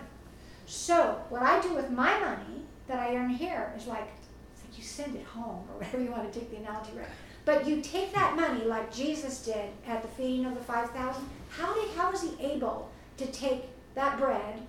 So, 0.65 1.21
what 1.29 1.41
I 1.41 1.61
do 1.61 1.73
with 1.73 1.89
my 1.89 2.19
money 2.19 2.63
that 2.87 2.99
I 2.99 3.15
earn 3.15 3.29
here 3.29 3.73
is 3.75 3.87
like, 3.87 4.07
it's 4.53 4.63
like 4.63 4.77
you 4.77 4.83
send 4.83 5.15
it 5.15 5.25
home, 5.25 5.67
or 5.69 5.77
whatever 5.77 6.01
you 6.01 6.11
want 6.11 6.31
to 6.31 6.39
take 6.39 6.49
the 6.49 6.57
analogy 6.57 6.91
right. 6.95 7.07
But 7.51 7.67
you 7.67 7.81
take 7.81 8.13
that 8.13 8.37
money 8.37 8.63
like 8.63 8.93
Jesus 8.93 9.43
did 9.43 9.71
at 9.85 10.01
the 10.01 10.07
feeding 10.07 10.45
of 10.45 10.53
the 10.53 10.61
5,000. 10.61 11.21
How, 11.49 11.73
did, 11.73 11.89
how 11.97 12.09
was 12.09 12.21
he 12.21 12.31
able 12.39 12.89
to 13.17 13.25
take 13.25 13.63
that 13.93 14.17
bread 14.17 14.61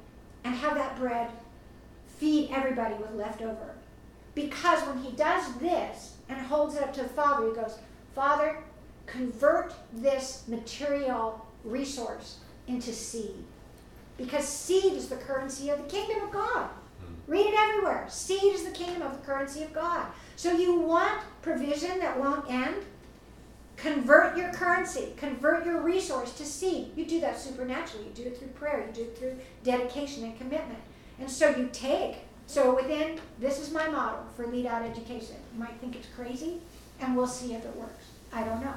and 0.42 0.52
have 0.52 0.74
that 0.74 0.98
bread 0.98 1.30
feed 2.18 2.50
everybody 2.50 2.96
with 2.96 3.14
leftover? 3.14 3.76
Because 4.34 4.84
when 4.88 4.98
he 4.98 5.12
does 5.12 5.54
this 5.58 6.16
and 6.28 6.40
holds 6.40 6.74
it 6.74 6.82
up 6.82 6.92
to 6.94 7.04
the 7.04 7.08
Father, 7.10 7.50
he 7.50 7.54
goes, 7.54 7.78
Father, 8.16 8.58
convert 9.06 9.72
this 9.92 10.42
material 10.48 11.46
resource 11.62 12.38
into 12.66 12.92
seed. 12.92 13.44
Because 14.18 14.48
seed 14.48 14.94
is 14.94 15.08
the 15.08 15.16
currency 15.18 15.70
of 15.70 15.78
the 15.78 15.88
kingdom 15.88 16.24
of 16.24 16.32
God. 16.32 16.68
Read 17.26 17.46
it 17.46 17.54
everywhere. 17.54 18.06
Seed 18.08 18.54
is 18.54 18.64
the 18.64 18.70
kingdom 18.70 19.02
of 19.02 19.12
the 19.12 19.26
currency 19.26 19.62
of 19.62 19.72
God. 19.72 20.06
So 20.36 20.52
you 20.52 20.80
want 20.80 21.22
provision 21.40 21.98
that 22.00 22.18
won't 22.18 22.50
end? 22.50 22.76
Convert 23.76 24.36
your 24.36 24.52
currency, 24.52 25.12
convert 25.16 25.64
your 25.64 25.80
resource 25.80 26.32
to 26.34 26.44
seed. 26.44 26.92
You 26.94 27.04
do 27.04 27.20
that 27.20 27.38
supernaturally. 27.38 28.06
You 28.06 28.12
do 28.12 28.22
it 28.28 28.38
through 28.38 28.48
prayer, 28.48 28.86
you 28.86 28.92
do 28.92 29.02
it 29.02 29.18
through 29.18 29.36
dedication 29.64 30.24
and 30.24 30.38
commitment. 30.38 30.78
And 31.18 31.30
so 31.30 31.48
you 31.50 31.68
take, 31.72 32.18
so 32.46 32.74
within, 32.74 33.18
this 33.38 33.58
is 33.60 33.72
my 33.72 33.88
model 33.88 34.24
for 34.36 34.46
lead 34.46 34.66
out 34.66 34.82
education. 34.82 35.36
You 35.52 35.60
might 35.60 35.76
think 35.80 35.96
it's 35.96 36.08
crazy, 36.14 36.60
and 37.00 37.16
we'll 37.16 37.26
see 37.26 37.54
if 37.54 37.64
it 37.64 37.74
works. 37.76 38.04
I 38.32 38.44
don't 38.44 38.60
know. 38.60 38.74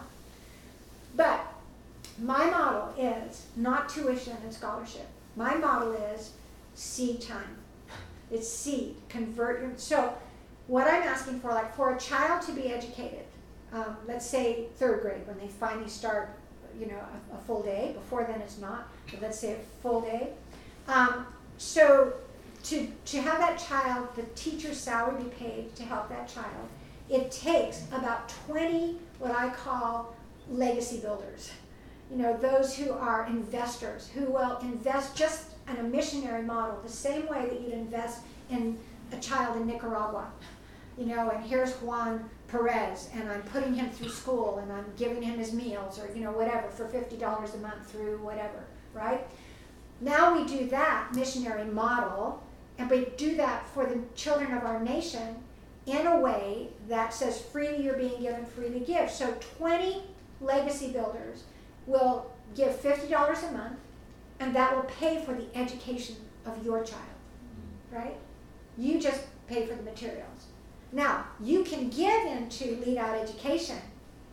But 1.15 1.45
my 2.19 2.49
model 2.49 2.93
is 2.97 3.45
not 3.55 3.89
tuition 3.89 4.37
and 4.43 4.53
scholarship. 4.53 5.07
My 5.35 5.55
model 5.55 5.93
is 5.93 6.31
seed 6.73 7.21
time. 7.21 7.57
It's 8.35 8.49
seed. 8.49 8.95
Convert 9.07 9.61
your. 9.61 9.71
So, 9.77 10.13
what 10.67 10.87
I'm 10.87 11.03
asking 11.03 11.39
for, 11.39 11.51
like 11.51 11.73
for 11.73 11.95
a 11.95 11.99
child 11.99 12.41
to 12.47 12.51
be 12.51 12.67
educated, 12.67 13.23
um, 13.71 13.95
let's 14.07 14.25
say 14.25 14.65
third 14.75 15.01
grade 15.01 15.25
when 15.25 15.37
they 15.37 15.47
finally 15.47 15.87
start, 15.87 16.37
you 16.77 16.87
know, 16.87 16.99
a, 17.31 17.35
a, 17.35 17.39
full 17.47 17.63
day. 17.63 17.93
Before 17.95 18.25
then, 18.25 18.41
it's 18.41 18.59
not. 18.59 18.89
But 19.09 19.21
let's 19.21 19.39
say 19.39 19.53
a 19.53 19.57
full 19.81 20.01
day. 20.01 20.31
Um, 20.89 21.25
so, 21.57 22.13
to 22.63 22.87
to 23.05 23.21
have 23.21 23.39
that 23.39 23.57
child, 23.57 24.09
the 24.17 24.23
teacher's 24.35 24.77
salary 24.77 25.23
be 25.23 25.29
paid 25.29 25.73
to 25.77 25.83
help 25.83 26.09
that 26.09 26.27
child, 26.27 26.67
it 27.09 27.31
takes 27.31 27.83
about 27.93 28.27
20 28.47 28.99
what 29.19 29.31
I 29.31 29.49
call 29.49 30.13
legacy 30.49 30.99
builders. 30.99 31.51
You 32.11 32.17
know, 32.17 32.35
those 32.37 32.75
who 32.75 32.91
are 32.91 33.27
investors 33.27 34.09
who 34.13 34.25
will 34.25 34.57
invest 34.57 35.15
just 35.15 35.54
in 35.69 35.77
a 35.77 35.83
missionary 35.83 36.43
model, 36.43 36.79
the 36.83 36.89
same 36.89 37.27
way 37.27 37.47
that 37.49 37.61
you'd 37.61 37.73
invest 37.73 38.21
in 38.49 38.77
a 39.11 39.17
child 39.17 39.57
in 39.57 39.67
Nicaragua. 39.67 40.31
You 40.97 41.07
know, 41.07 41.29
and 41.29 41.43
here's 41.43 41.73
Juan 41.75 42.29
Perez, 42.47 43.09
and 43.13 43.29
I'm 43.29 43.41
putting 43.43 43.73
him 43.73 43.89
through 43.89 44.09
school, 44.09 44.59
and 44.59 44.71
I'm 44.71 44.85
giving 44.97 45.21
him 45.21 45.37
his 45.37 45.51
meals, 45.51 45.99
or 45.99 46.09
you 46.15 46.23
know, 46.23 46.31
whatever, 46.31 46.69
for 46.69 46.87
fifty 46.87 47.17
dollars 47.17 47.53
a 47.53 47.57
month 47.57 47.91
through 47.91 48.19
whatever, 48.19 48.63
right? 48.93 49.25
Now 49.99 50.37
we 50.37 50.45
do 50.45 50.67
that 50.69 51.13
missionary 51.13 51.65
model, 51.65 52.41
and 52.77 52.89
we 52.89 53.07
do 53.17 53.35
that 53.37 53.67
for 53.73 53.85
the 53.85 53.99
children 54.15 54.53
of 54.53 54.63
our 54.63 54.79
nation 54.81 55.35
in 55.85 56.07
a 56.07 56.19
way 56.19 56.69
that 56.87 57.13
says 57.13 57.41
freely 57.41 57.83
you're 57.83 57.97
being 57.97 58.21
given, 58.21 58.45
freely 58.45 58.79
give. 58.79 59.09
So 59.09 59.33
20 59.57 60.03
legacy 60.41 60.91
builders 60.91 61.43
will 61.85 62.31
give 62.55 62.71
$50 62.81 63.09
a 63.09 63.51
month, 63.51 63.79
and 64.39 64.55
that 64.55 64.75
will 64.75 64.83
pay 64.83 65.23
for 65.23 65.33
the 65.33 65.45
education 65.55 66.15
of 66.45 66.63
your 66.65 66.83
child, 66.83 67.01
right? 67.91 68.17
You 68.77 68.99
just 68.99 69.21
pay 69.47 69.65
for 69.65 69.75
the 69.75 69.83
materials. 69.83 70.47
Now, 70.91 71.25
you 71.41 71.63
can 71.63 71.89
give 71.89 72.25
into 72.25 72.77
Lead 72.85 72.97
Out 72.97 73.15
Education 73.15 73.77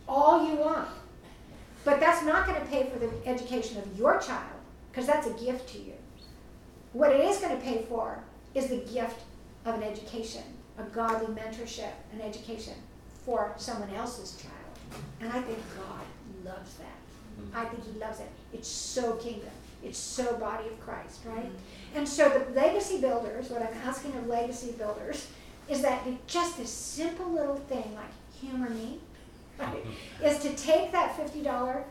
all 0.07 0.47
you 0.47 0.55
want, 0.55 0.87
but 1.85 1.99
that's 1.99 2.25
not 2.25 2.47
going 2.47 2.59
to 2.59 2.67
pay 2.67 2.89
for 2.89 2.99
the 2.99 3.11
education 3.25 3.77
of 3.77 3.97
your 3.97 4.19
child 4.19 4.59
because 4.91 5.07
that's 5.07 5.27
a 5.27 5.33
gift 5.33 5.69
to 5.69 5.79
you. 5.79 5.93
What 6.93 7.11
it 7.11 7.21
is 7.21 7.39
going 7.39 7.55
to 7.57 7.63
pay 7.63 7.85
for 7.89 8.23
is 8.53 8.67
the 8.67 8.77
gift 8.77 9.21
of 9.65 9.75
an 9.75 9.83
education, 9.83 10.43
a 10.77 10.83
godly 10.83 11.33
mentorship, 11.33 11.91
an 12.13 12.21
education 12.21 12.75
for 13.25 13.53
someone 13.57 13.89
else's 13.95 14.37
child. 14.41 15.01
And 15.19 15.31
I 15.31 15.41
think 15.41 15.57
God 15.75 16.05
loves 16.45 16.75
that. 16.75 17.55
I 17.55 17.65
think 17.65 17.83
He 17.85 17.99
loves 17.99 18.19
it. 18.19 18.29
It's 18.53 18.67
so 18.67 19.13
kingdom. 19.15 19.49
It's 19.83 19.97
so 19.97 20.37
body 20.37 20.67
of 20.67 20.79
Christ, 20.79 21.19
right? 21.25 21.51
And 21.95 22.07
so 22.07 22.29
the 22.29 22.59
legacy 22.59 22.99
builders, 23.01 23.49
what 23.49 23.61
I'm 23.61 23.77
asking 23.85 24.15
of 24.15 24.27
legacy 24.27 24.71
builders, 24.71 25.27
is 25.69 25.81
that 25.81 26.05
just 26.27 26.57
this 26.57 26.69
simple 26.69 27.29
little 27.29 27.57
thing 27.57 27.95
like 27.95 28.05
humor 28.39 28.69
me, 28.69 28.99
right, 29.59 29.85
is 30.23 30.39
to 30.39 30.53
take 30.55 30.91
that 30.91 31.17
$50 31.17 31.83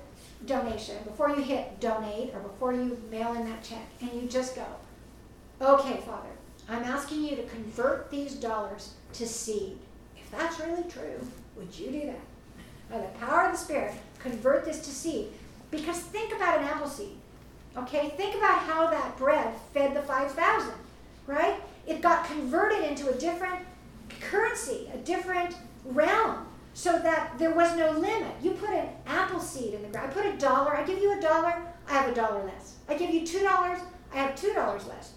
donation 0.47 0.97
before 1.05 1.31
you 1.31 1.43
hit 1.43 1.79
donate 1.81 2.35
or 2.35 2.41
before 2.41 2.73
you 2.73 3.01
mail 3.11 3.35
in 3.35 3.45
that 3.45 3.63
check 3.63 3.87
and 4.01 4.13
you 4.13 4.29
just 4.29 4.57
go, 4.57 4.67
okay, 5.61 6.01
Father, 6.05 6.29
I'm 6.69 6.83
asking 6.83 7.25
you 7.25 7.37
to 7.37 7.43
convert 7.45 8.11
these 8.11 8.35
dollars 8.35 8.95
to 9.15 9.27
seed. 9.27 9.79
If 10.17 10.31
that's 10.31 10.59
really 10.61 10.85
true, 10.89 11.21
would 11.57 11.79
you 11.79 11.91
do 11.91 12.07
that? 12.07 12.21
By 12.91 12.99
the 12.99 13.19
power 13.19 13.47
of 13.47 13.53
the 13.53 13.59
Spirit, 13.59 13.95
convert 14.19 14.65
this 14.65 14.81
to 14.81 14.91
seed. 14.91 15.29
Because 15.71 15.99
think 15.99 16.35
about 16.35 16.59
an 16.59 16.65
apple 16.65 16.89
seed. 16.89 17.17
Okay? 17.77 18.11
Think 18.17 18.37
about 18.37 18.61
how 18.61 18.89
that 18.89 19.17
bread 19.17 19.55
fed 19.73 19.95
the 19.95 20.03
5,000, 20.03 20.73
right? 21.27 21.57
It 21.87 22.01
got 22.01 22.27
converted 22.27 22.83
into 22.85 23.09
a 23.11 23.15
different 23.15 23.61
currency, 24.21 24.91
a 24.95 24.99
different 24.99 25.57
realm, 25.85 26.47
so 26.75 26.99
that 26.99 27.39
there 27.39 27.53
was 27.55 27.77
no 27.77 27.91
limit. 27.93 28.33
You 28.43 28.53
put 28.53 28.71
an 28.71 28.89
apple 29.07 29.41
seed 29.41 29.75
in 29.75 29.83
the 29.83 29.89
ground. 29.89 30.11
I 30.11 30.15
put 30.15 30.27
a 30.27 30.37
dollar, 30.39 30.77
I 30.77 30.85
give 30.85 30.99
you 30.99 31.19
a 31.19 31.21
dollar, 31.21 31.55
I 31.89 31.93
have 31.93 32.11
a 32.11 32.15
dollar 32.15 32.45
less. 32.45 32.77
I 32.89 32.97
give 32.97 33.11
you 33.11 33.27
two 33.27 33.41
dollars, 33.41 33.81
I 34.13 34.19
have 34.19 34.37
two 34.37 34.53
dollars 34.55 34.87
less. 34.87 35.13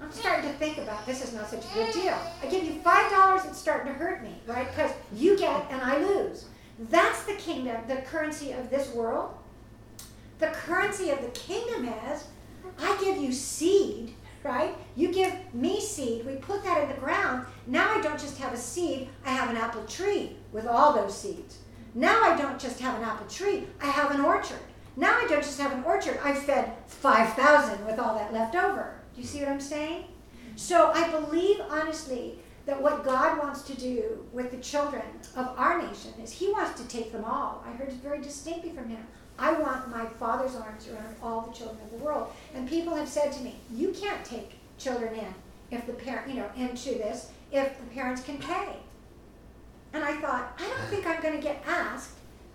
I'm 0.00 0.12
starting 0.12 0.50
to 0.50 0.56
think 0.56 0.78
about 0.78 1.04
this 1.06 1.22
is 1.22 1.34
not 1.34 1.50
such 1.50 1.64
a 1.64 1.74
good 1.74 1.92
deal. 1.92 2.18
I 2.42 2.46
give 2.46 2.64
you 2.64 2.80
five 2.80 3.10
dollars, 3.10 3.42
it's 3.44 3.58
starting 3.58 3.92
to 3.92 3.98
hurt 3.98 4.22
me, 4.22 4.34
right? 4.46 4.68
Because 4.68 4.92
you 5.14 5.36
get 5.36 5.66
and 5.70 5.80
I 5.82 5.98
lose. 5.98 6.46
That's 6.88 7.24
the 7.24 7.34
kingdom, 7.34 7.76
the 7.88 7.96
currency 7.96 8.52
of 8.52 8.70
this 8.70 8.88
world. 8.94 9.34
The 10.40 10.48
currency 10.48 11.10
of 11.10 11.20
the 11.20 11.28
kingdom 11.28 11.86
is 12.10 12.24
I 12.78 12.98
give 12.98 13.18
you 13.18 13.30
seed, 13.30 14.14
right? 14.42 14.74
You 14.96 15.12
give 15.12 15.34
me 15.54 15.80
seed. 15.80 16.24
We 16.24 16.36
put 16.36 16.64
that 16.64 16.82
in 16.82 16.88
the 16.88 16.94
ground. 16.94 17.46
Now 17.66 17.90
I 17.90 18.00
don't 18.00 18.18
just 18.18 18.38
have 18.38 18.54
a 18.54 18.56
seed, 18.56 19.10
I 19.24 19.30
have 19.30 19.50
an 19.50 19.58
apple 19.58 19.84
tree 19.84 20.36
with 20.50 20.66
all 20.66 20.94
those 20.94 21.16
seeds. 21.16 21.58
Now 21.94 22.22
I 22.22 22.36
don't 22.38 22.58
just 22.58 22.80
have 22.80 22.96
an 22.96 23.04
apple 23.04 23.26
tree, 23.26 23.66
I 23.82 23.86
have 23.86 24.12
an 24.12 24.22
orchard. 24.22 24.60
Now 24.96 25.18
I 25.18 25.26
don't 25.28 25.42
just 25.42 25.60
have 25.60 25.72
an 25.72 25.84
orchard, 25.84 26.18
I 26.24 26.34
fed 26.34 26.72
5,000 26.86 27.84
with 27.84 27.98
all 27.98 28.14
that 28.14 28.32
left 28.32 28.54
over. 28.54 28.94
Do 29.14 29.20
you 29.20 29.26
see 29.26 29.40
what 29.40 29.48
I'm 29.48 29.60
saying? 29.60 30.04
So 30.56 30.90
I 30.94 31.10
believe 31.10 31.60
honestly 31.68 32.38
that 32.66 32.80
what 32.80 33.04
God 33.04 33.38
wants 33.38 33.62
to 33.62 33.74
do 33.74 34.26
with 34.32 34.50
the 34.50 34.58
children 34.58 35.02
of 35.36 35.48
our 35.58 35.82
nation 35.82 36.12
is 36.22 36.32
He 36.32 36.50
wants 36.52 36.80
to 36.80 36.88
take 36.88 37.12
them 37.12 37.24
all. 37.24 37.64
I 37.66 37.72
heard 37.72 37.88
it 37.88 37.94
very 37.94 38.20
distinctly 38.20 38.70
from 38.70 38.88
Him. 38.88 39.06
I 39.40 39.52
want 39.54 39.90
my 39.90 40.04
Father's 40.04 40.54
arms 40.54 40.86
around 40.88 41.16
all 41.22 41.40
the 41.40 41.52
children 41.52 41.78
of 41.82 41.90
the 41.90 42.04
world. 42.04 42.30
And 42.54 42.68
people 42.68 42.94
have 42.94 43.08
said 43.08 43.32
to 43.32 43.40
me, 43.40 43.56
"You 43.74 43.90
can't 43.92 44.24
take 44.24 44.52
children 44.78 45.14
in 45.14 45.34
if 45.70 45.86
the 45.86 45.94
parent, 45.94 46.28
you 46.28 46.34
know, 46.34 46.50
into 46.56 46.90
this 46.90 47.30
if 47.50 47.78
the 47.78 47.94
parents 47.94 48.22
can 48.22 48.38
pay." 48.38 48.76
And 49.92 50.04
I 50.04 50.16
thought, 50.20 50.56
I 50.58 50.68
don't 50.68 50.88
think 50.88 51.06
I'm 51.06 51.20
going 51.20 51.36
to 51.36 51.42
get 51.42 51.64
asked 51.66 52.12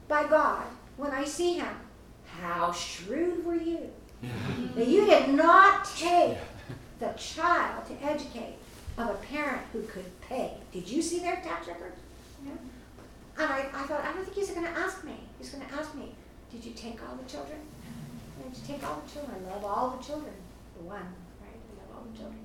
by 0.07 0.25
God 0.27 0.63
when 0.95 1.11
I 1.11 1.25
see 1.25 1.53
Him. 1.53 1.75
How 2.41 2.71
shrewd 2.71 3.45
were 3.45 3.55
you? 3.55 3.89
that 4.75 4.87
you 4.87 5.05
did 5.05 5.29
not 5.29 5.85
take 5.85 6.37
the 6.99 7.09
child 7.17 7.85
to 7.87 8.03
educate 8.03 8.55
of 8.97 9.09
a 9.09 9.13
parent 9.15 9.61
who 9.73 9.81
could 9.83 10.05
pay. 10.21 10.53
Did 10.71 10.87
you 10.87 11.01
see 11.01 11.19
their 11.19 11.35
tax 11.37 11.67
records? 11.67 11.97
Yeah. 12.45 12.51
And 13.37 13.51
I, 13.51 13.65
I 13.73 13.83
thought, 13.83 14.05
I 14.05 14.13
don't 14.13 14.23
think 14.23 14.35
he's 14.35 14.51
going 14.51 14.65
to 14.65 14.79
ask 14.79 15.03
me. 15.03 15.15
He's 15.37 15.49
going 15.49 15.65
to 15.67 15.73
ask 15.73 15.93
me, 15.95 16.13
did 16.55 16.65
you 16.65 16.71
take 16.71 16.99
all 17.07 17.15
the 17.15 17.29
children? 17.29 17.59
Did 18.43 18.57
you 18.57 18.63
take 18.65 18.87
all 18.87 19.01
the 19.05 19.11
children? 19.11 19.45
Love 19.47 19.65
all 19.65 19.97
the 19.97 20.03
children. 20.03 20.33
The 20.77 20.83
one, 20.83 21.05
right? 21.41 21.59
Love 21.77 21.97
all 21.97 22.07
the 22.09 22.17
children. 22.17 22.39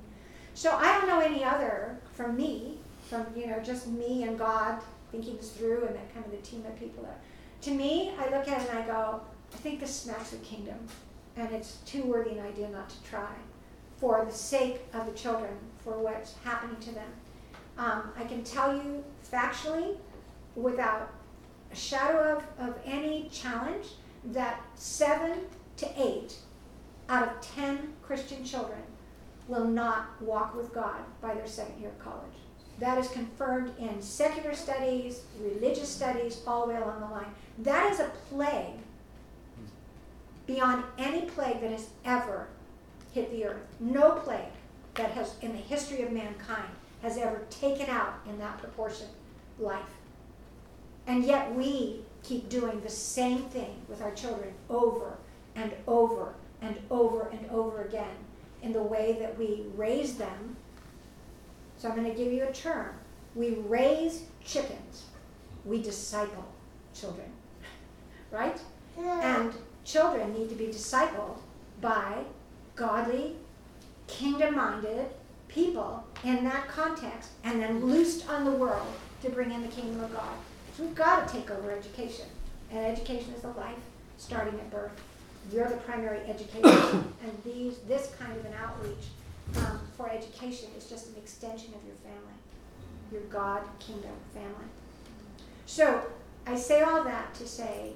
So 0.54 0.72
I 0.72 0.98
don't 0.98 1.06
know 1.06 1.20
any 1.20 1.44
other 1.44 1.98
from 2.12 2.36
me, 2.36 2.78
from, 3.08 3.26
you 3.36 3.46
know, 3.46 3.60
just 3.60 3.86
me 3.86 4.24
and 4.24 4.38
God 4.38 4.80
thinking 5.12 5.36
this 5.36 5.52
through 5.52 5.84
and 5.86 5.94
that 5.94 6.12
kind 6.12 6.24
of 6.26 6.32
the 6.32 6.38
team 6.38 6.64
of 6.66 6.78
people 6.78 7.04
that. 7.04 7.20
To 7.62 7.70
me, 7.70 8.12
I 8.18 8.24
look 8.24 8.48
at 8.48 8.62
it 8.62 8.70
and 8.70 8.78
I 8.78 8.86
go, 8.86 9.20
I 9.52 9.56
think 9.58 9.80
this 9.80 9.94
smacks 9.94 10.32
of 10.32 10.42
kingdom. 10.42 10.78
And 11.36 11.52
it's 11.52 11.76
too 11.86 12.02
worthy 12.02 12.32
an 12.32 12.44
idea 12.44 12.68
not 12.68 12.90
to 12.90 13.02
try 13.04 13.30
for 13.98 14.24
the 14.24 14.32
sake 14.32 14.80
of 14.92 15.06
the 15.06 15.12
children, 15.12 15.52
for 15.84 15.98
what's 15.98 16.34
happening 16.42 16.76
to 16.80 16.92
them. 16.92 17.08
Um, 17.78 18.10
I 18.18 18.24
can 18.24 18.42
tell 18.42 18.74
you 18.74 19.04
factually, 19.30 19.96
without 20.56 21.12
a 21.70 21.76
shadow 21.76 22.36
of, 22.36 22.68
of 22.68 22.74
any 22.84 23.28
challenge, 23.32 23.86
that 24.24 24.60
seven 24.74 25.40
to 25.76 25.88
eight 25.96 26.34
out 27.08 27.26
of 27.26 27.40
ten 27.40 27.92
Christian 28.02 28.44
children 28.44 28.80
will 29.48 29.64
not 29.64 30.20
walk 30.20 30.54
with 30.54 30.72
God 30.72 31.00
by 31.20 31.34
their 31.34 31.46
second 31.46 31.80
year 31.80 31.90
of 31.90 31.98
college. 31.98 32.32
That 32.78 32.98
is 32.98 33.08
confirmed 33.08 33.72
in 33.78 34.00
secular 34.00 34.54
studies, 34.54 35.22
religious 35.40 35.88
studies, 35.88 36.42
all 36.46 36.66
the 36.66 36.74
way 36.74 36.80
along 36.80 37.00
the 37.00 37.06
line. 37.06 37.34
That 37.58 37.92
is 37.92 38.00
a 38.00 38.10
plague 38.30 38.78
beyond 40.46 40.84
any 40.98 41.22
plague 41.22 41.60
that 41.60 41.70
has 41.70 41.88
ever 42.04 42.48
hit 43.12 43.30
the 43.30 43.44
earth. 43.44 43.62
No 43.80 44.12
plague 44.12 44.52
that 44.94 45.10
has, 45.12 45.34
in 45.42 45.52
the 45.52 45.58
history 45.58 46.02
of 46.02 46.12
mankind, 46.12 46.70
has 47.02 47.16
ever 47.16 47.42
taken 47.50 47.88
out 47.88 48.14
in 48.28 48.38
that 48.38 48.58
proportion 48.58 49.06
life. 49.58 49.82
And 51.10 51.24
yet 51.24 51.52
we 51.56 52.02
keep 52.22 52.48
doing 52.48 52.80
the 52.82 52.88
same 52.88 53.42
thing 53.46 53.82
with 53.88 54.00
our 54.00 54.12
children 54.12 54.54
over 54.68 55.18
and 55.56 55.72
over 55.88 56.34
and 56.62 56.76
over 56.88 57.26
and 57.32 57.50
over 57.50 57.82
again 57.82 58.14
in 58.62 58.72
the 58.72 58.82
way 58.82 59.16
that 59.18 59.36
we 59.36 59.64
raise 59.74 60.14
them. 60.14 60.56
So 61.78 61.88
I'm 61.88 61.96
going 61.96 62.08
to 62.08 62.16
give 62.16 62.32
you 62.32 62.44
a 62.44 62.52
term. 62.52 62.90
We 63.34 63.56
raise 63.66 64.22
chickens, 64.44 65.06
we 65.64 65.82
disciple 65.82 66.46
children. 66.94 67.26
Right? 68.30 68.60
And 68.96 69.52
children 69.84 70.32
need 70.32 70.48
to 70.50 70.54
be 70.54 70.66
discipled 70.66 71.38
by 71.80 72.18
godly, 72.76 73.34
kingdom 74.06 74.54
minded 74.54 75.06
people 75.48 76.04
in 76.22 76.44
that 76.44 76.68
context 76.68 77.30
and 77.42 77.60
then 77.60 77.84
loosed 77.84 78.28
on 78.28 78.44
the 78.44 78.52
world 78.52 78.86
to 79.22 79.30
bring 79.30 79.50
in 79.50 79.62
the 79.62 79.68
kingdom 79.68 80.04
of 80.04 80.12
God. 80.12 80.36
We've 80.80 80.94
got 80.94 81.28
to 81.28 81.34
take 81.34 81.50
over 81.50 81.70
education. 81.70 82.26
And 82.72 82.86
education 82.86 83.34
is 83.34 83.44
a 83.44 83.48
life 83.48 83.76
starting 84.16 84.54
at 84.54 84.70
birth. 84.70 84.92
You're 85.52 85.68
the 85.68 85.76
primary 85.76 86.20
educator. 86.20 86.68
and 87.22 87.42
these, 87.44 87.78
this 87.88 88.14
kind 88.18 88.36
of 88.36 88.44
an 88.44 88.54
outreach 88.54 89.06
um, 89.56 89.80
for 89.96 90.08
education 90.10 90.70
is 90.78 90.86
just 90.86 91.08
an 91.08 91.14
extension 91.16 91.74
of 91.74 91.84
your 91.86 91.96
family, 91.96 92.34
your 93.12 93.22
God 93.22 93.62
kingdom 93.78 94.12
family. 94.32 94.68
So 95.66 96.02
I 96.46 96.56
say 96.56 96.82
all 96.82 97.04
that 97.04 97.34
to 97.34 97.46
say 97.46 97.92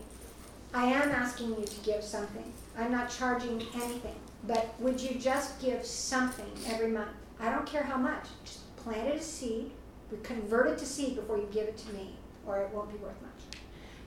I 0.75 0.87
am 0.87 1.11
asking 1.11 1.51
you 1.51 1.65
to 1.65 1.81
give 1.81 2.03
something. 2.03 2.53
I'm 2.77 2.91
not 2.91 3.09
charging 3.09 3.63
anything. 3.75 4.17
But 4.47 4.75
would 4.81 5.01
you 5.01 5.19
just 5.19 5.61
give 5.61 5.87
something 5.87 6.51
every 6.67 6.89
month? 6.89 7.11
I 7.41 7.51
don't 7.51 7.67
care 7.67 7.85
how 7.85 7.97
much. 7.97 8.25
Just 8.45 8.77
plant 8.77 9.09
it 9.09 9.17
as 9.17 9.25
seed. 9.25 9.71
We 10.11 10.19
convert 10.23 10.67
it 10.67 10.79
to 10.79 10.87
seed 10.87 11.17
before 11.17 11.37
you 11.37 11.49
give 11.53 11.69
it 11.69 11.79
to 11.79 11.93
me, 11.93 12.17
or 12.47 12.59
it 12.63 12.71
won't 12.73 12.91
be 12.91 12.99
worth 12.99 13.21
much. 13.23 13.59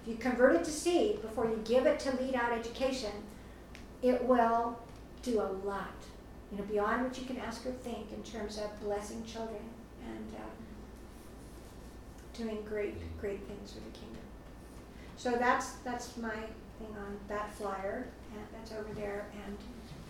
If 0.01 0.07
you 0.07 0.15
convert 0.15 0.55
it 0.55 0.63
to 0.65 0.71
seed 0.71 1.21
before 1.21 1.45
you 1.45 1.61
give 1.65 1.85
it 1.85 1.99
to 2.01 2.15
lead 2.17 2.35
out 2.35 2.51
education, 2.51 3.11
it 4.01 4.23
will 4.23 4.79
do 5.21 5.41
a 5.41 5.49
lot. 5.65 5.93
You 6.51 6.59
know, 6.59 6.63
beyond 6.63 7.03
what 7.03 7.17
you 7.19 7.25
can 7.25 7.37
ask 7.37 7.65
or 7.65 7.71
think 7.71 8.11
in 8.13 8.23
terms 8.23 8.57
of 8.57 8.79
blessing 8.81 9.23
children 9.25 9.61
and 10.05 10.35
uh, 10.35 10.47
doing 12.33 12.63
great, 12.63 12.95
great 13.19 13.41
things 13.47 13.73
for 13.73 13.79
the 13.79 13.97
kingdom. 13.97 14.21
So 15.17 15.31
that's 15.31 15.71
that's 15.83 16.15
my 16.17 16.29
thing 16.29 16.95
on 16.95 17.17
that 17.27 17.53
flyer, 17.55 18.07
and 18.33 18.43
that's 18.53 18.71
over 18.71 18.93
there, 18.93 19.25
and 19.45 19.57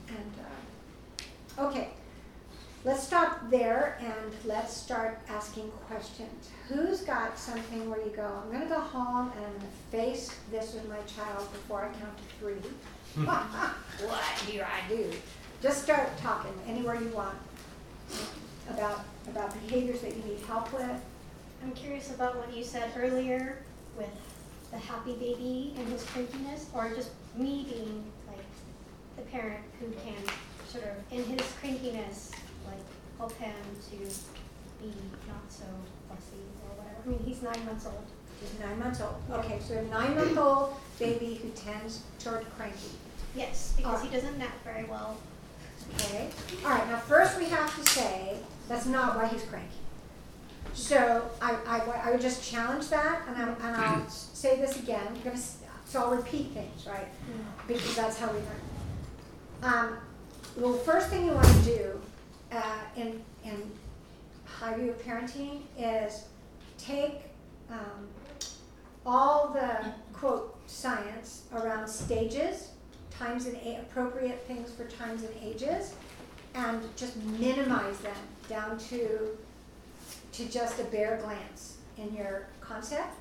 and 0.10 0.32
uh, 0.40 0.68
Okay, 1.60 1.90
let's 2.84 3.04
stop 3.04 3.50
there 3.50 3.98
and 4.00 4.34
let's 4.46 4.76
start 4.76 5.20
asking 5.30 5.70
questions. 5.88 6.50
Who's 6.68 7.02
got 7.02 7.38
something 7.38 7.90
where 7.90 8.00
you 8.00 8.12
go, 8.16 8.30
I'm 8.44 8.52
gonna 8.52 8.70
go 8.70 8.80
home 8.80 9.32
and 9.36 9.46
I'm 9.46 9.54
gonna 9.54 9.66
face 9.92 10.32
this 10.52 10.74
with 10.74 10.88
my 10.90 11.00
child 11.06 11.52
before 11.52 11.84
I 11.86 12.00
count 12.00 12.18
to 12.18 12.24
three? 12.40 13.24
what 13.26 14.22
do 14.50 14.62
I 14.62 14.88
do? 14.90 15.12
Just 15.62 15.84
start 15.84 16.16
talking 16.18 16.54
anywhere 16.68 17.02
you 17.02 17.10
want 17.10 17.38
about 18.70 19.02
about 19.28 19.54
behaviors 19.68 20.02
that 20.02 20.16
you 20.16 20.24
need 20.24 20.40
help 20.42 20.72
with. 20.74 21.02
I'm 21.64 21.72
curious 21.72 22.14
about 22.14 22.38
what 22.38 22.56
you 22.56 22.64
said 22.64 22.92
earlier 22.96 23.58
with 23.98 24.10
the 24.72 24.78
happy 24.78 25.14
baby 25.14 25.74
and 25.78 25.88
his 25.90 26.04
crankiness, 26.04 26.66
or 26.74 26.94
just 26.94 27.12
me 27.36 27.66
being 27.70 28.04
like 28.28 28.46
the 29.16 29.24
parent 29.24 29.64
who 29.80 29.88
can 29.92 30.16
sort 30.70 30.86
of, 30.86 31.12
in 31.12 31.24
his 31.24 31.42
crankiness, 31.62 32.32
help 33.18 33.36
him 33.38 33.54
to 33.92 33.98
be 33.98 34.94
not 35.28 35.50
so 35.50 35.66
fussy 36.10 36.44
or 36.64 36.78
whatever. 36.78 37.02
I 37.06 37.10
mean, 37.10 37.20
he's 37.26 37.42
nine 37.42 37.66
months 37.66 37.86
old. 37.86 38.06
He's 38.40 38.60
nine 38.60 38.80
months 38.80 39.02
old. 39.02 39.16
Okay, 39.32 39.60
so 39.60 39.72
we 39.72 39.76
have 39.78 39.86
a 39.86 39.90
nine 39.90 40.16
month 40.16 40.38
old 40.38 40.76
baby 41.00 41.40
who 41.42 41.50
tends 41.50 42.04
toward 42.20 42.46
cranky. 42.56 42.92
Yes, 43.36 43.74
because 43.76 44.02
he 44.02 44.10
doesn't 44.10 44.38
nap 44.38 44.64
very 44.64 44.86
well. 44.86 45.18
Okay. 45.96 46.30
All 46.64 46.72
right. 46.72 46.88
Now, 46.88 46.98
first 46.98 47.40
we 47.40 47.46
have 47.46 47.74
to 47.76 47.90
say 47.92 48.38
that's 48.68 48.86
not 48.86 49.16
why 49.16 49.28
he's 49.28 49.44
cranky. 49.44 49.68
So 50.74 51.30
I, 51.42 51.56
I, 51.66 51.80
I 52.06 52.12
would 52.12 52.22
just 52.22 52.48
challenge 52.48 52.90
that, 52.90 53.24
and, 53.28 53.36
I'm, 53.36 53.50
and 53.62 53.76
I'll 53.76 54.10
say 54.10 54.60
this 54.62 54.78
again. 54.78 55.02
I'm 55.08 55.22
gonna, 55.22 55.42
so 55.86 56.02
I'll 56.02 56.16
repeat 56.16 56.52
things, 56.52 56.86
right? 56.86 57.08
Because 57.68 57.96
that's 57.96 58.20
how 58.20 58.28
we 58.28 58.40
learn. 58.40 58.54
Um, 59.64 59.98
well, 60.56 60.74
first 60.74 61.08
thing 61.08 61.26
you 61.26 61.32
want 61.32 61.48
to 61.48 61.62
do 61.64 62.02
uh, 62.52 62.80
in 62.96 63.22
in 63.44 63.72
high 64.46 64.76
view 64.76 64.92
of 64.92 65.02
parenting 65.04 65.62
is 65.78 66.26
take 66.78 67.22
um, 67.70 68.08
all 69.06 69.50
the 69.50 69.92
quote 70.14 70.58
science 70.68 71.44
around 71.54 71.88
stages, 71.88 72.70
times 73.10 73.46
and 73.46 73.56
a- 73.58 73.80
appropriate 73.82 74.42
things 74.48 74.72
for 74.72 74.86
times 74.86 75.24
and 75.24 75.34
ages, 75.42 75.94
and 76.56 76.82
just 76.96 77.16
minimize 77.40 77.98
them 78.00 78.16
down 78.50 78.78
to 78.78 79.38
to 80.32 80.46
just 80.46 80.80
a 80.80 80.84
bare 80.86 81.20
glance 81.24 81.78
in 81.98 82.14
your 82.14 82.48
concept. 82.62 83.16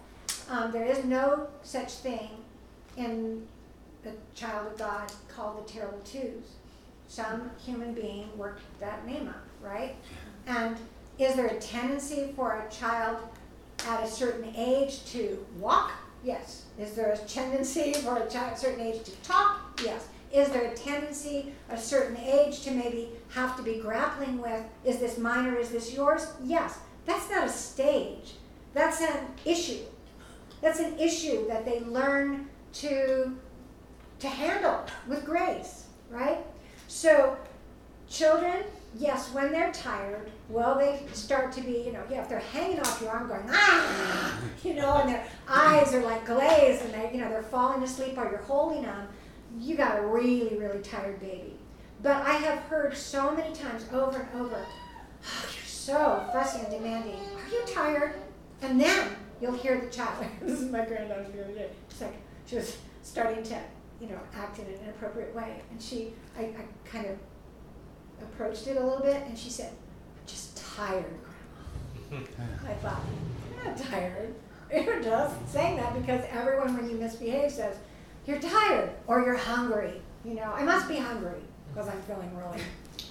Um, 0.50 0.70
there 0.70 0.84
is 0.84 1.04
no 1.04 1.48
such 1.62 1.92
thing 1.94 2.30
in 2.96 3.46
the 4.02 4.12
child 4.34 4.68
of 4.72 4.78
God 4.78 5.12
called 5.28 5.66
the 5.66 5.72
terrible 5.72 6.00
twos. 6.04 6.55
Some 7.08 7.50
human 7.64 7.94
being 7.94 8.28
worked 8.36 8.62
that 8.80 9.06
name 9.06 9.28
up, 9.28 9.46
right? 9.62 9.94
And 10.46 10.76
is 11.18 11.34
there 11.34 11.46
a 11.46 11.58
tendency 11.58 12.32
for 12.34 12.64
a 12.66 12.70
child 12.72 13.18
at 13.86 14.02
a 14.02 14.06
certain 14.06 14.54
age 14.56 15.04
to 15.12 15.44
walk? 15.58 15.92
Yes. 16.24 16.64
Is 16.78 16.92
there 16.92 17.12
a 17.12 17.18
tendency 17.18 17.92
for 17.92 18.16
a 18.16 18.28
child 18.28 18.52
at 18.52 18.56
a 18.56 18.58
certain 18.58 18.80
age 18.80 19.02
to 19.04 19.12
talk? 19.22 19.80
Yes. 19.84 20.08
Is 20.32 20.48
there 20.48 20.66
a 20.70 20.74
tendency 20.74 21.52
a 21.70 21.78
certain 21.78 22.16
age 22.16 22.62
to 22.62 22.70
maybe 22.72 23.10
have 23.30 23.56
to 23.56 23.62
be 23.62 23.78
grappling 23.78 24.42
with, 24.42 24.62
is 24.84 24.98
this 24.98 25.18
mine 25.18 25.46
or 25.46 25.56
is 25.56 25.70
this 25.70 25.94
yours? 25.94 26.26
Yes. 26.42 26.78
That's 27.06 27.30
not 27.30 27.46
a 27.46 27.48
stage. 27.48 28.34
That's 28.74 29.00
an 29.00 29.16
issue. 29.44 29.84
That's 30.60 30.80
an 30.80 30.98
issue 30.98 31.46
that 31.48 31.64
they 31.64 31.80
learn 31.80 32.48
to 32.74 33.32
to 34.18 34.28
handle 34.28 34.84
with 35.06 35.24
grace, 35.24 35.86
right? 36.10 36.38
So 36.96 37.36
children, 38.08 38.64
yes, 38.98 39.30
when 39.34 39.52
they're 39.52 39.70
tired, 39.70 40.30
well, 40.48 40.78
they 40.78 41.02
start 41.12 41.52
to 41.52 41.60
be, 41.60 41.82
you 41.84 41.92
know, 41.92 42.02
yeah, 42.10 42.22
if 42.22 42.28
they're 42.30 42.38
hanging 42.38 42.80
off 42.80 43.02
your 43.02 43.10
arm 43.10 43.28
going, 43.28 43.44
ah, 43.50 44.40
you 44.64 44.72
know, 44.72 44.94
and 44.94 45.10
their 45.10 45.26
eyes 45.46 45.92
are 45.92 46.02
like 46.02 46.24
glazed 46.24 46.86
and 46.86 46.94
they, 46.94 47.10
you 47.12 47.20
know, 47.20 47.28
they're 47.28 47.42
falling 47.42 47.82
asleep 47.82 48.16
while 48.16 48.30
you're 48.30 48.38
holding 48.38 48.84
them, 48.84 49.08
you 49.58 49.76
got 49.76 49.98
a 49.98 50.06
really, 50.06 50.56
really 50.56 50.80
tired 50.80 51.20
baby. 51.20 51.58
But 52.02 52.22
I 52.22 52.32
have 52.32 52.60
heard 52.60 52.96
so 52.96 53.30
many 53.30 53.54
times 53.54 53.84
over 53.92 54.22
and 54.32 54.40
over, 54.40 54.64
oh, 54.66 55.48
you're 55.54 55.66
so 55.66 56.26
fussy 56.32 56.60
and 56.60 56.70
demanding. 56.70 57.20
Are 57.36 57.50
you 57.52 57.62
tired? 57.66 58.14
And 58.62 58.80
then 58.80 59.10
you'll 59.42 59.52
hear 59.52 59.78
the 59.78 59.90
child. 59.90 60.24
this 60.40 60.62
is 60.62 60.70
my 60.70 60.86
granddaughter 60.86 61.26
the 61.30 61.44
other 61.44 61.52
day. 61.52 61.68
She's 61.90 62.00
like, 62.00 62.16
she 62.46 62.56
was 62.56 62.78
starting 63.02 63.42
to, 63.42 63.60
you 64.00 64.08
know, 64.08 64.18
act 64.34 64.60
in 64.60 64.64
an 64.64 64.78
inappropriate 64.82 65.34
way. 65.34 65.60
And 65.70 65.82
she, 65.82 66.14
I, 66.38 66.42
I 66.42 66.64
kind 66.84 67.06
of 67.06 67.18
approached 68.22 68.66
it 68.66 68.76
a 68.76 68.84
little 68.84 69.02
bit 69.02 69.22
and 69.26 69.36
she 69.36 69.50
said, 69.50 69.70
I'm 69.70 70.26
just 70.26 70.56
tired, 70.56 71.04
Grandma. 72.10 72.24
I 72.68 72.74
thought, 72.74 73.00
you're 73.54 73.64
not 73.64 73.76
tired. 73.76 74.34
You're 74.72 75.02
just 75.02 75.52
saying 75.52 75.76
that 75.76 75.94
because 76.00 76.24
everyone, 76.30 76.76
when 76.76 76.90
you 76.90 76.96
misbehave, 76.96 77.52
says, 77.52 77.76
you're 78.26 78.40
tired 78.40 78.90
or 79.06 79.22
you're 79.24 79.36
hungry. 79.36 80.02
You 80.24 80.34
know, 80.34 80.52
I 80.52 80.64
must 80.64 80.88
be 80.88 80.96
hungry 80.96 81.40
because 81.72 81.88
I'm 81.88 82.00
feeling 82.02 82.36
really 82.36 82.60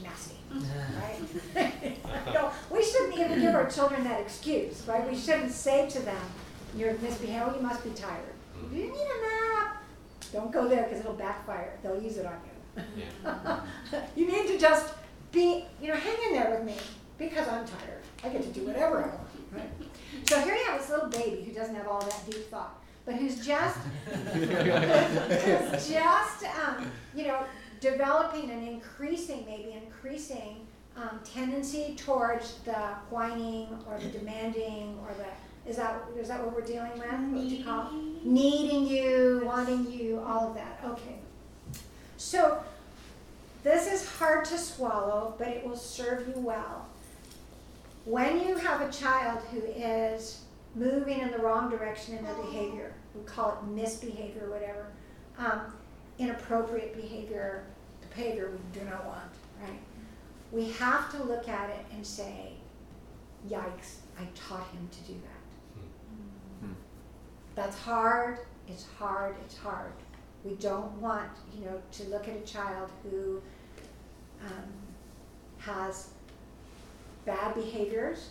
nasty, 0.04 0.36
right? 1.56 1.98
no, 2.34 2.52
we 2.70 2.84
shouldn't 2.84 3.18
even 3.18 3.40
give 3.40 3.56
our 3.56 3.70
children 3.70 4.04
that 4.04 4.20
excuse, 4.20 4.84
right? 4.88 5.10
We 5.10 5.18
shouldn't 5.18 5.52
say 5.52 5.90
to 5.90 6.00
them, 6.00 6.22
you're 6.76 6.94
misbehaving, 6.98 7.56
you 7.56 7.62
must 7.62 7.84
be 7.84 7.92
tired. 7.92 8.34
Mm-hmm. 8.58 8.76
You 8.76 8.84
need 8.84 8.92
a 8.92 9.56
nap. 9.56 9.84
Don't 10.34 10.52
go 10.52 10.68
there 10.68 10.84
because 10.84 11.00
it'll 11.00 11.14
backfire. 11.14 11.78
They'll 11.82 12.02
use 12.02 12.18
it 12.18 12.26
on 12.26 12.34
you. 12.34 12.55
Yeah. 12.96 13.62
you 14.16 14.28
need 14.28 14.48
to 14.48 14.58
just 14.58 14.94
be, 15.32 15.66
you 15.82 15.90
know, 15.90 15.96
hang 15.96 16.16
in 16.28 16.34
there 16.34 16.50
with 16.52 16.64
me 16.64 16.76
because 17.18 17.48
I'm 17.48 17.66
tired. 17.66 18.02
I 18.24 18.30
get 18.30 18.44
to 18.44 18.50
do 18.50 18.66
whatever 18.66 19.04
I 19.04 19.08
want, 19.08 19.20
right? 19.52 19.70
So 20.28 20.40
here 20.42 20.56
you 20.56 20.66
have 20.66 20.80
this 20.80 20.90
little 20.90 21.10
baby 21.10 21.44
who 21.44 21.52
doesn't 21.52 21.76
have 21.76 21.88
all 21.88 22.02
that 22.02 22.22
deep 22.30 22.50
thought, 22.50 22.82
but 23.06 23.16
who's 23.16 23.46
just, 23.46 23.78
who's 24.34 25.88
just, 25.88 26.44
um, 26.46 26.90
you 27.16 27.28
know, 27.28 27.46
developing 27.80 28.50
and 28.50 28.68
increasing, 28.68 29.46
maybe 29.46 29.74
increasing 29.74 30.66
um, 30.98 31.20
tendency 31.24 31.96
towards 31.98 32.56
the 32.66 32.74
whining 33.10 33.68
or 33.88 34.00
the 34.00 34.08
demanding 34.08 34.98
or 35.02 35.14
the, 35.16 35.70
is 35.70 35.78
that, 35.78 36.02
is 36.18 36.28
that 36.30 36.44
what 36.44 36.56
we're 36.56 36.66
dealing 36.66 36.94
with? 36.94 37.12
What 37.12 37.44
would 37.44 37.52
you 37.52 37.64
call? 37.64 37.92
Needing 38.24 38.88
you, 38.88 39.44
wanting 39.46 39.92
you, 39.92 40.22
all 40.26 40.50
of 40.50 40.56
that. 40.56 40.80
Okay. 40.86 41.20
So 42.26 42.58
this 43.62 43.86
is 43.86 44.10
hard 44.18 44.46
to 44.46 44.58
swallow, 44.58 45.36
but 45.38 45.48
it 45.48 45.64
will 45.64 45.78
serve 45.78 46.28
you 46.28 46.42
well. 46.42 46.88
When 48.06 48.48
you 48.48 48.56
have 48.56 48.82
a 48.82 48.92
child 48.92 49.42
who 49.52 49.60
is 49.60 50.42
moving 50.74 51.20
in 51.20 51.30
the 51.30 51.38
wrong 51.38 51.70
direction 51.70 52.18
in 52.18 52.24
their 52.24 52.34
behavior, 52.34 52.94
we 53.14 53.24
call 53.26 53.52
it 53.52 53.68
misbehavior 53.68 54.46
or 54.46 54.50
whatever, 54.50 54.88
um, 55.38 55.72
inappropriate 56.18 56.96
behavior, 56.96 57.64
behavior 58.10 58.50
we 58.52 58.80
do 58.80 58.84
not 58.88 59.06
want, 59.06 59.30
right? 59.62 59.80
We 60.52 60.72
have 60.72 61.12
to 61.12 61.24
look 61.24 61.48
at 61.48 61.70
it 61.70 61.86
and 61.94 62.04
say, 62.04 62.54
yikes, 63.48 63.98
I 64.20 64.26
taught 64.34 64.68
him 64.70 64.90
to 64.92 65.14
do 65.14 65.14
that. 65.14 66.66
Hmm. 66.66 66.74
That's 67.54 67.78
hard, 67.78 68.40
it's 68.68 68.88
hard, 68.98 69.36
it's 69.46 69.58
hard. 69.58 69.92
We 70.46 70.54
don't 70.56 70.92
want, 71.02 71.32
you 71.58 71.66
know, 71.66 71.82
to 71.94 72.04
look 72.06 72.28
at 72.28 72.36
a 72.38 72.42
child 72.42 72.92
who 73.04 73.42
um, 74.46 74.72
has 75.58 76.10
bad 77.26 77.56
behaviors, 77.56 78.30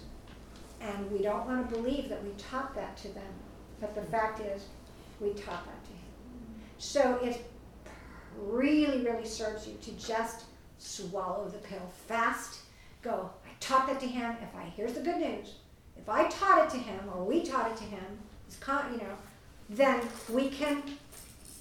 and 0.80 1.10
we 1.10 1.22
don't 1.22 1.44
want 1.44 1.68
to 1.68 1.74
believe 1.74 2.08
that 2.08 2.22
we 2.22 2.30
taught 2.38 2.72
that 2.76 2.96
to 2.98 3.08
them. 3.08 3.32
But 3.80 3.96
the 3.96 4.02
fact 4.02 4.40
is, 4.40 4.66
we 5.20 5.30
taught 5.30 5.64
that 5.66 5.84
to 5.84 5.90
him. 5.90 5.98
So 6.78 7.18
it 7.20 7.44
really, 8.38 9.04
really 9.04 9.26
serves 9.26 9.66
you 9.66 9.74
to 9.82 9.90
just 9.92 10.44
swallow 10.78 11.48
the 11.48 11.58
pill 11.58 11.90
fast. 12.06 12.60
Go, 13.02 13.28
I 13.44 13.50
taught 13.58 13.88
that 13.88 13.98
to 14.00 14.06
him. 14.06 14.36
If 14.40 14.54
I, 14.54 14.72
here's 14.76 14.92
the 14.92 15.00
good 15.00 15.18
news. 15.18 15.56
If 15.96 16.08
I 16.08 16.28
taught 16.28 16.64
it 16.64 16.70
to 16.70 16.78
him, 16.78 17.00
or 17.12 17.24
we 17.24 17.42
taught 17.42 17.72
it 17.72 17.76
to 17.78 17.84
him, 17.84 18.18
it's 18.46 18.56
con, 18.56 18.92
you 18.92 18.98
know, 18.98 19.16
then 19.68 20.00
we 20.28 20.48
can 20.48 20.82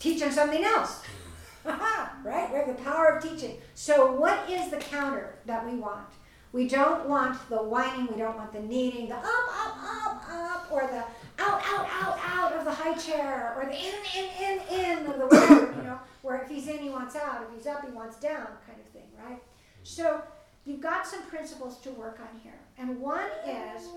teach 0.03 0.21
him 0.21 0.31
something 0.31 0.63
else. 0.63 1.01
right? 1.65 2.49
We 2.51 2.57
have 2.57 2.67
the 2.67 2.83
power 2.83 3.15
of 3.15 3.23
teaching. 3.23 3.57
So, 3.73 4.11
what 4.11 4.49
is 4.49 4.69
the 4.69 4.77
counter 4.77 5.35
that 5.45 5.65
we 5.65 5.77
want? 5.77 6.09
We 6.51 6.67
don't 6.67 7.07
want 7.07 7.37
the 7.49 7.57
whining, 7.63 8.07
we 8.11 8.17
don't 8.17 8.35
want 8.35 8.51
the 8.51 8.59
needing, 8.59 9.07
the 9.07 9.15
up, 9.15 9.25
up, 9.25 9.77
up, 9.81 10.29
up, 10.29 10.71
or 10.71 10.81
the 10.81 11.03
out, 11.41 11.61
out, 11.65 11.87
out, 11.89 12.19
out 12.23 12.53
of 12.53 12.65
the 12.65 12.71
high 12.71 12.95
chair, 12.95 13.55
or 13.57 13.65
the 13.65 13.75
in, 13.75 13.93
in, 14.15 14.29
in, 14.43 14.79
in 14.79 15.05
of 15.07 15.17
the 15.17 15.25
whatever, 15.25 15.73
you 15.77 15.83
know, 15.83 15.99
where 16.21 16.41
if 16.43 16.49
he's 16.49 16.67
in, 16.67 16.79
he 16.79 16.89
wants 16.89 17.15
out, 17.15 17.41
if 17.41 17.57
he's 17.57 17.65
up, 17.65 17.83
he 17.83 17.91
wants 17.91 18.17
down, 18.17 18.47
kind 18.67 18.79
of 18.79 18.87
thing, 18.91 19.07
right? 19.25 19.41
So, 19.83 20.21
you've 20.65 20.81
got 20.81 21.07
some 21.07 21.23
principles 21.23 21.79
to 21.79 21.91
work 21.91 22.19
on 22.19 22.39
here. 22.41 22.59
And 22.77 22.99
one 22.99 23.29
is 23.47 23.87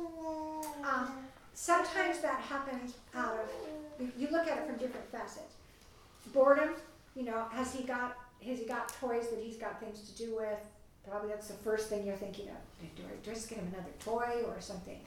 um, 0.85 1.11
sometimes 1.53 2.21
that 2.21 2.41
happens 2.41 2.95
out 3.15 3.35
of, 3.35 4.07
you 4.17 4.29
look 4.31 4.47
at 4.47 4.59
it 4.59 4.67
from 4.67 4.77
different 4.77 5.11
facets. 5.11 5.56
Boredom, 6.33 6.71
you 7.15 7.25
know, 7.25 7.45
has 7.53 7.75
he 7.75 7.85
got, 7.85 8.17
has 8.45 8.59
he 8.59 8.65
got 8.65 8.89
toys 9.01 9.29
that 9.31 9.41
he's 9.43 9.57
got 9.57 9.81
things 9.81 10.09
to 10.11 10.17
do 10.17 10.37
with? 10.37 10.59
Probably 11.09 11.29
that's 11.31 11.49
the 11.49 11.55
first 11.55 11.89
thing 11.89 12.05
you're 12.05 12.17
thinking 12.17 12.49
of. 12.49 12.97
Do 12.97 13.03
I 13.05 13.25
just 13.25 13.49
get 13.49 13.59
him 13.59 13.73
another 13.73 13.93
toy 14.01 14.43
or 14.49 14.61
something? 14.61 14.99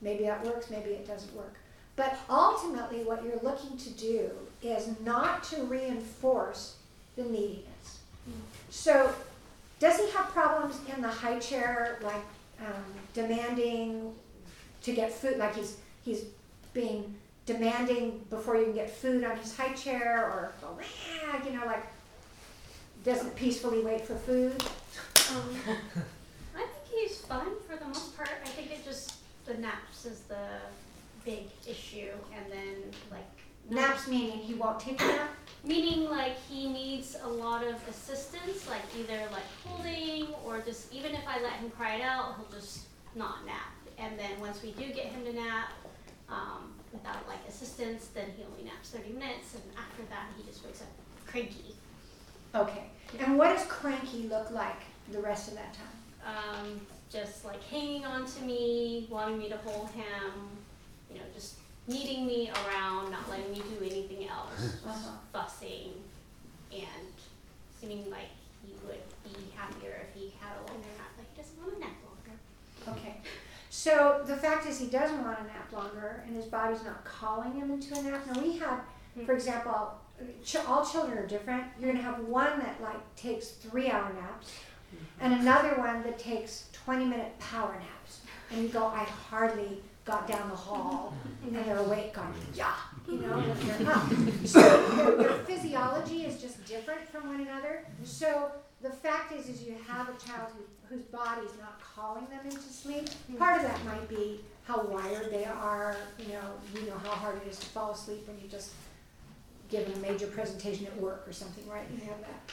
Maybe 0.00 0.24
that 0.24 0.44
works, 0.44 0.70
maybe 0.70 0.90
it 0.90 1.06
doesn't 1.06 1.34
work. 1.34 1.54
But 1.94 2.16
ultimately, 2.30 3.04
what 3.04 3.22
you're 3.24 3.40
looking 3.42 3.76
to 3.76 3.90
do 3.90 4.30
is 4.62 4.88
not 5.04 5.42
to 5.44 5.62
reinforce 5.64 6.76
the 7.16 7.24
neediness. 7.24 7.98
So, 8.70 9.12
does 9.78 9.98
he 9.98 10.10
have 10.12 10.26
problems 10.28 10.78
in 10.94 11.02
the 11.02 11.08
high 11.08 11.38
chair, 11.38 11.98
like 12.02 12.24
um, 12.60 12.84
demanding 13.12 14.14
to 14.82 14.92
get 14.92 15.12
food, 15.12 15.38
like 15.38 15.56
he's 15.56 15.76
he's 16.04 16.24
being 16.72 17.14
demanding 17.46 18.24
before 18.30 18.56
you 18.56 18.64
can 18.64 18.74
get 18.74 18.90
food 18.90 19.24
on 19.24 19.36
his 19.36 19.56
high 19.56 19.72
chair, 19.72 20.18
or 20.18 20.52
"Wah," 20.62 21.44
you 21.44 21.52
know, 21.52 21.66
like 21.66 21.84
doesn't 23.04 23.34
peacefully 23.34 23.80
wait 23.80 24.04
for 24.04 24.14
food? 24.14 24.62
Um, 25.30 25.56
I 26.56 26.60
think 26.60 26.86
he's 26.94 27.18
fine 27.18 27.54
for 27.68 27.76
the 27.76 27.86
most 27.86 28.16
part. 28.16 28.30
I 28.44 28.48
think 28.48 28.70
it 28.70 28.84
just 28.84 29.14
the 29.44 29.54
naps 29.54 30.04
is 30.04 30.20
the 30.20 30.46
big 31.24 31.46
issue, 31.66 32.10
and 32.36 32.50
then 32.50 32.76
like 33.10 33.26
Naps 33.70 34.08
meaning 34.08 34.38
he 34.38 34.54
won't 34.54 34.80
take 34.80 35.00
a 35.00 35.06
nap. 35.06 35.30
meaning 35.64 36.10
like 36.10 36.36
he 36.48 36.68
needs 36.68 37.16
a 37.22 37.28
lot 37.28 37.64
of 37.64 37.76
assistance, 37.88 38.68
like 38.68 38.82
either 38.98 39.20
like 39.30 39.44
holding 39.64 40.26
or 40.44 40.60
just 40.60 40.92
even 40.92 41.12
if 41.12 41.26
I 41.26 41.40
let 41.42 41.52
him 41.54 41.70
cry 41.70 41.96
it 41.96 42.02
out, 42.02 42.36
he'll 42.36 42.60
just 42.60 42.86
not 43.14 43.46
nap. 43.46 43.72
And 43.98 44.18
then 44.18 44.38
once 44.40 44.62
we 44.62 44.72
do 44.72 44.92
get 44.92 45.06
him 45.06 45.24
to 45.24 45.32
nap, 45.32 45.70
um, 46.28 46.74
without 46.92 47.26
like 47.28 47.38
assistance, 47.48 48.08
then 48.14 48.26
he 48.36 48.44
only 48.44 48.64
naps 48.64 48.90
thirty 48.90 49.12
minutes, 49.12 49.54
and 49.54 49.62
after 49.76 50.02
that 50.10 50.26
he 50.36 50.42
just 50.44 50.64
wakes 50.64 50.82
up 50.82 50.88
cranky. 51.26 51.74
Okay. 52.54 52.84
And 53.18 53.36
what 53.38 53.56
does 53.56 53.66
cranky 53.66 54.28
look 54.28 54.50
like 54.50 54.80
the 55.10 55.20
rest 55.20 55.48
of 55.48 55.54
that 55.54 55.74
time? 55.74 55.86
um, 56.24 56.80
just 57.10 57.44
like 57.44 57.62
hanging 57.64 58.04
on 58.06 58.24
to 58.24 58.42
me, 58.42 59.06
wanting 59.10 59.38
me 59.38 59.48
to 59.48 59.56
hold 59.58 59.90
him, 59.90 60.32
you 61.10 61.16
know, 61.18 61.24
just 61.34 61.56
needing 61.88 62.26
me 62.26 62.48
around, 62.64 63.10
not 63.10 63.28
letting 63.28 63.50
me 63.50 63.60
do 63.78 63.84
anything 63.84 64.28
else, 64.28 64.76
Uh-huh. 64.86 65.10
fussing, 65.32 65.90
and 66.72 67.12
seeming 67.80 68.08
like 68.08 68.30
he 68.64 68.72
would 68.86 69.02
be 69.24 69.34
happier 69.56 70.06
if 70.08 70.14
he 70.20 70.32
had 70.40 70.52
a 70.56 70.60
longer 70.70 70.86
nap, 70.96 71.10
but 71.16 71.26
he 71.34 71.42
doesn't 71.42 71.58
want 71.60 71.74
to 71.74 71.80
nap 71.80 71.96
longer. 72.06 73.00
Okay. 73.00 73.16
So 73.74 74.20
the 74.26 74.36
fact 74.36 74.66
is, 74.66 74.78
he 74.78 74.88
doesn't 74.88 75.24
want 75.24 75.38
to 75.38 75.44
nap 75.44 75.72
longer, 75.72 76.22
and 76.26 76.36
his 76.36 76.44
body's 76.44 76.84
not 76.84 77.06
calling 77.06 77.54
him 77.54 77.70
into 77.70 77.98
a 77.98 78.02
nap. 78.02 78.20
Now 78.26 78.38
we 78.42 78.58
have, 78.58 78.80
hmm. 79.14 79.24
for 79.24 79.32
example, 79.32 79.94
ch- 80.44 80.56
all 80.68 80.84
children 80.84 81.16
are 81.16 81.26
different. 81.26 81.64
You're 81.80 81.90
gonna 81.90 82.04
have 82.04 82.20
one 82.20 82.58
that 82.58 82.82
like 82.82 83.00
takes 83.16 83.48
three-hour 83.48 84.12
naps, 84.12 84.50
mm-hmm. 84.50 85.24
and 85.24 85.40
another 85.40 85.70
one 85.80 86.02
that 86.02 86.18
takes 86.18 86.68
twenty-minute 86.74 87.38
power 87.38 87.72
naps. 87.72 88.20
And 88.50 88.62
you 88.62 88.68
go, 88.68 88.88
I 88.88 89.04
hardly 89.04 89.80
got 90.04 90.28
down 90.28 90.50
the 90.50 90.54
hall, 90.54 91.14
and 91.42 91.56
they're 91.56 91.78
awake, 91.78 92.12
going, 92.12 92.34
yeah, 92.54 92.74
you 93.08 93.20
know, 93.20 93.42
up. 93.90 94.02
So 94.44 94.60
their, 94.96 95.16
their 95.16 95.38
physiology 95.46 96.26
is 96.26 96.38
just 96.38 96.62
different 96.66 97.08
from 97.08 97.26
one 97.26 97.40
another. 97.40 97.86
So 98.04 98.52
the 98.82 98.90
fact 98.90 99.32
is, 99.32 99.48
is 99.48 99.62
you 99.62 99.76
have 99.86 100.08
a 100.08 100.26
child 100.26 100.48
who, 100.56 100.94
whose 100.94 101.04
body's 101.04 101.52
not 101.60 101.80
calling 101.80 102.26
them 102.26 102.40
into 102.44 102.60
sleep. 102.60 103.08
Part 103.38 103.56
of 103.56 103.62
that 103.62 103.84
might 103.84 104.08
be 104.08 104.40
how 104.64 104.82
wired 104.82 105.30
they 105.30 105.44
are. 105.44 105.96
You 106.18 106.34
know, 106.34 106.50
you 106.74 106.86
know 106.86 106.98
how 106.98 107.10
hard 107.10 107.40
it 107.44 107.48
is 107.48 107.58
to 107.58 107.66
fall 107.66 107.92
asleep 107.92 108.26
when 108.26 108.38
you 108.40 108.48
just 108.48 108.72
given 109.70 109.92
a 109.92 109.98
major 109.98 110.26
presentation 110.26 110.86
at 110.86 110.96
work 110.98 111.26
or 111.26 111.32
something, 111.32 111.66
right? 111.68 111.86
You 111.92 112.04
have 112.06 112.20
that 112.20 112.52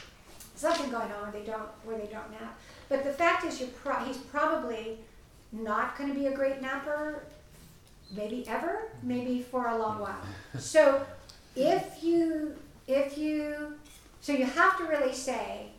something 0.60 0.90
going 0.90 1.10
on 1.12 1.22
where 1.22 1.32
they 1.32 1.46
don't 1.46 1.68
where 1.84 1.96
they 1.96 2.06
don't 2.06 2.30
nap. 2.30 2.58
But 2.88 3.02
the 3.04 3.12
fact 3.12 3.44
is, 3.44 3.60
you're 3.60 3.70
pro- 3.70 4.04
he's 4.04 4.18
probably 4.18 4.98
not 5.52 5.96
going 5.96 6.12
to 6.12 6.18
be 6.18 6.26
a 6.26 6.32
great 6.32 6.60
napper, 6.60 7.24
maybe 8.14 8.46
ever, 8.46 8.90
maybe 9.02 9.42
for 9.42 9.68
a 9.68 9.76
long 9.76 9.98
while. 9.98 10.20
So 10.58 11.04
if 11.56 12.02
you 12.02 12.54
if 12.86 13.16
you 13.16 13.74
so 14.20 14.32
you 14.32 14.44
have 14.44 14.76
to 14.78 14.84
really 14.84 15.14
say, 15.14 15.70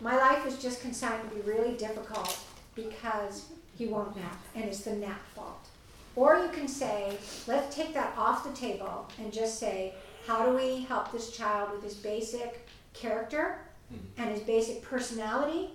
my 0.00 0.16
life 0.16 0.46
is 0.46 0.58
just 0.58 0.80
consigned 0.80 1.28
to 1.28 1.36
be 1.36 1.42
really 1.42 1.76
difficult 1.76 2.38
because 2.74 3.46
he 3.76 3.86
won't 3.86 4.16
nap, 4.16 4.38
and 4.54 4.64
it's 4.64 4.80
the 4.80 4.94
nap 4.94 5.20
fault. 5.34 5.68
Or 6.16 6.38
you 6.38 6.48
can 6.48 6.68
say, 6.68 7.16
let's 7.46 7.74
take 7.74 7.94
that 7.94 8.14
off 8.16 8.44
the 8.44 8.52
table 8.58 9.08
and 9.18 9.32
just 9.32 9.58
say, 9.58 9.94
how 10.26 10.44
do 10.44 10.56
we 10.56 10.82
help 10.82 11.12
this 11.12 11.30
child 11.30 11.70
with 11.72 11.82
his 11.82 11.94
basic 11.94 12.68
character 12.92 13.58
hmm. 13.88 13.96
and 14.18 14.30
his 14.30 14.40
basic 14.40 14.82
personality, 14.82 15.70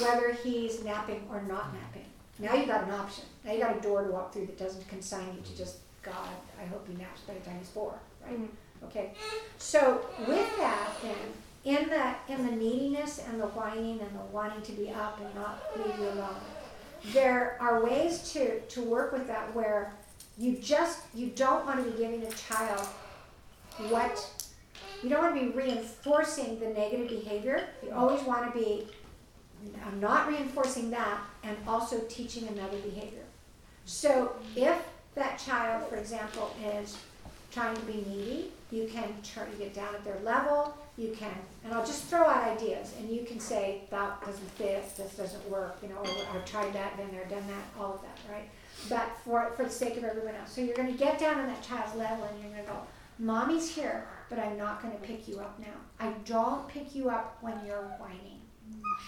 whether 0.00 0.32
he's 0.32 0.82
napping 0.84 1.26
or 1.30 1.42
not 1.42 1.72
napping? 1.74 2.04
Now 2.38 2.54
you've 2.54 2.68
got 2.68 2.84
an 2.84 2.90
option. 2.90 3.24
Now 3.44 3.52
you've 3.52 3.62
got 3.62 3.76
a 3.76 3.80
door 3.80 4.04
to 4.04 4.10
walk 4.10 4.32
through 4.32 4.46
that 4.46 4.58
doesn't 4.58 4.88
consign 4.88 5.26
you 5.36 5.42
to 5.42 5.50
hmm. 5.50 5.56
just, 5.56 5.76
God, 6.02 6.28
I 6.60 6.66
hope 6.66 6.88
he 6.88 6.94
naps 6.94 7.20
by 7.22 7.34
the 7.34 7.40
time 7.40 7.58
he's 7.58 7.68
four, 7.68 7.94
right? 8.24 8.36
Hmm. 8.36 8.46
Okay. 8.86 9.12
So 9.58 10.04
with 10.26 10.56
that, 10.58 10.90
then, 11.02 11.14
in 11.64 11.88
the 11.88 12.14
in 12.28 12.44
the 12.46 12.52
neediness 12.52 13.20
and 13.26 13.40
the 13.40 13.46
whining 13.48 14.00
and 14.00 14.10
the 14.14 14.24
wanting 14.32 14.62
to 14.62 14.72
be 14.72 14.90
up 14.90 15.18
and 15.20 15.34
not 15.34 15.62
leave 15.76 15.98
you 15.98 16.08
alone, 16.10 16.36
there 17.12 17.56
are 17.60 17.82
ways 17.82 18.32
to 18.32 18.60
to 18.60 18.82
work 18.82 19.12
with 19.12 19.26
that 19.26 19.54
where 19.54 19.94
you 20.36 20.56
just 20.56 21.02
you 21.14 21.28
don't 21.28 21.64
want 21.64 21.82
to 21.82 21.90
be 21.90 21.96
giving 21.98 22.22
a 22.22 22.30
child 22.30 22.86
what 23.88 24.30
you 25.02 25.08
don't 25.10 25.22
want 25.22 25.34
to 25.34 25.40
be 25.40 25.48
reinforcing 25.50 26.58
the 26.60 26.68
negative 26.68 27.08
behavior. 27.08 27.68
You 27.82 27.92
always 27.92 28.22
want 28.22 28.52
to 28.52 28.58
be 28.58 28.86
uh, 29.76 29.90
not 30.00 30.28
reinforcing 30.28 30.90
that 30.90 31.20
and 31.42 31.56
also 31.66 32.00
teaching 32.08 32.48
another 32.48 32.78
behavior. 32.78 33.24
So 33.84 34.34
if 34.56 34.76
that 35.14 35.38
child, 35.38 35.88
for 35.88 35.96
example, 35.96 36.54
is 36.64 36.96
trying 37.52 37.76
to 37.76 37.82
be 37.82 38.04
needy, 38.08 38.52
you 38.70 38.88
can 38.88 39.08
to 39.22 39.58
get 39.58 39.74
down 39.74 39.94
at 39.94 40.04
their 40.04 40.18
level. 40.24 40.76
You 40.96 41.14
can, 41.16 41.34
and 41.64 41.72
I'll 41.72 41.84
just 41.84 42.04
throw 42.04 42.26
out 42.26 42.44
ideas, 42.44 42.92
and 42.98 43.08
you 43.08 43.24
can 43.24 43.40
say 43.40 43.82
that 43.90 44.20
doesn't 44.24 44.50
fit, 44.52 44.96
this 44.96 45.14
doesn't 45.16 45.50
work, 45.50 45.78
you 45.82 45.88
know, 45.88 45.96
or 45.96 46.38
I've 46.38 46.44
tried 46.44 46.72
that, 46.74 46.96
been 46.96 47.10
there, 47.10 47.24
done 47.24 47.46
that, 47.48 47.80
all 47.80 47.94
of 47.94 48.02
that, 48.02 48.18
right? 48.32 48.48
But 48.88 49.08
for 49.24 49.50
for 49.56 49.64
the 49.64 49.70
sake 49.70 49.96
of 49.96 50.04
everyone 50.04 50.34
else, 50.34 50.52
so 50.52 50.60
you're 50.60 50.76
going 50.76 50.92
to 50.92 50.98
get 50.98 51.18
down 51.18 51.40
on 51.40 51.46
that 51.46 51.62
child's 51.62 51.94
level, 51.96 52.24
and 52.24 52.40
you're 52.40 52.52
going 52.52 52.64
to 52.64 52.70
go, 52.70 52.78
"Mommy's 53.18 53.74
here, 53.74 54.06
but 54.28 54.38
I'm 54.38 54.58
not 54.58 54.82
going 54.82 54.92
to 54.94 55.00
pick 55.00 55.26
you 55.26 55.38
up 55.40 55.58
now. 55.58 55.78
I 55.98 56.12
don't 56.24 56.68
pick 56.68 56.94
you 56.94 57.08
up 57.08 57.38
when 57.40 57.54
you're 57.66 57.84
whining." 57.98 58.40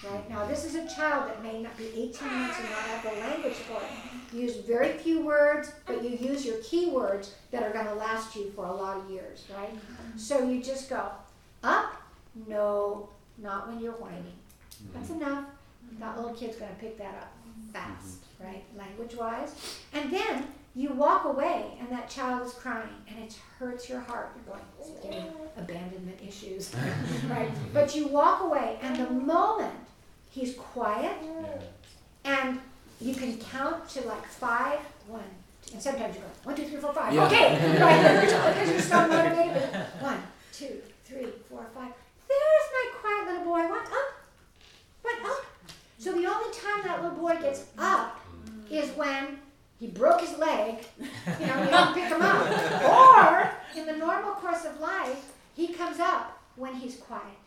Right 0.04 0.28
now, 0.28 0.46
this 0.46 0.64
is 0.64 0.74
a 0.74 0.86
child 0.86 1.28
that 1.28 1.42
may 1.42 1.62
not 1.62 1.76
be 1.76 1.86
18 1.86 2.02
months 2.02 2.58
and 2.58 2.70
not 2.70 2.82
have 2.82 3.02
the 3.02 3.20
language 3.20 3.54
for 3.54 3.80
it. 3.80 4.34
You 4.34 4.42
use 4.42 4.56
very 4.56 4.92
few 4.92 5.20
words, 5.22 5.72
but 5.86 6.02
you 6.04 6.10
use 6.10 6.44
your 6.44 6.58
key 6.58 6.90
words 6.90 7.34
that 7.50 7.62
are 7.62 7.72
going 7.72 7.86
to 7.86 7.94
last 7.94 8.36
you 8.36 8.52
for 8.54 8.66
a 8.66 8.72
lot 8.72 8.98
of 8.98 9.10
years, 9.10 9.44
right? 9.56 9.70
So 10.16 10.46
you 10.48 10.62
just 10.62 10.90
go 10.90 11.10
up, 11.62 11.94
no, 12.48 13.08
not 13.38 13.68
when 13.68 13.80
you're 13.80 13.92
whining. 13.92 14.38
That's 14.94 15.10
mm-hmm. 15.10 15.22
enough. 15.22 15.44
That 15.98 16.16
little 16.16 16.34
kid's 16.34 16.56
going 16.56 16.74
to 16.74 16.80
pick 16.80 16.98
that 16.98 17.14
up 17.14 17.32
mm-hmm. 17.48 17.72
fast, 17.72 18.22
mm-hmm. 18.22 18.44
right? 18.44 18.64
Language 18.76 19.14
wise. 19.14 19.54
And 19.92 20.10
then 20.10 20.46
you 20.74 20.92
walk 20.92 21.24
away 21.24 21.72
and 21.80 21.88
that 21.90 22.10
child 22.10 22.46
is 22.46 22.52
crying 22.52 22.88
and 23.08 23.18
it 23.24 23.36
hurts 23.58 23.88
your 23.88 24.00
heart. 24.00 24.36
You're 24.36 24.54
going, 24.54 24.66
"Is 24.80 25.02
he 25.02 25.08
getting 25.08 25.32
abandonment 25.56 26.18
issues, 26.26 26.70
right? 27.30 27.50
But 27.72 27.96
you 27.96 28.08
walk 28.08 28.42
away 28.42 28.78
and 28.82 28.96
the 28.96 29.10
moment 29.10 29.72
he's 30.30 30.54
quiet 30.54 31.14
and 32.24 32.60
you 33.00 33.14
can 33.14 33.38
count 33.38 33.88
to 33.90 34.02
like 34.02 34.26
five, 34.26 34.80
one, 35.08 35.22
two, 35.64 35.74
and 35.74 35.82
sometimes 35.82 36.14
you 36.14 36.20
go, 36.20 36.26
one, 36.42 36.56
two, 36.56 36.64
three, 36.64 36.78
four, 36.78 36.92
five. 36.92 37.14
Yeah. 37.14 37.26
Okay, 37.26 37.80
right, 37.80 38.20
because 38.54 38.70
you're 38.70 38.80
so 38.80 39.08
motivated. 39.08 39.62
One, 40.00 40.22
two, 40.52 40.82
three, 41.04 41.28
four, 41.48 41.66
five. 41.74 41.92
There's 42.28 42.68
my 42.72 42.90
quiet 43.00 43.26
little 43.28 43.44
boy. 43.44 43.68
What 43.68 43.86
up? 43.86 44.08
What 45.02 45.18
up? 45.24 45.44
So 45.98 46.12
the 46.12 46.26
only 46.26 46.52
time 46.52 46.84
that 46.84 47.02
little 47.02 47.18
boy 47.18 47.36
gets 47.40 47.66
up 47.78 48.20
is 48.70 48.90
when 48.96 49.38
he 49.78 49.88
broke 49.88 50.20
his 50.20 50.36
leg, 50.38 50.78
you 50.98 51.46
know, 51.46 51.62
you 51.62 51.70
don't 51.70 51.94
pick 51.94 52.08
him 52.08 52.22
up. 52.22 52.46
Or 52.84 53.50
in 53.78 53.86
the 53.86 53.96
normal 53.96 54.32
course 54.32 54.64
of 54.64 54.80
life, 54.80 55.32
he 55.54 55.68
comes 55.68 56.00
up 56.00 56.40
when 56.56 56.74
he's 56.74 56.96
quiet 56.96 57.38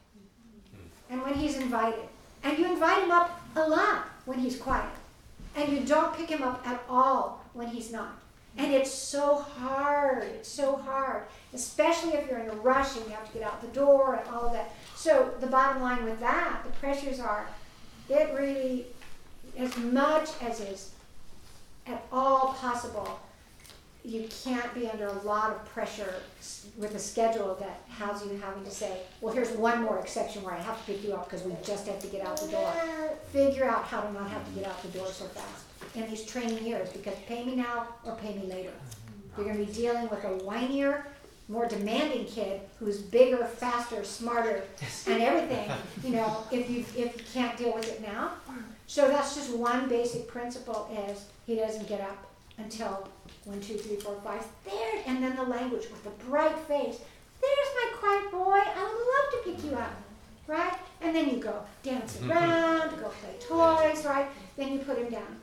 and 1.09 1.21
when 1.23 1.33
he's 1.33 1.57
invited. 1.57 2.07
And 2.43 2.57
you 2.57 2.65
invite 2.71 3.03
him 3.03 3.11
up 3.11 3.41
a 3.55 3.67
lot 3.67 4.07
when 4.25 4.39
he's 4.39 4.57
quiet. 4.57 4.89
And 5.55 5.71
you 5.71 5.81
don't 5.81 6.15
pick 6.15 6.29
him 6.29 6.43
up 6.43 6.65
at 6.65 6.83
all 6.87 7.43
when 7.53 7.67
he's 7.67 7.91
not. 7.91 8.17
And 8.59 8.73
it's 8.73 8.91
so 8.91 9.35
hard. 9.35 10.23
It's 10.23 10.49
so 10.49 10.75
hard. 10.75 11.23
Especially 11.53 12.11
if 12.11 12.29
you're 12.29 12.39
in 12.39 12.49
a 12.49 12.55
rush 12.55 12.97
and 12.97 13.05
you 13.05 13.11
have 13.13 13.25
to 13.31 13.33
get 13.33 13.43
out 13.47 13.61
the 13.61 13.69
door 13.69 14.15
and 14.15 14.35
all 14.35 14.47
of 14.47 14.53
that. 14.53 14.73
So 14.95 15.33
the 15.39 15.47
bottom 15.47 15.81
line 15.81 16.03
with 16.03 16.19
that, 16.19 16.63
the 16.65 16.71
pressures 16.73 17.21
are 17.21 17.47
it 18.09 18.33
really, 18.37 18.87
as 19.57 19.77
much 19.77 20.29
as 20.41 20.59
is 20.59 20.91
at 21.87 22.03
all 22.11 22.53
possible, 22.59 23.19
you 24.03 24.27
can't 24.43 24.73
be 24.73 24.89
under 24.89 25.07
a 25.07 25.21
lot 25.21 25.51
of 25.51 25.65
pressure 25.65 26.15
with 26.77 26.95
a 26.95 26.99
schedule 26.99 27.55
that 27.61 27.81
has 27.87 28.25
you 28.25 28.37
having 28.43 28.65
to 28.65 28.71
say, 28.71 29.01
well, 29.21 29.33
here's 29.33 29.51
one 29.51 29.81
more 29.83 29.99
exception 29.99 30.43
where 30.43 30.53
I 30.53 30.59
have 30.59 30.77
to 30.85 30.91
pick 30.91 31.03
you 31.03 31.13
up 31.13 31.29
because 31.29 31.45
we 31.45 31.53
just 31.63 31.87
have 31.87 31.99
to 31.99 32.07
get 32.07 32.25
out 32.25 32.37
the 32.41 32.47
door. 32.47 32.73
Figure 33.31 33.65
out 33.65 33.85
how 33.85 34.01
to 34.01 34.11
not 34.11 34.29
have 34.29 34.45
to 34.45 34.51
get 34.51 34.67
out 34.67 34.81
the 34.81 34.89
door 34.89 35.07
so 35.07 35.25
fast 35.25 35.68
in 35.95 36.09
these 36.09 36.25
training 36.25 36.65
years 36.65 36.89
because 36.89 37.15
pay 37.27 37.43
me 37.43 37.55
now 37.55 37.87
or 38.05 38.15
pay 38.15 38.35
me 38.35 38.47
later. 38.47 38.71
You're 39.37 39.47
gonna 39.47 39.65
be 39.65 39.71
dealing 39.71 40.09
with 40.09 40.23
a 40.23 40.37
whinier, 40.43 41.03
more 41.47 41.65
demanding 41.67 42.25
kid 42.25 42.61
who's 42.79 42.99
bigger, 42.99 43.43
faster, 43.45 44.03
smarter, 44.03 44.63
and 45.07 45.21
everything, 45.21 45.69
you 46.03 46.11
know, 46.11 46.43
if 46.51 46.69
you, 46.69 46.79
if 46.95 47.17
you 47.17 47.23
can't 47.33 47.57
deal 47.57 47.73
with 47.73 47.91
it 47.91 48.01
now. 48.01 48.33
So 48.87 49.07
that's 49.07 49.35
just 49.35 49.55
one 49.55 49.87
basic 49.87 50.27
principle 50.27 50.89
is 51.09 51.25
he 51.45 51.55
doesn't 51.55 51.87
get 51.87 52.01
up 52.01 52.25
until 52.57 53.07
one, 53.45 53.61
two, 53.61 53.75
three, 53.75 53.95
four, 53.95 54.15
five, 54.23 54.45
there, 54.65 55.03
and 55.07 55.23
then 55.23 55.35
the 55.35 55.43
language 55.43 55.87
with 55.89 56.03
the 56.03 56.25
bright 56.25 56.57
face. 56.59 56.97
There's 57.41 57.69
my 57.75 57.91
quiet 57.97 58.31
boy, 58.31 58.59
I 58.59 58.83
would 58.83 59.45
love 59.45 59.45
to 59.45 59.51
pick 59.51 59.71
you 59.71 59.77
up, 59.77 59.93
right? 60.47 60.73
And 61.01 61.15
then 61.15 61.29
you 61.29 61.37
go 61.37 61.61
dance 61.83 62.17
mm-hmm. 62.17 62.31
around, 62.31 62.89
go 62.99 63.11
play 63.21 63.35
toys, 63.39 64.05
right? 64.05 64.27
Then 64.57 64.73
you 64.73 64.79
put 64.79 64.97
him 64.97 65.09
down. 65.09 65.37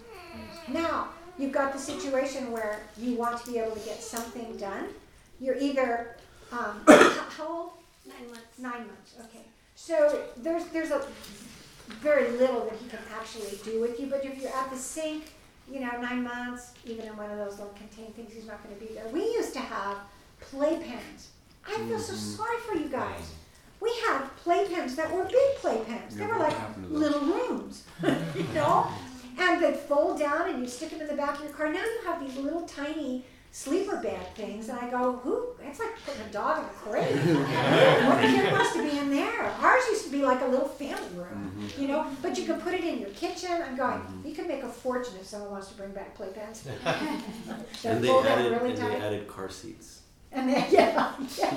Now, 0.69 1.09
you've 1.39 1.53
got 1.53 1.73
the 1.73 1.79
situation 1.79 2.53
where 2.53 2.83
you 2.99 3.15
want 3.17 3.45
to 3.45 3.51
be 3.51 3.59
able 3.59 3.77
to 3.77 3.85
get 3.85 4.03
something 4.03 4.57
done. 4.57 4.89
You're 5.41 5.59
either, 5.59 6.17
um, 6.53 6.81
how 6.87 7.27
how 7.29 7.49
old? 7.49 7.71
Nine 8.07 8.29
months. 8.31 8.59
Nine 8.59 8.87
months, 8.87 9.15
okay. 9.21 9.45
So 9.75 10.23
there's, 10.37 10.65
there's 10.67 10.91
a 10.91 11.07
very 12.01 12.31
little 12.33 12.65
that 12.65 12.75
he 12.79 12.89
can 12.89 13.01
actually 13.19 13.59
do 13.65 13.81
with 13.81 14.01
you, 14.01 14.07
but 14.07 14.25
if 14.25 14.41
you're 14.41 14.55
at 14.55 14.71
the 14.71 14.77
sink, 14.77 15.33
you 15.71 15.81
know, 15.81 15.91
nine 16.01 16.23
months, 16.23 16.73
even 16.85 17.07
in 17.07 17.17
one 17.17 17.31
of 17.31 17.39
those 17.39 17.59
little 17.59 17.75
contained 17.75 18.15
things, 18.15 18.33
he's 18.33 18.47
not 18.47 18.63
gonna 18.63 18.77
be 18.77 18.95
there. 18.95 19.07
We 19.09 19.21
used 19.21 19.53
to 19.55 19.61
have 19.61 19.99
playpens. 20.53 21.29
I 21.67 21.77
feel 21.89 21.99
so 21.99 22.15
sorry 22.15 22.59
for 22.61 22.77
you 22.77 22.89
guys. 22.89 23.33
We 23.81 23.91
had 24.07 24.23
playpens 24.45 24.95
that 24.97 25.13
were 25.13 25.25
big 25.25 25.57
playpens. 25.61 26.13
They 26.13 26.27
were 26.27 26.39
like 26.39 26.53
happened 26.53 26.87
to 26.87 26.93
those? 26.93 27.01
little 27.01 27.21
rooms, 27.21 27.85
you 28.03 28.45
know? 28.55 28.89
And 29.39 29.63
they'd 29.63 29.77
fold 29.77 30.19
down 30.19 30.49
and 30.49 30.61
you 30.63 30.69
stick 30.69 30.91
them 30.91 31.01
in 31.01 31.09
the 31.09 31.15
back 31.15 31.37
of 31.37 31.45
your 31.45 31.53
car. 31.53 31.73
Now 31.73 31.85
you 31.85 32.01
have 32.05 32.21
these 32.21 32.37
little 32.37 32.63
tiny 32.63 33.25
sleeper 33.57 33.97
bag 33.97 34.27
things, 34.35 34.69
and 34.69 34.79
I 34.79 34.91
go, 34.91 35.13
who? 35.25 35.47
It's 35.63 35.79
like 35.79 35.89
putting 36.05 36.21
a 36.21 36.31
dog 36.31 36.59
in 36.59 36.65
a 36.65 36.69
crate. 36.69 37.17
what 38.07 38.21
kid 38.21 38.53
wants 38.53 38.75
to 38.75 38.83
be 38.83 38.99
in 38.99 39.11
there? 39.11 39.45
Ours 39.45 39.83
used 39.89 40.05
to 40.05 40.11
be 40.11 40.23
like 40.23 40.43
a 40.43 40.47
little 40.47 40.69
family 40.69 41.09
room, 41.15 41.53
mm-hmm. 41.59 41.81
you 41.81 41.89
know. 41.89 42.07
But 42.21 42.37
you 42.37 42.45
can 42.45 42.61
put 42.61 42.75
it 42.75 42.85
in 42.85 42.99
your 42.99 43.09
kitchen. 43.11 43.51
I'm 43.51 43.75
going. 43.75 43.99
Mm-hmm. 43.99 44.29
You 44.29 44.35
could 44.35 44.47
make 44.47 44.63
a 44.63 44.69
fortune 44.69 45.15
if 45.19 45.27
someone 45.27 45.53
wants 45.53 45.69
to 45.69 45.75
bring 45.75 45.93
back 45.93 46.17
playpens. 46.19 46.67
And 47.85 48.05
they 48.05 48.11
added, 48.11 48.53
really 48.53 48.71
and 48.71 48.79
tight. 48.79 48.99
they 48.99 49.07
added 49.07 49.27
car 49.27 49.49
seats. 49.49 50.03
And 50.33 50.51
then, 50.51 50.67
yeah, 50.71 51.15
yeah. 51.39 51.55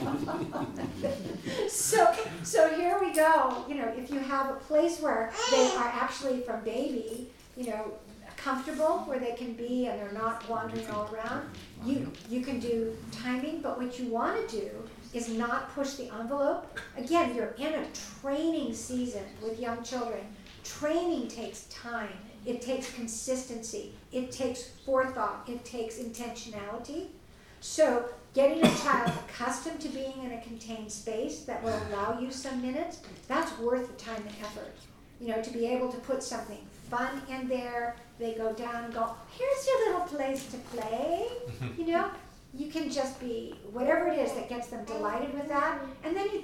so, 1.67 2.15
so 2.43 2.73
here 2.75 2.97
we 3.01 3.13
go. 3.13 3.65
You 3.67 3.75
know, 3.75 3.93
if 3.97 4.09
you 4.09 4.19
have 4.19 4.51
a 4.51 4.53
place 4.53 5.01
where 5.01 5.33
they 5.51 5.75
are 5.75 5.87
actually 5.87 6.41
from 6.41 6.63
baby, 6.63 7.27
you 7.59 7.67
know, 7.67 7.91
comfortable 8.37 8.99
where 8.99 9.19
they 9.19 9.33
can 9.33 9.53
be 9.53 9.87
and 9.87 9.99
they're 9.99 10.13
not 10.13 10.47
wandering 10.49 10.87
all 10.89 11.13
around, 11.13 11.49
you 11.85 12.11
you 12.29 12.41
can 12.41 12.59
do 12.59 12.95
timing. 13.11 13.61
But 13.61 13.77
what 13.77 13.99
you 13.99 14.07
want 14.07 14.49
to 14.49 14.61
do 14.61 14.69
is 15.13 15.27
not 15.27 15.73
push 15.75 15.95
the 15.95 16.09
envelope. 16.13 16.79
Again, 16.97 17.35
you're 17.35 17.55
in 17.57 17.73
a 17.73 17.85
training 18.21 18.73
season 18.73 19.23
with 19.43 19.59
young 19.59 19.83
children. 19.83 20.21
Training 20.63 21.27
takes 21.27 21.63
time. 21.63 22.13
It 22.45 22.61
takes 22.61 22.93
consistency. 22.93 23.93
It 24.13 24.31
takes 24.31 24.63
forethought. 24.85 25.43
It 25.47 25.65
takes 25.65 25.97
intentionality. 25.97 27.07
So 27.59 28.05
getting 28.33 28.65
a 28.65 28.75
child 28.77 29.11
accustomed 29.27 29.81
to 29.81 29.89
being 29.89 30.23
in 30.23 30.31
a 30.31 30.41
contained 30.41 30.89
space 30.89 31.41
that 31.41 31.61
will 31.61 31.77
allow 31.89 32.17
you 32.19 32.31
some 32.31 32.61
minutes, 32.61 32.99
that's 33.27 33.57
worth 33.59 33.87
the 33.87 34.01
time 34.01 34.21
and 34.25 34.35
effort. 34.41 34.73
You 35.19 35.27
know, 35.27 35.41
to 35.41 35.49
be 35.51 35.65
able 35.65 35.91
to 35.91 35.97
put 35.97 36.23
something 36.23 36.59
fun 36.89 37.21
in 37.29 37.47
there, 37.47 37.95
they 38.17 38.33
go 38.33 38.53
down 38.53 38.85
and 38.85 38.93
go, 38.93 39.13
here's 39.37 39.67
your 39.67 39.91
little 39.91 40.07
place 40.07 40.47
to 40.47 40.57
play. 40.57 41.27
You 41.77 41.87
know, 41.87 42.11
you 42.53 42.69
can 42.69 42.89
just 42.89 43.19
be 43.19 43.55
whatever 43.71 44.07
it 44.07 44.19
is 44.19 44.33
that 44.33 44.49
gets 44.49 44.67
them 44.67 44.83
delighted 44.85 45.33
with 45.33 45.47
that. 45.49 45.79
And 46.03 46.15
then 46.15 46.27
you 46.31 46.43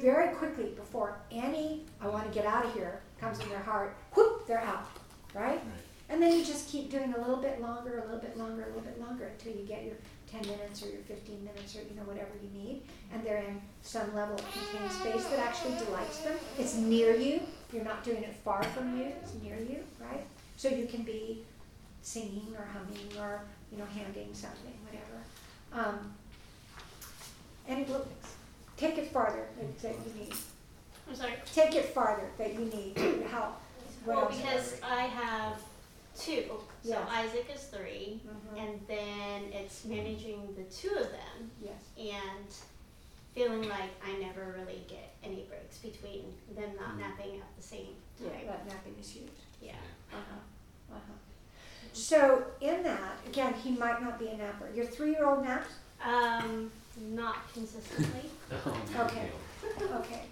very 0.00 0.34
quickly, 0.34 0.72
before 0.76 1.18
any 1.30 1.84
I 2.00 2.08
want 2.08 2.26
to 2.26 2.30
get 2.32 2.46
out 2.46 2.64
of 2.64 2.74
here 2.74 3.00
comes 3.20 3.38
in 3.40 3.48
their 3.48 3.60
heart, 3.60 3.96
whoop, 4.14 4.46
they're 4.46 4.60
out. 4.60 4.86
Right? 5.34 5.60
And 6.08 6.22
then 6.22 6.38
you 6.38 6.44
just 6.44 6.68
keep 6.68 6.90
doing 6.90 7.14
a 7.14 7.18
little 7.18 7.36
bit 7.36 7.60
longer, 7.60 7.98
a 7.98 8.04
little 8.04 8.20
bit 8.20 8.36
longer, 8.36 8.64
a 8.64 8.66
little 8.68 8.82
bit 8.82 9.00
longer 9.00 9.26
until 9.26 9.52
you 9.52 9.66
get 9.66 9.84
your 9.84 9.96
10 10.30 10.42
minutes 10.42 10.82
or 10.84 10.88
your 10.88 11.00
15 11.02 11.44
minutes 11.44 11.74
or 11.76 11.80
you 11.82 11.96
know 11.96 12.02
whatever 12.02 12.30
you 12.42 12.48
need. 12.58 12.82
And 13.12 13.24
they're 13.24 13.38
in 13.38 13.60
some 13.82 14.14
level 14.14 14.36
of 14.36 14.44
contained 14.52 14.92
space 14.92 15.24
that 15.30 15.40
actually 15.40 15.76
delights 15.84 16.18
them. 16.18 16.36
It's 16.58 16.76
near 16.76 17.14
you. 17.16 17.40
You're 17.72 17.84
not 17.84 18.04
doing 18.04 18.22
it 18.22 18.34
far 18.44 18.62
from 18.62 18.96
you. 18.98 19.06
It's 19.22 19.34
near 19.42 19.56
you, 19.58 19.78
right? 20.00 20.24
So 20.56 20.68
you 20.68 20.86
can 20.86 21.02
be 21.02 21.42
singing 22.02 22.54
or 22.56 22.64
humming 22.72 23.18
or 23.20 23.42
you 23.72 23.78
know 23.78 23.84
handing 23.86 24.32
something, 24.32 24.72
whatever. 24.84 25.88
Um, 25.88 26.14
and 27.68 27.80
it 27.80 27.88
will 27.88 28.06
take 28.76 28.98
it 28.98 29.10
farther 29.12 29.46
that, 29.58 29.78
that 29.82 29.94
you 30.06 30.20
need. 30.24 30.32
I'm 31.08 31.14
sorry. 31.16 31.34
Take 31.52 31.74
it 31.74 31.86
farther 31.86 32.28
that 32.38 32.54
you 32.54 32.60
need 32.60 32.96
to 32.96 33.24
help. 33.28 33.60
Well, 34.04 34.26
because 34.28 34.80
I 34.82 35.02
have 35.02 35.60
two. 36.16 36.44
So 36.48 36.90
Yes. 36.90 37.08
Isaac 37.10 37.46
is 37.52 37.64
3 37.64 38.20
Mhm. 38.24 38.58
and 38.58 38.80
then 38.86 39.42
it's 39.52 39.84
managing 39.84 40.54
the 40.54 40.62
two 40.64 40.94
of 40.94 41.10
them 41.10 41.50
Yes. 41.60 41.82
and 41.98 42.46
feeling 43.36 43.68
like 43.68 43.90
I 44.02 44.18
never 44.18 44.56
really 44.58 44.82
get 44.88 45.14
any 45.22 45.46
breaks 45.48 45.76
between 45.76 46.24
them 46.56 46.70
not 46.80 46.98
napping 46.98 47.36
at 47.36 47.56
the 47.56 47.62
same 47.62 47.88
time. 48.18 48.24
Yeah, 48.24 48.30
time. 48.30 48.46
that 48.46 48.66
napping 48.66 48.94
is 48.98 49.10
huge. 49.10 49.28
Yeah. 49.60 49.72
Uh-huh, 50.10 50.96
uh-huh. 50.96 51.12
So 51.92 52.44
in 52.62 52.82
that, 52.82 53.18
again, 53.26 53.52
he 53.52 53.72
might 53.72 54.02
not 54.02 54.18
be 54.18 54.28
a 54.28 54.36
napper. 54.38 54.70
Your 54.74 54.86
three-year-old 54.86 55.44
naps? 55.44 55.68
Um, 56.02 56.70
not 57.10 57.52
consistently. 57.52 58.30
Okay, 58.96 59.30
okay. 59.94 60.22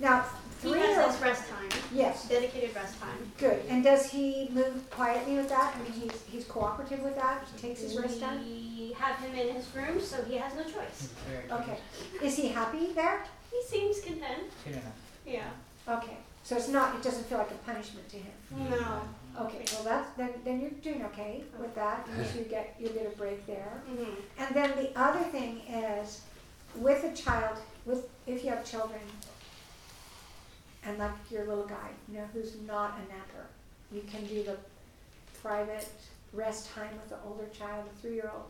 Now, 0.00 0.24
He 0.62 0.68
has 0.68 0.78
three-year-old, 0.78 1.12
his 1.12 1.20
rest 1.22 1.48
time, 1.48 1.68
yes, 1.92 2.28
dedicated 2.28 2.74
rest 2.74 3.00
time. 3.00 3.32
good. 3.38 3.62
And 3.68 3.82
does 3.84 4.10
he 4.10 4.48
move 4.52 4.88
quietly 4.90 5.36
with 5.36 5.48
that? 5.48 5.74
I 5.76 5.82
mean, 5.82 5.92
he's, 5.92 6.22
he's 6.30 6.44
cooperative 6.44 7.00
with 7.02 7.16
that? 7.16 7.44
He 7.54 7.60
takes 7.68 7.80
his 7.80 7.96
rest 7.98 8.20
time? 8.20 8.40
We 8.44 8.94
have 8.98 9.16
him 9.20 9.34
in 9.34 9.54
his 9.54 9.66
room, 9.74 10.00
so 10.00 10.22
he 10.24 10.36
has 10.36 10.54
no 10.54 10.62
choice. 10.64 11.08
Okay. 11.50 11.78
Is 12.22 12.36
he 12.36 12.48
happy 12.48 12.92
there? 12.94 13.24
He 13.50 13.62
seems 13.66 14.00
content. 14.00 14.50
Yeah. 14.68 14.78
Yeah. 15.26 15.94
Okay. 15.96 16.16
So 16.44 16.56
it's 16.56 16.68
not, 16.68 16.94
it 16.96 17.02
doesn't 17.02 17.24
feel 17.26 17.38
like 17.38 17.50
a 17.50 17.54
punishment 17.70 18.08
to 18.10 18.16
him? 18.16 18.32
No. 18.70 19.02
Okay, 19.44 19.64
well, 19.74 19.84
that's, 19.84 20.10
then, 20.16 20.30
then 20.44 20.60
you're 20.60 20.70
doing 20.82 21.04
okay 21.06 21.44
with 21.60 21.74
that. 21.74 22.06
Unless 22.12 22.34
you 22.34 22.42
get, 22.42 22.74
you 22.80 22.88
get 22.88 23.06
a 23.06 23.16
break 23.16 23.46
there. 23.46 23.82
hmm 23.88 24.04
And 24.38 24.54
then 24.56 24.70
the 24.76 24.90
other 24.98 25.20
thing 25.20 25.60
is, 25.68 26.22
with 26.76 27.04
a 27.04 27.14
child, 27.14 27.58
with, 27.86 28.08
if 28.26 28.42
you 28.42 28.50
have 28.50 28.64
children, 28.64 29.00
and 30.84 30.98
like 30.98 31.12
your 31.30 31.46
little 31.46 31.66
guy, 31.66 31.90
you 32.08 32.18
know, 32.18 32.28
who's 32.32 32.56
not 32.66 32.98
a 32.98 33.12
napper, 33.12 33.46
you 33.92 34.02
can 34.10 34.24
do 34.26 34.42
the 34.42 34.56
private 35.42 35.88
rest 36.32 36.72
time 36.74 36.92
with 36.92 37.08
the 37.08 37.16
older 37.26 37.46
child, 37.56 37.84
a 37.86 38.00
three-year-old. 38.00 38.44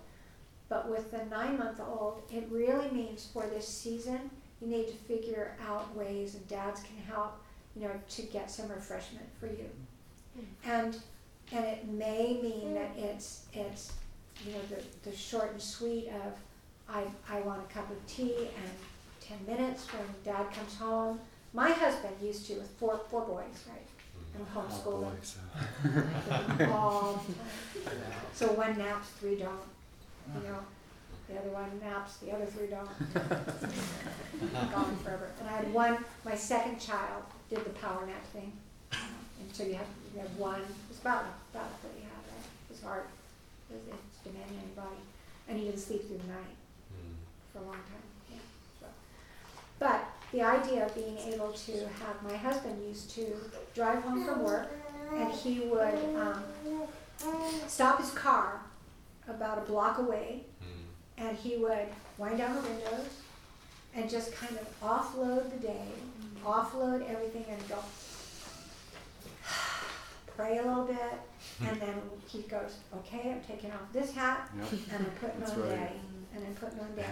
But 0.68 0.88
with 0.88 1.10
the 1.10 1.24
nine-month-old, 1.24 2.22
it 2.32 2.46
really 2.50 2.90
means 2.90 3.28
for 3.32 3.46
this 3.46 3.66
season, 3.66 4.30
you 4.60 4.68
need 4.68 4.86
to 4.88 4.94
figure 4.94 5.56
out 5.66 5.94
ways, 5.96 6.34
and 6.34 6.46
dads 6.46 6.80
can 6.82 6.96
help, 7.08 7.40
you 7.74 7.82
know, 7.82 7.94
to 8.10 8.22
get 8.22 8.50
some 8.50 8.68
refreshment 8.68 9.26
for 9.40 9.46
you. 9.46 9.68
And, 10.64 10.96
and 11.52 11.64
it 11.64 11.88
may 11.88 12.38
mean 12.40 12.68
hmm. 12.68 12.74
that 12.74 12.90
it's, 12.96 13.46
it's, 13.52 13.92
you 14.46 14.52
know, 14.52 14.60
the, 14.68 15.10
the 15.10 15.16
short 15.16 15.52
and 15.52 15.60
sweet 15.60 16.08
of, 16.08 16.34
I, 16.88 17.04
I 17.28 17.40
want 17.40 17.62
a 17.62 17.72
cup 17.72 17.90
of 17.90 18.06
tea 18.06 18.34
and 18.36 18.70
ten 19.20 19.38
minutes 19.46 19.86
when 19.92 20.02
dad 20.24 20.52
comes 20.52 20.76
home. 20.76 21.20
My 21.52 21.70
husband 21.70 22.14
used 22.22 22.46
to 22.46 22.54
with 22.54 22.70
four, 22.78 23.00
four 23.10 23.22
boys, 23.22 23.64
right? 23.68 23.86
Mm-hmm. 23.86 24.36
And 24.36 24.46
homeschool 24.54 25.00
them 26.58 26.72
all 26.72 27.24
the 27.26 27.90
time. 27.90 27.94
So 28.34 28.52
one 28.52 28.78
naps, 28.78 29.08
three 29.18 29.36
don't, 29.36 29.50
ah. 29.50 30.38
you 30.38 30.48
know, 30.48 30.58
the 31.28 31.38
other 31.38 31.50
one 31.50 31.80
naps, 31.82 32.16
the 32.18 32.32
other 32.32 32.46
three 32.46 32.68
don't. 32.68 32.88
Gone 34.72 34.96
forever. 35.04 35.30
And 35.40 35.48
I 35.48 35.52
had 35.52 35.72
one, 35.72 35.98
my 36.24 36.34
second 36.34 36.78
child 36.80 37.24
did 37.48 37.64
the 37.64 37.70
power 37.70 38.06
nap 38.06 38.24
thing. 38.32 38.52
And 38.92 39.52
so 39.52 39.64
you 39.64 39.74
have, 39.74 39.86
you 40.14 40.20
have 40.20 40.36
one, 40.36 40.60
it's 40.88 41.00
about, 41.00 41.24
about 41.52 41.70
what 41.82 41.92
you 41.96 42.02
have, 42.02 42.22
right? 42.30 42.46
It's 42.70 42.82
hard, 42.82 43.04
it's 43.70 43.82
it's 43.86 44.18
demanding 44.22 44.58
on 44.58 44.64
your 44.74 44.84
body. 44.84 45.02
And 45.48 45.58
he 45.58 45.64
didn't 45.64 45.80
sleep 45.80 46.06
through 46.06 46.18
the 46.18 46.28
night 46.28 46.54
mm. 46.94 47.14
for 47.52 47.58
a 47.58 47.62
long 47.62 47.74
time, 47.74 48.06
yeah. 48.30 48.38
So. 48.80 48.86
But 49.78 50.04
the 50.32 50.42
idea 50.42 50.86
of 50.86 50.94
being 50.94 51.16
able 51.18 51.52
to 51.52 51.72
have, 51.72 52.22
my 52.22 52.36
husband 52.36 52.82
used 52.86 53.10
to 53.16 53.26
drive 53.74 54.02
home 54.02 54.24
from 54.24 54.42
work 54.44 54.70
and 55.14 55.32
he 55.32 55.60
would, 55.60 55.94
um, 56.16 56.42
stop 57.66 58.00
his 58.00 58.10
car 58.10 58.60
about 59.28 59.58
a 59.58 59.62
block 59.62 59.98
away 59.98 60.44
and 61.18 61.36
he 61.36 61.56
would 61.56 61.86
wind 62.18 62.38
down 62.38 62.54
the 62.54 62.62
windows 62.62 63.08
and 63.94 64.08
just 64.08 64.32
kind 64.34 64.56
of 64.56 64.80
offload 64.80 65.50
the 65.50 65.56
day, 65.66 65.86
offload 66.44 67.08
everything 67.10 67.44
and 67.50 67.68
go 67.68 67.76
pray 70.36 70.58
a 70.58 70.62
little 70.62 70.84
bit, 70.84 71.12
and 71.68 71.80
then 71.80 71.94
he 72.28 72.42
goes, 72.42 72.76
okay, 72.98 73.32
I'm 73.32 73.40
taking 73.42 73.70
off 73.72 73.92
this 73.92 74.12
hat 74.14 74.48
Yep. 74.56 74.72
and 74.92 75.06
I'm 75.06 75.12
putting 75.20 75.40
That's 75.40 75.52
on 75.52 75.60
right. 75.62 75.70
daddy, 75.70 76.00
and 76.34 76.44
I'm 76.46 76.54
putting 76.54 76.80
on 76.80 76.94
daddy 76.94 77.08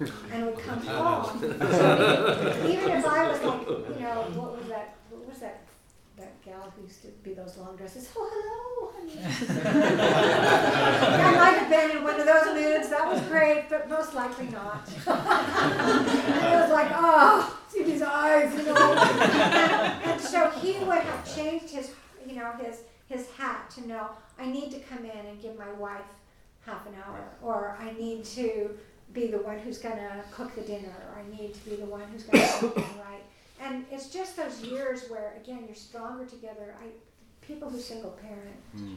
Yeah. 0.00 0.06
and 0.32 0.46
would 0.46 0.58
come 0.58 0.80
home. 0.86 1.44
Even 1.44 2.90
if 2.90 3.06
I 3.06 3.28
was 3.30 3.42
like, 3.42 3.68
you 3.68 4.00
know, 4.02 4.22
what 4.34 4.58
was 4.58 4.68
that, 4.68 4.96
what 5.10 5.28
was 5.28 5.38
that, 5.40 5.60
that 6.16 6.42
gal 6.42 6.72
who 6.76 6.82
used 6.82 7.02
to 7.02 7.08
be 7.22 7.34
those 7.34 7.56
long 7.58 7.76
dresses, 7.76 8.10
oh, 8.16 8.28
hello, 8.32 8.92
honey. 8.94 9.18
I 11.24 11.32
might 11.36 11.58
have 11.58 11.70
been 11.70 11.96
in 11.98 12.02
one 12.04 12.18
of 12.20 12.26
those 12.26 12.54
moods, 12.54 12.88
that 12.90 13.06
was 13.10 13.20
great, 13.22 13.68
but 13.68 13.88
most 13.88 14.14
likely 14.14 14.48
not. 14.48 14.86
And 14.88 16.06
it 16.46 16.60
was 16.60 16.70
like, 16.70 16.90
oh, 16.94 17.58
see 17.68 17.82
these 17.84 18.02
eyes, 18.02 18.54
you 18.56 18.64
know. 18.64 18.94
And, 18.94 20.04
and 20.04 20.20
so 20.20 20.50
he 20.50 20.78
would 20.84 20.98
have 21.00 21.34
changed 21.36 21.70
his, 21.70 21.90
you 22.26 22.36
know, 22.36 22.52
his, 22.62 22.80
his 23.08 23.28
hat 23.30 23.70
to 23.76 23.86
know, 23.88 24.08
I 24.38 24.46
need 24.46 24.70
to 24.72 24.78
come 24.80 25.04
in 25.04 25.26
and 25.26 25.40
give 25.40 25.58
my 25.58 25.70
wife 25.72 26.02
half 26.66 26.86
an 26.86 26.94
hour, 27.06 27.20
or 27.42 27.76
I 27.80 27.92
need 27.98 28.24
to 28.24 28.70
be 29.12 29.26
the 29.26 29.38
one 29.38 29.58
who's 29.58 29.78
gonna 29.78 30.24
cook 30.30 30.54
the 30.54 30.62
dinner, 30.62 30.94
or 31.10 31.20
I 31.20 31.36
need 31.36 31.54
to 31.54 31.60
be 31.70 31.76
the 31.76 31.84
one 31.86 32.02
who's 32.12 32.22
gonna 32.24 32.44
do 32.60 32.66
everything 32.68 32.98
right. 33.10 33.22
And 33.60 33.84
it's 33.90 34.08
just 34.08 34.36
those 34.36 34.60
years 34.62 35.08
where, 35.08 35.34
again, 35.42 35.64
you're 35.66 35.76
stronger 35.76 36.24
together. 36.24 36.74
I, 36.82 36.86
people 37.46 37.68
who 37.68 37.78
single 37.78 38.12
parent, 38.12 38.56
Mm. 38.76 38.96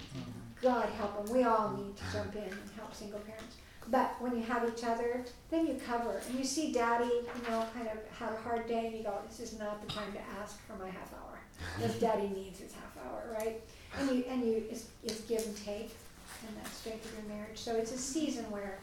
God 0.62 0.88
help 0.98 1.26
them. 1.26 1.36
We 1.36 1.44
all 1.44 1.72
need 1.76 1.98
to 1.98 2.04
jump 2.14 2.36
in 2.36 2.44
and 2.44 2.70
help 2.78 2.96
single 2.96 3.20
parents. 3.20 3.58
But 3.90 4.16
when 4.20 4.36
you 4.36 4.42
have 4.44 4.68
each 4.68 4.84
other, 4.84 5.24
then 5.52 5.68
you 5.68 5.76
cover. 5.86 6.22
And 6.28 6.40
you 6.40 6.46
see 6.46 6.72
daddy, 6.72 7.06
you 7.06 7.50
know, 7.50 7.66
kind 7.74 7.88
of 7.90 7.98
had 8.18 8.34
a 8.34 8.38
hard 8.42 8.68
day, 8.68 8.88
and 8.88 8.96
you 8.96 9.04
go, 9.04 9.14
this 9.28 9.40
is 9.40 9.60
not 9.60 9.86
the 9.86 9.94
time 9.94 10.12
to 10.14 10.20
ask 10.42 10.58
for 10.66 10.76
my 10.78 10.90
half 10.90 11.14
hour. 11.14 11.38
Because 11.78 12.00
daddy 12.00 12.30
needs 12.30 12.60
his 12.60 12.74
half 12.74 12.98
hour, 13.06 13.24
right? 13.38 13.62
And 14.00 14.10
you, 14.10 14.24
and 14.30 14.44
you, 14.44 14.64
it's, 14.72 14.86
it's 15.04 15.22
give 15.22 15.46
and 15.46 15.56
take 15.58 15.92
in 16.48 16.56
that 16.64 16.74
strength 16.74 17.06
of 17.06 17.14
your 17.14 17.38
marriage. 17.38 17.58
So 17.58 17.76
it's 17.76 17.92
a 17.92 17.98
season 17.98 18.50
where 18.52 18.80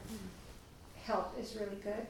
help 1.05 1.35
is 1.39 1.57
really 1.59 1.81
good. 1.83 2.07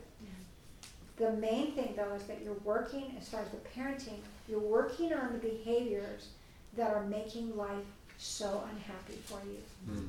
The 1.16 1.32
main 1.32 1.72
thing 1.72 1.94
though 1.96 2.14
is 2.14 2.24
that 2.24 2.42
you're 2.42 2.58
working, 2.64 3.14
as 3.20 3.28
far 3.28 3.40
as 3.40 3.48
the 3.50 3.58
parenting, 3.78 4.20
you're 4.48 4.58
working 4.58 5.12
on 5.12 5.32
the 5.32 5.38
behaviors 5.38 6.28
that 6.76 6.94
are 6.94 7.04
making 7.04 7.56
life 7.56 7.84
so 8.18 8.64
unhappy 8.70 9.18
for 9.24 9.38
you. 9.46 9.94
Mm. 9.94 10.08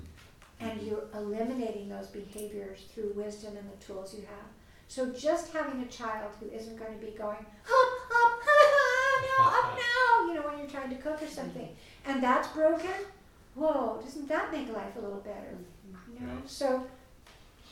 And 0.59 0.81
you're 0.81 1.03
eliminating 1.13 1.89
those 1.89 2.07
behaviors 2.07 2.79
through 2.93 3.11
wisdom 3.15 3.57
and 3.57 3.69
the 3.69 3.85
tools 3.85 4.13
you 4.13 4.21
have. 4.21 4.47
So 4.87 5.09
just 5.09 5.51
having 5.51 5.81
a 5.81 5.87
child 5.87 6.31
who 6.39 6.49
isn't 6.49 6.77
going 6.77 6.97
to 6.97 7.05
be 7.05 7.11
going, 7.11 7.37
up, 7.37 7.91
up, 8.15 8.39
no, 9.39 9.45
up 9.45 9.77
now, 9.77 10.27
you 10.27 10.33
know, 10.35 10.41
when 10.47 10.59
you're 10.59 10.67
trying 10.67 10.89
to 10.89 11.01
cook 11.01 11.21
or 11.21 11.27
something, 11.27 11.69
and 12.05 12.23
that's 12.23 12.47
broken, 12.49 12.91
whoa, 13.55 14.01
doesn't 14.03 14.27
that 14.27 14.51
make 14.51 14.71
life 14.73 14.95
a 14.97 15.01
little 15.01 15.19
better? 15.21 15.57
You 16.11 16.25
know, 16.27 16.33
Right. 16.33 16.49
so 16.49 16.87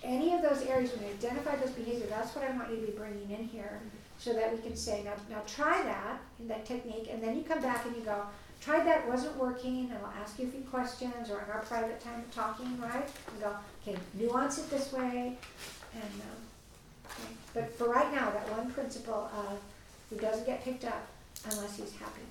any 0.03 0.33
of 0.33 0.41
those 0.41 0.61
areas 0.63 0.91
when 0.93 1.07
you 1.07 1.13
identify 1.13 1.55
those 1.55 1.71
behaviors, 1.71 2.09
that's 2.09 2.35
what 2.35 2.43
I 2.43 2.51
want 2.55 2.69
you 2.71 2.77
to 2.77 2.85
be 2.87 2.91
bringing 2.91 3.29
in 3.31 3.45
here, 3.47 3.81
so 4.17 4.33
that 4.33 4.51
we 4.55 4.61
can 4.61 4.75
say, 4.75 5.03
now, 5.03 5.13
now 5.29 5.41
try 5.47 5.81
that, 5.83 6.19
that 6.47 6.65
technique, 6.65 7.07
and 7.11 7.21
then 7.21 7.35
you 7.35 7.43
come 7.43 7.61
back 7.61 7.85
and 7.85 7.95
you 7.95 8.01
go, 8.03 8.23
tried 8.61 8.85
that, 8.85 9.07
wasn't 9.07 9.35
working, 9.37 9.89
and 9.89 9.93
I'll 9.93 10.13
ask 10.21 10.37
you 10.37 10.47
a 10.47 10.51
few 10.51 10.61
questions, 10.61 11.29
or 11.31 11.41
in 11.41 11.49
our 11.51 11.61
private 11.67 11.99
time 11.99 12.19
of 12.19 12.31
talking, 12.33 12.79
right? 12.79 13.09
And 13.31 13.41
go, 13.41 13.55
okay, 13.81 13.97
nuance 14.13 14.59
it 14.59 14.69
this 14.69 14.91
way, 14.93 15.37
and, 15.93 16.03
um, 16.03 16.41
okay. 17.05 17.33
but 17.53 17.75
for 17.75 17.89
right 17.89 18.11
now, 18.13 18.29
that 18.31 18.49
one 18.51 18.71
principle 18.71 19.29
of, 19.35 19.59
he 20.09 20.15
doesn't 20.17 20.45
get 20.45 20.63
picked 20.63 20.85
up 20.85 21.07
unless 21.49 21.77
he's 21.77 21.93
happy. 21.93 22.21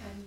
And 0.00 0.24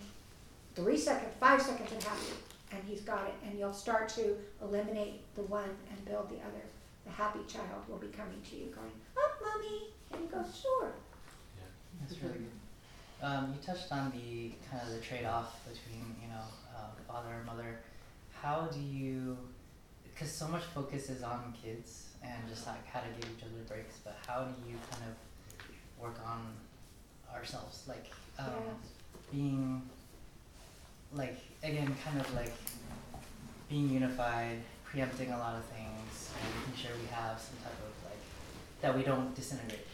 three 0.75 0.97
seconds, 0.97 1.31
five 1.39 1.61
seconds 1.61 1.91
of 1.91 2.03
happy, 2.03 2.33
and 2.73 2.83
he's 2.87 3.01
got 3.01 3.27
it, 3.27 3.33
and 3.45 3.57
you'll 3.59 3.73
start 3.73 4.09
to 4.09 4.35
eliminate 4.61 5.21
the 5.35 5.43
one 5.43 5.69
and 5.89 6.05
build 6.05 6.29
the 6.29 6.37
other. 6.37 6.63
The 7.05 7.11
happy 7.11 7.39
child 7.47 7.83
will 7.87 7.97
be 7.97 8.07
coming 8.07 8.41
to 8.49 8.55
you 8.55 8.65
going, 8.67 8.91
up, 9.17 9.41
mommy, 9.41 9.89
and 10.11 10.21
you 10.21 10.27
go, 10.27 10.43
sure. 10.43 10.91
Yeah, 11.57 11.65
That's 12.01 12.21
really 12.21 12.39
good. 12.39 12.51
Um, 13.21 13.53
you 13.55 13.65
touched 13.65 13.91
on 13.91 14.11
the 14.11 14.51
kind 14.69 14.81
of 14.85 14.93
the 14.93 14.99
trade-off 15.01 15.59
between 15.65 16.15
you 16.21 16.27
know 16.27 16.43
uh, 16.75 16.89
father 17.07 17.29
and 17.37 17.45
mother. 17.45 17.79
How 18.33 18.67
do 18.71 18.79
you? 18.79 19.37
Because 20.03 20.31
so 20.31 20.47
much 20.47 20.63
focus 20.75 21.09
is 21.09 21.23
on 21.23 21.53
kids 21.63 22.09
and 22.21 22.47
just 22.49 22.67
like 22.67 22.85
how 22.85 22.99
to 22.99 23.07
give 23.19 23.29
each 23.37 23.43
other 23.43 23.63
breaks, 23.67 23.95
but 24.03 24.17
how 24.27 24.43
do 24.43 24.53
you 24.69 24.75
kind 24.91 25.03
of 25.09 26.01
work 26.03 26.19
on 26.25 26.53
ourselves, 27.33 27.83
like 27.87 28.07
um, 28.39 28.45
Yes. 28.65 28.91
being 29.31 29.81
like 31.15 31.37
again, 31.63 31.95
kind 32.03 32.19
of 32.19 32.33
like 32.35 32.53
being 33.69 33.89
unified, 33.89 34.59
preempting 34.83 35.31
a 35.31 35.37
lot 35.37 35.55
of 35.55 35.63
things, 35.65 36.29
and 36.39 36.59
making 36.59 36.75
sure 36.83 36.91
we 37.01 37.07
have 37.07 37.39
some 37.39 37.55
type 37.63 37.73
of 37.73 38.09
like 38.09 38.19
that 38.81 38.95
we 38.95 39.03
don't 39.03 39.33
disintegrate 39.35 39.87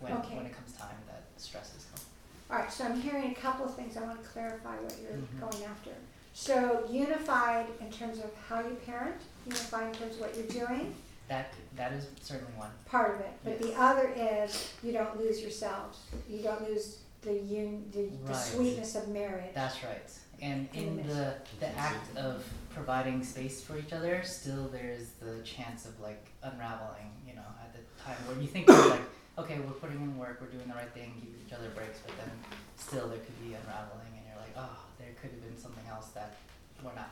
when 0.00 0.12
Okay. 0.12 0.36
when 0.36 0.46
it 0.46 0.54
comes 0.54 0.72
time 0.72 0.96
that 1.06 1.22
stresses 1.36 1.86
come. 1.94 2.04
All 2.50 2.62
right, 2.62 2.72
so 2.72 2.84
I'm 2.84 3.00
hearing 3.00 3.32
a 3.32 3.34
couple 3.34 3.64
of 3.66 3.74
things. 3.74 3.96
I 3.96 4.02
want 4.02 4.22
to 4.22 4.28
clarify 4.28 4.76
what 4.76 4.94
you're 5.00 5.12
Mhm. 5.18 5.40
going 5.40 5.64
after. 5.64 5.90
So 6.34 6.86
unified 6.90 7.66
in 7.80 7.90
terms 7.90 8.18
of 8.18 8.30
how 8.48 8.60
you 8.60 8.74
parent, 8.86 9.20
unified 9.46 9.86
in 9.94 9.94
terms 10.00 10.14
of 10.16 10.20
what 10.20 10.36
you're 10.36 10.46
doing, 10.66 10.94
That 11.28 11.52
that 11.74 11.92
is 11.92 12.06
certainly 12.20 12.52
one. 12.52 12.70
part 12.84 13.14
of 13.14 13.20
it. 13.20 13.32
But 13.42 13.58
the 13.60 13.68
Yes. 13.68 13.76
other 13.78 14.08
is 14.10 14.70
you 14.82 14.92
don't 14.92 15.16
lose 15.18 15.40
yourselves. 15.40 15.98
You 16.28 16.42
don't 16.42 16.62
lose 16.68 16.98
the 17.26 17.58
un, 17.58 17.84
the, 17.92 18.08
the 18.24 18.34
sweetness 18.34 18.94
of 18.94 19.08
marriage. 19.08 19.52
That's 19.54 19.82
right. 19.82 20.10
And 20.40 20.68
in 20.74 21.00
And 21.00 21.10
the 21.10 21.34
the 21.60 21.68
act 21.78 22.16
of 22.16 22.44
providing 22.72 23.24
space 23.24 23.62
for 23.62 23.78
each 23.78 23.92
other, 23.92 24.22
still 24.22 24.68
there's 24.68 25.08
the 25.20 25.42
chance 25.42 25.86
of 25.86 25.98
like 26.00 26.24
unraveling. 26.42 27.10
You 27.26 27.34
know, 27.34 27.48
at 27.62 27.74
the 27.74 27.82
time 28.02 28.16
where 28.26 28.40
you 28.40 28.46
think 28.46 28.68
you're 28.68 28.88
like, 28.90 29.00
okay, 29.38 29.58
we're 29.58 29.72
putting 29.72 30.00
in 30.00 30.16
work, 30.16 30.38
we're 30.40 30.48
doing 30.48 30.68
the 30.68 30.74
right 30.74 30.92
thing, 30.92 31.12
give 31.20 31.34
each 31.46 31.52
other 31.52 31.68
breaks, 31.70 32.00
but 32.06 32.16
then 32.18 32.30
still 32.76 33.08
there 33.08 33.18
could 33.18 33.38
be 33.40 33.54
unraveling, 33.54 34.12
and 34.16 34.24
you're 34.28 34.40
like, 34.40 34.54
oh, 34.56 34.78
there 34.98 35.12
could 35.20 35.30
have 35.30 35.42
been 35.42 35.56
something 35.56 35.84
else 35.90 36.08
that 36.08 36.36
we're 36.84 36.94
not, 36.94 37.10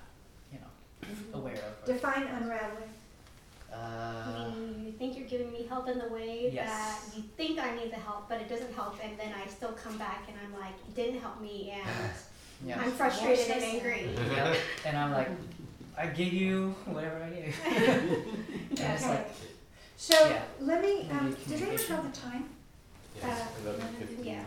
you 0.53 0.59
know, 0.61 0.73
mm-hmm. 1.09 1.39
aware 1.39 1.59
of. 1.65 1.85
Define 1.87 2.29
unraveling. 2.29 2.93
Uh, 3.75 4.49
Meaning 4.49 4.85
you 4.87 4.93
think 4.93 5.19
you're 5.19 5.27
giving 5.29 5.53
me 5.53 5.67
help 5.69 5.89
in 5.89 5.99
the 5.99 6.09
way 6.09 6.51
Yes. 6.53 6.69
that 6.69 7.17
you 7.17 7.23
think 7.37 7.59
I 7.59 7.75
need 7.77 7.91
the 7.91 7.97
help, 7.97 8.29
but 8.29 8.41
it 8.41 8.49
doesn't 8.49 8.73
help, 8.75 8.97
and 9.03 9.19
then 9.19 9.33
I 9.35 9.47
still 9.49 9.73
come 9.73 9.99
back 9.99 10.25
and 10.29 10.37
I'm 10.45 10.59
like, 10.61 10.75
it 10.89 10.95
didn't 10.95 11.21
help 11.21 11.41
me, 11.41 11.73
and 11.77 12.11
yeah. 12.65 12.81
I'm 12.81 12.93
frustrated 12.93 13.49
and 13.51 13.63
angry. 13.65 14.09
Yep. 14.35 14.57
And 14.87 14.97
I'm 14.97 15.13
like, 15.13 15.29
I 15.99 16.07
give 16.07 16.33
you 16.33 16.75
whatever 16.87 17.23
I 17.23 17.31
gave. 17.31 17.57
and 17.67 18.79
it's 18.79 19.07
like, 19.07 19.31
So 19.97 20.15
Yeah. 20.29 20.43
let 20.61 20.81
me, 20.83 21.03
Maybe 21.03 21.11
um, 21.11 21.31
does 21.31 21.53
anyone 21.63 21.77
communication. 21.79 21.97
know 21.97 22.03
the 22.03 22.17
time? 22.17 22.45
Yes, 23.23 23.41
Uh, 23.41 23.69
eleven 23.71 23.95
fifty. 23.95 24.23
Yeah. 24.29 24.45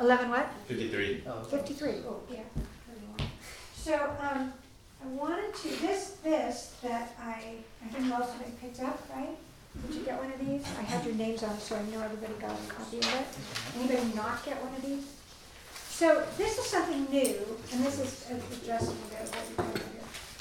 Eleven 0.00 0.30
what? 0.30 0.48
Fifty-three. 0.68 1.24
oh, 1.26 1.30
okay. 1.32 1.56
Fifty-three, 1.56 1.94
oh, 2.08 2.20
yeah. 2.30 2.42
So, 3.76 3.94
um, 4.20 4.52
I 5.04 5.06
wanted 5.08 5.54
to, 5.54 5.68
this, 5.82 6.16
this, 6.24 6.74
that 6.82 7.14
I, 7.20 7.56
I 7.84 7.88
think 7.92 8.06
most 8.06 8.34
of 8.34 8.40
it 8.40 8.58
picked 8.60 8.80
up, 8.80 9.02
right? 9.14 9.36
Did 9.86 9.96
you 9.96 10.02
get 10.02 10.18
one 10.18 10.32
of 10.32 10.40
these? 10.40 10.64
I 10.78 10.82
had 10.82 11.04
your 11.04 11.14
names 11.14 11.42
on, 11.42 11.58
so 11.58 11.76
I 11.76 11.82
know 11.94 12.02
everybody 12.02 12.32
got 12.40 12.52
a 12.52 12.72
copy 12.72 12.98
of 12.98 13.14
it. 13.14 13.26
Anybody 13.76 14.14
not 14.14 14.42
get 14.44 14.62
one 14.62 14.74
of 14.74 14.82
these? 14.82 15.12
So 15.88 16.24
this 16.38 16.58
is 16.58 16.64
something 16.64 17.04
new, 17.10 17.36
and 17.72 17.84
this 17.84 18.00
is 18.00 18.30
addressing 18.62 18.96
a 18.96 19.62
bit. 19.62 19.82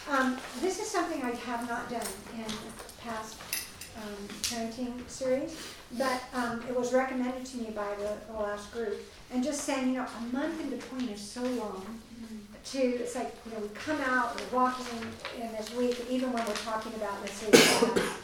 Um, 0.09 0.37
this 0.61 0.79
is 0.79 0.87
something 0.87 1.21
I 1.21 1.31
have 1.31 1.67
not 1.67 1.89
done 1.89 2.07
in 2.35 2.45
past 3.03 3.37
um, 3.97 4.27
parenting 4.43 5.09
series, 5.09 5.57
but 5.97 6.23
um, 6.33 6.63
it 6.69 6.77
was 6.77 6.93
recommended 6.93 7.45
to 7.47 7.57
me 7.57 7.71
by 7.71 7.95
the, 7.95 8.15
the 8.31 8.39
last 8.39 8.71
group. 8.71 8.97
And 9.31 9.43
just 9.43 9.61
saying, 9.61 9.89
you 9.89 9.95
know, 9.95 10.05
a 10.05 10.33
month 10.33 10.61
in 10.61 10.69
between 10.69 11.09
is 11.09 11.21
so 11.21 11.41
long. 11.43 11.99
To 12.71 12.77
it's 12.79 13.15
like 13.15 13.35
you 13.45 13.51
know 13.51 13.59
we 13.59 13.67
come 13.75 13.99
out, 14.01 14.39
we're 14.39 14.57
walking 14.59 14.85
in 15.39 15.51
this 15.51 15.73
week, 15.75 16.05
even 16.09 16.31
when 16.31 16.45
we're 16.47 16.53
talking 16.55 16.93
about 16.95 17.19
let's 17.21 17.33
say 17.33 17.51
the 17.51 17.57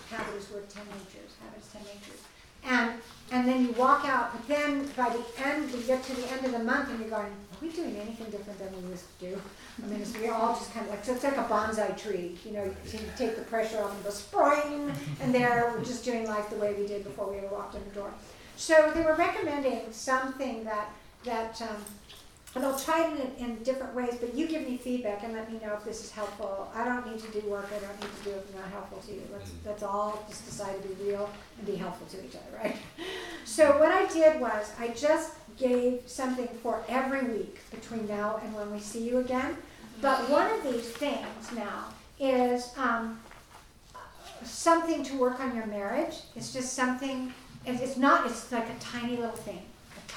habit 0.10 0.36
is 0.36 0.50
worth 0.50 0.74
ten 0.74 0.84
natures, 0.88 1.36
habit 1.42 1.60
is 1.60 1.68
ten 1.68 1.82
natures, 1.84 2.22
and 2.64 3.02
and 3.32 3.48
then 3.48 3.66
you 3.66 3.72
walk 3.74 4.06
out, 4.06 4.32
but 4.32 4.48
then 4.48 4.88
by 4.98 5.10
the 5.10 5.24
end, 5.46 5.72
we 5.72 5.84
get 5.84 6.04
to 6.04 6.16
the 6.16 6.32
end 6.32 6.46
of 6.46 6.52
the 6.52 6.60
month 6.60 6.90
and 6.90 7.00
you're 7.00 7.10
going, 7.10 7.28
are 7.28 7.62
we 7.62 7.70
doing 7.70 7.96
anything 7.98 8.30
different 8.32 8.58
than 8.58 8.70
we 8.82 8.90
used 8.90 9.06
to 9.20 9.26
do? 9.30 9.42
I 9.84 9.88
mean, 9.88 10.02
it's, 10.02 10.18
we 10.18 10.30
all 10.30 10.56
just 10.56 10.74
kind 10.74 10.86
of 10.88 10.92
like, 10.92 11.06
so 11.06 11.14
it's 11.14 11.24
like 11.24 11.38
a 11.38 11.44
bonsai 11.44 11.96
tree, 11.96 12.38
you 12.44 12.54
know, 12.54 12.64
you 12.64 13.00
take 13.18 13.36
the 13.36 13.44
pressure 13.44 13.80
off 13.84 13.94
and 13.94 14.04
go 14.04 14.10
spring, 14.10 14.92
and 15.22 15.34
there, 15.34 15.72
we're 15.78 15.86
just 15.86 16.04
doing 16.04 16.26
life 16.26 16.50
the 16.50 16.56
way 16.56 16.74
we 16.74 16.88
did 16.88 17.04
before 17.04 17.30
we 17.30 17.38
ever 17.38 17.50
walked 17.50 17.76
in 17.76 17.84
the 17.88 17.94
door. 17.94 18.12
So 18.56 18.92
they 18.96 19.04
were 19.04 19.16
recommending 19.16 19.92
something 19.92 20.64
that, 20.64 20.90
that, 21.24 21.62
um, 21.62 21.86
and 22.56 22.66
I'll 22.66 22.80
try 22.80 23.06
it 23.06 23.38
in, 23.38 23.46
in 23.46 23.64
different 23.64 23.94
ways, 23.94 24.16
but 24.20 24.34
you 24.34 24.48
give 24.48 24.68
me 24.68 24.78
feedback 24.78 25.24
and 25.24 25.34
let 25.34 25.52
me 25.52 25.60
know 25.64 25.74
if 25.76 25.84
this 25.84 26.04
is 26.04 26.12
helpful. 26.12 26.72
I 26.74 26.84
don't 26.84 27.06
need 27.10 27.20
to 27.20 27.40
do 27.40 27.48
work, 27.48 27.70
I 27.76 27.80
don't 27.80 28.00
need 28.02 28.18
to 28.18 28.24
do 28.24 28.30
it 28.32 28.38
if 28.38 28.46
it's 28.46 28.56
not 28.56 28.70
helpful 28.72 29.00
to 29.06 29.14
you. 29.14 29.22
Let's, 29.32 29.52
let's 29.66 29.84
all 29.84 30.26
just 30.28 30.46
decide 30.46 30.82
to 30.82 30.88
be 30.88 31.12
real 31.12 31.30
and 31.58 31.68
be 31.68 31.76
helpful 31.76 32.08
to 32.08 32.26
each 32.26 32.36
other, 32.36 32.58
right? 32.64 32.78
So 33.46 33.80
what 33.80 33.92
I 33.92 34.06
did 34.06 34.40
was, 34.40 34.72
I 34.80 34.90
just 34.90 35.34
gave 35.58 36.04
something 36.06 36.48
for 36.62 36.84
every 36.88 37.24
week 37.24 37.60
between 37.72 38.08
now 38.08 38.40
and 38.44 38.54
when 38.54 38.72
we 38.72 38.80
see 38.80 39.10
you 39.10 39.18
again. 39.18 39.58
But 40.02 40.30
one 40.30 40.52
of 40.52 40.64
these 40.64 40.88
things 40.88 41.52
now 41.56 41.86
is, 42.20 42.72
um, 42.78 43.20
something 44.44 45.04
to 45.04 45.18
work 45.18 45.40
on 45.40 45.56
your 45.56 45.66
marriage. 45.66 46.16
It's 46.36 46.54
just 46.54 46.74
something, 46.74 47.34
it's, 47.66 47.82
it's 47.82 47.98
not, 47.98 48.26
it's 48.26 48.52
like 48.52 48.70
a 48.70 48.80
tiny 48.80 49.18
little 49.18 49.36
thing, 49.36 49.62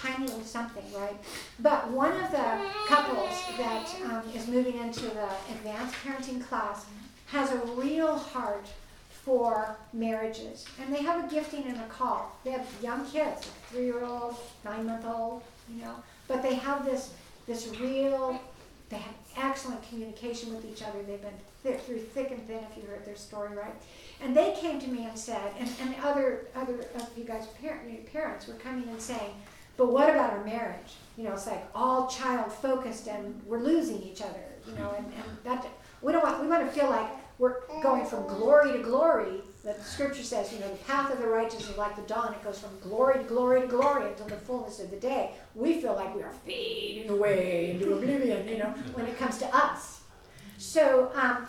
tiny 0.03 0.27
little 0.27 0.43
something, 0.43 0.85
right? 0.93 1.16
But 1.61 1.91
one 1.91 2.12
of 2.12 2.31
the 2.31 2.59
couples 2.89 3.35
that 3.57 3.95
um, 4.05 4.23
is 4.35 4.49
moving 4.49 4.79
into 4.79 5.03
the 5.03 5.29
advanced 5.51 5.95
parenting 6.05 6.47
class 6.47 6.85
has 7.27 7.53
a 7.53 7.59
real 7.77 8.16
heart 8.16 8.66
for 9.24 9.77
marriages. 9.93 10.66
And 10.81 10.93
they 10.93 11.03
have 11.03 11.24
a 11.24 11.33
gifting 11.33 11.65
and 11.65 11.79
a 11.79 11.87
call. 11.87 12.37
They 12.45 12.51
have 12.51 12.66
young 12.83 13.07
kids, 13.07 13.49
three 13.70 13.85
year 13.85 14.05
old, 14.05 14.37
nine 14.65 14.87
month 14.87 15.07
old, 15.07 15.43
you 15.73 15.83
know, 15.83 15.95
but 16.27 16.43
they 16.43 16.55
have 16.57 16.85
this, 16.85 17.15
this 17.47 17.69
real, 17.81 18.41
they 18.89 18.97
have 18.97 19.15
excellent 19.37 19.89
communication 19.89 20.55
with 20.55 20.65
each 20.65 20.83
other. 20.83 20.99
They've 21.07 21.23
been 21.23 21.79
through 21.79 21.99
thick 21.99 22.33
and 22.33 22.45
thin, 22.47 22.59
if 22.70 22.77
you 22.77 22.89
heard 22.89 23.07
their 23.07 23.16
story, 23.16 23.57
right? 23.57 23.74
And 24.20 24.37
they 24.37 24.55
came 24.61 24.81
to 24.81 24.89
me 24.89 25.05
and 25.05 25.16
said, 25.16 25.53
and, 25.59 25.70
and 25.81 25.95
other 26.03 26.47
other 26.57 26.85
of 26.97 27.09
you 27.16 27.24
guys 27.24 27.47
parent, 27.61 28.12
parents 28.12 28.49
were 28.49 28.55
coming 28.55 28.89
and 28.89 29.01
saying, 29.01 29.33
but 29.77 29.93
what 29.93 30.11
about 30.11 30.31
our 30.32 30.44
marriage? 30.44 30.94
You 31.16 31.24
know, 31.24 31.32
it's 31.32 31.47
like 31.47 31.65
all 31.74 32.09
child 32.09 32.53
focused 32.53 33.07
and 33.09 33.40
we're 33.47 33.62
losing 33.62 34.03
each 34.03 34.23
other. 34.23 34.40
You 34.66 34.74
know, 34.74 34.94
and, 34.97 35.07
and 35.07 35.39
that 35.44 35.66
we 36.03 36.12
don't 36.12 36.23
want 36.23 36.40
we 36.40 36.47
want 36.47 36.65
to 36.65 36.73
feel 36.73 36.89
like 36.89 37.09
we're 37.39 37.66
going 37.82 38.07
from 38.07 38.27
glory 38.27 38.73
to 38.73 38.78
glory. 38.78 39.43
The 39.65 39.74
scripture 39.82 40.23
says, 40.23 40.53
you 40.53 40.61
know, 40.61 40.69
the 40.69 40.85
path 40.85 41.12
of 41.12 41.19
the 41.19 41.27
righteous 41.27 41.69
is 41.69 41.77
like 41.77 41.97
the 41.97 42.03
dawn. 42.03 42.32
It 42.32 42.44
goes 42.44 42.59
from 42.59 42.70
glory 42.81 43.19
to 43.19 43.24
glory 43.24 43.62
to 43.62 43.66
glory 43.66 44.09
until 44.09 44.27
the 44.27 44.36
fullness 44.36 44.81
of 44.81 44.90
the 44.90 44.97
day. 44.97 45.32
We 45.55 45.81
feel 45.81 45.94
like 45.94 46.15
we 46.15 46.23
are 46.23 46.32
fading 46.44 47.11
away 47.11 47.73
into 47.73 47.94
oblivion, 47.94 48.49
you 48.49 48.59
know, 48.59 48.74
when 48.94 49.07
it 49.07 49.19
comes 49.19 49.39
to 49.39 49.57
us. 49.57 50.03
So 50.59 51.11
um, 51.15 51.47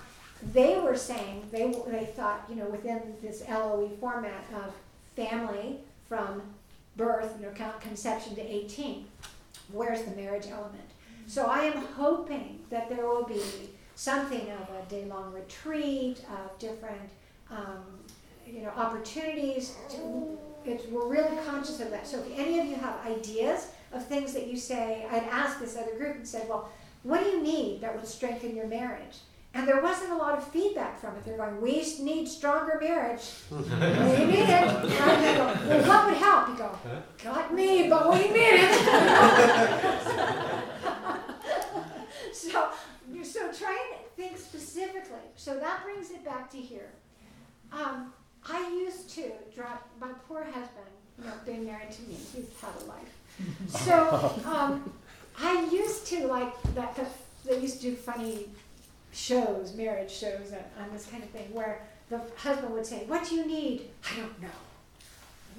they 0.52 0.80
were 0.80 0.98
saying 0.98 1.48
they 1.52 1.72
they 1.88 2.06
thought 2.06 2.46
you 2.50 2.56
know 2.56 2.66
within 2.66 3.02
this 3.22 3.44
LOE 3.48 3.92
format 4.00 4.46
of 4.56 4.74
family 5.16 5.78
from 6.10 6.42
birth, 6.96 7.36
you 7.40 7.46
know, 7.46 7.54
con- 7.56 7.80
conception 7.80 8.36
to 8.36 8.42
18, 8.42 9.06
where's 9.72 10.04
the 10.04 10.12
marriage 10.16 10.48
element? 10.48 10.90
So 11.28 11.46
I 11.46 11.62
am 11.62 11.78
hoping 11.96 12.60
that 12.70 12.90
there 12.90 13.08
will 13.08 13.24
be 13.24 13.42
something 13.96 14.52
of 14.52 14.68
a 14.70 14.90
day-long 14.90 15.34
retreat 15.34 16.20
of 16.30 16.58
different 16.60 17.10
um, 17.50 17.84
you 18.46 18.62
know 18.62 18.72
opportunities. 18.76 19.76
To, 19.92 20.38
we're 20.90 21.08
really 21.08 21.38
conscious 21.46 21.80
of 21.82 21.92
that. 21.92 22.08
So 22.08 22.20
if 22.20 22.40
any 22.40 22.60
of 22.60 22.66
you 22.68 22.76
have 22.76 22.96
ideas 23.06 23.68
of 23.92 24.06
things 24.06 24.34
that 24.34 24.48
you 24.48 24.58
say, 24.58 25.06
I'd 25.12 25.24
asked 25.24 25.60
this 25.60 25.76
other 25.76 25.94
group 25.96 26.16
and 26.16 26.28
said, 26.28 26.48
well, 26.48 26.70
what 27.04 27.22
do 27.24 27.30
you 27.30 27.44
need 27.44 27.82
that 27.82 27.94
would 27.94 28.08
strengthen 28.08 28.56
your 28.56 28.68
marriage? 28.68 29.18
And 29.56 29.68
there 29.68 29.80
wasn't 29.82 30.12
a 30.12 30.16
lot 30.16 30.36
of 30.36 30.48
feedback 30.48 31.00
from 31.00 31.16
it. 31.16 31.24
They're 31.26 31.38
going, 31.38 31.62
we 31.62 31.86
need 32.00 32.28
stronger 32.28 32.80
marriage. 32.82 33.22
we 33.52 33.58
need 33.60 33.70
it. 33.70 34.50
And 34.50 34.92
I 34.92 35.38
go, 35.38 35.46
well, 35.70 35.88
what 35.88 36.06
would 36.08 36.18
help? 36.18 36.50
You 36.50 36.56
go, 36.56 36.72
got 37.24 37.54
me, 37.54 37.88
but 37.88 38.12
we 38.12 38.30
need 38.30 38.64
it. 38.64 38.74
so, 42.34 42.70
so 43.22 43.52
try 43.52 43.78
and 43.94 44.02
think 44.16 44.40
specifically. 44.40 45.22
So 45.36 45.60
that 45.60 45.84
brings 45.84 46.10
it 46.10 46.26
back 46.26 46.50
to 46.52 46.58
here. 46.58 46.90
Um, 47.72 48.12
I 48.50 48.68
used 48.70 49.12
to 49.12 49.34
drop 49.56 49.88
my 50.02 50.14
poor 50.28 50.44
husband, 50.44 50.88
you 51.20 51.26
know, 51.26 51.34
being 51.46 51.66
married 51.66 51.92
to 51.92 52.02
me. 52.04 52.16
He's 52.16 52.48
had 52.60 52.72
a 52.82 52.86
life. 52.86 53.14
So 53.68 54.42
um, 54.50 54.92
I 55.40 55.64
used 55.72 56.08
to 56.08 56.26
like 56.28 56.60
that. 56.74 56.98
They 57.46 57.60
used 57.60 57.82
to 57.82 57.92
do 57.92 57.96
funny 57.96 58.48
shows, 59.14 59.74
marriage 59.76 60.12
shows, 60.12 60.54
on 60.80 60.92
this 60.92 61.06
kind 61.06 61.24
of 61.24 61.30
thing, 61.30 61.54
where 61.54 61.82
the 62.10 62.22
husband 62.36 62.74
would 62.74 62.86
say, 62.86 63.04
"What 63.08 63.28
do 63.28 63.36
you 63.36 63.46
need? 63.46 63.90
I 64.12 64.18
don't 64.18 64.42
know. 64.42 64.60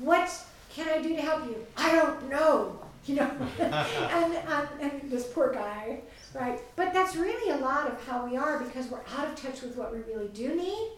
What 0.01 0.31
can 0.75 0.89
I 0.89 1.01
do 1.01 1.15
to 1.15 1.23
help 1.23 1.47
you? 1.47 1.67
I 1.77 1.93
don't 1.93 2.29
know." 2.29 2.81
You 3.07 3.17
know, 3.17 3.31
and 3.59 4.35
um, 4.49 4.67
and 4.81 5.11
this 5.11 5.27
poor 5.27 5.53
guy, 5.53 6.01
right? 6.33 6.59
But 6.75 6.95
that's 6.95 7.15
really 7.17 7.51
a 7.51 7.59
lot 7.59 7.87
of 7.87 8.03
how 8.07 8.25
we 8.25 8.35
are 8.35 8.59
because 8.59 8.87
we're 8.87 9.03
out 9.19 9.29
of 9.29 9.37
touch 9.37 9.61
with 9.61 9.77
what 9.77 9.93
we 9.93 9.99
really 10.11 10.29
do 10.29 10.57
need, 10.57 10.93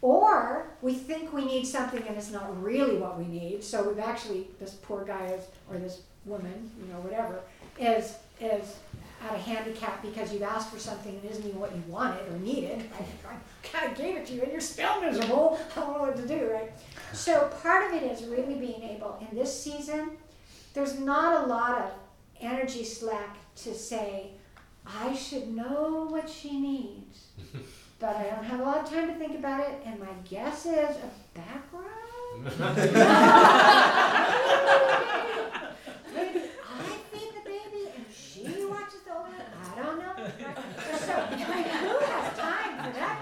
or 0.00 0.68
we 0.80 0.94
think 0.94 1.32
we 1.32 1.44
need 1.44 1.66
something 1.66 2.02
and 2.08 2.16
it's 2.16 2.30
not 2.30 2.62
really 2.62 2.96
what 2.96 3.18
we 3.18 3.26
need. 3.26 3.62
So 3.62 3.86
we've 3.86 3.98
actually 3.98 4.48
this 4.58 4.70
poor 4.82 5.04
guy 5.04 5.26
is, 5.26 5.44
or 5.70 5.76
this 5.78 6.00
woman, 6.24 6.70
you 6.80 6.90
know, 6.92 7.00
whatever, 7.00 7.40
is 7.78 8.14
is 8.40 8.76
at 9.22 9.34
a 9.34 9.38
handicap 9.38 10.02
because 10.02 10.32
you've 10.32 10.42
asked 10.42 10.70
for 10.72 10.78
something 10.78 11.20
that 11.20 11.30
isn't 11.30 11.46
even 11.46 11.60
what 11.60 11.74
you 11.74 11.82
wanted 11.88 12.26
or 12.32 12.38
needed. 12.38 12.88
I, 12.98 13.28
I 13.28 13.36
kind 13.62 13.90
of 13.90 13.98
gave 13.98 14.16
it 14.16 14.26
to 14.26 14.32
you 14.32 14.42
and 14.42 14.52
you're 14.52 14.60
still 14.60 15.00
miserable. 15.00 15.60
I 15.76 15.80
don't 15.80 15.92
know 15.94 16.00
what 16.04 16.16
to 16.16 16.26
do, 16.26 16.50
right? 16.50 16.72
So 17.12 17.50
part 17.62 17.86
of 17.86 18.02
it 18.02 18.04
is 18.10 18.24
really 18.24 18.54
being 18.54 18.82
able, 18.82 19.18
in 19.30 19.36
this 19.36 19.62
season, 19.62 20.12
there's 20.74 20.98
not 20.98 21.44
a 21.44 21.46
lot 21.46 21.78
of 21.78 21.90
energy 22.40 22.84
slack 22.84 23.36
to 23.56 23.74
say, 23.74 24.30
I 24.86 25.14
should 25.14 25.48
know 25.54 26.06
what 26.08 26.28
she 26.28 26.58
needs. 26.58 27.26
But 28.00 28.16
I 28.16 28.30
don't 28.30 28.44
have 28.44 28.60
a 28.60 28.62
lot 28.62 28.78
of 28.78 28.88
time 28.88 29.08
to 29.08 29.14
think 29.14 29.38
about 29.38 29.60
it, 29.60 29.82
and 29.84 30.00
my 30.00 30.06
guess 30.24 30.64
is 30.64 30.72
a 30.96 31.10
background. 31.34 31.84
Maybe 36.14 36.40
I 36.64 36.96
feed 37.12 37.32
the 37.34 37.44
baby 37.44 37.92
and 37.94 38.06
she 38.10 38.64
watches 38.64 39.02
the 39.04 39.12
older. 39.14 39.36
I 39.36 39.76
don't 39.76 39.98
know. 39.98 40.14
So, 40.96 41.12
I 41.12 41.30
mean, 41.36 41.68
who 41.68 41.98
has 41.98 42.38
time 42.38 42.72
for 42.84 42.92
that 42.98 43.18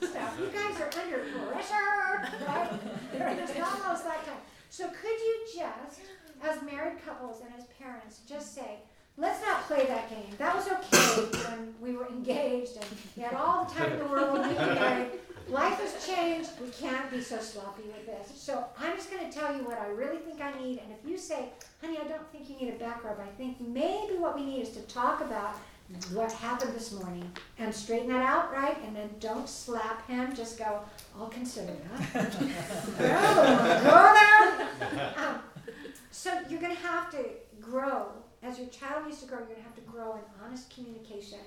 stuff? 0.00 0.38
You 0.40 0.46
guys 0.46 0.80
are 0.80 0.90
under 1.02 1.20
pressure, 1.52 2.46
right? 2.46 2.70
There's 3.12 3.50
almost 3.50 4.04
that 4.04 4.24
time. 4.24 4.40
So 4.72 4.84
could 4.84 5.20
you 5.20 5.40
just, 5.54 6.00
as 6.42 6.62
married 6.62 7.04
couples 7.04 7.42
and 7.42 7.50
as 7.58 7.66
parents, 7.78 8.20
just 8.26 8.54
say, 8.54 8.78
let's 9.18 9.42
not 9.42 9.66
play 9.66 9.84
that 9.84 10.08
game. 10.08 10.34
That 10.38 10.56
was 10.56 10.66
okay 10.66 11.50
when 11.50 11.74
we 11.78 11.94
were 11.94 12.06
engaged 12.06 12.76
and 12.76 12.86
we 13.14 13.22
had 13.22 13.34
all 13.34 13.66
the 13.66 13.74
time 13.74 13.92
in 13.92 13.98
the 13.98 14.06
world 14.06 14.42
being 14.42 14.56
married. 14.56 15.10
Life 15.50 15.78
has 15.78 16.06
changed. 16.06 16.48
We 16.58 16.70
can't 16.70 17.10
be 17.10 17.20
so 17.20 17.38
sloppy 17.38 17.82
with 17.82 18.06
this. 18.06 18.32
So 18.34 18.64
I'm 18.78 18.96
just 18.96 19.10
going 19.10 19.30
to 19.30 19.38
tell 19.38 19.54
you 19.54 19.62
what 19.62 19.78
I 19.78 19.88
really 19.88 20.16
think 20.16 20.40
I 20.40 20.58
need. 20.58 20.78
And 20.78 20.90
if 20.90 21.06
you 21.06 21.18
say, 21.18 21.50
honey, 21.82 21.98
I 22.02 22.08
don't 22.08 22.26
think 22.32 22.48
you 22.48 22.56
need 22.56 22.72
a 22.72 22.78
back 22.78 23.04
rub, 23.04 23.20
I 23.20 23.28
think 23.36 23.60
maybe 23.60 24.14
what 24.16 24.34
we 24.34 24.46
need 24.46 24.62
is 24.62 24.70
to 24.70 24.80
talk 24.82 25.20
about 25.20 25.56
what 26.12 26.32
happened 26.32 26.74
this 26.74 26.92
morning 26.92 27.30
and 27.58 27.74
straighten 27.74 28.08
that 28.08 28.22
out, 28.22 28.52
right? 28.52 28.76
And 28.84 28.94
then 28.96 29.10
don't 29.20 29.48
slap 29.48 30.06
him. 30.08 30.34
Just 30.34 30.58
go, 30.58 30.80
I'll 31.18 31.28
consider 31.28 31.72
that. 31.94 32.32
go 33.82 34.14
there. 34.18 35.14
Um, 35.16 35.40
so 36.10 36.32
you're 36.48 36.60
going 36.60 36.74
to 36.74 36.82
have 36.82 37.10
to 37.12 37.24
grow. 37.60 38.08
As 38.42 38.58
your 38.58 38.68
child 38.68 39.06
needs 39.06 39.20
to 39.20 39.26
grow, 39.26 39.38
you're 39.38 39.46
going 39.46 39.58
to 39.58 39.64
have 39.64 39.74
to 39.76 39.82
grow 39.82 40.14
in 40.14 40.20
honest 40.44 40.74
communication, 40.74 41.38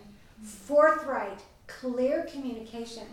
forthright, 0.41 1.41
clear 1.67 2.23
communication 2.31 3.03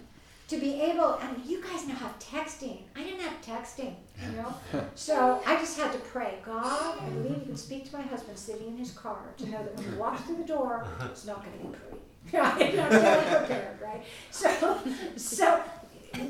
to 0.53 0.61
be 0.61 0.81
able, 0.81 1.15
and 1.15 1.45
you 1.47 1.63
guys 1.63 1.87
now 1.87 1.95
have 1.95 2.19
texting. 2.19 2.79
I 2.95 3.03
didn't 3.03 3.21
have 3.21 3.41
texting, 3.41 3.95
you 4.23 4.37
know? 4.37 4.55
so 4.95 5.43
I 5.47 5.57
just 5.57 5.79
had 5.79 5.93
to 5.93 5.99
pray, 5.99 6.39
God, 6.45 6.99
I 7.01 7.09
believe 7.09 7.39
you 7.39 7.45
can 7.47 7.57
speak 7.57 7.89
to 7.91 7.97
my 7.97 8.03
husband 8.03 8.39
sitting 8.39 8.69
in 8.69 8.77
his 8.77 8.91
car 8.93 9.19
to 9.39 9.49
know 9.49 9.63
that 9.63 9.75
when 9.77 9.91
he 9.91 9.95
walks 9.97 10.23
through 10.23 10.37
the 10.37 10.45
door, 10.45 10.85
uh-huh. 10.85 11.09
it's 11.11 11.27
not 11.27 11.45
going 11.45 11.59
to 11.59 11.65
be 11.65 11.75
pretty. 11.75 11.99
Right? 12.33 12.79
I'm 12.79 12.91
really 12.91 13.37
prepared, 13.37 13.81
right? 13.83 14.05
So, 14.31 14.79
so 15.17 15.63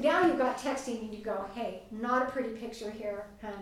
now 0.01 0.27
you've 0.27 0.39
got 0.39 0.57
texting 0.57 1.01
and 1.03 1.15
you 1.15 1.23
go, 1.23 1.45
hey, 1.55 1.83
not 1.91 2.23
a 2.23 2.31
pretty 2.31 2.51
picture 2.51 2.91
here, 2.91 3.27
hun. 3.43 3.53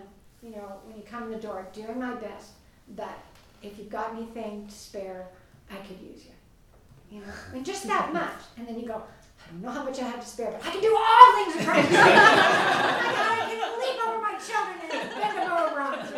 You 0.41 0.51
know, 0.51 0.79
when 0.85 0.95
you 0.95 1.03
come 1.03 1.23
in 1.23 1.31
the 1.31 1.37
door, 1.37 1.67
doing 1.73 1.99
my 1.99 2.15
best 2.15 2.51
but 2.95 3.19
if 3.61 3.77
you've 3.77 3.89
got 3.89 4.13
anything 4.15 4.67
to 4.67 4.73
spare, 4.73 5.27
I 5.69 5.75
could 5.77 5.99
use 5.99 6.25
you. 6.25 7.17
You 7.17 7.21
know, 7.21 7.33
and 7.53 7.65
just 7.65 7.85
that 7.87 8.13
much. 8.13 8.41
And 8.57 8.67
then 8.67 8.79
you 8.79 8.87
go, 8.87 9.03
I 9.51 9.57
know 9.61 9.69
how 9.69 9.83
much 9.83 9.99
I 9.99 10.03
have 10.03 10.21
to 10.21 10.27
spare, 10.27 10.51
but 10.51 10.65
I 10.65 10.71
can 10.71 10.81
do 10.81 10.95
all 10.95 11.35
things 11.35 11.55
in 11.57 11.65
Christ. 11.65 11.89
I, 11.91 13.45
can 13.49 13.59
leap 13.79 14.07
over 14.07 14.21
my 14.21 14.39
children 14.39 14.79
and 14.81 15.09
bend 15.09 15.37
them 15.37 15.51
over 15.51 15.81
arms. 15.81 16.09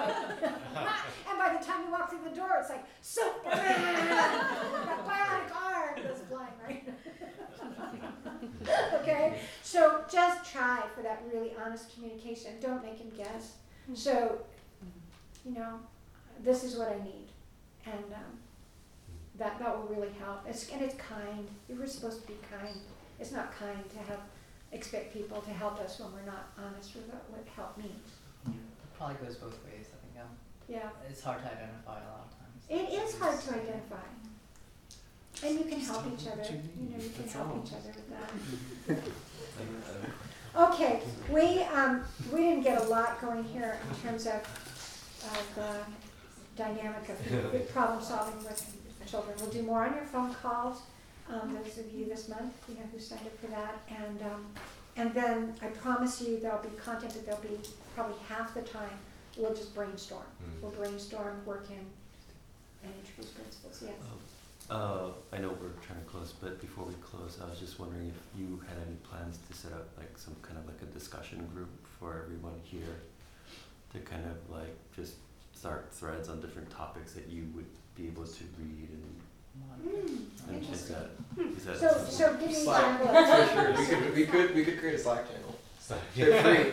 and 1.29 1.37
by 1.39 1.57
the 1.57 1.65
time 1.65 1.85
you 1.85 1.91
walk 1.91 2.11
through 2.11 2.29
the 2.29 2.35
door, 2.35 2.57
it's 2.59 2.69
like, 2.69 2.85
Superman! 3.01 3.55
that 3.55 4.99
bionic 5.07 5.55
arm 5.55 5.95
goes 6.03 6.21
flying, 6.29 6.53
right? 6.63 6.87
okay? 9.01 9.39
So 9.63 10.03
just 10.11 10.51
try 10.51 10.83
for 10.95 11.01
that 11.01 11.23
really 11.33 11.53
honest 11.63 11.93
communication. 11.93 12.51
Don't 12.61 12.83
make 12.83 12.99
him 12.99 13.11
guess. 13.17 13.53
So, 13.95 14.41
you 15.43 15.53
know, 15.53 15.79
this 16.43 16.63
is 16.63 16.75
what 16.75 16.89
I 16.89 17.03
need. 17.03 17.29
And 17.85 18.13
um, 18.13 18.37
that, 19.39 19.57
that 19.59 19.75
will 19.75 19.87
really 19.87 20.13
help. 20.19 20.43
It's, 20.47 20.69
and 20.69 20.81
it's 20.83 20.95
kind. 20.95 21.47
You 21.67 21.75
were 21.75 21.87
supposed 21.87 22.21
to 22.21 22.27
be 22.27 22.35
kind. 22.49 22.77
It's 23.23 23.31
not 23.31 23.57
kind 23.57 23.79
to 23.89 23.97
have, 23.99 24.19
expect 24.73 25.13
people 25.13 25.39
to 25.39 25.49
help 25.51 25.79
us 25.79 25.97
when 25.97 26.11
we're 26.11 26.29
not 26.29 26.49
honest 26.59 26.93
with 26.93 27.05
what, 27.05 27.23
what 27.31 27.47
help 27.55 27.77
means. 27.77 28.11
It 28.45 28.97
probably 28.97 29.15
goes 29.25 29.35
both 29.37 29.57
ways. 29.63 29.87
I 29.95 29.97
think 30.03 30.19
um, 30.19 30.27
Yeah. 30.67 30.89
it's 31.09 31.23
hard 31.23 31.39
to 31.41 31.45
identify 31.49 32.01
a 32.03 32.07
lot 32.11 32.27
of 32.27 32.31
times. 32.35 32.59
It 32.67 32.91
is 32.91 33.17
hard 33.17 33.39
to 33.39 33.49
identify. 33.51 34.03
And 35.41 35.57
you 35.57 35.63
can 35.71 35.79
help 35.79 36.03
each 36.13 36.27
other, 36.27 36.43
you 36.43 36.89
know, 36.89 37.01
you 37.01 37.11
can 37.15 37.29
help 37.29 37.65
each 37.65 37.71
other 37.71 37.93
with 37.95 38.09
that. 38.11 38.97
Okay, 40.55 40.99
we, 41.31 41.63
um, 41.63 42.03
we 42.31 42.41
didn't 42.41 42.61
get 42.61 42.79
a 42.79 42.83
lot 42.83 43.19
going 43.19 43.43
here 43.45 43.79
in 43.89 43.95
terms 44.07 44.27
of, 44.27 44.35
of 44.35 45.55
the 45.55 46.61
dynamic 46.61 47.09
of 47.09 47.73
problem 47.73 48.03
solving 48.03 48.37
with 48.43 48.63
children. 49.07 49.35
We'll 49.39 49.49
do 49.49 49.63
more 49.63 49.83
on 49.87 49.95
your 49.95 50.05
phone 50.05 50.31
calls, 50.35 50.83
um, 51.29 51.53
those 51.55 51.77
of 51.77 51.91
you 51.93 52.05
this 52.05 52.29
month, 52.29 52.53
you 52.67 52.75
know, 52.75 52.81
who 52.91 52.99
signed 52.99 53.25
up 53.25 53.37
for 53.39 53.47
that. 53.47 53.81
And, 53.89 54.21
um, 54.21 54.45
and 54.95 55.13
then 55.13 55.53
I 55.61 55.67
promise 55.67 56.21
you 56.21 56.39
there'll 56.39 56.61
be 56.61 56.69
content 56.77 57.13
that 57.13 57.25
there'll 57.25 57.41
be 57.41 57.59
probably 57.95 58.15
half 58.27 58.53
the 58.53 58.61
time, 58.61 58.97
we'll 59.37 59.53
just 59.53 59.73
brainstorm. 59.73 60.23
Mm. 60.41 60.61
We'll 60.61 60.71
brainstorm, 60.71 61.45
work 61.45 61.67
in, 61.69 61.85
and 62.83 62.93
introduce 62.99 63.31
principles, 63.31 63.83
yes. 63.85 63.93
Uh, 64.69 65.09
I 65.31 65.37
know 65.39 65.49
we're 65.49 65.75
trying 65.85 65.99
to 65.99 66.05
close, 66.09 66.33
but 66.39 66.59
before 66.61 66.85
we 66.85 66.93
close, 66.95 67.39
I 67.43 67.49
was 67.49 67.59
just 67.59 67.79
wondering 67.79 68.07
if 68.07 68.39
you 68.39 68.61
had 68.67 68.77
any 68.87 68.95
plans 69.03 69.37
to 69.49 69.57
set 69.57 69.73
up 69.73 69.89
like 69.97 70.17
some 70.17 70.35
kind 70.41 70.57
of 70.57 70.65
like 70.65 70.81
a 70.81 70.85
discussion 70.85 71.45
group 71.53 71.69
for 71.99 72.23
everyone 72.23 72.59
here 72.63 73.01
to 73.91 73.99
kind 73.99 74.23
of 74.25 74.49
like 74.49 74.75
just 74.95 75.15
start 75.53 75.91
threads 75.91 76.29
on 76.29 76.41
different 76.41 76.69
topics 76.69 77.13
that 77.13 77.27
you 77.29 77.47
would 77.55 77.67
be 77.95 78.07
able 78.07 78.25
to 78.25 78.43
read 78.57 78.89
and, 78.89 79.15
Mm, 79.57 80.27
is 80.27 80.41
interesting. 80.49 80.95
that, 80.95 81.45
is 81.57 81.63
that 81.65 81.77
So, 81.77 82.05
so 82.09 82.33
give 82.37 82.47
me 82.49 82.53
Slack. 82.53 83.01
examples. 83.01 83.49
For. 83.49 83.65
We 83.81 83.85
could 83.85 84.15
we 84.15 84.25
could 84.25 84.55
we 84.55 84.65
could 84.65 84.79
create 84.79 84.95
a 84.95 84.99
Slack 84.99 85.27
channel. 85.29 85.55
So, 85.79 85.95
They're 86.15 86.41
free. 86.43 86.71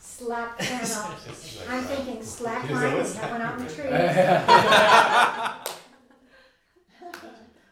Slack 0.00 0.58
channel. 0.60 1.10
Just 1.26 1.68
I'm 1.68 1.82
that. 1.84 1.88
thinking 1.96 2.22
slack 2.22 2.64
Is 2.64 2.70
line, 2.70 2.80
that 2.82 2.92
we 2.92 2.98
what's 2.98 3.16
have 3.16 3.30
one 3.32 3.42
out 3.42 3.58
in 3.58 3.66
the 3.66 3.72
trees. 3.72 3.84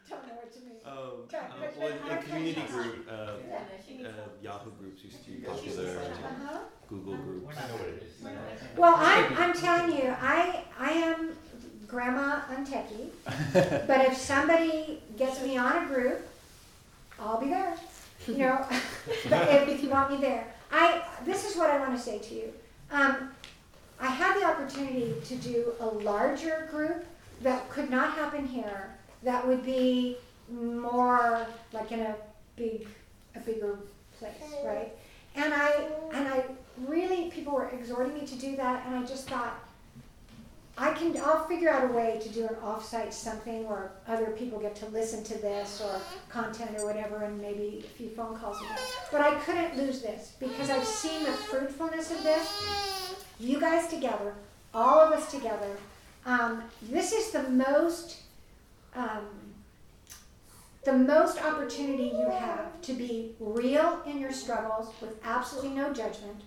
Don't 0.09 0.27
know 0.27 0.33
what 0.35 0.51
you 0.55 0.61
mean. 0.67 0.79
Um, 0.85 1.27
Try- 1.29 1.39
uh, 1.39 1.41
try- 1.47 1.71
well, 1.79 1.97
try- 1.97 2.11
in, 2.11 2.17
in 2.17 2.23
community 2.23 2.63
group, 2.71 3.07
uh, 3.09 3.13
Yeah. 3.49 4.07
uh, 4.07 4.11
Yahoo 4.41 4.71
groups 4.79 5.03
used 5.03 5.23
to 5.23 5.31
be 5.31 5.37
You 5.39 5.47
guys 5.47 5.63
use 5.65 5.75
popular, 5.75 5.99
Uh-huh. 5.99 6.59
Google 6.87 7.15
groups. 7.17 7.57
I 7.57 7.67
know 7.67 7.73
what 7.75 7.87
it 7.87 8.03
is. 8.03 8.77
Well, 8.77 8.95
I'm, 8.97 9.37
I'm 9.37 9.53
telling 9.53 9.97
you, 9.97 10.13
I, 10.21 10.63
I 10.79 10.91
am 10.91 11.35
grandma 11.87 12.41
untechy, 12.51 13.09
but 13.87 14.07
if 14.07 14.17
somebody 14.17 15.01
gets 15.17 15.41
me 15.41 15.57
on 15.57 15.83
a 15.83 15.87
group, 15.87 16.27
I'll 17.19 17.39
be 17.39 17.49
there. 17.49 17.75
You 18.27 18.37
know, 18.37 18.65
but 19.29 19.49
if, 19.53 19.67
if 19.67 19.83
you 19.83 19.89
want 19.89 20.11
me 20.11 20.17
there. 20.17 20.47
I, 20.71 21.03
this 21.25 21.49
is 21.49 21.55
what 21.55 21.69
I 21.69 21.79
wanna 21.79 21.99
say 21.99 22.19
to 22.19 22.33
you. 22.33 22.53
Um, 22.91 23.29
I 23.99 24.07
had 24.07 24.39
the 24.39 24.45
opportunity 24.45 25.13
to 25.23 25.35
do 25.35 25.73
a 25.79 25.85
larger 25.85 26.67
group 26.71 27.05
that 27.41 27.69
could 27.69 27.89
not 27.89 28.13
happen 28.13 28.45
here, 28.45 28.95
that 29.23 29.45
would 29.45 29.65
be 29.65 30.17
more 30.49 31.45
like 31.73 31.91
in 31.91 32.01
a 32.01 32.15
big, 32.55 32.87
a 33.35 33.39
bigger 33.39 33.79
place, 34.19 34.33
right? 34.63 34.91
And 35.35 35.53
I, 35.53 35.87
and 36.13 36.27
I 36.27 36.45
really, 36.87 37.29
people 37.29 37.53
were 37.53 37.69
exhorting 37.69 38.13
me 38.13 38.25
to 38.25 38.35
do 38.35 38.55
that, 38.55 38.85
and 38.85 38.95
I 38.95 39.03
just 39.05 39.27
thought, 39.27 39.59
I 40.77 40.91
can, 40.91 41.15
I'll 41.23 41.45
figure 41.45 41.69
out 41.69 41.89
a 41.89 41.93
way 41.93 42.19
to 42.21 42.29
do 42.29 42.47
an 42.47 42.55
off-site 42.61 43.13
something 43.13 43.65
where 43.67 43.91
other 44.07 44.31
people 44.31 44.59
get 44.59 44.75
to 44.77 44.85
listen 44.87 45.23
to 45.23 45.37
this 45.37 45.81
or 45.81 46.01
content 46.29 46.71
or 46.77 46.85
whatever, 46.85 47.23
and 47.23 47.39
maybe 47.39 47.85
a 47.85 47.87
few 47.97 48.09
phone 48.09 48.37
calls. 48.37 48.57
But 49.09 49.21
I 49.21 49.35
couldn't 49.35 49.77
lose 49.77 50.01
this 50.01 50.33
because 50.37 50.69
I've 50.69 50.83
seen 50.85 51.23
the 51.23 51.31
fruitfulness 51.31 52.11
of 52.11 52.23
this. 52.23 53.15
You 53.39 53.59
guys 53.59 53.87
together, 53.87 54.33
all 54.73 54.99
of 54.99 55.13
us 55.13 55.31
together. 55.31 55.77
Um, 56.25 56.63
this 56.81 57.13
is 57.13 57.31
the 57.31 57.43
most, 57.43 58.17
um, 58.95 59.27
the 60.83 60.93
most 60.93 61.41
opportunity 61.41 62.11
you 62.17 62.29
have 62.29 62.81
to 62.81 62.93
be 62.93 63.33
real 63.39 64.01
in 64.05 64.19
your 64.19 64.33
struggles 64.33 64.93
with 64.99 65.17
absolutely 65.23 65.71
no 65.71 65.93
judgment. 65.93 66.41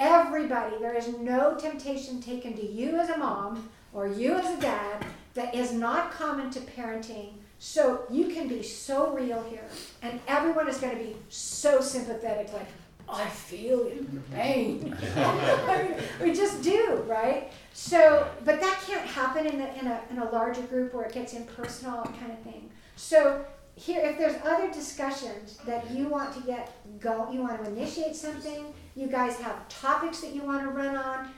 Everybody, 0.00 0.78
there 0.78 0.96
is 0.96 1.08
no 1.18 1.56
temptation 1.56 2.22
taken 2.22 2.54
to 2.54 2.66
you 2.66 2.96
as 2.96 3.10
a 3.10 3.18
mom 3.18 3.68
or 3.92 4.06
you 4.06 4.34
as 4.34 4.58
a 4.58 4.58
dad 4.58 5.04
that 5.34 5.54
is 5.54 5.72
not 5.72 6.10
common 6.10 6.50
to 6.52 6.60
parenting. 6.60 7.34
So 7.58 8.04
you 8.10 8.28
can 8.28 8.48
be 8.48 8.62
so 8.62 9.12
real 9.12 9.42
here, 9.42 9.66
and 10.00 10.18
everyone 10.26 10.70
is 10.70 10.78
going 10.78 10.96
to 10.96 11.04
be 11.04 11.16
so 11.28 11.82
sympathetic, 11.82 12.50
like, 12.54 12.68
I 13.06 13.28
feel 13.28 13.92
your 13.92 14.04
pain. 14.32 14.96
we 16.22 16.32
just 16.32 16.62
do, 16.62 17.04
right? 17.06 17.52
So, 17.74 18.26
but 18.46 18.58
that 18.58 18.80
can't 18.86 19.06
happen 19.06 19.44
in, 19.44 19.58
the, 19.58 19.78
in, 19.78 19.86
a, 19.86 20.00
in 20.10 20.18
a 20.18 20.30
larger 20.30 20.62
group 20.62 20.94
where 20.94 21.04
it 21.04 21.12
gets 21.12 21.34
impersonal 21.34 22.04
kind 22.18 22.32
of 22.32 22.38
thing. 22.38 22.70
So 22.96 23.44
here, 23.74 24.00
if 24.02 24.16
there's 24.16 24.36
other 24.44 24.72
discussions 24.72 25.58
that 25.66 25.90
you 25.90 26.08
want 26.08 26.32
to 26.36 26.40
get 26.40 26.72
go, 27.00 27.30
you 27.30 27.40
want 27.40 27.62
to 27.62 27.70
initiate 27.70 28.16
something, 28.16 28.72
you 28.96 29.06
guys 29.06 29.36
have 29.40 29.68
topics 29.68 30.20
that 30.20 30.34
you 30.34 30.42
want 30.42 30.62
to 30.62 30.68
run 30.70 30.96
on. 30.96 31.30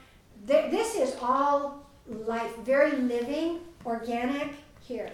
This 0.46 0.94
is 0.96 1.16
all 1.20 1.86
life, 2.06 2.56
very 2.58 2.92
living, 2.92 3.60
organic 3.86 4.48
here. 4.80 5.10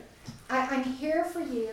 I, 0.50 0.60
I'm 0.60 0.82
here 0.82 1.24
for 1.24 1.40
you. 1.40 1.68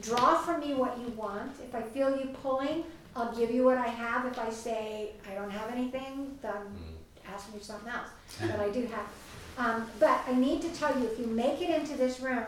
Draw 0.00 0.38
from 0.38 0.60
me 0.60 0.74
what 0.74 0.98
you 0.98 1.08
want. 1.08 1.52
If 1.62 1.74
I 1.74 1.82
feel 1.82 2.10
you 2.18 2.26
pulling, 2.42 2.84
I'll 3.16 3.34
give 3.34 3.50
you 3.50 3.64
what 3.64 3.78
I 3.78 3.88
have. 3.88 4.26
If 4.26 4.38
I 4.38 4.50
say 4.50 5.10
I 5.30 5.34
don't 5.34 5.50
have 5.50 5.70
anything, 5.70 6.38
then 6.42 6.52
Mm. 6.52 7.34
ask 7.34 7.52
me 7.52 7.60
something 7.60 7.88
else. 7.92 8.08
But 8.40 8.60
I 8.60 8.70
do 8.70 8.86
have. 8.86 9.06
Um, 9.58 9.86
but 9.98 10.20
I 10.26 10.34
need 10.34 10.62
to 10.62 10.68
tell 10.70 10.96
you, 10.98 11.06
if 11.06 11.18
you 11.18 11.26
make 11.26 11.60
it 11.60 11.68
into 11.70 11.96
this 11.96 12.20
room, 12.20 12.44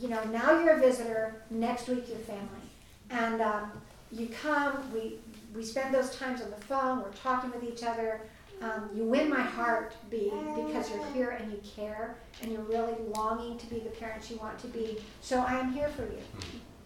you 0.00 0.08
know, 0.08 0.22
now 0.24 0.58
you're 0.60 0.76
a 0.76 0.80
visitor, 0.80 1.34
next 1.50 1.88
week 1.88 2.04
you're 2.08 2.18
family. 2.18 2.66
And 3.10 3.40
um, 3.42 3.72
you 4.10 4.28
come, 4.28 4.90
we, 4.94 5.18
we 5.54 5.62
spend 5.64 5.94
those 5.94 6.14
times 6.16 6.40
on 6.40 6.50
the 6.50 6.56
phone, 6.56 7.02
we're 7.02 7.12
talking 7.12 7.50
with 7.50 7.62
each 7.64 7.82
other. 7.82 8.22
Um, 8.60 8.90
you 8.94 9.04
win 9.04 9.28
my 9.28 9.40
heart, 9.42 9.94
B, 10.08 10.30
because 10.54 10.88
you're 10.90 11.04
here 11.12 11.30
and 11.30 11.50
you 11.50 11.60
care 11.76 12.16
and 12.40 12.52
you're 12.52 12.62
really 12.62 12.94
longing 13.14 13.58
to 13.58 13.66
be 13.66 13.80
the 13.80 13.90
parents 13.90 14.30
you 14.30 14.36
want 14.36 14.58
to 14.60 14.68
be. 14.68 14.98
So 15.20 15.40
I 15.40 15.54
am 15.58 15.72
here 15.72 15.88
for 15.88 16.02
you. 16.02 16.18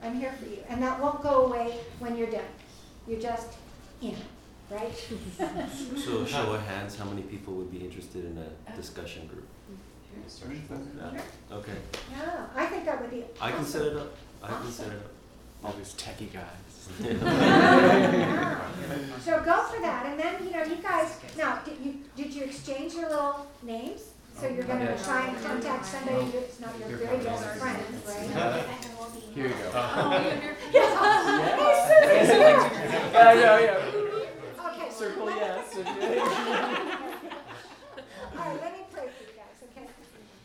I'm 0.03 0.15
here 0.19 0.33
for 0.33 0.47
you. 0.47 0.59
And 0.71 0.83
that 0.83 0.99
won't 1.01 1.23
go 1.23 1.45
away 1.47 1.79
when 1.99 2.17
you're 2.17 2.31
done. 2.31 2.41
You're 3.07 3.21
just 3.21 3.49
in, 4.01 4.17
right? 4.71 4.93
So 5.97 6.25
show 6.25 6.53
of 6.55 6.63
hands, 6.63 6.97
how 6.97 7.05
many 7.05 7.23
people 7.23 7.53
would 7.55 7.71
be 7.71 7.79
interested 7.79 8.25
in 8.25 8.39
a 8.39 8.77
discussion 8.77 9.27
group? 9.27 9.47
Start 10.29 10.53
with. 10.53 10.97
Yeah, 10.97 11.57
okay. 11.57 11.73
Yeah, 12.11 12.47
I 12.55 12.67
think 12.67 12.87
that 12.87 13.01
would 13.01 13.11
be 13.11 13.25
I 13.41 13.53
can 13.53 13.65
set 13.65 13.83
it 13.87 13.97
up, 13.97 14.17
I 14.43 14.49
can 14.49 14.71
set 14.71 14.89
it 14.89 15.03
All 15.63 15.73
these 15.77 15.95
techie 15.95 16.33
guys. 16.33 16.66
Yeah. 17.03 18.63
So 19.27 19.43
go 19.43 19.65
for 19.65 19.81
that, 19.81 20.07
and 20.07 20.21
then, 20.21 20.45
you 20.45 20.53
know, 20.53 20.63
you 20.63 20.77
guys, 20.77 21.19
now, 21.37 21.59
did 21.65 21.79
you, 21.85 21.97
did 22.17 22.33
you 22.33 22.45
exchange 22.45 22.95
your 22.95 23.09
little 23.09 23.45
names? 23.65 24.03
So 24.41 24.47
you're 24.47 24.63
gonna 24.63 24.85
Yeah. 24.85 25.03
try 25.05 25.27
and 25.27 25.37
contact 25.43 25.85
somebody 25.87 26.27
who's 26.31 26.61
not 26.61 26.79
your 26.79 26.89
very 26.97 27.19
best 27.19 27.45
friend, 27.59 27.83
right? 28.07 28.31
Here 29.35 29.49
you 29.49 29.55
go. 29.55 29.71
Hey, 30.71 32.23
Susan, 32.23 32.41
here. 32.41 33.03
Yeah, 33.13 33.33
yeah, 33.33 33.59
yeah. 33.59 34.69
Okay. 34.71 34.89
Circle 34.91 35.31
yes. 35.31 35.77
All 35.77 35.83
right, 38.45 38.61
let 38.63 38.73
me 38.73 38.83
pray 38.93 39.09
for 39.09 39.23
you 39.25 39.35
guys, 39.35 39.59
okay? 39.73 39.87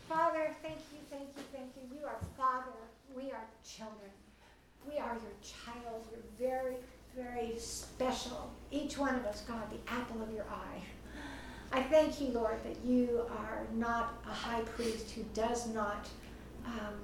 Father, 0.08 0.44
thank 0.62 0.78
you, 0.92 0.98
thank 1.10 1.28
you, 1.36 1.42
thank 1.52 1.70
you. 1.76 1.82
You 1.96 2.04
are 2.06 2.18
Father. 2.36 2.80
We 3.14 3.30
are 3.30 3.46
children. 3.64 4.10
We 4.90 4.98
are 4.98 5.12
your 5.12 5.36
child. 5.42 6.06
You're 6.10 6.50
very, 6.50 6.76
very 7.16 7.58
special. 7.58 8.52
Each 8.70 8.98
one 8.98 9.14
of 9.14 9.24
us, 9.24 9.42
God, 9.42 9.62
the 9.70 9.92
apple 9.92 10.22
of 10.22 10.32
your 10.32 10.44
eye. 10.44 10.82
I 11.72 11.82
thank 11.82 12.20
you, 12.20 12.28
Lord, 12.28 12.62
that 12.64 12.84
you 12.84 13.22
are 13.30 13.66
not 13.74 14.14
a 14.28 14.32
high 14.32 14.60
priest 14.60 15.10
who 15.12 15.22
does 15.34 15.68
not 15.68 16.06
um, 16.66 16.94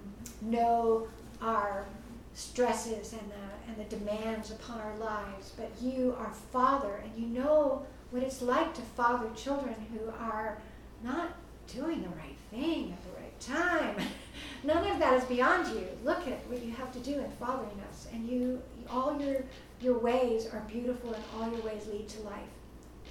know 0.42 1.08
our 1.40 1.86
stresses 2.34 3.12
and 3.12 3.30
the, 3.30 3.68
and 3.68 3.76
the 3.78 3.96
demands 3.96 4.50
upon 4.50 4.80
our 4.80 4.96
lives, 4.98 5.52
but 5.56 5.70
you 5.80 6.14
are 6.18 6.32
Father, 6.52 7.02
and 7.02 7.12
you 7.16 7.26
know 7.28 7.86
what 8.10 8.22
it's 8.22 8.42
like 8.42 8.74
to 8.74 8.80
father 8.80 9.28
children 9.36 9.74
who 9.92 10.10
are 10.10 10.58
not 11.02 11.30
doing 11.66 12.02
the 12.02 12.08
right 12.10 12.36
thing 12.50 12.96
time. 13.40 13.96
None 14.64 14.86
of 14.86 14.98
that 14.98 15.14
is 15.14 15.24
beyond 15.24 15.68
you. 15.68 15.86
Look 16.04 16.26
at 16.26 16.46
what 16.48 16.62
you 16.62 16.72
have 16.72 16.92
to 16.92 16.98
do 16.98 17.14
in 17.14 17.30
fathering 17.32 17.80
us, 17.88 18.08
and 18.12 18.28
you 18.28 18.60
all 18.90 19.20
your 19.20 19.44
your 19.80 19.98
ways 19.98 20.46
are 20.52 20.60
beautiful, 20.68 21.12
and 21.12 21.24
all 21.36 21.50
your 21.50 21.60
ways 21.62 21.86
lead 21.86 22.08
to 22.08 22.20
life. 22.22 22.50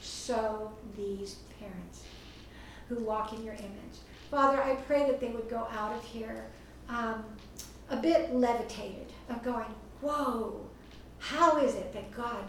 So 0.02 0.72
these 0.96 1.38
parents 1.60 2.04
who 2.90 2.96
walk 3.04 3.34
in 3.34 3.44
your 3.44 3.56
image, 3.56 3.98
Father, 4.30 4.62
I 4.62 4.76
pray 4.76 5.06
that 5.06 5.20
they 5.20 5.30
would 5.30 5.50
go 5.50 5.68
out 5.72 5.94
of 5.94 6.04
here 6.04 6.48
um, 6.90 7.24
bit 8.02 8.34
levitated 8.34 9.12
of 9.30 9.44
going, 9.44 9.66
whoa, 10.02 10.66
how 11.20 11.58
is 11.58 11.76
it 11.76 11.94
that 11.94 12.12
God 12.12 12.44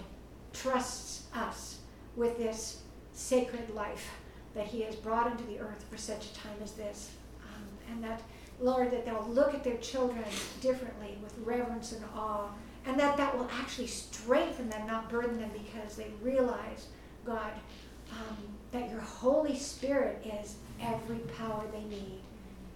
trusts 0.52 1.26
us 1.34 1.78
with 2.16 2.38
this 2.38 2.82
sacred 3.12 3.74
life 3.74 4.10
that 4.54 4.66
He 4.66 4.82
has 4.82 4.96
brought 4.96 5.30
into 5.30 5.44
the 5.44 5.58
earth 5.58 5.84
for 5.90 5.96
such 5.96 6.26
a 6.26 6.34
time 6.34 6.56
as 6.62 6.72
this? 6.72 7.12
And 7.90 8.02
that, 8.04 8.22
Lord, 8.60 8.90
that 8.90 9.04
they'll 9.04 9.28
look 9.28 9.54
at 9.54 9.64
their 9.64 9.76
children 9.78 10.24
differently 10.60 11.18
with 11.22 11.34
reverence 11.44 11.92
and 11.92 12.04
awe, 12.14 12.48
and 12.86 12.98
that 12.98 13.16
that 13.16 13.36
will 13.36 13.48
actually 13.52 13.86
strengthen 13.86 14.68
them, 14.68 14.86
not 14.86 15.10
burden 15.10 15.38
them, 15.38 15.50
because 15.52 15.96
they 15.96 16.10
realize, 16.22 16.86
God, 17.24 17.52
um, 18.12 18.36
that 18.72 18.90
your 18.90 19.00
Holy 19.00 19.56
Spirit 19.56 20.24
is 20.42 20.56
every 20.80 21.18
power 21.36 21.64
they 21.72 21.84
need. 21.84 22.20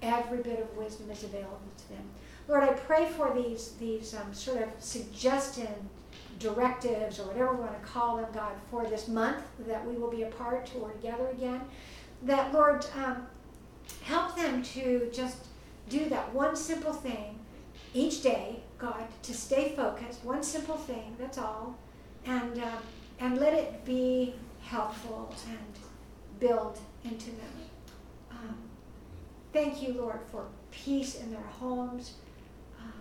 Every 0.03 0.39
bit 0.39 0.59
of 0.59 0.77
wisdom 0.77 1.11
is 1.11 1.23
available 1.23 1.61
to 1.79 1.89
them. 1.91 2.03
Lord, 2.49 2.65
I 2.65 2.73
pray 2.73 3.09
for 3.09 3.33
these 3.35 3.73
these 3.79 4.15
um, 4.15 4.35
sort 4.35 4.63
of 4.63 4.69
suggested 4.79 5.69
directives 6.39 7.21
or 7.21 7.27
whatever 7.29 7.55
we 7.55 7.61
want 7.61 7.81
to 7.81 7.89
call 7.89 8.17
them, 8.17 8.27
God, 8.35 8.53
for 8.71 8.85
this 8.85 9.09
month 9.09 9.45
that 9.67 9.87
we 9.87 9.95
will 9.95 10.11
be 10.11 10.23
apart 10.23 10.71
or 10.81 10.91
together 10.91 11.29
again. 11.29 11.61
That 12.23 12.53
Lord, 12.53 12.85
um, 12.97 13.27
help 14.03 14.37
them 14.37 14.63
to 14.63 15.11
just 15.13 15.47
do 15.89 16.09
that 16.09 16.33
one 16.33 16.57
simple 16.57 16.93
thing 16.93 17.39
each 17.95 18.23
day, 18.23 18.61
God, 18.79 19.05
to 19.23 19.35
stay 19.35 19.75
focused. 19.77 20.25
One 20.25 20.43
simple 20.43 20.77
thing, 20.77 21.17
that's 21.19 21.39
all, 21.39 21.77
and 22.25 22.59
um, 22.59 22.79
and 23.21 23.39
let 23.39 23.55
it 23.55 23.85
be 23.85 24.35
helpful 24.63 25.35
and 25.49 26.41
build 26.41 26.79
into 27.05 27.27
them. 27.27 27.55
Um, 28.31 28.57
thank 29.53 29.83
you, 29.83 29.95
Lord, 29.95 30.21
for 30.31 30.47
peace 30.71 31.21
in 31.21 31.31
their 31.31 31.41
homes. 31.41 32.15
Um, 32.81 32.93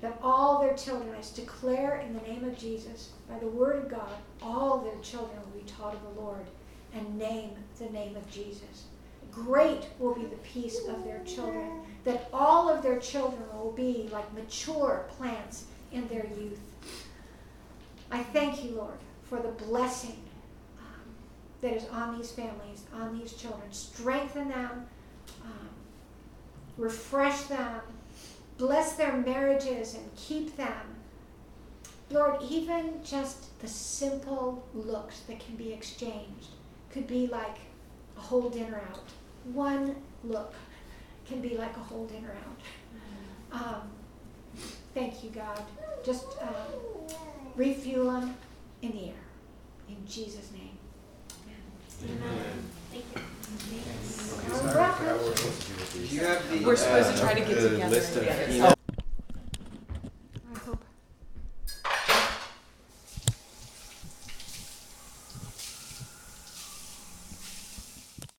that 0.00 0.18
all 0.22 0.60
their 0.60 0.76
children, 0.76 1.14
I 1.14 1.22
declare 1.34 1.96
in 1.98 2.14
the 2.14 2.20
name 2.20 2.44
of 2.44 2.56
Jesus, 2.56 3.10
by 3.28 3.38
the 3.38 3.48
word 3.48 3.76
of 3.84 3.90
God, 3.90 4.18
all 4.42 4.78
their 4.78 4.98
children 5.02 5.38
will 5.40 5.60
be 5.60 5.66
taught 5.66 5.94
of 5.94 6.02
the 6.02 6.20
Lord 6.20 6.46
and 6.94 7.18
name 7.18 7.50
the 7.78 7.90
name 7.90 8.16
of 8.16 8.30
Jesus. 8.30 8.84
Great 9.30 9.86
will 9.98 10.14
be 10.14 10.24
the 10.24 10.36
peace 10.36 10.86
of 10.88 11.04
their 11.04 11.20
children, 11.24 11.82
that 12.04 12.28
all 12.32 12.68
of 12.68 12.82
their 12.82 12.98
children 12.98 13.42
will 13.54 13.72
be 13.72 14.08
like 14.12 14.32
mature 14.34 15.06
plants 15.16 15.64
in 15.92 16.06
their 16.08 16.26
youth. 16.38 16.60
I 18.10 18.22
thank 18.22 18.64
you, 18.64 18.72
Lord, 18.72 18.98
for 19.22 19.38
the 19.38 19.48
blessing 19.48 20.18
um, 20.78 21.00
that 21.60 21.74
is 21.74 21.84
on 21.90 22.16
these 22.16 22.32
families, 22.32 22.84
on 22.92 23.18
these 23.18 23.34
children. 23.34 23.70
Strengthen 23.70 24.48
them, 24.48 24.86
um, 25.44 25.68
refresh 26.76 27.42
them, 27.42 27.80
bless 28.58 28.94
their 28.94 29.16
marriages, 29.16 29.94
and 29.94 30.16
keep 30.16 30.56
them. 30.56 30.96
Lord, 32.10 32.42
even 32.42 33.00
just 33.04 33.58
the 33.60 33.68
simple 33.68 34.66
looks 34.74 35.20
that 35.20 35.38
can 35.38 35.54
be 35.54 35.72
exchanged 35.72 36.48
could 36.90 37.06
be 37.06 37.28
like 37.28 37.58
a 38.16 38.20
whole 38.20 38.50
dinner 38.50 38.82
out. 38.90 39.04
One 39.52 39.96
look 40.24 40.54
can 41.26 41.40
be 41.40 41.56
like 41.56 41.76
a 41.76 41.80
whole 41.80 42.06
dinner 42.06 42.34
out. 43.52 43.62
Um, 43.62 43.90
thank 44.94 45.24
you, 45.24 45.30
God. 45.30 45.62
Just 46.04 46.26
um, 46.40 47.08
refuel 47.56 48.12
them 48.12 48.36
in 48.82 48.92
the 48.92 49.04
air. 49.06 49.14
In 49.88 50.06
Jesus' 50.06 50.50
name. 50.52 50.78
Amen. 52.04 52.70
Thank 52.92 53.04
you. 53.14 53.22
Now 54.48 54.62
we're 54.62 54.72
you? 56.58 56.66
We're 56.66 56.76
supposed 56.76 57.10
to 57.10 57.14
uh, 57.14 57.20
try 57.20 57.34
to 57.34 57.40
get 57.40 57.60
the 57.60 57.70
together. 58.14 58.74